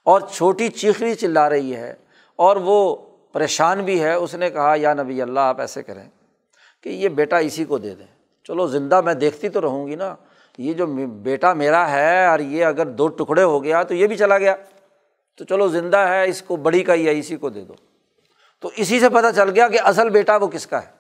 اور 0.04 0.22
چھوٹی 0.32 0.70
چیخری 0.70 1.16
چلا 1.16 1.50
رہی 1.50 1.76
ہے 1.76 1.94
اور 2.36 2.58
وہ 2.58 2.96
پریشان 3.32 3.84
بھی 3.84 4.04
ہے۔ 4.04 4.14
اس 4.14 4.36
نے 4.36 4.50
کہا، 4.50 4.74
یا 4.78 4.94
نبی 4.94 5.22
اللہ، 5.22 5.40
آپ 5.40 5.62
ایسے 5.62 5.84
کریں۔ 5.84 6.10
کہ 6.84 6.90
یہ 6.90 7.10
بیٹا 7.10 7.38
اسی 7.38 7.66
کو 7.66 7.78
دے 7.78 7.96
دیں۔ 7.96 8.06
چلو 8.44 8.68
زندہ 8.68 9.02
میں 9.02 9.14
دیکھتی 9.14 9.50
تو 9.50 9.62
رہوں 9.62 9.88
گی 9.88 9.96
نا۔ 9.96 10.16
یہ 10.58 10.74
جو 10.74 10.88
بیٹا 11.06 11.54
میرا 11.54 11.92
ہے 11.92 12.26
اور 12.26 12.40
یہ 12.40 12.66
اگر 12.66 12.86
دو 12.86 13.08
ٹکڑے 13.08 13.44
ہو 13.44 13.64
گیا 13.64 13.84
تو 13.84 13.94
یہ 13.94 14.08
بھی 14.08 14.18
چلا 14.18 14.38
گیا۔ 14.38 14.56
تو 15.38 15.46
چلو 15.46 15.68
زندہ 15.68 15.98
ہے، 15.98 16.30
اس 16.30 16.42
کو 16.42 16.56
بڑی 16.56 16.84
کا 16.84 16.94
ہی 16.94 17.08
ہے 17.08 17.20
اسی 17.20 17.38
کو 17.38 17.50
دے 17.50 17.62
دو۔ 17.62 17.74
تو 18.60 18.70
اسی 18.76 19.00
سے 19.00 19.10
پتہ 19.10 19.28
چل 19.36 19.50
گیا 19.50 19.68
کہ 19.68 19.80
اصل 19.84 20.10
بیٹا 20.10 20.36
وہ 20.36 20.48
کس 20.48 20.68
کا 20.68 20.84
ہے۔ 20.84 20.92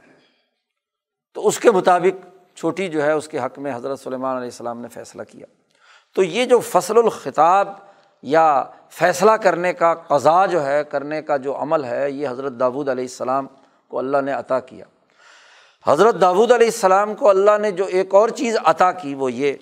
تو 1.33 1.47
اس 1.47 1.59
کے 1.59 1.71
مطابق 1.71 2.27
چھوٹی 2.57 2.87
جو 2.87 3.03
ہے، 3.03 3.11
اس 3.11 3.27
کے 3.27 3.39
حق 3.39 3.59
میں 3.59 3.75
حضرت 3.75 3.99
سلیمان 3.99 4.35
علیہ 4.35 4.47
السلام 4.47 4.81
نے 4.81 4.87
فیصلہ 4.87 5.21
کیا۔ 5.23 5.45
تو 6.15 6.23
یہ 6.23 6.45
جو 6.45 6.59
فصل 6.59 6.97
الخطاب 6.97 7.69
یا 8.21 8.63
فیصلہ 8.89 9.31
کرنے 9.31 9.73
کا 9.73 9.93
قضا 9.93 10.45
جو 10.45 10.65
ہے، 10.65 10.83
کرنے 10.83 11.21
کا 11.21 11.37
جو 11.37 11.61
عمل 11.61 11.83
ہے، 11.83 12.11
یہ 12.11 12.27
حضرت 12.27 12.53
داود 12.53 12.89
علیہ 12.89 13.03
السلام 13.03 13.47
کو 13.87 13.99
اللہ 13.99 14.17
نے 14.21 14.31
عطا 14.31 14.59
کیا۔ 14.59 14.85
حضرت 15.87 16.19
داود 16.21 16.51
علیہ 16.51 16.67
السلام 16.67 17.13
کو 17.15 17.29
اللہ 17.29 17.57
نے 17.61 17.71
جو 17.71 17.85
ایک 17.85 18.13
اور 18.15 18.29
چیز 18.29 18.57
عطا 18.63 18.91
کی 18.91 19.15
وہ 19.15 19.31
یہ 19.31 19.53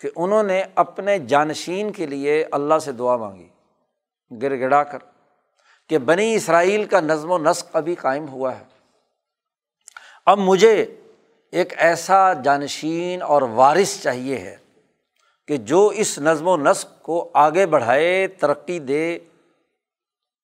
کہ 0.00 0.10
انہوں 0.16 0.42
نے 0.42 0.62
اپنے 0.74 1.18
جانشین 1.18 1.92
کے 1.92 2.06
لیے 2.06 2.44
اللہ 2.52 2.78
سے 2.78 2.92
دعا 2.92 3.16
مانگی 3.16 3.48
گر 4.42 4.58
گڑا 4.60 4.82
کر، 4.82 4.98
کہ 5.90 5.98
بنی 5.98 6.34
اسرائیل 6.34 6.84
کا 6.84 7.00
نظم 7.00 7.30
و 7.30 7.38
نسق 7.38 7.76
ابھی 7.76 7.94
قائم 7.94 8.28
ہوا 8.28 8.54
ہے۔ 8.58 8.64
اب 10.26 10.38
مجھے 10.38 10.74
ایک 11.52 11.74
ایسا 11.76 12.32
جانشین 12.32 13.22
اور 13.22 13.42
وارث 13.42 14.02
چاہیے 14.02 14.38
ہے 14.38 14.56
کہ 15.48 15.56
جو 15.56 15.86
اس 15.86 16.18
نظم 16.18 16.48
و 16.48 16.56
نسق 16.56 17.02
کو 17.02 17.30
آگے 17.34 17.66
بڑھائے، 17.66 18.26
ترقی 18.28 18.78
دے۔ 18.78 19.18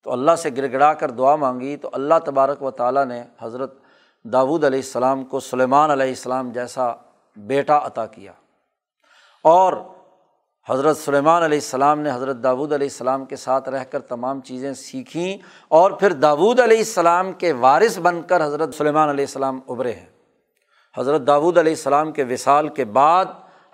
تو 0.02 0.12
اللہ 0.12 0.36
سے 0.38 0.50
گر 0.56 0.72
گڑا 0.72 0.92
کر 0.94 1.10
دعا 1.10 1.36
مانگی، 1.36 1.76
تو 1.76 1.90
اللہ 1.92 2.18
تبارک 2.24 2.62
و 2.62 2.70
تعالیٰ 2.70 3.04
نے 3.04 3.22
حضرت 3.40 3.79
داود 4.24 4.64
علیہ 4.64 4.78
السلام 4.78 5.24
کو 5.24 5.40
سلیمان 5.40 5.90
علیہ 5.90 6.08
السلام 6.08 6.52
جیسا 6.52 6.92
بیٹا 7.36 7.86
عطا 7.86 8.06
کیا۔ 8.06 8.32
اور 9.44 9.72
حضرت 10.68 10.96
سلیمان 10.96 11.42
علیہ 11.42 11.58
السلام 11.58 12.00
نے 12.00 12.10
حضرت 12.10 12.36
داود 12.42 12.72
علیہ 12.72 12.86
السلام 12.86 13.24
کے 13.24 13.36
ساتھ 13.36 13.68
رہ 13.68 13.84
کر 13.84 14.00
تمام 14.00 14.40
چیزیں 14.40 14.72
سیکھیں 14.72 15.38
اور 15.68 15.90
پھر 15.90 16.12
داود 16.12 16.60
علیہ 16.60 16.78
السلام 16.78 17.32
کے 17.32 17.52
وارث 17.52 17.98
بن 17.98 18.22
کر 18.22 18.46
حضرت 18.46 18.74
سلیمان 18.74 19.08
علیہ 19.08 19.24
السلام 19.24 19.60
ابھرے 19.68 19.92
ہیں۔ 19.92 20.06
حضرت 20.96 21.26
داود 21.26 21.58
علیہ 21.58 21.72
السلام 21.72 22.12
کے 22.12 22.24
وصال 22.24 22.68
کے 22.68 22.84
بعد 22.84 23.24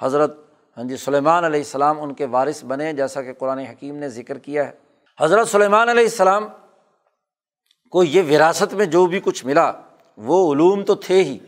حضرت 0.01 0.39
ہاں 0.77 0.85
جی 0.85 0.97
سلیمان 0.97 1.45
علیہ 1.45 1.61
السلام 1.61 2.03
ان 2.03 2.15
کے 2.15 2.27
وارث 2.27 2.65
بنے، 2.65 2.93
جیسا 2.93 3.23
کہ 3.23 3.35
قرآن 3.35 3.59
حکیم 3.59 3.97
نے 3.97 4.09
ذکر 4.09 4.39
کیا 4.39 4.67
ہے۔ 4.67 4.73
حضرت 5.21 5.49
سلیمان 5.49 5.89
علیہ 5.89 6.05
السلام 6.05 6.47
کو 7.91 8.05
یہ 8.05 8.23
وراثت 8.31 8.75
میں 8.75 8.87
جو 8.87 9.07
بھی 9.07 9.21
کچھ 9.21 9.47
ملا 9.47 9.73
وہ 10.17 10.55
علوم 10.55 10.85
تو 10.85 10.95
تھے 10.95 11.23
ہی۔ 11.23 11.39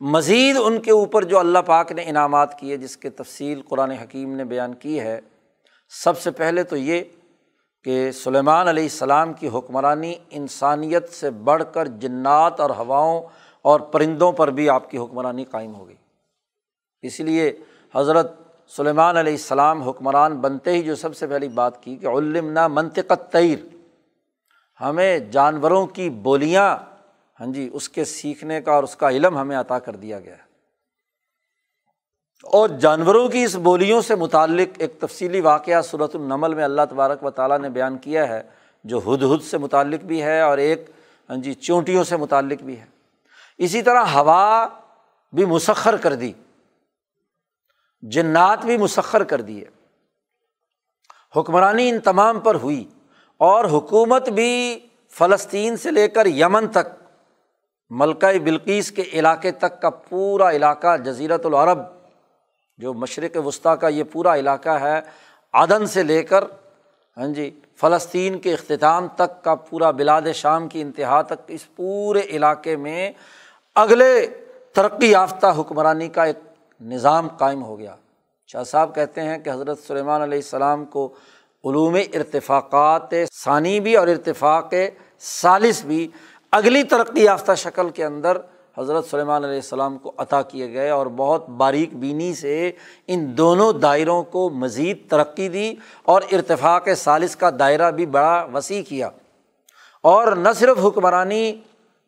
مزید 0.00 0.56
ان 0.64 0.80
کے 0.80 0.92
اوپر 0.92 1.24
جو 1.24 1.38
اللہ 1.38 1.58
پاک 1.58 1.92
نے 1.92 2.02
انعامات 2.06 2.58
کیے، 2.58 2.76
جس 2.76 2.96
کے 2.96 3.10
تفصیل 3.10 3.62
قرآن 3.68 3.90
حکیم 3.90 4.36
نے 4.36 4.44
بیان 4.44 4.74
کی 4.74 5.00
ہے، 5.00 5.20
سب 5.88 6.18
سے 6.18 6.30
پہلے 6.30 6.62
تو 6.62 6.76
یہ 6.76 7.02
کہ 7.84 8.10
سلیمان 8.10 8.68
علیہ 8.68 8.82
السلام 8.82 9.32
کی 9.32 9.48
حکمرانی 9.54 10.14
انسانیت 10.30 11.08
سے 11.08 11.30
بڑھ 11.30 11.62
کر 11.72 11.86
جنات 11.86 12.60
اور 12.60 12.70
ہواؤں 12.70 13.22
اور 13.62 13.80
پرندوں 13.80 14.32
پر 14.32 14.50
بھی 14.50 14.68
آپ 14.68 14.90
کی 14.90 14.98
حکمرانی 14.98 15.44
قائم 15.44 15.74
ہو 15.74 15.88
گئی۔ 15.88 15.96
اس 17.02 17.20
لیے 17.20 17.56
حضرت 17.94 18.32
سلیمان 18.76 19.16
علیہ 19.16 19.32
السلام 19.32 19.82
حکمران 19.82 20.36
بنتے 20.36 20.72
ہی 20.72 20.82
جو 20.82 20.94
سب 20.94 21.16
سے 21.16 21.26
پہلی 21.26 21.48
بات 21.48 21.82
کی 21.82 21.96
کہ 21.96 22.06
علم 22.06 22.52
نہ 22.52 22.68
منطقت 22.68 23.32
تیر 23.32 23.58
ہمیں 24.80 25.18
جانوروں 25.18 25.86
کی 25.86 26.10
بولیاں 26.10 26.76
ہاں 27.40 27.46
جی 27.46 27.70
اس 27.72 27.88
کے 27.88 28.04
سیکھنے 28.04 28.60
کا 28.60 28.72
اور 28.72 28.82
اس 28.82 28.96
کا 28.96 29.10
علم 29.10 29.38
ہمیں 29.38 29.56
عطا 29.56 29.78
کر 29.78 29.96
دیا 29.96 30.20
گیا 30.20 30.34
ہے۔ 30.34 30.50
اور 32.42 32.68
جانوروں 32.68 33.28
کی 33.28 33.44
اس 33.44 33.54
بولیوں 33.54 34.00
سے 34.00 34.14
متعلق 34.14 34.68
ایک 34.78 35.00
تفصیلی 35.00 35.40
واقعہ 35.40 35.82
صورت 35.82 36.16
النمل 36.16 36.54
میں 36.54 36.64
اللہ 36.64 36.82
تبارک 36.90 37.24
و 37.24 37.30
تعالیٰ 37.30 37.58
نے 37.58 37.68
بیان 37.68 37.98
کیا 37.98 38.28
ہے، 38.28 38.42
جو 38.84 38.98
ہد 38.98 39.22
ہد 39.22 39.44
سے 39.44 39.58
متعلق 39.58 40.04
بھی 40.04 40.22
ہے 40.22 40.40
اور 40.40 40.58
ایک 40.58 40.90
ہاں 41.30 41.36
جی 41.36 41.54
چونٹیوں 41.54 42.04
سے 42.04 42.16
متعلق 42.16 42.62
بھی 42.62 42.80
ہے۔ 42.80 42.86
اسی 43.58 43.82
طرح 43.82 44.04
ہوا 44.04 44.68
بھی 45.32 45.44
مسخر 45.44 45.96
کر 45.96 46.14
دی، 46.14 46.32
جنات 48.02 48.64
بھی 48.64 48.76
مسخر 48.76 49.24
کر 49.24 49.40
دیے۔ 49.40 49.64
حکمرانی 51.36 51.88
ان 51.88 52.00
تمام 52.00 52.40
پر 52.40 52.54
ہوئی 52.54 52.84
اور 53.36 53.64
حکومت 53.64 54.28
بھی 54.28 54.80
فلسطین 55.08 55.76
سے 55.76 55.90
لے 55.90 56.08
کر 56.08 56.26
یمن 56.26 56.68
تک 56.68 56.99
ملکہ 57.90 58.38
بلقیس 58.38 58.90
کے 58.90 59.04
علاقے 59.12 59.50
تک 59.50 59.80
کا 59.82 59.90
پورا 59.90 60.50
علاقہ 60.50 60.96
جزیرت 60.96 61.46
العرب، 61.46 61.78
جو 62.78 62.92
مشرق 62.94 63.36
وسطیٰ 63.46 63.74
کا 63.80 63.88
یہ 63.88 64.04
پورا 64.12 64.34
علاقہ 64.36 64.78
ہے 64.80 65.00
آدن 65.54 65.86
سے 65.86 66.02
لے 66.02 66.22
کر 66.22 66.44
ہاں 67.16 67.26
جی 67.26 67.50
فلسطین 67.80 68.38
کے 68.38 68.52
اختتام 68.52 69.06
تک 69.16 69.42
کا 69.44 69.54
پورا 69.54 69.90
بلاد 69.90 70.32
شام 70.34 70.68
کی 70.68 70.80
انتہا 70.80 71.20
تک، 71.22 71.40
اس 71.48 71.66
پورے 71.76 72.20
علاقے 72.30 72.76
میں 72.76 73.10
اگلے 73.76 74.26
ترقی 74.72 75.10
یافتہ 75.10 75.46
حکمرانی 75.58 76.08
کا 76.08 76.24
ایک 76.24 76.38
نظام 76.80 77.28
قائم 77.38 77.62
ہو 77.62 77.78
گیا۔ 77.78 77.94
شاہ 78.50 78.64
صاحب 78.64 78.94
کہتے 78.94 79.22
ہیں 79.22 79.38
کہ 79.38 79.50
حضرت 79.50 79.78
سلیمان 79.86 80.22
علیہ 80.22 80.38
السلام 80.38 80.84
کو 80.84 81.06
علوم 81.64 81.94
ارتفاقات 81.94 83.14
ثانی 83.34 83.78
بھی 83.80 83.96
اور 83.96 84.08
ارتفاق 84.08 84.74
ثالث 85.20 85.84
بھی 85.84 86.06
اگلی 86.52 86.82
ترقی 86.82 87.24
یافتہ 87.24 87.52
شکل 87.56 87.90
کے 87.90 88.04
اندر 88.04 88.36
حضرت 88.78 89.04
سلیمان 89.10 89.44
علیہ 89.44 89.54
السلام 89.54 89.98
کو 89.98 90.12
عطا 90.16 90.42
کیے 90.42 90.72
گئے 90.72 90.90
اور 90.90 91.06
بہت 91.06 91.48
باریک 91.48 91.94
بینی 91.94 92.34
سے 92.34 92.72
ان 93.06 93.38
دونوں 93.38 93.72
دائروں 93.72 94.22
کو 94.22 94.50
مزید 94.50 95.10
ترقی 95.10 95.48
دی 95.48 95.74
اور 96.02 96.22
ارتفاق 96.32 96.88
ثالث 96.96 97.36
کا 97.36 97.50
دائرہ 97.58 97.90
بھی 97.90 98.06
بڑا 98.06 98.46
وسیع 98.54 98.82
کیا۔ 98.82 99.10
اور 100.02 100.32
نہ 100.32 100.48
صرف 100.56 100.84
حکمرانی 100.84 101.60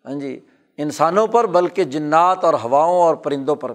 ہاں 0.05 0.21
جی 0.21 0.41
انسانوں 0.77 1.27
پر 1.27 1.47
بلکہ 1.47 1.85
جنات 1.85 2.45
اور 2.45 2.55
ہواؤں 2.55 3.03
اور 3.03 3.15
پرندوں 3.15 3.55
پر۔ 3.55 3.73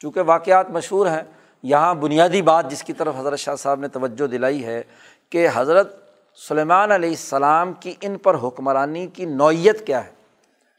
چونکہ 0.00 0.20
واقعات 0.20 0.70
مشہور 0.70 1.06
ہیں، 1.06 1.22
یہاں 1.62 1.94
بنیادی 1.94 2.42
بات 2.42 2.70
جس 2.70 2.82
کی 2.82 2.92
طرف 2.92 3.14
حضرت 3.18 3.38
شاہ 3.38 3.54
صاحب 3.54 3.80
نے 3.80 3.88
توجہ 3.88 4.26
دلائی 4.26 4.64
ہے 4.64 4.82
کہ 5.30 5.48
حضرت 5.54 6.01
سلیمان 6.34 6.92
علیہ 6.92 7.08
السلام 7.08 7.72
کی 7.72 7.94
ان 8.00 8.18
پر 8.18 8.36
حکمرانی 8.42 9.06
کی 9.06 9.24
نوعیت 9.24 9.86
کیا 9.86 10.04
ہے؟ 10.04 10.10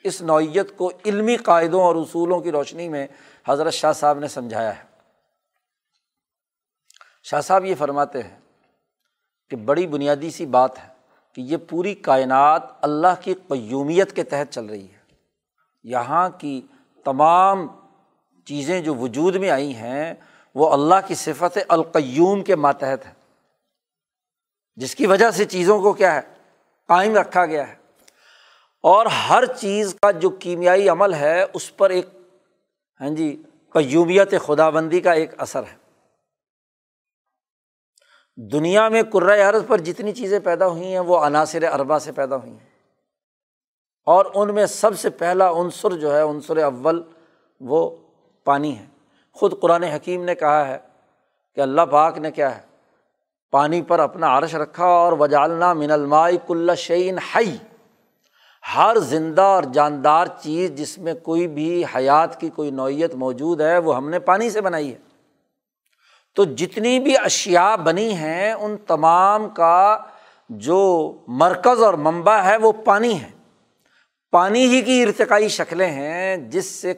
اس 0.03 0.21
نوعیت 0.21 0.77
کو 0.77 0.91
علمی 1.05 1.35
قاعدوں 1.35 1.81
اور 1.81 1.95
اصولوں 1.95 2.39
کی 2.39 2.51
روشنی 2.51 2.89
میں 2.89 3.07
حضرت 3.47 3.73
شاہ 3.73 3.91
صاحب 3.91 4.19
نے 4.19 4.27
سمجھایا 4.27 4.77
ہے۔ 4.77 4.83
شاہ 7.23 7.41
صاحب 7.41 7.65
یہ 7.65 7.75
فرماتے 7.75 8.21
ہیں 8.21 8.39
کہ 9.49 9.55
بڑی 9.55 9.87
بنیادی 9.87 10.31
سی 10.31 10.45
بات 10.45 10.79
ہے 10.79 10.89
کہ 11.33 11.41
یہ 11.41 11.57
پوری 11.69 11.95
کائنات 11.95 12.63
اللہ 12.81 13.21
کی 13.21 13.33
قیومیت 13.33 14.15
کے 14.15 14.23
تحت 14.23 14.53
چل 14.53 14.65
رہی 14.65 14.85
ہے۔ 14.85 15.15
یہاں 15.83 16.29
کی 16.29 16.61
تمام 17.05 17.67
چیزیں 18.45 18.81
جو 18.81 18.95
وجود 18.95 19.35
میں 19.35 19.49
آئی 19.49 19.75
ہیں 19.75 20.13
وہ 20.55 20.73
اللہ 20.73 20.95
کی 21.07 21.15
صفت 21.15 21.59
القیوم 21.67 22.43
کے 22.43 22.55
ماتحت 22.55 23.05
ہیں۔ 23.05 23.22
جس 24.75 24.95
کی 24.95 25.05
وجہ 25.05 25.31
سے 25.31 25.45
چیزوں 25.45 25.81
کو 25.81 25.93
کیا 25.93 26.15
ہے؟ 26.15 26.21
قائم 26.87 27.15
رکھا 27.15 27.45
گیا 27.45 27.67
ہے۔ 27.67 27.75
اور 28.83 29.05
ہر 29.05 29.45
چیز 29.45 29.95
کا 30.01 30.11
جو 30.11 30.29
کیمیائی 30.29 30.89
عمل 30.89 31.13
ہے، 31.13 31.45
اس 31.53 31.77
پر 31.77 31.89
ایک 31.89 32.09
ہاں 33.01 33.09
جی 33.09 33.43
قیوبیت 33.73 34.33
خدا 34.45 34.69
بندی 34.69 35.01
کا 35.01 35.11
ایک 35.11 35.31
اثر 35.37 35.63
ہے۔ 35.63 35.83
دنیا 38.51 38.89
میں 38.89 39.01
عرض 39.49 39.61
پر 39.67 39.77
جتنی 39.77 40.11
چیزیں 40.11 40.39
پیدا 40.39 40.67
ہوئی 40.67 40.83
ہیں، 40.83 40.99
وہ 40.99 41.17
عناصر 41.17 41.63
اربا 41.63 41.99
سے 41.99 42.11
پیدا 42.11 42.35
ہوئی 42.35 42.51
ہیں۔ 42.51 42.69
اور 44.05 44.25
ان 44.33 44.55
میں 44.55 44.65
سب 44.65 44.99
سے 44.99 45.09
پہلا 45.09 45.49
عنصر 45.51 45.91
جو 45.91 46.15
ہے، 46.15 46.21
عنصر 46.21 46.57
اول، 46.57 47.03
وہ 47.59 47.97
پانی 48.43 48.79
ہے۔ 48.79 48.85
خود 49.31 49.61
قرآن 49.61 49.83
حکیم 49.83 50.23
نے 50.23 50.35
کہا 50.35 50.67
ہے 50.67 50.77
کہ 51.55 51.61
اللہ 51.61 51.81
پاک 51.81 52.17
نے 52.17 52.31
کیا 52.31 52.57
ہے؟ 52.57 52.72
پانی 53.53 53.81
پر 53.81 53.99
اپنا 53.99 54.37
عرش 54.37 54.55
رکھا 54.55 54.85
اور 54.85 55.13
وجالنا 55.13 55.73
من 55.73 55.91
المائی 55.91 56.37
کل 56.47 56.75
شعین 56.77 57.17
ہئی 57.35 57.57
ہر 58.75 58.97
زندہ 58.97 59.41
اور 59.41 59.63
جاندار 59.63 60.27
چیز 60.41 60.71
جس 60.71 60.97
میں 60.97 61.13
کوئی 61.13 61.47
بھی 61.47 61.83
حیات 61.95 62.39
کی 62.39 62.49
کوئی 62.49 62.71
نوعیت 62.71 63.15
موجود 63.15 63.61
ہے، 63.61 63.77
وہ 63.77 63.95
ہم 63.95 64.09
نے 64.09 64.19
پانی 64.19 64.49
سے 64.49 64.61
بنائی 64.61 64.93
ہے۔ 64.93 64.97
تو 66.35 66.43
جتنی 66.43 66.99
بھی 66.99 67.17
اشیا 67.17 67.75
بنی 67.75 68.13
ہیں، 68.13 68.53
ان 68.53 68.77
تمام 68.77 69.49
کا 69.49 69.97
جو 70.49 70.81
مرکز 71.27 71.83
اور 71.83 71.93
منبع 71.93 72.37
ہے، 72.37 72.57
وہ 72.57 72.71
پانی 72.71 73.21
ہے 73.21 73.29
پانی 74.31 74.65
ہی 74.65 74.81
کی 74.81 75.03
ارتقائی 75.03 75.47
شکلیں 75.47 75.91
ہیں، 75.91 76.37
جس 76.37 76.65
سے 76.65 76.93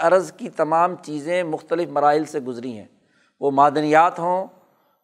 ارض 0.00 0.32
کی 0.32 0.48
تمام 0.48 0.94
چیزیں 1.02 1.42
مختلف 1.42 1.88
مراحل 1.88 2.24
سے 2.24 2.40
گزری 2.40 2.78
ہیں۔ 2.78 2.86
وہ 3.40 3.50
معدنیات 3.50 4.18
ہوں 4.18 4.46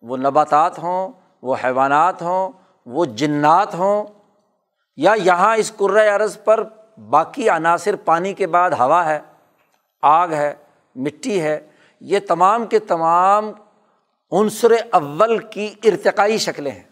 وہ 0.02 0.16
نباتات 0.16 0.78
ہوں، 0.78 1.12
وہ 1.42 1.56
حیوانات 1.64 2.22
ہوں، 2.22 2.52
وہ 2.86 3.04
جنات 3.04 3.74
ہوں، 3.74 4.04
یا 4.96 5.14
یہاں 5.16 5.56
اس 5.56 5.72
عرض 6.16 6.38
پر 6.44 6.64
باقی 7.10 7.48
عناصر 7.48 7.96
پانی 7.96 8.34
کے 8.34 8.46
بعد 8.46 8.70
ہوا 8.70 9.04
ہے، 9.04 9.20
آگ 10.02 10.28
ہے، 10.28 10.54
مٹی 10.96 11.40
ہے، 11.40 11.68
یہ 12.00 12.18
تمام 12.28 12.66
کے 12.66 12.78
تمام 12.78 13.52
عنصر 14.32 14.72
اول 14.90 15.38
کی 15.38 15.74
ارتقائی 15.84 16.38
شکلیں 16.38 16.72
ہیں۔ 16.72 16.82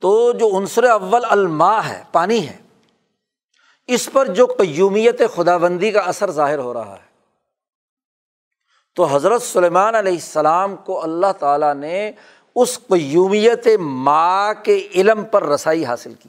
تو 0.00 0.32
جو 0.32 0.58
عنصر 0.58 0.84
اول 0.84 1.24
الما 1.30 1.88
ہے، 1.88 2.02
پانی 2.12 2.48
ہے، 2.48 2.56
اس 3.86 4.08
پر 4.12 4.26
جو 4.26 4.46
قیومیت 4.46 5.22
خدا 5.34 5.56
بندی 5.56 5.90
کا 5.90 6.00
اثر 6.00 6.30
ظاہر 6.30 6.58
ہو 6.58 6.74
رہا 6.74 6.92
ہے۔ 6.92 7.07
تو 8.98 9.04
حضرت 9.04 9.42
سلیمان 9.42 9.94
علیہ 9.94 10.12
السلام 10.12 10.76
کو 10.76 11.02
اللہ 11.02 11.32
تعالیٰ 11.38 11.74
نے 11.74 12.12
اس 12.54 12.78
قیومیت 12.88 13.66
ماں 13.80 14.54
کے 14.54 14.88
علم 14.94 15.24
پر 15.24 15.46
رسائی 15.46 15.84
حاصل 15.84 16.14
کی، 16.14 16.28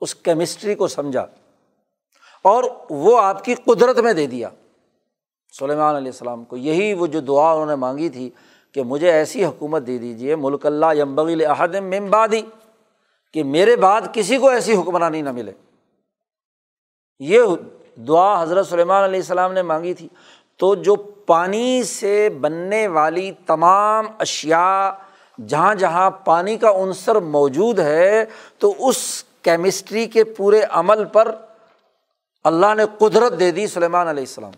اس 0.00 0.14
کیمسٹری 0.14 0.74
کو 0.74 0.88
سمجھا 0.88 1.26
اور 2.42 2.64
وہ 2.90 3.20
آپ 3.20 3.44
کی 3.44 3.54
قدرت 3.54 3.98
میں 3.98 4.12
دے 4.12 4.26
دیا۔ 4.26 4.48
سلیمان 5.58 5.96
علیہ 5.96 6.12
السلام 6.12 6.44
کو 6.44 6.56
یہی 6.56 6.92
وہ 6.94 7.06
جو 7.06 7.20
دعا 7.20 7.52
انہوں 7.52 7.66
نے 7.66 7.74
مانگی 7.74 8.08
تھی 8.08 8.30
کہ 8.72 8.82
مجھے 8.82 9.10
ایسی 9.10 9.44
حکومت 9.44 9.86
دے 9.86 9.98
دیجیے 9.98 10.36
ملک 10.36 10.66
اللہ 10.66 10.94
یمبغل 10.98 11.46
احد 11.46 11.74
ممبادی 11.74 12.42
کہ 13.32 13.44
میرے 13.44 13.76
بعد 13.76 14.00
کسی 14.12 14.38
کو 14.38 14.48
ایسی 14.48 14.76
حکمرانی 14.76 15.22
نہ 15.22 15.32
ملے۔ 15.32 15.52
یہ 17.18 17.42
دعا 17.96 18.42
حضرت 18.42 18.66
سلیمان 18.66 19.04
علیہ 19.04 19.20
السلام 19.20 19.52
نے 19.52 19.62
مانگی 19.62 19.94
تھی۔ 19.94 20.08
تو 20.56 20.74
جو 20.74 20.96
پانی 21.26 21.82
سے 21.82 22.28
بننے 22.28 22.86
والی 22.86 23.32
تمام 23.46 24.06
اشیا 24.18 24.92
جہاں 25.48 25.74
جہاں 25.74 26.10
پانی 26.10 26.58
کا 26.58 26.70
عنصر 26.70 27.14
موجود 27.14 27.78
ہے، 27.78 28.24
تو 28.58 28.74
اس 28.78 29.24
کیمسٹری 29.42 30.06
کے 30.06 30.24
پورے 30.24 30.62
عمل 30.70 31.04
پر 31.04 31.34
اللہ 32.44 32.74
نے 32.74 32.82
قدرت 32.98 33.38
دے 33.38 33.50
دی 33.50 33.66
سلیمان 33.66 34.08
علیہ 34.08 34.22
السلام۔ 34.22 34.52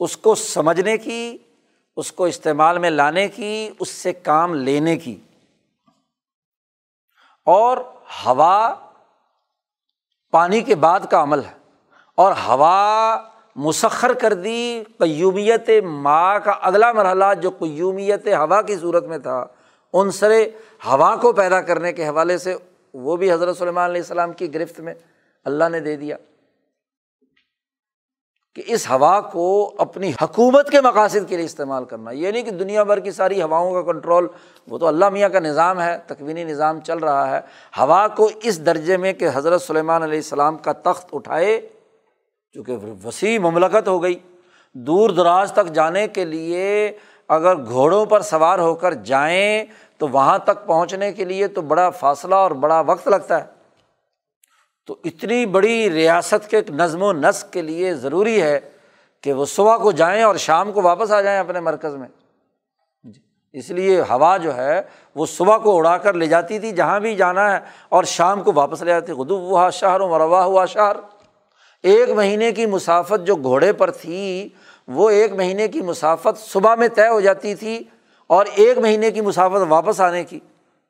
اس 0.00 0.16
کو 0.16 0.34
سمجھنے 0.34 0.98
کی، 0.98 1.38
اس 1.96 2.12
کو 2.12 2.24
استعمال 2.24 2.78
میں 2.78 2.90
لانے 2.90 3.28
کی، 3.28 3.70
اس 3.80 3.88
سے 3.88 4.12
کام 4.12 4.54
لینے 4.54 4.96
کی۔ 4.96 5.16
اور 7.44 7.76
ہوا 8.26 8.74
پانی 10.30 10.60
کے 10.60 10.74
بعد 10.74 11.00
کا 11.10 11.22
عمل 11.22 11.44
ہے۔ 11.44 11.54
اور 12.14 12.32
ہوا 12.46 13.16
مسخر 13.56 14.12
کر 14.12 14.34
دی، 14.34 14.82
قیومیت 14.98 15.70
ماں 15.84 16.38
کا 16.38 16.50
اگلا 16.50 16.92
مرحلہ 16.92 17.24
جو 17.42 17.50
قیومیت 17.50 18.26
ہوا 18.26 18.62
کی 18.62 18.76
صورت 18.76 19.04
میں 19.04 19.18
تھا، 19.18 19.46
ان 19.92 20.10
ہوا 20.86 21.16
کو 21.16 21.32
پیدا 21.32 21.60
کرنے 21.60 21.92
کے 21.92 22.08
حوالے 22.08 22.38
سے 22.38 22.56
وہ 22.94 23.16
بھی 23.16 23.32
حضرت 23.32 23.56
سلمان 23.56 23.90
علیہ 23.90 24.00
السلام 24.00 24.32
کی 24.32 24.54
گرفت 24.54 24.80
میں 24.80 24.94
اللہ 25.44 25.68
نے 25.68 25.80
دے 25.80 25.96
دیا۔ 25.96 26.16
کہ 28.54 28.62
اس 28.66 28.90
ہوا 28.90 29.20
کو 29.20 29.74
اپنی 29.78 30.12
حکومت 30.22 30.70
کے 30.70 30.80
مقاصد 30.80 31.28
کے 31.28 31.36
لیے 31.36 31.46
استعمال 31.46 31.84
کرنا، 31.84 32.10
یہ 32.10 32.30
نہیں 32.30 32.42
کہ 32.42 32.50
دنیا 32.50 32.82
بھر 32.82 33.00
کی 33.00 33.10
ساری 33.10 33.42
ہواؤں 33.42 33.82
کا 33.82 33.92
کنٹرول، 33.92 34.26
وہ 34.68 34.78
تو 34.78 34.86
اللہ 34.86 35.08
میاں 35.08 35.28
کا 35.28 35.40
نظام 35.40 35.80
ہے 35.80 35.98
تکوینی 36.06 36.44
نظام 36.44 36.80
چل 36.80 36.98
رہا 36.98 37.30
ہے۔ 37.30 37.40
ہوا 37.78 38.08
کو 38.08 38.30
اس 38.42 38.66
درجے 38.66 38.96
میں 38.96 39.12
کہ 39.12 39.28
حضرت 39.34 39.62
سلیمان 39.62 40.02
علیہ 40.02 40.18
السلام 40.18 40.56
کا 40.56 40.72
تخت 40.72 41.08
اٹھائے 41.12 41.68
چونکہ 42.56 42.76
وسیع 43.04 43.38
مملکت 43.38 43.88
ہو 43.88 44.02
گئی۔ 44.02 44.18
دور 44.72 45.10
دراز 45.10 45.52
تک 45.52 45.66
جانے 45.66 46.08
کے 46.08 46.24
لیے 46.24 46.92
اگر 47.28 47.56
گھوڑوں 47.56 48.06
پر 48.06 48.20
سوار 48.20 48.58
ہو 48.58 48.74
کر 48.74 48.94
جائیں 48.94 49.64
تو 49.98 50.08
وہاں 50.08 50.38
تک 50.38 50.66
پہنچنے 50.66 51.12
کے 51.12 51.24
لیے 51.24 51.46
تو 51.46 51.60
بڑا 51.60 51.90
فاصلہ 51.90 52.34
اور 52.34 52.50
بڑا 52.50 52.80
وقت 52.80 53.08
لگتا 53.08 53.40
ہے۔ 53.40 53.46
تو 54.86 54.96
اتنی 55.04 55.46
بڑی 55.46 55.90
ریاست 55.90 56.50
کے 56.50 56.60
نظم 56.68 57.02
و 57.02 57.12
نسق 57.12 57.52
کے 57.52 57.62
لیے 57.62 57.94
ضروری 57.94 58.42
ہے 58.42 58.60
کہ 59.22 59.32
وہ 59.32 59.44
صبح 59.44 59.76
کو 59.76 59.92
جائیں 59.92 60.22
اور 60.22 60.36
شام 60.36 60.72
کو 60.72 60.82
واپس 60.82 61.12
آ 61.12 61.20
جائیں 61.20 61.38
اپنے 61.38 61.60
مرکز 61.60 61.94
میں۔ 61.94 62.08
جی، 63.04 63.20
اس 63.52 63.70
لیے 63.70 64.00
ہوا 64.00 64.36
جو 64.36 64.56
ہے 64.56 64.82
وہ 65.14 65.26
صبح 65.26 65.58
کو 65.58 65.76
اڑا 65.76 65.96
کر 65.96 66.14
لے 66.14 66.26
جاتی 66.26 66.58
تھی 66.58 66.72
جہاں 66.72 67.00
بھی 67.00 67.16
جانا 67.16 67.52
ہے 67.52 67.58
اور 67.88 68.04
شام 68.04 68.42
کو 68.42 68.52
واپس 68.52 68.82
لے 68.82 68.90
جاتی 68.90 69.12
غدو 69.12 69.36
ہوا 69.36 69.70
شہر 69.70 70.00
و 70.00 70.08
مروا 70.08 70.44
ہوا 70.44 70.66
شہر۔ 70.66 70.96
ایک 71.86 72.10
مہینے 72.10 72.52
کی 72.52 72.66
مسافت 72.66 73.26
جو 73.26 73.36
گھوڑے 73.36 73.72
پر 73.72 73.90
تھی، 73.90 74.48
وہ 74.88 75.10
ایک 75.10 75.32
مہینے 75.32 75.68
کی 75.68 75.80
مسافت 75.80 76.38
صبح 76.38 76.74
میں 76.74 76.88
طے 76.88 77.08
ہو 77.08 77.20
جاتی 77.20 77.54
تھی 77.54 77.82
اور 78.26 78.46
ایک 78.54 78.78
مہینے 78.78 79.10
کی 79.10 79.20
مسافت 79.20 79.64
واپس 79.68 80.00
آنے 80.00 80.24
کی۔ 80.24 80.40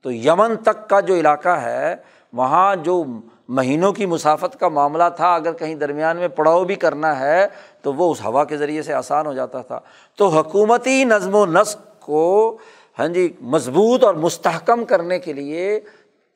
تو 0.03 0.13
یمن 0.13 0.57
تک 0.57 0.89
کا 0.89 1.01
جو 1.01 1.15
علاقہ 1.15 1.49
ہے، 1.49 1.97
وہاں 2.33 2.77
جو 2.77 3.05
مہینوں 3.49 3.93
کی 3.93 4.07
مسافت 4.07 4.61
کا 4.61 4.69
معاملہ 4.69 5.05
تھا، 5.17 5.35
اگر 5.35 5.53
کہیں 5.53 5.75
درمیان 5.75 6.17
میں 6.17 6.29
پڑاؤ 6.29 6.65
بھی 6.65 6.75
کرنا 6.75 7.21
ہے، 7.21 7.47
تو 7.83 7.93
وہ 7.93 8.11
اس 8.13 8.25
ہوا 8.25 8.45
کے 8.45 8.57
ذریعے 8.57 8.83
سے 8.83 8.93
آسان 8.93 9.27
ہو 9.27 9.33
جاتا 9.33 9.61
تھا۔ 9.61 9.81
تو 10.17 10.29
حکومتی 10.29 11.05
نظم 11.05 11.35
و 11.35 11.47
نسق 11.47 12.01
کو 12.01 12.59
ہاں 12.99 13.09
جی 13.09 13.33
مضبوط 13.41 14.05
اور 14.05 14.15
مستحکم 14.15 14.85
کرنے 14.85 15.19
کے 15.19 15.33
لیے، 15.33 15.81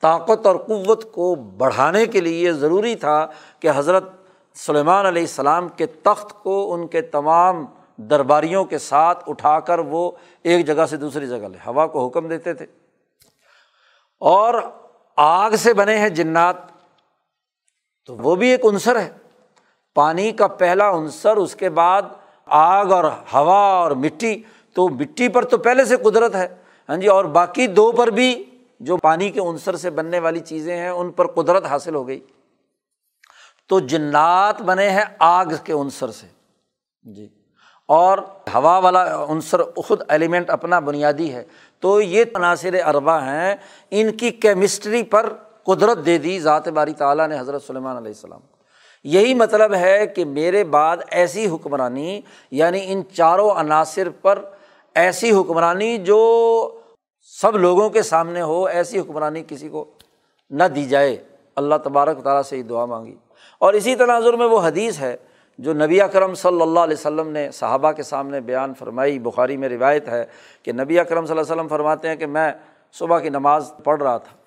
طاقت 0.01 0.45
اور 0.45 0.55
قوت 0.55 1.11
کو 1.11 1.35
بڑھانے 1.35 2.05
کے 2.05 2.21
لیے 2.21 2.51
ضروری 2.53 2.95
تھا 2.95 3.27
کہ 3.59 3.69
حضرت 3.75 4.20
سلیمان 4.53 5.05
علیہ 5.05 5.21
السلام 5.21 5.67
کے 5.69 5.85
تخت 5.85 6.43
کو 6.43 6.73
ان 6.73 6.87
کے 6.87 7.01
تمام 7.01 7.65
درباریوں 7.97 8.65
کے 8.65 8.77
ساتھ 8.77 9.29
اٹھا 9.29 9.59
کر 9.59 9.79
وہ 9.79 10.11
ایک 10.43 10.67
جگہ 10.67 10.85
سے 10.85 10.97
دوسری 10.97 11.27
جگہ 11.27 11.35
لے، 11.35 11.57
ہوا 11.67 11.87
کو 11.87 12.07
حکم 12.07 12.27
دیتے 12.27 12.53
تھے۔ 12.53 12.65
اور 14.19 14.53
آگ 15.17 15.51
سے 15.51 15.73
بنے 15.73 15.97
ہیں 15.97 16.09
جنات، 16.09 16.55
تو 18.05 18.15
وہ 18.15 18.35
بھی 18.35 18.47
ایک 18.47 18.65
عنصر 18.65 18.99
ہے۔ 18.99 19.11
پانی 19.95 20.31
کا 20.31 20.47
پہلا 20.47 20.91
عنصر، 20.91 21.37
اس 21.37 21.55
کے 21.55 21.69
بعد 21.69 22.01
آگ 22.45 22.85
اور 22.85 23.03
ہوا 23.03 23.59
اور 23.59 23.91
مٹی، 23.91 24.43
تو 24.73 24.89
مٹی 24.89 25.27
پر 25.27 25.45
تو 25.45 25.57
پہلے 25.57 25.85
سے 25.85 25.97
قدرت 25.97 26.35
ہے۔ 26.35 26.47
ہاں 26.89 26.97
جی 26.97 27.07
اور 27.07 27.25
باقی 27.25 27.67
دو 27.67 27.91
پر 27.91 28.07
بھی 28.07 28.45
جو 28.79 28.97
پانی 28.97 29.31
کے 29.31 29.39
عنصر 29.39 29.75
سے 29.75 29.89
بننے 29.89 30.19
والی 30.19 30.39
چیزیں 30.39 30.77
ہیں، 30.77 30.89
ان 30.89 31.11
پر 31.11 31.27
قدرت 31.27 31.65
حاصل 31.65 31.95
ہو 31.95 32.07
گئی۔ 32.07 32.19
تو 33.71 33.79
جنات 33.79 34.61
بنے 34.61 34.89
ہیں 34.89 35.03
آگ 35.19 35.45
کے 35.63 35.73
عنصر 35.73 36.11
سے۔ 36.11 36.27
جی۔ 37.11 37.29
اور 37.87 38.17
ہوا 38.53 38.77
والا 38.77 39.23
عنصر 39.23 39.63
خود 39.63 40.01
ایلیمنٹ 40.09 40.49
اپنا 40.49 40.79
بنیادی 40.79 41.33
ہے۔ 41.33 41.43
تو 41.79 42.01
یہ 42.01 42.23
تناثر 42.23 42.75
اربا 42.85 43.21
ہیں۔ 43.21 43.55
ان 43.91 44.11
کی 44.11 44.31
کیمسٹری 44.31 45.03
پر 45.03 45.33
قدرت 45.63 46.05
دے 46.05 46.17
دی 46.17 46.39
ذات 46.39 46.67
باری 46.67 46.93
تعالیٰ 46.93 47.27
نے 47.27 47.39
حضرت 47.39 47.63
سلیمان 47.63 47.97
علیہ 47.97 48.11
السلام۔ 48.11 48.39
یہی 49.03 49.33
مطلب 49.33 49.73
ہے 49.73 50.07
کہ 50.07 50.25
میرے 50.25 50.63
بعد 50.63 50.97
ایسی 51.11 51.47
حکمرانی 51.47 52.21
یعنی 52.51 52.79
ان 52.83 53.01
چاروں 53.13 53.51
عناصر 53.51 54.09
پر 54.09 54.45
ایسی 54.95 55.31
حکمرانی 55.31 55.97
جو 55.97 56.79
سب 57.41 57.57
لوگوں 57.57 57.89
کے 57.89 58.01
سامنے 58.01 58.41
ہو، 58.41 58.65
ایسی 58.65 58.99
حکمرانی 58.99 59.43
کسی 59.47 59.69
کو 59.69 59.85
نہ 60.49 60.63
دی 60.63 60.85
جائے۔ 60.85 61.23
اللہ 61.55 61.75
تبارک 61.83 62.23
تعالیٰ 62.23 62.41
سے 62.41 62.57
یہ 62.57 62.63
دعا 62.63 62.85
مانگی۔ 62.85 63.15
اور 63.61 63.73
اسی 63.73 63.95
تناظر 63.95 64.33
میں 64.33 64.45
وہ 64.45 64.61
حدیث 64.61 64.99
ہے 64.99 65.17
جو 65.57 65.73
نبی 65.73 66.01
اکرم 66.01 66.33
صلی 66.33 66.61
اللہ 66.61 66.79
علیہ 66.79 66.97
وسلم 66.97 67.27
نے 67.27 67.51
صحابہ 67.51 67.91
کے 67.91 68.03
سامنے 68.03 68.39
بیان 68.39 68.73
فرمائی۔ 68.73 69.19
بخاری 69.19 69.57
میں 69.57 69.69
روایت 69.69 70.07
ہے 70.07 70.25
کہ 70.63 70.71
نبی 70.71 70.99
اکرم 70.99 71.25
صلی 71.25 71.31
اللہ 71.31 71.41
علیہ 71.41 71.53
وسلم 71.53 71.67
فرماتے 71.67 72.09
ہیں 72.09 72.15
کہ 72.15 72.25
میں 72.25 72.51
صبح 72.93 73.19
کی 73.19 73.29
نماز 73.29 73.71
پڑھ 73.83 74.03
رہا 74.03 74.17
تھا۔ 74.17 74.37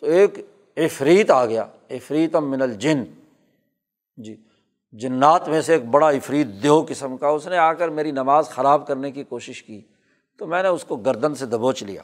تو 0.00 0.06
ایک 0.06 0.50
افریت 0.76 1.30
آ 1.30 1.46
گیا 1.46 1.64
افریت 1.90 2.36
من 2.36 2.62
الجن۔ 2.62 3.04
جی 4.16 4.36
جنات 4.92 5.48
میں 5.48 5.60
سے 5.60 5.72
ایک 5.72 5.84
بڑا 5.84 6.08
افریت 6.08 6.46
دیو 6.62 6.84
قسم 6.88 7.16
کا، 7.16 7.28
اس 7.28 7.46
نے 7.46 7.56
آ 7.56 7.72
کر 7.72 7.88
میری 7.88 8.10
نماز 8.10 8.48
خراب 8.48 8.86
کرنے 8.86 9.10
کی 9.10 9.24
کوشش 9.24 9.62
کی۔ 9.62 9.80
تو 10.38 10.46
میں 10.46 10.62
نے 10.62 10.68
اس 10.68 10.84
کو 10.84 10.96
گردن 10.96 11.34
سے 11.34 11.46
دبوچ 11.46 11.82
لیا۔ 11.82 12.02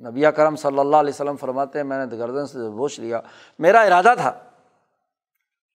نبی 0.00 0.22
کرم 0.36 0.56
صلی 0.56 0.78
اللہ 0.78 0.96
علیہ 0.96 1.12
وسلم 1.14 1.36
فرماتے 1.36 1.78
ہیں، 1.78 1.84
میں 1.84 2.06
نے 2.06 2.18
گردن 2.18 2.46
سے 2.46 2.58
دبوچ 2.58 3.00
لیا۔ 3.00 3.20
میرا 3.58 3.80
ارادہ 3.80 4.14
تھا 4.16 4.42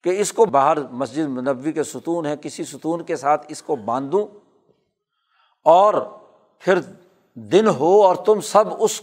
کہ 0.03 0.21
اس 0.21 0.33
کو 0.33 0.45
باہر 0.45 0.77
مسجد 0.91 1.19
نبوی 1.19 1.71
کے 1.71 1.83
ستون 1.83 2.25
ہے، 2.25 2.35
کسی 2.41 2.63
ستون 2.63 3.03
کے 3.03 3.15
ساتھ 3.15 3.45
اس 3.49 3.61
کو 3.61 3.75
باندھوں 3.75 4.27
اور 5.65 5.93
پھر 6.59 6.79
دن 7.35 7.67
ہو 7.67 8.03
اور 8.03 8.15
تم 8.15 8.41
سب 8.41 8.63
اس 8.79 9.01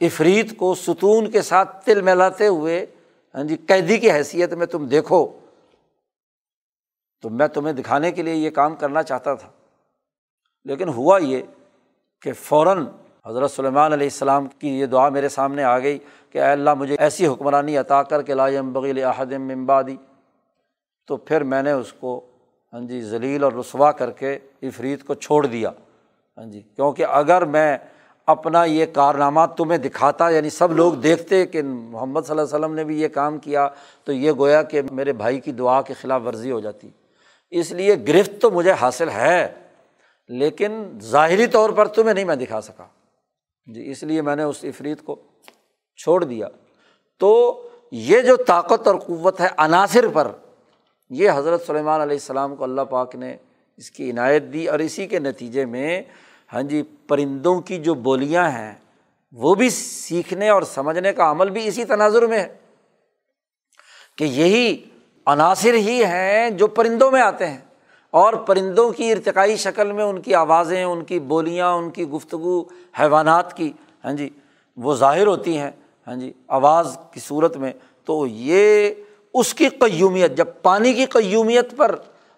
افریت 0.00 0.56
کو 0.56 0.74
ستون 0.74 1.30
کے 1.30 1.42
ساتھ 1.42 1.86
تل 1.86 2.00
ملاتے 2.00 2.46
ہوئے 2.46 2.86
ہاں 3.34 3.44
جی 3.44 3.56
قیدی 3.56 3.98
کی 3.98 4.12
حیثیت 4.12 4.52
میں 4.52 4.66
تم 4.66 4.86
دیکھو۔ 4.86 5.40
تو 7.22 7.30
میں 7.30 7.48
تمہیں 7.48 7.74
دکھانے 7.74 8.12
کے 8.12 8.22
لیے 8.22 8.34
یہ 8.34 8.50
کام 8.50 8.74
کرنا 8.74 9.02
چاہتا 9.02 9.34
تھا۔ 9.34 9.48
لیکن 10.64 10.88
ہوا 10.88 11.18
یہ 11.18 11.42
کہ 12.22 12.32
فوراً 12.32 12.86
حضرت 13.26 13.50
سلیمان 13.50 13.92
علیہ 13.92 14.06
السلام 14.06 14.46
کی 14.58 14.68
یہ 14.68 14.86
دعا 14.86 15.08
میرے 15.08 15.28
سامنے 15.28 15.64
آ 15.64 15.78
گئی 15.78 15.98
کہ 16.30 16.38
اے 16.38 16.50
اللہ 16.52 16.74
مجھے 16.74 16.96
ایسی 16.98 17.26
حکمرانی 17.26 17.76
عطا 17.78 18.02
کر 18.02 18.22
کے 18.22 18.34
لاجم 18.34 18.72
بغیل 18.72 19.04
احدم 19.04 19.42
ممبادی 19.48 19.96
تو 21.08 21.16
پھر 21.16 21.42
میں 21.42 21.62
نے 21.62 21.72
اس 21.72 21.92
کو 21.92 22.20
ہاں 22.72 22.80
جی 22.80 23.00
ذلیل 23.02 23.44
اور 23.44 23.52
رسوا 23.52 23.92
کر 23.92 24.10
کے 24.10 24.32
افریت 24.62 25.02
کو 25.04 25.14
چھوڑ 25.14 25.46
دیا۔ 25.46 25.70
ہاں 26.38 26.44
جی 26.46 26.60
کیونکہ 26.76 27.04
اگر 27.04 27.44
میں 27.44 27.78
اپنا 28.28 28.64
یہ 28.64 28.86
کارنامہ 28.92 29.40
تمہیں 29.56 29.78
دکھاتا 29.78 30.28
یعنی 30.30 30.50
سب 30.50 30.72
لوگ 30.72 30.94
دیکھتے 30.94 31.44
کہ 31.46 31.62
محمد 31.62 32.20
صلی 32.26 32.30
اللہ 32.30 32.42
علیہ 32.42 32.54
وسلم 32.54 32.74
نے 32.74 32.84
بھی 32.84 33.00
یہ 33.02 33.08
کام 33.08 33.38
کیا، 33.38 33.68
تو 34.04 34.12
یہ 34.12 34.32
گویا 34.38 34.62
کہ 34.62 34.82
میرے 34.92 35.12
بھائی 35.12 35.40
کی 35.40 35.52
دعا 35.52 35.80
کے 35.82 35.94
خلاف 35.94 36.22
ورزی 36.24 36.50
ہو 36.50 36.60
جاتی۔ 36.60 36.88
اس 37.50 37.72
لیے 37.72 37.96
گرفت 38.08 38.40
تو 38.42 38.50
مجھے 38.50 38.72
حاصل 38.72 39.08
ہے، 39.08 39.48
لیکن 40.28 40.82
ظاہری 41.02 41.46
طور 41.46 41.70
پر 41.70 41.86
تمہیں 41.86 42.14
نہیں 42.14 42.24
میں 42.24 42.36
دکھا 42.36 42.60
سکا۔ 42.60 42.84
جی 43.74 43.90
اس 43.90 44.02
لیے 44.02 44.22
میں 44.22 44.36
نے 44.36 44.42
اس 44.42 44.56
افرید 44.62 44.98
کو 45.00 45.16
چھوڑ 45.96 46.24
دیا۔ 46.24 46.48
تو 47.18 47.62
یہ 47.92 48.20
جو 48.20 48.36
طاقت 48.36 48.86
اور 48.86 48.96
قوت 48.96 49.40
ہے 49.40 49.46
عناصر 49.56 50.08
پر، 50.08 50.30
یہ 51.10 51.30
حضرت 51.34 51.62
سلیمان 51.66 52.00
علیہ 52.00 52.16
السلام 52.16 52.56
کو 52.56 52.64
اللہ 52.64 52.82
پاک 52.82 53.14
نے 53.14 53.36
اس 53.76 53.90
کی 53.90 54.10
عنایت 54.10 54.42
دی 54.52 54.68
اور 54.68 54.78
اسی 54.78 55.06
کے 55.06 55.18
نتیجے 55.18 55.64
میں 55.64 56.02
ہاں 56.52 56.62
جی 56.62 56.82
پرندوں 56.82 57.60
کی 57.60 57.78
جو 57.78 57.94
بولیاں 57.94 58.50
ہیں، 58.50 58.74
وہ 59.32 59.54
بھی 59.54 59.70
سیکھنے 59.70 60.48
اور 60.48 60.62
سمجھنے 60.62 61.12
کا 61.12 61.30
عمل 61.30 61.50
بھی 61.50 61.68
اسی 61.68 61.84
تناظر 61.84 62.26
میں 62.26 62.40
ہے۔ 62.40 62.56
کہ 64.18 64.24
یہی 64.24 64.84
عناصر 65.26 65.74
ہی 65.74 66.04
ہیں 66.04 66.50
جو 66.50 66.66
پرندوں 66.66 67.10
میں 67.10 67.22
آتے 67.22 67.46
ہیں۔ 67.46 67.58
اور 68.10 68.32
پرندوں 68.32 68.90
کی 68.90 69.12
ارتقائی 69.12 69.56
شکل 69.56 69.92
میں 69.92 70.04
ان 70.04 70.20
کی 70.22 70.34
آوازیں، 70.34 70.82
ان 70.84 71.04
کی 71.04 71.18
بولیاں، 71.18 71.72
ان 71.72 71.90
کی 71.90 72.04
گفتگو 72.04 72.62
حیوانات 73.00 73.56
کی 73.56 73.72
ہاں 74.04 74.12
جی 74.12 74.28
وہ 74.76 74.94
ظاہر 74.94 75.26
ہوتی 75.26 75.58
ہیں 75.58 75.70
ہاں 76.06 76.16
جی 76.16 76.32
آواز 76.48 76.96
کی 77.12 77.20
صورت 77.20 77.56
میں۔ 77.56 77.72
تو 78.04 78.26
یہ 78.26 78.90
اس 79.34 79.54
کی 79.54 79.68
قیومیت، 79.68 80.36
جب 80.36 80.46
پانی 80.62 80.92
کی 80.94 81.06
قیومیت 81.06 81.76
پر 81.76 81.94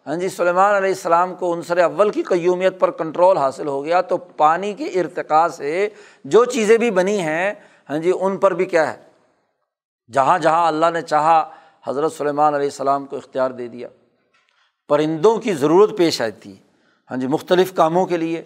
ہاں 0.07 0.17
جی 0.17 0.29
سلیمان 0.29 0.75
علیہ 0.75 0.89
السلام 0.89 1.35
کو 1.35 1.55
عنصر 1.55 1.79
اول 1.79 2.11
کی 2.11 2.23
قیومیت 2.23 2.81
پر 2.81 2.91
کنٹرول 2.91 3.37
حاصل 3.37 3.69
ہو 3.69 3.85
گیا، 3.85 4.01
تو 4.01 4.17
پانی 4.17 4.73
کے 4.73 4.85
ارتقاء 4.85 5.49
سے 5.49 5.89
جو 6.25 6.45
چیزیں 6.45 6.79
بھی 6.79 6.91
بنی 6.91 7.19
ہیں 7.21 7.55
ہاں 7.91 7.99
جی 7.99 8.13
ان 8.21 8.37
پر 8.37 8.55
بھی 8.55 8.65
کیا 8.65 8.93
ہے؟ 8.93 8.97
جہاں 10.13 10.39
جہاں 10.39 10.67
اللہ 10.67 10.87
نے 10.93 11.03
چاہا، 11.03 11.51
حضرت 11.87 12.13
سلیمان 12.13 12.55
علیہ 12.55 12.67
السلام 12.67 13.07
کو 13.07 13.17
اختیار 13.17 13.51
دے 13.51 13.69
دیا۔ 13.69 13.89
پرندوں 14.89 15.37
کی 15.39 15.53
ضرورت 15.55 15.97
پیش 15.97 16.21
آئی 16.21 16.33
تھی 16.33 16.55
ہاں 17.11 17.17
جی 17.17 17.27
مختلف 17.27 17.73
کاموں 17.75 18.05
کے 18.07 18.17
لیے، 18.17 18.43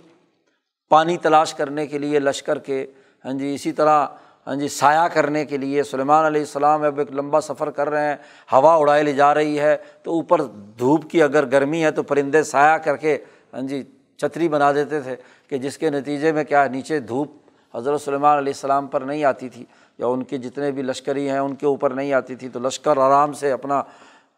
پانی 0.90 1.16
تلاش 1.16 1.54
کرنے 1.54 1.86
کے 1.86 1.98
لیے، 1.98 2.18
لشکر 2.18 2.58
کے 2.58 2.84
ہاں 3.24 3.32
جی 3.32 3.54
اسی 3.54 3.72
طرح 3.72 4.06
ہاں 4.46 4.54
جی 4.54 4.68
سایہ 4.68 5.06
کرنے 5.12 5.44
کے 5.44 5.56
لیے۔ 5.56 5.82
سلیمان 5.82 6.24
علیہ 6.24 6.40
السلام 6.40 6.82
اب 6.84 6.98
ایک 6.98 7.12
لمبا 7.12 7.40
سفر 7.40 7.70
کر 7.70 7.88
رہے 7.90 8.08
ہیں، 8.08 8.16
ہوا 8.52 8.74
اڑائے 8.74 9.02
لی 9.02 9.14
جا 9.14 9.32
رہی 9.34 9.58
ہے۔ 9.58 9.76
تو 10.02 10.12
اوپر 10.12 10.42
دھوپ 10.78 11.10
کی 11.10 11.22
اگر 11.22 11.50
گرمی 11.52 11.84
ہے 11.84 11.90
تو 11.90 12.02
پرندے 12.02 12.42
سایہ 12.42 12.76
کر 12.78 12.96
کے 12.96 13.16
ہاں 13.52 13.62
جی 13.62 13.82
چھتری 14.20 14.48
بنا 14.48 14.72
دیتے 14.72 15.00
تھے 15.00 15.16
کہ 15.48 15.58
جس 15.58 15.78
کے 15.78 15.90
نتیجے 15.90 16.32
میں 16.32 16.44
کیا 16.44 16.66
نیچے 16.66 17.00
دھوپ 17.00 17.32
حضرت 17.74 18.00
سلیمان 18.00 18.38
علیہ 18.38 18.52
السلام 18.52 18.86
پر 18.86 19.00
نہیں 19.00 19.24
آتی 19.24 19.48
تھی، 19.48 19.64
یا 19.98 20.06
ان 20.06 20.22
کے 20.24 20.38
جتنے 20.38 20.70
بھی 20.72 20.82
لشکری 20.82 21.28
ہیں 21.30 21.38
ان 21.38 21.54
کے 21.54 21.66
اوپر 21.66 21.90
نہیں 21.90 22.12
آتی 22.12 22.34
تھی۔ 22.36 22.48
تو 22.48 22.60
لشکر 22.60 22.96
آرام 22.96 23.32
سے 23.32 23.52
اپنا 23.52 23.82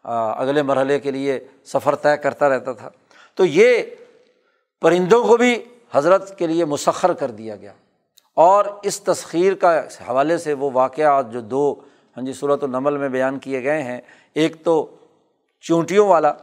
اگلے 0.03 0.61
مرحلے 0.61 0.99
کے 0.99 1.11
لیے 1.11 1.47
سفر 1.65 1.95
طے 1.95 2.17
کرتا 2.17 2.49
رہتا 2.49 2.73
تھا۔ 2.73 2.89
تو 3.35 3.45
یہ 3.45 3.83
پرندوں 4.81 5.27
کو 5.27 5.37
بھی 5.37 5.63
حضرت 5.91 6.37
کے 6.37 6.47
لیے 6.47 6.65
مسخر 6.65 7.13
کر 7.13 7.31
دیا 7.31 7.55
گیا۔ 7.55 7.73
اور 8.35 8.65
اس 8.83 9.01
تسخیر 9.01 9.53
کا 9.53 9.79
حوالے 9.79 10.37
سے 10.37 10.53
وہ 10.53 10.69
واقعات 10.73 11.31
جو 11.31 11.41
دو 11.41 11.75
ہاں 12.17 12.25
جی 12.25 12.33
صورت 12.33 12.63
النمل 12.63 12.97
میں 12.97 13.09
بیان 13.09 13.39
کیے 13.39 13.63
گئے 13.63 13.83
ہیں۔ 13.83 14.01
ایک 14.33 14.65
تو 14.65 14.95
چونٹیوں 15.61 16.07
والا، 16.07 16.33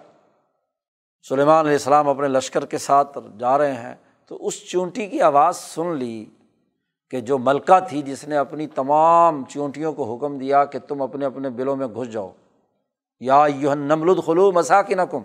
سلیمان 1.28 1.65
علیہ 1.65 1.77
السلام 1.77 2.09
اپنے 2.09 2.28
لشکر 2.28 2.66
کے 2.66 2.78
ساتھ 2.78 3.19
جا 3.39 3.59
رہے 3.59 3.73
ہیں۔ 3.73 3.95
تو 4.27 4.47
اس 4.47 4.65
چونٹی 4.65 5.07
کی 5.07 5.20
آواز 5.20 5.57
سن 5.57 5.97
لی 5.97 6.24
کہ 7.11 7.20
جو 7.20 7.39
ملکہ 7.39 7.81
تھی 7.89 8.03
جس 8.03 8.28
نے 8.28 8.37
اپنی 8.37 8.66
تمام 8.66 9.45
چونٹیوں 9.49 9.93
کو 9.93 10.16
حکم 10.16 10.39
دیا 10.39 10.65
کہ 10.65 10.78
تم 10.78 11.03
اپنے 11.03 11.27
اپنے 11.27 11.51
بلوں 11.51 11.77
میں 11.77 11.87
گھس 11.87 12.12
جاؤ۔ 12.12 12.33
یا 13.20 13.47
یو 13.55 13.74
نمل 13.74 14.20
خلو 14.20 14.52
مساکن 14.52 14.98
کم 15.10 15.22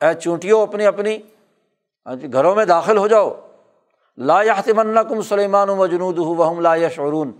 اے 0.00 0.14
چونٹیوں 0.14 0.62
اپنی 0.62 0.86
اپنی 0.86 1.18
گھروں 2.32 2.54
میں 2.54 2.64
داخل 2.64 2.98
ہو 2.98 3.08
جاؤ۔ 3.08 3.34
لا 4.16 4.42
یاتمن 4.42 4.96
کم 5.08 5.22
سلیمان 5.22 5.68
و 5.68 5.76
مجنود 5.76 6.18
ہُو 6.18 6.60
لا 6.60 6.74
یشعرون۔ 6.74 7.32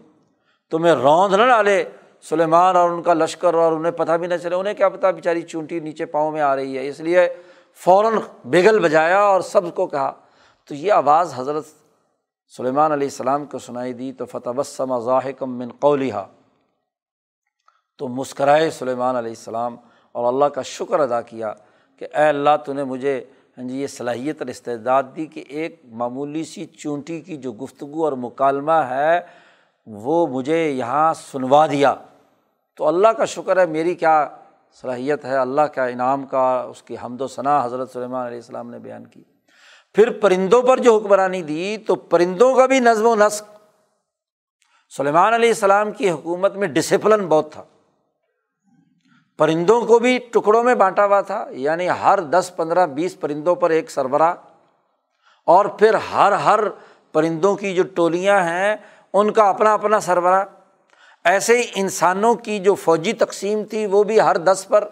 تمہیں 0.70 0.92
روند 0.92 1.34
نہ 1.34 1.42
ڈالے 1.42 1.84
سلیمان 2.22 2.76
اور 2.76 2.90
ان 2.90 3.02
کا 3.02 3.14
لشکر 3.14 3.54
اور 3.54 3.72
انہیں 3.72 3.92
پتہ 3.92 4.12
بھی 4.12 4.26
نہ 4.26 4.34
چلے۔ 4.42 4.54
انہیں 4.54 4.74
کیا 4.74 4.88
پتہ 4.88 5.06
بیچاری 5.06 5.42
چونٹی 5.42 5.80
نیچے 5.80 6.06
پاؤں 6.06 6.32
میں 6.32 6.40
آ 6.40 6.56
رہی 6.56 6.78
ہے۔ 6.78 6.88
اس 6.88 7.00
لیے 7.00 7.34
فوراً 7.74 8.12
بیگل 8.44 8.78
بجایا 8.78 9.20
اور 9.20 9.40
سب 9.40 9.74
کو 9.74 9.86
کہا۔ 9.86 10.12
تو 10.68 10.74
یہ 10.74 10.92
آواز 10.92 11.32
حضرت 11.36 11.64
سلیمان 12.56 12.92
علیہ 12.92 13.06
السلام 13.06 13.46
کو 13.46 13.58
سنائی 13.58 13.92
دی، 13.92 14.12
تو 14.12 14.24
فتح 14.24 14.50
وسم 14.56 14.98
ذاہکم 14.98 15.58
من 15.58 15.68
قولیہ 15.68 16.14
تو 18.02 18.08
مسکرائے 18.08 18.70
سلیمان 18.70 19.16
علیہ 19.16 19.30
السلام 19.30 19.76
اور 20.12 20.32
اللہ 20.32 20.44
کا 20.44 20.62
شکر 20.62 21.00
ادا 21.00 21.20
کیا 21.20 21.52
کہ 21.98 22.04
اے 22.04 22.28
اللہ 22.28 22.50
تو 22.66 22.72
نے 22.72 22.84
مجھے 22.84 23.24
ہاں 23.58 23.68
جی 23.68 23.82
یہ 23.82 23.86
صلاحیت 23.86 24.40
اور 24.40 24.46
استعداد 24.46 25.02
دی 25.16 25.26
کہ 25.26 25.44
ایک 25.48 25.80
معمولی 25.84 26.44
سی 26.44 26.66
چونٹی 26.66 27.20
کی 27.20 27.36
جو 27.36 27.52
گفتگو 27.52 28.04
اور 28.04 28.12
مکالمہ 28.12 28.72
ہے 28.72 29.20
وہ 29.86 30.26
مجھے 30.26 30.70
یہاں 30.70 31.14
سنوا 31.14 31.66
دیا۔ 31.66 31.94
تو 32.76 32.88
اللہ 32.88 33.08
کا 33.08 33.24
شکر 33.24 33.56
ہے، 33.56 33.66
میری 33.66 33.94
کیا 33.94 34.28
صلاحیت 34.80 35.24
ہے؟ 35.24 35.36
اللہ 35.36 35.60
کا 35.60 35.84
انعام 35.84 36.26
کا، 36.26 36.66
اس 36.70 36.82
کی 36.82 36.96
حمد 37.04 37.20
و 37.20 37.26
ثناء 37.26 37.64
حضرت 37.64 37.90
سلیمان 37.90 38.26
علیہ 38.26 38.38
السلام 38.38 38.70
نے 38.70 38.78
بیان 38.78 39.06
کی۔ 39.06 39.22
پھر 39.94 40.10
پرندوں 40.10 40.62
پر 40.62 40.78
جو 40.78 40.98
حکمرانی 40.98 41.42
دی 41.42 41.76
تو 41.76 41.94
پرندوں 41.94 42.54
کا 42.54 42.66
بھی 42.66 42.80
نظم 42.80 43.06
و 43.06 43.14
نسق۔ 43.14 43.44
سلیمان 44.96 45.34
علیہ 45.34 45.48
السلام 45.48 45.90
کی 45.90 46.10
حکومت 46.10 46.56
میں 46.56 46.68
ڈسپلن 46.68 47.26
بہت 47.26 47.52
تھا۔ 47.52 47.62
پرندوں 49.42 49.86
کو 49.86 49.98
بھی 49.98 50.18
ٹکڑوں 50.18 50.62
میں 50.62 50.74
بانٹا 50.74 51.06
ہوا 51.06 51.20
تھا 51.20 51.46
یعنی 51.50 51.88
ہر 51.88 52.20
دس، 52.20 52.52
پندرہ، 52.56 52.86
بیس 52.86 53.20
پرندوں 53.20 53.54
پر 53.54 53.70
ایک 53.70 53.90
سربراہ۔ 53.90 54.34
اور 55.46 55.64
پھر 55.64 55.94
ہر 55.94 56.32
ہر 56.32 56.60
پرندوں 57.12 57.56
کی 57.56 57.74
جو 57.74 57.82
ٹولیاں 57.94 58.40
ہیں، 58.40 58.76
ان 59.12 59.32
کا 59.32 59.48
اپنا 59.48 59.74
اپنا 59.74 60.00
سربراہ۔ 60.00 60.44
ایسے 61.24 61.62
ہی 61.62 61.66
انسانوں 61.74 62.34
کی 62.34 62.58
جو 62.58 62.74
فوجی 62.74 63.12
تقسیم 63.12 63.64
تھی، 63.64 63.86
وہ 63.86 64.02
بھی 64.02 64.20
ہر 64.20 64.36
دس 64.36 64.64
پر۔ 64.68 64.88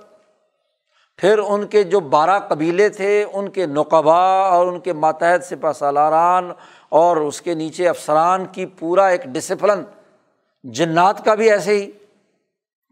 پھر 1.16 1.38
ان 1.38 1.66
کے 1.66 1.82
جو 1.82 2.00
بارہ 2.00 2.38
قبیلے 2.38 2.88
تھے، 2.88 3.24
ان 3.32 3.48
کے 3.48 3.66
نقبا 3.66 4.48
اور 4.48 4.66
ان 4.66 4.80
کے 4.80 4.92
ماتحت 4.92 5.44
سپا 5.44 5.72
سالاران 5.72 6.52
اور 6.88 7.16
اس 7.16 7.42
کے 7.42 7.54
نیچے 7.54 7.88
افسران 7.88 8.46
کی 8.46 8.66
پورا 8.66 9.06
ایک 9.06 9.24
ڈسپلن 9.24 9.84
جنات 10.64 11.24
کا 11.24 11.34
بھی 11.34 11.50
ایسے 11.50 11.74
ہی، 11.74 11.90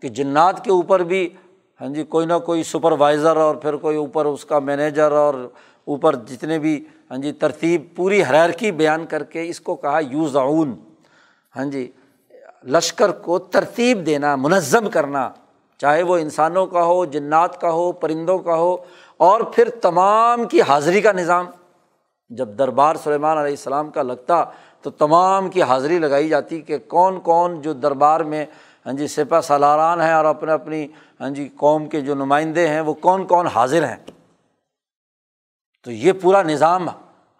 کہ 0.02 0.08
جنات 0.08 0.64
کے 0.64 0.70
اوپر 0.70 1.00
بھی 1.00 1.28
ہاں 1.80 1.88
جی 1.88 2.02
کوئی 2.02 2.26
نہ 2.26 2.38
کوئی 2.46 2.62
سپروائزر 2.62 3.36
اور 3.36 3.54
پھر 3.54 3.76
کوئی 3.76 3.96
اوپر 3.96 4.24
اس 4.24 4.44
کا 4.44 4.58
مینیجر 4.58 5.12
اور 5.12 5.34
اوپر 5.84 6.14
جتنے 6.26 6.58
بھی 6.58 6.84
ہاں 7.10 7.18
جی 7.18 7.32
ترتیب، 7.32 7.82
پوری 7.96 8.22
حرارکی 8.22 8.72
بیان 8.72 9.06
کر 9.06 9.22
کے 9.22 9.48
اس 9.48 9.60
کو 9.60 9.76
کہا 9.76 9.98
یوزاون 10.10 10.74
ہاں 11.56 11.64
جی 11.64 11.90
لشکر 12.64 13.10
کو 13.10 13.38
ترتیب 13.38 14.06
دینا، 14.06 14.36
منظم 14.36 14.88
کرنا، 14.90 15.28
چاہے 15.80 16.02
وہ 16.02 16.16
انسانوں 16.18 16.66
کا 16.66 16.82
ہو، 16.84 17.04
جنات 17.04 17.60
کا 17.60 17.70
ہو، 17.70 17.92
پرندوں 17.92 18.38
کا 18.38 18.54
ہو، 18.54 18.76
اور 19.16 19.40
پھر 19.40 19.68
تمام 19.68 20.44
کی 20.44 20.62
حاضری 20.62 21.00
کا 21.00 21.12
نظام۔ 21.12 21.46
جب 22.30 22.48
دربار 22.58 22.96
سلیمان 22.96 23.38
علیہ 23.38 23.52
السلام 23.52 23.90
کا 23.90 24.02
لگتا 24.02 24.44
تو 24.82 24.90
تمام 24.90 25.48
کی 25.48 25.62
حاضری 25.62 25.98
لگائی 25.98 26.28
جاتی 26.28 26.60
کہ 26.60 26.78
کون 26.78 27.20
کون 27.20 27.60
جو 27.60 27.72
دربار 27.72 28.20
میں 28.20 28.46
ہاں 28.88 28.96
جی 28.96 29.06
سپا 29.06 29.40
سالاران 29.40 30.00
ہیں 30.00 30.12
اور 30.12 30.24
اپنے 30.24 30.52
اپنی 30.52 30.86
ہاں 31.20 31.30
جی 31.30 31.48
قوم 31.56 31.88
کے 31.88 32.00
جو 32.00 32.14
نمائندے 32.14 32.68
ہیں، 32.68 32.80
وہ 32.80 32.94
کون 32.94 33.26
کون 33.26 33.46
حاضر 33.46 33.84
ہیں؟ 33.84 33.96
تو 35.84 35.90
یہ 35.90 36.12
پورا 36.12 36.42
نظام 36.42 36.88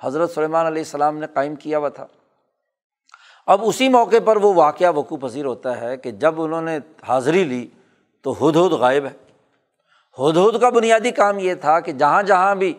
حضرت 0.02 0.30
سلیمان 0.30 0.66
علیہ 0.66 0.82
السلام 0.82 1.18
نے 1.18 1.26
قائم 1.34 1.54
کیا 1.54 1.78
ہوا 1.78 1.88
تھا۔ 1.88 2.06
اب 3.46 3.60
اسی 3.64 3.88
موقع 3.88 4.16
پر 4.24 4.36
وہ 4.36 4.54
واقعہ 4.54 4.92
وقوع 4.96 5.16
پذیر 5.16 5.44
ہوتا 5.44 5.80
ہے 5.80 5.96
کہ 5.96 6.10
جب 6.10 6.42
انہوں 6.42 6.62
نے 6.62 6.78
حاضری 7.08 7.44
لی 7.44 7.66
تو 8.22 8.32
ہد 8.32 8.56
ہد 8.56 8.72
غائب 8.72 9.04
ہے۔ 9.04 9.32
ہد 10.18 10.36
ہد 10.36 10.60
کا 10.60 10.68
بنیادی 10.68 11.10
کام 11.10 11.38
یہ 11.38 11.54
تھا 11.54 11.80
کہ 11.80 11.92
جہاں 11.92 12.22
جہاں 12.22 12.54
بھی 12.54 12.74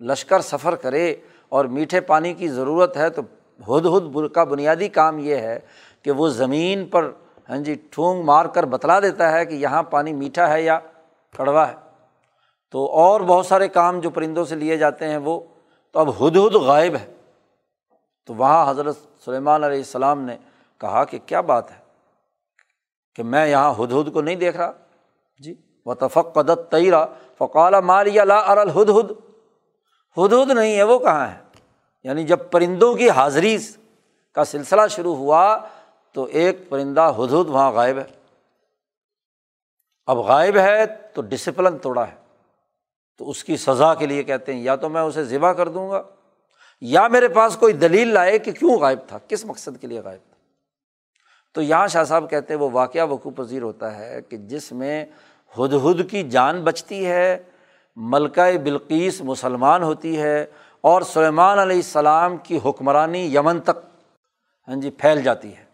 لشکر 0.00 0.40
سفر 0.40 0.74
کرے 0.74 1.14
اور 1.48 1.64
میٹھے 1.64 2.00
پانی 2.00 2.34
کی 2.34 2.48
ضرورت 2.48 2.96
ہے 2.96 3.10
تو 3.10 3.22
ہد 3.68 3.86
ہد 3.86 4.32
کا 4.32 4.44
بنیادی 4.44 4.88
کام 4.88 5.18
یہ 5.18 5.34
ہے 5.34 5.58
کہ 6.02 6.10
وہ 6.10 6.28
زمین 6.28 6.86
پر 6.86 7.10
ہاں 7.48 7.56
جی 7.56 7.74
ٹھونگ 7.74 8.22
مار 8.22 8.44
کر 8.44 8.64
بتلا 8.64 9.00
دیتا 9.00 9.32
ہے 9.32 9.46
کہ 9.46 9.54
یہاں 9.54 9.82
پانی 9.82 10.12
میٹھا 10.12 10.48
ہے 10.52 10.62
یا 10.62 10.78
کڑوا 11.36 11.68
ہے۔ 11.68 11.74
تو 12.70 12.92
اور 12.92 13.20
بہت 13.20 13.46
سارے 13.46 13.68
کام 13.68 14.00
جو 14.00 14.10
پرندوں 14.10 14.44
سے 14.44 14.54
لیے 14.54 14.76
جاتے 14.76 15.08
ہیں 15.08 15.16
وہ 15.16 15.40
تو 15.92 15.98
اب 16.00 16.08
ہد 16.08 16.36
ہد 16.36 16.54
غائب 16.54 16.96
ہے۔ 16.96 17.14
تو 18.26 18.34
وہاں 18.34 18.70
حضرت 18.70 18.96
سلیمان 19.24 19.64
علیہ 19.64 19.78
السلام 19.78 20.20
نے 20.20 20.36
کہا 20.80 21.04
کہ 21.04 21.18
کیا 21.26 21.40
بات 21.40 21.70
ہے؟ 21.70 21.76
کہ 23.14 23.22
میں 23.22 23.46
یہاں 23.46 23.74
ہد 23.74 23.92
ہد 23.92 24.12
کو 24.12 24.20
نہیں 24.20 24.36
دیکھ 24.36 24.56
رہا۔ 24.56 24.72
جی 25.38 25.54
و 25.86 25.94
تفق 25.94 26.34
قدت 26.34 26.70
تعیرہ 26.70 27.06
فقال 27.38 27.80
مالیہ 27.80 28.22
لا 28.22 28.42
الہد 28.46 28.88
ہد۔ 28.88 29.10
ہد 30.16 30.32
ہد 30.32 30.50
نہیں 30.50 30.76
ہے، 30.76 30.82
وہ 30.82 30.98
کہاں 30.98 31.28
ہے؟ 31.28 31.38
یعنی 32.04 32.24
جب 32.24 32.38
پرندوں 32.50 32.94
کی 32.94 33.10
حاضری 33.10 33.58
کا 34.32 34.44
سلسلہ 34.44 34.86
شروع 34.90 35.16
ہوا 35.16 35.58
تو 36.14 36.24
ایک 36.24 36.68
پرندہ 36.68 37.12
ہد 37.18 37.28
ہد 37.28 37.48
وہاں 37.48 37.72
غائب 37.72 37.98
ہے۔ 37.98 38.04
اب 40.06 40.18
غائب 40.18 40.56
ہے 40.56 40.86
تو 40.86 41.22
ڈسپلن 41.22 41.78
توڑا 41.78 42.08
ہے۔ 42.08 42.14
تو 43.18 43.30
اس 43.30 43.44
کی 43.44 43.56
سزا 43.56 43.94
کے 43.94 44.06
لیے 44.06 44.22
کہتے 44.22 44.54
ہیں، 44.54 44.60
یا 44.60 44.76
تو 44.76 44.88
میں 44.88 45.02
اسے 45.02 45.24
ذبح 45.24 45.52
کر 45.52 45.68
دوں 45.68 45.90
گا، 45.90 46.02
یا 46.80 47.08
میرے 47.08 47.28
پاس 47.28 47.56
کوئی 47.56 47.72
دلیل 47.72 48.08
لائے 48.08 48.38
کہ 48.38 48.52
کیوں 48.52 48.78
غائب 48.78 48.98
تھا، 49.06 49.18
کس 49.28 49.44
مقصد 49.44 49.80
کے 49.80 49.86
لیے 49.86 50.00
غائب 50.00 50.20
تھا۔ 50.28 50.36
تو 51.52 51.62
یہاں 51.62 51.88
شاہ 51.88 52.04
صاحب 52.04 52.30
کہتے 52.30 52.54
ہیں، 52.54 52.60
وہ 52.60 52.70
واقعہ 52.72 53.06
وقوع 53.06 53.30
پذیر 53.36 53.62
ہوتا 53.62 53.98
ہے 53.98 54.20
کہ 54.28 54.36
جس 54.36 54.72
میں 54.72 55.06
ہد 55.58 55.72
ہد 55.72 56.10
کی 56.10 56.22
جان 56.22 56.64
بچتی 56.64 57.06
ہے، 57.06 57.42
ملکہ 57.96 58.58
بلقیس 58.58 59.20
مسلمان 59.20 59.82
ہوتی 59.82 60.22
ہے 60.22 60.46
اور 60.80 61.02
سلیمان 61.02 61.58
علیہ 61.58 61.76
السلام 61.76 62.36
کی 62.36 62.58
حکمرانی 62.64 63.34
یمن 63.34 63.60
تک 63.60 63.78
ہاں 64.68 64.76
جی 64.76 64.90
پھیل 64.90 65.22
جاتی 65.22 65.56
ہے۔ 65.56 65.64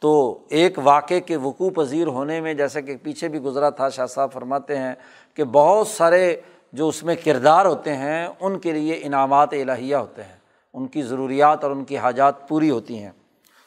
تو 0.00 0.38
ایک 0.50 0.78
واقعے 0.82 1.20
کے 1.20 1.36
وقوع 1.36 1.70
پذیر 1.70 2.06
ہونے 2.06 2.40
میں 2.40 2.54
جیسا 2.54 2.80
کہ 2.80 2.96
پیچھے 2.96 3.28
بھی 3.28 3.38
گزرا 3.38 3.70
تھا، 3.70 3.88
شاہ 3.88 4.06
صاحب 4.06 4.32
فرماتے 4.32 4.78
ہیں 4.78 4.94
کہ 5.34 5.44
بہت 5.44 5.88
سارے 5.88 6.36
جو 6.72 6.88
اس 6.88 7.02
میں 7.02 7.14
کردار 7.24 7.66
ہوتے 7.66 7.96
ہیں، 7.96 8.28
ان 8.40 8.58
کے 8.58 8.72
لیے 8.72 9.00
انعامات 9.02 9.48
الہیہ 9.52 9.96
ہوتے 9.96 10.22
ہیں۔ 10.22 10.36
ان 10.74 10.86
کی 10.86 11.02
ضروریات 11.02 11.64
اور 11.64 11.72
ان 11.72 11.84
کی 11.84 11.98
حاجات 11.98 12.48
پوری 12.48 12.70
ہوتی 12.70 12.98
ہیں۔ 12.98 13.10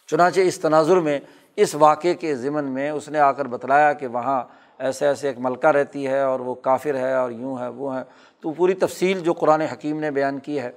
چنانچہ 0.08 0.40
اس 0.40 0.60
تناظر 0.60 0.98
میں، 0.98 1.20
اس 1.56 1.76
واقعے 1.76 2.14
کے 2.14 2.36
ضمن 2.36 2.66
میں 2.66 2.90
اس 2.90 3.10
نے 3.10 3.20
آ 3.20 3.32
کر 3.32 3.46
بتلایا 3.46 3.94
کہ 3.94 4.08
وہاں 4.08 4.44
ایسے 4.80 5.08
ایسے 5.08 5.28
ایک 5.28 5.40
ملکہ 5.40 5.68
رہتی 5.68 6.08
ہے 6.08 6.22
اور 6.22 6.40
وہ 6.40 6.56
کافر 6.56 6.96
ہے 6.96 7.14
اور 7.14 7.32
یوں 7.32 7.58
ہے، 7.58 7.68
وہ 7.68 7.96
ہے۔ 7.96 8.02
تو 8.42 8.52
پوری 8.52 8.74
تفصیل 8.74 9.20
جو 9.20 9.34
قرآن 9.34 9.62
حکیم 9.62 10.00
نے 10.00 10.12
بیان 10.12 10.40
کی 10.40 10.60
ہے۔ 10.60 10.72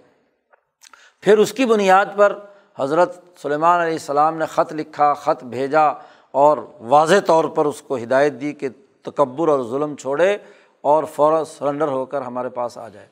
پھر 1.21 1.39
اس 1.39 1.53
کی 1.53 1.67
بنیاد 1.67 2.07
پر 2.17 2.39
حضرت 2.79 3.23
سلیمان 3.43 3.81
علیہ 3.81 3.93
السلام 3.93 4.37
نے 4.37 4.47
خط 4.47 4.73
لکھا، 4.73 5.15
خط 5.15 5.45
بھیجا 5.45 5.89
اور 6.31 6.59
واضح 6.81 7.15
طور 7.27 7.45
پر 7.45 7.65
اس 7.65 7.83
کو 7.83 7.97
ہدایت 7.97 8.33
دی 8.41 8.53
کہ 8.53 8.69
تکبر 9.03 9.49
اور 9.49 9.63
ظلم 9.71 9.97
چھوڑے 9.97 10.39
اور 10.81 11.05
فوراً 11.05 11.45
سرنڈر 11.45 11.89
ہو 11.89 12.05
کر 12.05 12.23
ہمارے 12.23 12.49
پاس 12.49 12.79
آ 12.79 12.89
جائے۔ 12.89 13.07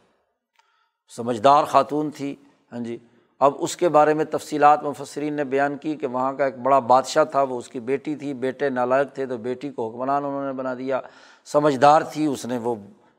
سمجھدار 1.17 1.65
خاتون 1.65 2.11
تھی 2.11 2.37
ہاں 2.73 2.81
جی۔ 2.81 2.99
اب 3.39 3.55
اس 3.59 3.77
کے 3.77 3.89
بارے 3.89 4.15
میں 4.15 4.25
تفصیلات 4.25 4.83
مفسرین 4.83 5.35
نے 5.35 5.45
بیان 5.45 5.77
کی 5.77 5.97
کہ 5.97 6.07
وہاں 6.07 6.33
کا 6.33 6.45
ایک 6.45 6.59
بڑا 6.59 6.79
بادشاہ 6.79 7.25
تھا، 7.25 7.43
وہ 7.43 7.59
اس 7.59 7.69
کی 7.69 7.81
بیٹی 7.81 8.17
تھی۔ 8.17 8.35
بیٹے 8.35 8.69
نالائق 8.69 9.15
تھے 9.15 9.27
تو 9.27 9.37
بیٹی 9.37 9.71
کو 9.71 9.89
حکمران 9.89 10.25
انہوں 10.25 10.47
نے 10.47 10.53
بنا 10.53 10.75
دیا۔ 10.75 11.01
سمجھدار 11.45 12.03
تھی، 12.03 12.27
اس 12.27 12.47
نے 12.47 12.59
وہ 12.59 12.75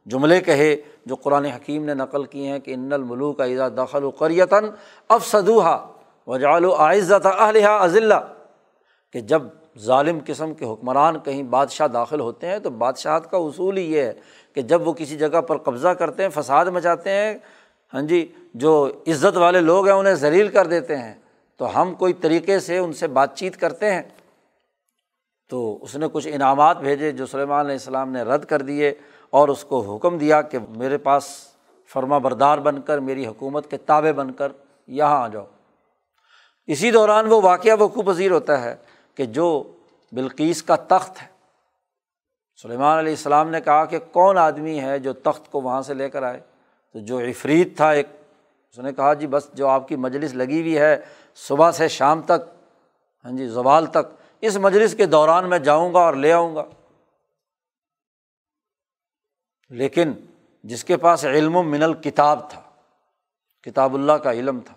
جملے 0.06 0.42
کہے 0.42 0.76
جو 1.06 1.16
قرآن 1.16 1.46
حکیم 1.46 1.86
نے 1.86 1.94
نقل 1.94 2.24
کی 2.24 2.48
ہیں 2.48 2.60
کہ 2.60 2.74
ان 2.74 2.94
الملو 2.94 3.34
کا 3.34 3.44
اعزا 3.44 3.68
دخل 3.70 4.04
و 4.04 4.10
قریتاً 4.10 4.66
اب 5.10 5.24
وجال 6.28 6.66
و 6.66 6.76
عزت 6.76 7.26
اہلحا 7.26 7.86
عضلہ 7.86 8.14
کہ 9.14 9.20
جب 9.20 9.42
ظالم 9.80 10.20
قسم 10.26 10.54
کے 10.54 10.66
حکمران 10.66 11.20
کہیں 11.20 11.44
بادشاہ 11.44 11.88
داخل 11.88 12.20
ہوتے 12.20 12.48
ہیں 12.48 12.60
تو 12.60 12.70
بادشاہت 12.70 13.32
کا 13.32 13.38
اصول 13.38 13.78
ہی 13.78 13.94
یہ 13.94 14.02
ہے 14.02 14.14
کہ 14.54 14.62
جب 14.62 14.88
وہ 14.88 14.94
کسی 14.94 15.18
جگہ 15.18 15.42
پر 15.42 15.58
قبضہ 15.58 15.88
کرتے 15.88 16.24
ہیں، 16.24 16.30
فساد 16.30 16.66
مچاتے 16.66 17.10
ہیں 17.10 17.38
ہاں 17.94 18.02
جی 18.02 18.32
جو 18.54 18.92
عزت 19.08 19.38
والے 19.38 19.62
لوگ 19.62 19.86
ہیں، 19.86 19.94
انہیں 19.94 20.14
ذلیل 20.14 20.48
کر 20.48 20.68
دیتے 20.68 20.98
ہیں، 20.98 21.14
تو 21.58 21.82
ہم 21.82 21.94
کوئی 21.94 22.14
طریقے 22.14 22.60
سے 22.60 22.78
ان 22.78 22.94
سے 22.94 23.08
بات 23.08 23.36
چیت 23.36 23.58
کرتے 23.58 23.92
ہیں۔ 23.92 24.02
تو 25.50 25.78
اس 25.82 25.96
نے 25.96 26.06
کچھ 26.12 26.28
انعامات 26.32 26.78
بھیجے 26.78 27.12
جو 27.12 27.26
سلیمان 27.26 27.60
علیہ 27.60 27.76
السلام 27.76 28.12
نے 28.12 28.22
رد 28.22 28.46
کر 28.46 28.62
دیے 28.62 28.94
اور 29.30 29.50
اس 29.50 29.64
کو 29.64 29.96
حکم 29.96 30.18
دیا 30.18 30.42
کہ 30.42 30.58
میرے 30.70 30.98
پاس 30.98 31.24
فرما 31.94 32.18
بردار 32.18 32.58
بن 32.58 32.82
کر، 32.82 33.00
میری 33.00 33.28
حکومت 33.28 33.70
کے 33.72 33.78
تابع 33.78 34.12
بن 34.12 34.32
کر 34.32 34.52
یہاں 34.88 35.24
آ 35.24 35.28
جاؤ۔ 35.28 35.46
اسی 36.72 36.92
دوران 36.92 37.28
وہ 37.28 37.42
واقعہ 37.42 37.76
وقوع 37.80 38.04
پذیر 38.04 38.32
ہوتا 38.32 38.62
ہے 38.62 38.76
کہ 39.18 39.26
جو 39.26 39.48
بلقیس 40.12 40.62
کا 40.64 40.76
تخت 40.76 41.22
ہے، 41.22 41.28
سلیمان 42.62 42.98
علیہ 42.98 43.12
السلام 43.12 43.50
نے 43.50 43.62
کہا 43.62 43.86
کہ 43.86 44.00
کون 44.12 44.38
آدمی 44.38 44.80
ہے 44.80 44.98
جو 45.00 45.14
تخت 45.14 45.52
کو 45.52 45.62
وہاں 45.62 45.82
سے 45.82 45.94
لے 45.94 46.10
کر 46.10 46.24
آئے؟ 46.24 46.40
تو 46.96 47.00
جو 47.00 47.20
عفریت 47.20 47.76
تھا 47.78 47.90
ایک، 47.90 48.08
اس 48.70 48.80
نے 48.80 48.94
کہا 48.94 49.14
جی 49.14 49.28
بس 49.28 49.50
جو 49.54 49.68
آپ 49.68 49.88
کی 49.88 49.96
مجلس 49.96 50.34
لگی 50.34 50.62
ہوئی 50.62 50.78
ہے 50.78 50.96
صبح 51.36 51.72
سے 51.72 51.88
شام 51.88 52.22
تک 52.22 52.50
ہاں 53.26 53.32
جی 53.32 53.48
زوال 53.48 53.86
تک، 53.86 54.06
اس 54.42 54.58
مجلس 54.58 54.96
کے 54.96 55.06
دوران 55.06 55.50
میں 55.50 55.60
جاؤں 55.60 55.94
گا 55.94 56.00
اور 56.00 56.14
لے 56.14 56.34
آؤں 56.34 56.56
گا۔ 56.56 56.64
لیکن 59.72 60.14
جس 60.64 60.84
کے 60.84 60.98
پاس 60.98 61.26
علم 61.26 61.56
و 61.56 61.64
من 61.64 61.84
الکتاب 61.84 62.50
تھا، 62.50 62.62
کتاب 63.64 63.94
اللہ 63.94 64.14
کا 64.14 64.32
علم 64.32 64.60
تھا 64.60 64.74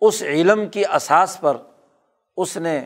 اس 0.00 0.22
علم 0.22 0.68
کی 0.68 0.84
اساس 0.86 1.40
پر 1.40 1.56
اس 2.36 2.56
نے 2.56 2.84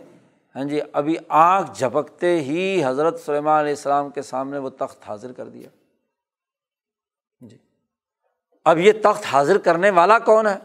ہاں 0.56 0.64
جی 0.64 0.80
ابھی 0.92 1.16
آنکھ 1.28 1.70
جھپکتے 1.78 2.40
ہی 2.40 2.82
حضرت 2.84 3.20
سلیمان 3.20 3.60
علیہ 3.60 3.72
السلام 3.72 4.10
کے 4.10 4.22
سامنے 4.22 4.58
وہ 4.58 4.68
تخت 4.68 5.08
حاضر 5.08 5.32
کر 5.32 5.48
دیا۔ 5.48 5.68
ہاں 7.42 7.48
جی۔ 7.48 7.56
اب 8.64 8.78
یہ 8.78 8.92
تخت 9.02 9.24
حاضر 9.32 9.58
کرنے 9.58 9.90
والا 9.90 10.18
کون 10.18 10.46
ہے؟ 10.46 10.56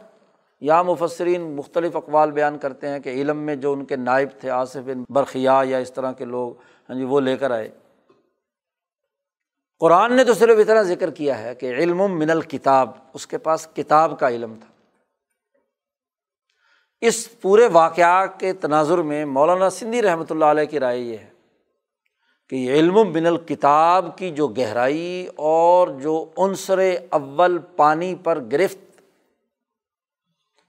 یا 0.61 0.81
مفسرین 0.81 1.55
مختلف 1.55 1.95
اقوال 1.95 2.31
بیان 2.31 2.57
کرتے 2.57 2.87
ہیں 2.89 2.99
کہ 2.99 3.09
علم 3.09 3.37
میں 3.37 3.55
جو 3.55 3.73
ان 3.73 3.85
کے 3.85 3.95
نائب 3.95 4.29
تھے، 4.39 4.49
آصف 4.49 4.77
بن 4.77 5.03
برقیہ 5.09 5.49
یا 5.63 5.77
اس 5.77 5.93
طرح 5.93 6.11
کے 6.11 6.25
لوگ 6.25 6.51
ہاں 6.57 6.95
جی 6.95 7.03
وہ 7.03 7.19
لے 7.19 7.37
کر 7.37 7.51
آئے۔ 7.51 7.69
قرآن 9.79 10.13
نے 10.13 10.23
تو 10.23 10.33
صرف 10.33 10.59
اتنا 10.59 10.81
ذکر 10.81 11.11
کیا 11.11 11.39
ہے 11.39 11.55
کہ 11.55 11.65
علم 11.65 11.97
من 11.97 12.29
الکتاب، 12.29 12.89
اس 13.13 13.27
کے 13.27 13.37
پاس 13.37 13.67
کتاب 13.73 14.19
کا 14.19 14.29
علم 14.29 14.55
تھا۔ 14.59 14.74
اس 17.07 17.27
پورے 17.41 17.67
واقعہ 17.67 18.25
کے 18.39 18.51
تناظر 18.53 18.97
میں 19.01 19.23
مولانا 19.25 19.69
سندھی 19.69 20.01
رحمۃ 20.01 20.29
اللہ 20.29 20.45
علیہ 20.45 20.65
کی 20.65 20.79
رائے 20.79 20.99
یہ 20.99 21.17
ہے 21.17 21.29
کہ 22.51 22.55
علم 22.73 22.95
بن 23.11 23.25
الکتاب 23.25 24.17
کی 24.17 24.29
جو 24.31 24.47
گہرائی 24.47 25.27
اور 25.35 25.87
جو 26.01 26.25
عنصر 26.37 26.79
اول 27.09 27.57
پانی 27.75 28.13
پر 28.15 28.39
گرفت، 28.51 29.01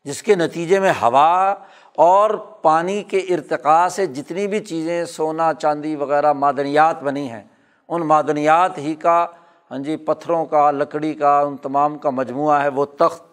جس 0.07 0.23
کے 0.23 0.35
نتیجے 0.35 0.81
میں 0.81 0.93
ہوا 1.03 1.55
اور 1.99 2.31
پانی 2.63 3.03
کے 3.03 3.19
ارتقاء 3.19 3.87
سے 3.89 4.07
جتنی 4.07 4.47
بھی 4.47 4.61
چیزیں 4.61 5.05
سونا، 5.05 5.53
چاندی 5.55 5.95
وغیرہ 5.97 6.33
معدنیات 6.33 7.03
بنی 7.03 7.29
ہیں، 7.31 7.43
ان 7.89 8.07
معدنیات 8.07 8.79
ہی 8.79 8.95
کا 8.95 9.27
ہاں 9.71 9.79
جی 9.79 9.97
پتھروں 9.97 10.45
کا، 10.47 10.71
لکڑی 10.71 11.15
کا، 11.15 11.39
ان 11.41 11.57
تمام 11.57 11.99
کا 11.99 12.11
مجموعہ 12.11 12.63
ہے، 12.63 12.69
وہ 12.69 12.85
تخت 12.99 13.26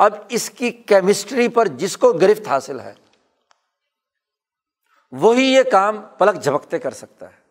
اب 0.00 0.14
اس 0.28 0.48
کی 0.50 0.70
کیمسٹری 0.70 1.48
پر 1.48 1.68
جس 1.76 1.96
کو 1.96 2.12
گرفت 2.12 2.48
حاصل 2.48 2.80
ہے، 2.80 2.92
وہی 5.12 5.44
یہ 5.44 5.62
کام 5.72 6.00
پلک 6.18 6.42
جھپکتے 6.42 6.78
کر 6.78 6.90
سکتا 6.92 7.26
ہے 7.26 7.42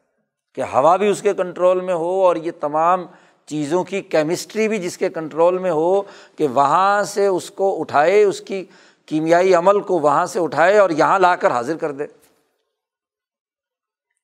کہ 0.57 0.61
ہوا 0.74 0.95
بھی 0.95 1.07
اس 1.10 1.22
کے 1.22 1.34
کنٹرول 1.34 1.82
میں 1.82 1.94
ہو 1.94 2.10
اور 2.26 2.36
یہ 2.36 2.52
تمام 2.60 3.06
چیزوں 3.48 3.84
کی 3.84 4.02
کیمسٹری 4.02 4.68
بھی 4.68 4.78
جس 4.80 4.98
کے 4.98 5.10
کنٹرول 5.10 5.57
میں 5.57 5.72
ہو 5.72 6.02
کہ 6.38 6.48
وہاں 6.48 7.03
سے 7.03 7.28
اس 7.28 7.49
کو 7.52 7.80
اٹھائے، 7.82 8.24
اس 8.24 8.41
کی 8.41 8.64
کیمیائی 9.07 9.53
عمل 9.56 9.80
کو 9.82 9.99
وہاں 9.99 10.26
سے 10.26 10.40
اٹھائے 10.40 10.78
اور 10.78 10.90
یہاں 10.90 11.20
لا 11.20 11.36
کر 11.36 11.52
حاضر 11.52 11.78
کر 11.78 11.91
دے۔ 11.91 12.07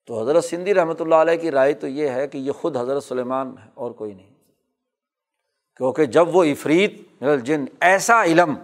تو 0.07 0.21
حضرت 0.21 0.43
سندھی 0.43 0.73
رحمۃ 0.73 0.99
اللہ 0.99 1.15
علیہ 1.15 1.37
کی 1.37 1.51
رائے 1.51 1.73
تو 1.73 1.87
یہ 1.87 2.09
ہے 2.09 2.27
کہ 2.27 2.37
یہ 2.37 2.51
خود 2.51 2.77
حضرت 2.77 3.03
سلیمان 3.03 3.55
ہے 3.57 3.69
اور 3.73 3.91
کوئی 3.91 4.13
نہیں۔ 4.13 4.29
کیونکہ 5.79 6.05
جب 6.05 6.35
وہ 6.35 6.43
افریت 6.43 7.23
جن 7.43 7.65
ایسا 7.81 8.23
علم، 8.23 8.55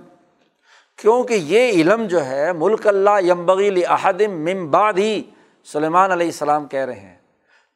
کیونکہ 0.98 1.34
یہ 1.34 1.72
علم 1.72 2.08
جو 2.08 2.26
ہے، 2.26 2.54
ملک 2.54 2.88
اللہ 2.88 3.22
یمبغیل 3.22 3.86
احدم 3.88 4.32
ممباد 4.32 4.94
ہی 4.94 5.22
سلیمان 5.64 6.12
علیہ 6.12 6.28
السلام 6.28 6.68
کہہ 6.68 6.80
رہے 6.80 7.00
ہیں۔ 7.00 7.18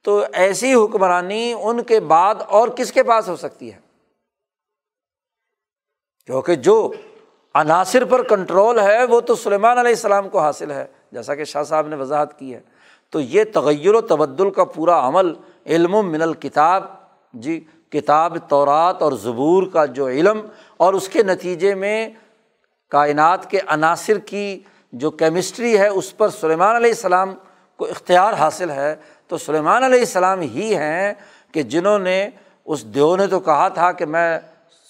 تو 0.04 0.24
ایسی 0.34 0.74
حکمرانی 0.74 1.54
ان 1.62 1.84
کے 1.84 2.00
بعد 2.00 2.36
اور 2.48 2.68
کس 2.68 2.92
کے 2.92 3.04
پاس 3.04 3.30
ہو 3.30 3.36
سکتی 3.36 3.74
ہے؟ 3.74 3.80
کیونکہ 6.26 6.56
جو 6.56 6.94
عناصر 7.54 8.06
پر 8.06 8.24
کنٹرول 8.24 8.80
ہے، 8.80 9.04
وہ 9.04 9.22
تو 9.22 9.36
سلیمان 9.36 9.78
علیہ 9.78 9.92
السلام 9.92 10.30
کو 10.30 10.40
حاصل 10.40 10.72
ہے، 10.72 10.86
جیسا 11.12 11.36
کہ 11.36 11.44
شاہ 11.44 11.64
صاحب 11.64 11.88
نے 11.88 11.96
وضاحت 11.96 12.40
کی 12.40 12.54
ہے۔ 12.54 12.60
تو 13.10 13.20
یہ 13.20 13.44
تغیر 13.54 13.96
و 13.96 14.02
تبدل 14.02 14.50
کا 14.50 14.64
پورا 14.64 15.08
عمل 15.08 15.34
علم 15.66 15.96
و 15.96 16.02
من 16.02 16.22
الکتاب 16.22 16.84
جی 17.34 17.60
کتاب 17.92 18.38
طورات 18.50 19.02
اور 19.02 19.12
زبور 19.12 19.64
کا 19.74 19.86
جو 19.86 20.08
علم 20.08 20.42
اور 20.78 20.94
اس 20.94 21.10
کے 21.10 21.24
نتیجے 21.24 21.76
میں 21.76 22.10
کائنات 22.90 23.50
کے 23.50 23.60
عناصر 23.68 24.18
کی 24.18 24.60
جو 24.94 25.12
کیمسٹری 25.12 25.80
ہے، 25.80 25.88
اس 25.88 26.18
پر 26.18 26.30
سلیمان 26.30 26.76
علیہ 26.76 26.90
السلام 26.90 27.34
کو 27.78 27.86
اختیار 27.86 28.34
حاصل 28.34 28.70
ہے۔ 28.70 28.96
تو 29.28 29.38
سلیمان 29.38 29.84
علیہ 29.84 30.00
السلام 30.00 30.42
ہی 30.42 30.76
ہیں 30.76 31.14
کہ 31.52 31.64
جنہوں 31.64 32.00
نے 32.00 32.30
اس 32.66 32.86
دیو 32.86 33.16
نے 33.16 33.28
تو 33.28 33.40
کہا 33.40 33.68
تھا 33.68 33.92
کہ 33.92 34.06
میں 34.06 34.40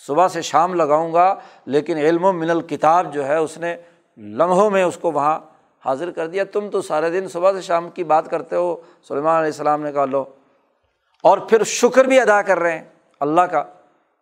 صبح 0.07 0.27
سے 0.27 0.41
شام 0.41 0.73
لگاؤں 0.73 1.13
گا، 1.13 1.35
لیکن 1.65 1.97
علم 1.97 2.25
و 2.25 2.31
من 2.31 2.49
الکتاب 2.49 3.13
جو 3.13 3.27
ہے، 3.27 3.35
اس 3.35 3.57
نے 3.57 3.75
لمحوں 4.17 4.69
میں 4.69 4.83
اس 4.83 4.97
کو 4.97 5.11
وہاں 5.11 5.39
حاضر 5.85 6.11
کر 6.11 6.27
دیا۔ 6.27 6.43
تم 6.43 6.69
تو 6.69 6.81
سارے 6.81 7.09
دن 7.09 7.27
صبح 7.27 7.51
سے 7.51 7.61
شام 7.61 7.89
کی 7.89 8.03
بات 8.03 8.29
کرتے 8.29 8.55
ہو۔ 8.55 8.75
سلیمان 9.07 9.35
علیہ 9.35 9.51
السلام 9.51 9.81
نے 9.81 9.91
کہا، 9.91 10.05
لو 10.05 10.23
اور 11.23 11.37
پھر 11.37 11.63
شکر 11.63 12.05
بھی 12.05 12.19
ادا 12.19 12.41
کر 12.41 12.59
رہے 12.59 12.71
ہیں 12.71 12.85
اللہ 13.19 13.41
کا۔ 13.41 13.63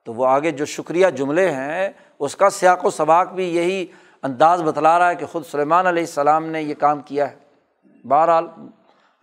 تو 0.04 0.14
وہ 0.14 0.28
آگے 0.28 0.52
جو 0.52 0.66
شکریہ 0.66 1.08
جملے 1.08 1.52
ہیں، 1.52 1.90
اس 2.20 2.36
کا 2.36 2.50
سیاق 2.50 2.86
و 2.86 2.90
سباق 2.90 3.32
بھی 3.32 3.56
یہی 3.56 3.86
انداز 4.24 4.62
بتلا 4.62 5.00
رہا 5.00 5.10
ہے 5.10 5.16
کہ 5.16 5.26
خود 5.26 5.46
سلیمان 5.46 5.88
علیہ 5.88 6.04
السلام 6.04 6.46
نے 6.46 6.62
یہ 6.62 6.74
کام 6.80 7.02
کیا 7.02 7.32
ہے۔ 7.32 7.36
بہرحال 8.08 8.48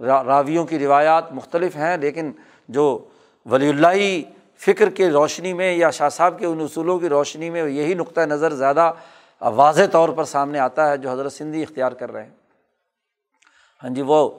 راویوں 0.01 0.66
کی 0.66 0.78
روایات 0.78 1.32
مختلف 1.32 1.76
ہیں، 1.76 1.96
لیکن 1.96 2.32
جو 2.68 3.09
ولی 3.46 3.68
اللہ 3.68 4.30
فکر 4.59 4.90
کے 4.90 5.10
روشنی 5.10 5.52
میں 5.52 5.72
یا 5.72 5.90
شاہ 5.90 6.09
صاحب 6.09 6.38
کے 6.38 6.46
ان 6.46 6.60
اصولوں 6.60 6.98
کی 6.98 7.09
روشنی 7.09 7.51
میں 7.51 7.62
یہی 7.62 7.94
نقطۂ 7.94 8.20
نظر 8.20 8.52
زیادہ 8.52 8.92
واضح 9.40 9.82
طور 9.92 10.09
پر 10.09 10.24
سامنے 10.24 10.59
آتا 10.59 10.90
ہے 10.90 10.96
جو 10.96 11.10
حضرت 11.10 11.32
سندھی 11.32 11.62
اختیار 11.62 11.92
کر 11.92 12.12
رہے 12.12 12.22
ہیں۔ 12.22 12.30
ہاں 13.82 13.90
جی 13.90 14.02
وہ 14.02 14.30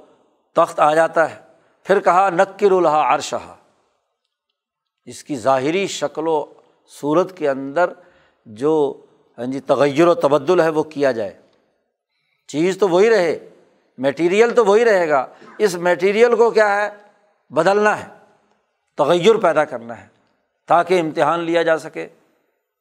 تخت 0.53 0.80
آ 0.80 0.94
جاتا 0.94 1.36
ہے۔ 1.36 1.45
پھر 1.86 1.99
کہا 1.99 2.30
نکر 2.30 2.72
الحا 2.72 3.16
عرشہ 3.16 3.56
اس 5.06 5.24
کی 5.24 5.36
ظاہری 5.36 5.88
شکل 5.88 6.28
و 6.28 6.45
صورت 7.02 7.38
کے 7.38 7.49
اندر 7.49 7.90
جو 8.45 9.02
ہاں 9.38 9.45
جی 9.45 9.60
تغیر 9.60 10.07
و 10.07 10.14
تبدل 10.14 10.62
ہے، 10.62 10.70
وہ 10.70 10.84
کیا 10.84 11.12
جائے۔ 11.12 11.34
چیز 12.48 12.78
تو 12.78 12.90
وہی 12.90 13.10
رہے 13.10 13.49
میٹیریل 13.98 14.56
تو 14.56 14.66
وہی 14.66 14.86
رہے 14.86 15.10
گا۔ 15.10 15.26
اس 15.57 15.76
میٹیریل 15.76 16.36
کو 16.36 16.49
کیا 16.49 16.76
ہے؟ 16.76 16.90
بدلنا 17.49 17.99
ہے، 17.99 18.07
تغیر 18.98 19.38
پیدا 19.38 19.66
کرنا 19.66 20.02
ہے، 20.02 20.07
تاکہ 20.68 20.99
امتحان 20.99 21.40
لیا 21.40 21.64
جا 21.64 21.78
سکے 21.78 22.07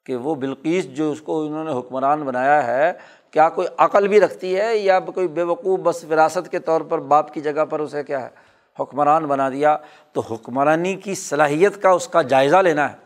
کہ 0.06 0.16
وہ 0.16 0.34
بلقیس 0.34 0.84
جو 0.94 1.10
اس 1.10 1.20
کو 1.20 1.46
انہوں 1.46 1.64
نے 1.64 1.78
حکمران 1.78 2.22
بنایا 2.22 2.66
ہے، 2.66 2.92
کیا 3.30 3.48
کوئی 3.48 3.68
عقل 3.76 4.08
بھی 4.08 4.20
رکھتی 4.20 4.56
ہے 4.56 4.76
یا 4.76 5.00
کوئی 5.00 5.28
بے 5.28 5.42
وقوع 5.42 5.76
بس 5.76 6.04
وراثت 6.04 6.50
کے 6.50 6.58
طور 6.58 6.80
پر 6.80 6.98
باپ 6.98 7.34
کی 7.34 7.40
جگہ 7.40 7.64
پر 7.64 7.80
اسے 7.80 8.02
کیا 8.02 8.22
ہے؟ 8.22 8.43
حکمران 8.80 9.26
بنا 9.26 9.48
دیا 9.48 9.76
تو 10.12 10.20
حکمرانی 10.20 10.96
کی 10.96 11.14
صلاحیت 11.14 11.82
کا 11.82 11.90
اس 11.90 12.08
کا 12.08 12.22
جائزہ 12.22 12.56
لینا 12.56 12.92
ہے۔ 12.92 12.96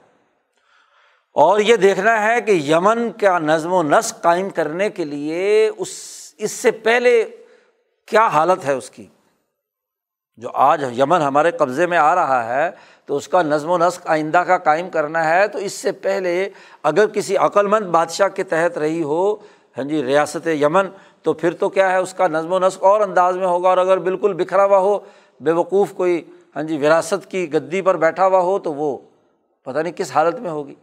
اور 1.32 1.58
یہ 1.58 1.76
دیکھنا 1.76 2.26
ہے 2.26 2.40
کہ 2.40 2.50
یمن 2.50 3.10
کا 3.20 3.38
نظم 3.38 3.72
و 3.72 3.82
نسق 3.82 4.22
قائم 4.22 4.50
کرنے 4.50 4.90
کے 4.90 5.04
لیے 5.04 5.70
اس 5.78 5.88
اس 6.38 6.50
سے 6.50 6.70
پہلے 6.70 7.36
کیا 8.06 8.26
حالت 8.26 8.64
ہے 8.64 8.72
اس 8.72 8.90
کی؟ 8.90 9.06
جو 10.36 10.50
آج 10.54 10.84
یمن 10.98 11.22
ہمارے 11.22 11.50
قبضے 11.50 11.86
میں 11.86 11.98
آ 11.98 12.14
رہا 12.14 12.56
ہے 12.56 12.70
تو 13.06 13.16
اس 13.16 13.28
کا 13.28 13.42
نظم 13.42 13.70
و 13.70 13.78
نسق 13.78 14.00
آئندہ 14.04 14.38
کا 14.38 14.58
قائم 14.58 14.90
کرنا 14.90 15.30
ہے 15.30 15.48
تو 15.48 15.58
اس 15.58 15.72
سے 15.72 15.92
پہلے 15.92 16.48
اگر 16.82 17.06
کسی 17.06 17.36
عقلمند 17.36 17.86
بادشاہ 17.86 18.28
کے 18.28 18.42
تحت 18.42 18.78
رہی 18.78 19.02
ہو 19.02 19.34
ہاں 19.34 19.84
جی 19.84 20.04
ریاست 20.04 20.46
یمن، 20.46 20.86
تو 21.22 21.32
پھر 21.32 21.54
تو 21.54 21.68
کیا 21.68 21.92
ہے 21.92 21.96
اس 21.96 22.14
کا 22.14 22.26
نظم 22.26 22.52
و 22.52 22.58
نسق 22.58 22.84
اور 22.84 23.00
انداز 23.00 23.36
میں 23.36 23.46
ہوگا 23.46 23.68
اور 23.68 23.78
اگر 23.78 23.98
بالکل 23.98 24.32
بکھرا 24.32 24.64
ہوا 24.64 24.78
ہو 24.78 24.98
بے 25.40 25.52
وقوف 25.52 25.92
کوئی 25.92 26.22
ہاں 26.56 26.62
جی 26.62 26.78
وراثت 26.78 27.30
کی 27.30 27.52
گدی 27.52 27.82
پر 27.82 27.96
بیٹھا 27.96 28.26
ہوا 28.26 28.40
ہو 28.40 28.58
تو 28.58 28.74
وہ 28.74 28.98
پتہ 29.64 29.78
نہیں 29.78 29.92
کس 29.92 30.10
حالت 30.10 30.40
میں 30.40 30.50
ہوگی۔ 30.50 30.74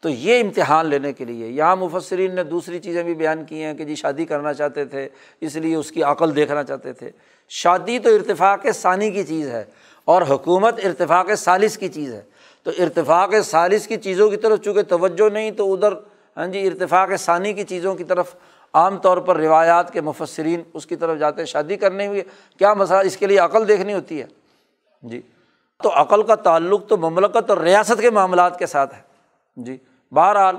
تو 0.00 0.08
یہ 0.08 0.40
امتحان 0.40 0.86
لینے 0.86 1.12
کے 1.12 1.24
لیے، 1.24 1.48
یہاں 1.48 1.76
مفسرین 1.76 2.34
نے 2.34 2.42
دوسری 2.42 2.78
چیزیں 2.78 3.02
بھی 3.02 3.14
بیان 3.14 3.44
کی 3.44 3.62
ہیں 3.62 3.74
کہ 3.74 3.84
جی 3.84 3.94
شادی 3.94 4.24
کرنا 4.24 4.54
چاہتے 4.54 4.84
تھے، 4.84 5.08
اس 5.40 5.56
لیے 5.56 5.74
اس 5.74 5.92
کی 5.92 6.02
عقل 6.02 6.36
دیکھنا 6.36 6.64
چاہتے 6.64 6.92
تھے۔ 6.92 7.10
شادی 7.48 7.98
تو 7.98 8.14
ارتفاق 8.14 8.66
ثانی 8.74 9.10
کی 9.10 9.24
چیز 9.24 9.48
ہے 9.48 9.64
اور 10.04 10.22
حکومت 10.30 10.80
ارتفاق 10.84 11.34
سالس 11.34 11.78
کی 11.78 11.88
چیز 11.88 12.14
ہے۔ 12.14 12.22
تو 12.62 12.70
ارتفاق 12.78 13.34
سالس 13.44 13.86
کی 13.86 13.96
چیزوں 13.96 14.30
کی 14.30 14.36
طرف 14.36 14.60
چونکہ 14.60 14.82
توجہ 14.82 15.30
نہیں 15.32 15.50
تو 15.50 15.72
ادھر 15.72 15.92
ہاں 16.36 16.46
جی 16.46 16.66
ارتفاق 16.66 17.10
ثانی 17.18 17.52
کی 17.52 17.64
چیزوں 17.64 17.94
کی 17.94 18.04
طرف 18.04 18.34
عام 18.74 18.98
طور 18.98 19.18
پر 19.18 19.36
روایات 19.36 19.92
کے 19.92 20.00
مفسرین 20.00 20.62
اس 20.74 20.86
کی 20.86 20.96
طرف 20.96 21.18
جاتے 21.18 21.40
ہیں، 21.40 21.46
شادی 21.46 21.76
کرنے 21.76 22.06
ہوئی 22.06 22.22
کیا 22.58 22.74
مسئلہ 22.74 22.98
اس 22.98 23.16
کے 23.16 23.26
لیے 23.26 23.38
عقل 23.38 23.68
دیکھنی 23.68 23.94
ہوتی 23.94 24.20
ہے؟ 24.20 24.26
جی۔ 25.02 25.22
تو 25.82 25.90
عقل 25.94 26.22
کا 26.22 26.34
تعلق 26.34 26.86
تو 26.86 26.96
مملکت 26.96 27.50
اور 27.50 27.58
ریاست 27.58 28.00
کے 28.00 28.10
معاملات 28.10 28.58
کے 28.58 28.66
ساتھ 28.66 28.94
ہے۔ 28.94 29.00
جی۔ 29.56 29.76
بہرحال، 30.12 30.56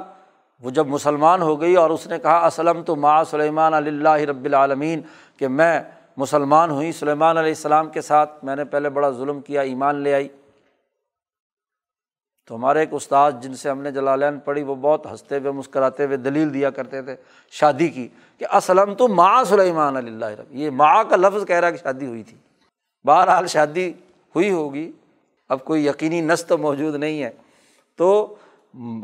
وہ 0.63 0.69
جب 0.69 0.87
مسلمان 0.87 1.41
ہو 1.41 1.61
گئی 1.61 1.75
اور 1.75 1.89
اس 1.89 2.07
نے 2.07 2.19
کہا، 2.19 2.45
اسلم 2.45 2.83
تو 2.83 2.95
ماں 2.95 3.23
سلیمان 3.23 3.73
اللہ 3.73 4.09
رب 4.09 4.45
العالمین، 4.45 5.01
کہ 5.37 5.47
میں 5.47 5.81
مسلمان 6.17 6.71
ہوئی، 6.71 6.91
سلیمان 6.91 7.37
علیہ 7.37 7.51
السلام 7.51 7.89
کے 7.89 8.01
ساتھ 8.01 8.45
میں 8.45 8.55
نے 8.55 8.65
پہلے 8.65 8.89
بڑا 8.89 9.09
ظلم 9.09 9.41
کیا، 9.41 9.61
ایمان 9.61 9.95
لے 9.95 10.13
آئی۔ 10.13 10.27
تو 12.47 12.55
ہمارے 12.55 12.79
ایک 12.79 12.89
استاد 12.91 13.31
جن 13.41 13.53
سے 13.53 13.69
ہم 13.69 13.81
نے 13.81 13.91
جلالین 13.91 14.39
پڑھی، 14.39 14.63
وہ 14.63 14.75
بہت 14.75 15.11
ہنستے 15.11 15.37
ہوئے، 15.37 15.51
مسکراتے 15.51 16.05
ہوئے 16.05 16.17
دلیل 16.17 16.53
دیا 16.53 16.69
کرتے 16.69 17.01
تھے 17.01 17.15
شادی 17.51 17.87
کی 17.87 18.07
کہ 18.37 18.55
اسلم 18.55 18.93
تو 18.93 19.07
ماں 19.07 19.43
سلیمان 19.43 19.97
علیہ 19.97 20.13
اللہ 20.13 20.25
رب۔ 20.25 20.55
یہ 20.55 20.69
ماں 20.69 21.03
کا 21.03 21.15
لفظ 21.15 21.45
کہہ 21.47 21.55
رہا 21.55 21.69
کہ 21.69 21.77
شادی 21.77 22.05
ہوئی 22.05 22.23
تھی۔ 22.23 22.37
بہرحال 23.05 23.47
شادی 23.47 23.89
ہوئی 24.35 24.51
ہوگی۔ 24.51 24.91
اب 25.49 25.63
کوئی 25.63 25.87
یقینی 25.87 26.21
نس 26.21 26.45
تو 26.45 26.57
موجود 26.57 26.95
نہیں 26.95 27.23
ہے۔ 27.23 27.29
تو 27.97 28.35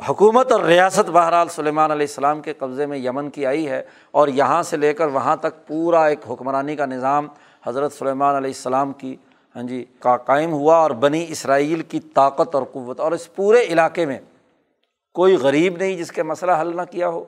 حکومت 0.10 0.52
اور 0.52 0.60
ریاست 0.60 1.10
بہرحال 1.10 1.48
سلیمان 1.48 1.92
علیہ 1.92 2.08
السلام 2.10 2.42
کے 2.42 2.54
قبضے 2.54 2.86
میں 2.86 2.98
یمن 2.98 3.30
کی 3.30 3.46
آئی 3.46 3.70
ہے 3.70 3.84
اور 4.12 4.28
یہاں 4.28 4.64
سے 4.64 4.78
لے 4.78 4.94
کر 4.94 5.08
وہاں 5.08 5.36
تک 5.36 5.68
پورا 5.68 6.06
ایک 6.06 6.20
حکمرانی 6.30 6.76
کا 6.76 6.86
نظام 6.86 7.28
حضرت 7.68 7.94
سلیمان 7.94 8.36
علیہ 8.36 8.50
السلام 8.50 8.94
کی 8.94 9.16
ہاں 9.56 9.64
جی 9.64 9.86
کا 10.00 10.18
قائم 10.18 10.54
ہوا 10.54 10.78
اور 10.78 10.92
بنی 10.92 11.26
اسرائیل 11.30 11.82
کی 11.82 12.00
طاقت 12.00 12.56
اور 12.56 12.64
قوت۔ 12.72 13.00
اور 13.00 13.12
اس 13.12 13.36
پورے 13.36 13.62
علاقے 13.62 14.06
میں 14.06 14.20
کوئی 15.14 15.36
غریب 15.36 15.78
نہیں 15.78 15.98
جس 15.98 16.12
کے 16.12 16.24
مسئلہ 16.24 16.52
حل 16.62 16.76
نہ 16.76 16.82
کیا 16.92 17.10
ہو، 17.10 17.24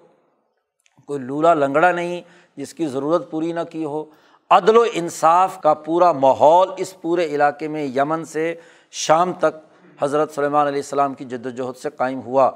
کوئی 1.06 1.20
لولا 1.20 1.54
لنگڑا 1.54 1.92
نہیں 1.92 2.22
جس 2.58 2.74
کی 2.74 2.88
ضرورت 2.88 3.32
پوری 3.32 3.52
نہ 3.52 3.60
کی 3.72 3.86
ہو۔ 3.86 4.06
عدل 4.50 4.78
و 4.78 4.84
انصاف 4.94 5.62
کا 5.62 5.74
پورا 5.74 6.12
ماحول 6.12 6.70
اس 6.78 7.02
پورے 7.02 7.26
علاقے 7.26 7.68
میں 7.68 7.84
یمن 7.84 8.26
سے 8.26 8.56
شام 8.92 9.34
تک 9.34 9.56
حضرت 10.02 10.32
سلیمان 10.32 10.68
علیہ 10.68 10.80
السلام 10.80 11.14
کی 11.14 11.26
جد 11.26 11.46
وجہد 11.46 11.78
سے 11.78 11.90
قائم 11.90 12.22
ہوا۔ 12.22 12.52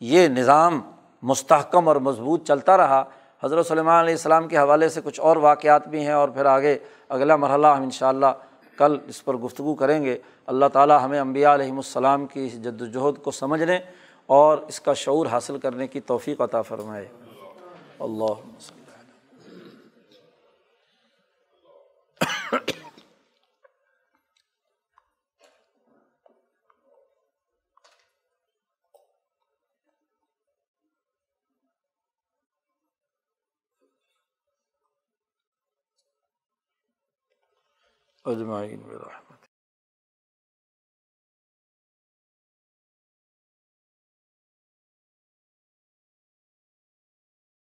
یہ 0.00 0.28
نظام 0.28 0.80
مستحکم 1.22 1.88
اور 1.88 1.96
مضبوط 1.96 2.46
چلتا 2.46 2.76
رہا۔ 2.76 3.04
حضرت 3.42 3.66
سلیمان 3.66 4.00
علیہ 4.00 4.14
السلام 4.14 4.48
کے 4.48 4.58
حوالے 4.58 4.88
سے 4.88 5.00
کچھ 5.04 5.20
اور 5.20 5.36
واقعات 5.36 5.88
بھی 5.88 6.06
ہیں 6.06 6.12
اور 6.12 6.28
پھر 6.28 6.44
آگے 6.44 6.78
اگلا 7.08 7.36
مرحلہ 7.36 7.66
ہم 7.66 7.82
ان 7.82 7.90
شاء 7.90 8.08
اللہ 8.08 8.26
کل 8.76 8.98
اس 9.06 9.24
پر 9.24 9.34
گفتگو 9.34 9.74
کریں 9.74 10.02
گے۔ 10.02 10.18
اللہ 10.46 10.66
تعالیٰ 10.72 11.04
ہمیں 11.04 11.20
امبیا 11.20 11.54
علیہم 11.54 11.76
السلام 11.76 12.26
کی 12.26 12.46
اس 12.46 12.52
جد 12.52 12.82
وجہد 12.82 13.22
کو 13.22 13.30
سمجھنے 13.30 13.78
اور 14.26 14.58
اس 14.58 14.80
کا 14.80 14.94
شعور 14.94 15.26
حاصل 15.26 15.58
کرنے 15.58 15.86
کی 15.86 16.00
توفیق 16.00 16.40
عطا 16.40 16.62
فرمائے۔ 16.62 17.08
اللہ 17.98 18.32
اجمعین 38.26 38.80
برحمت 38.82 39.31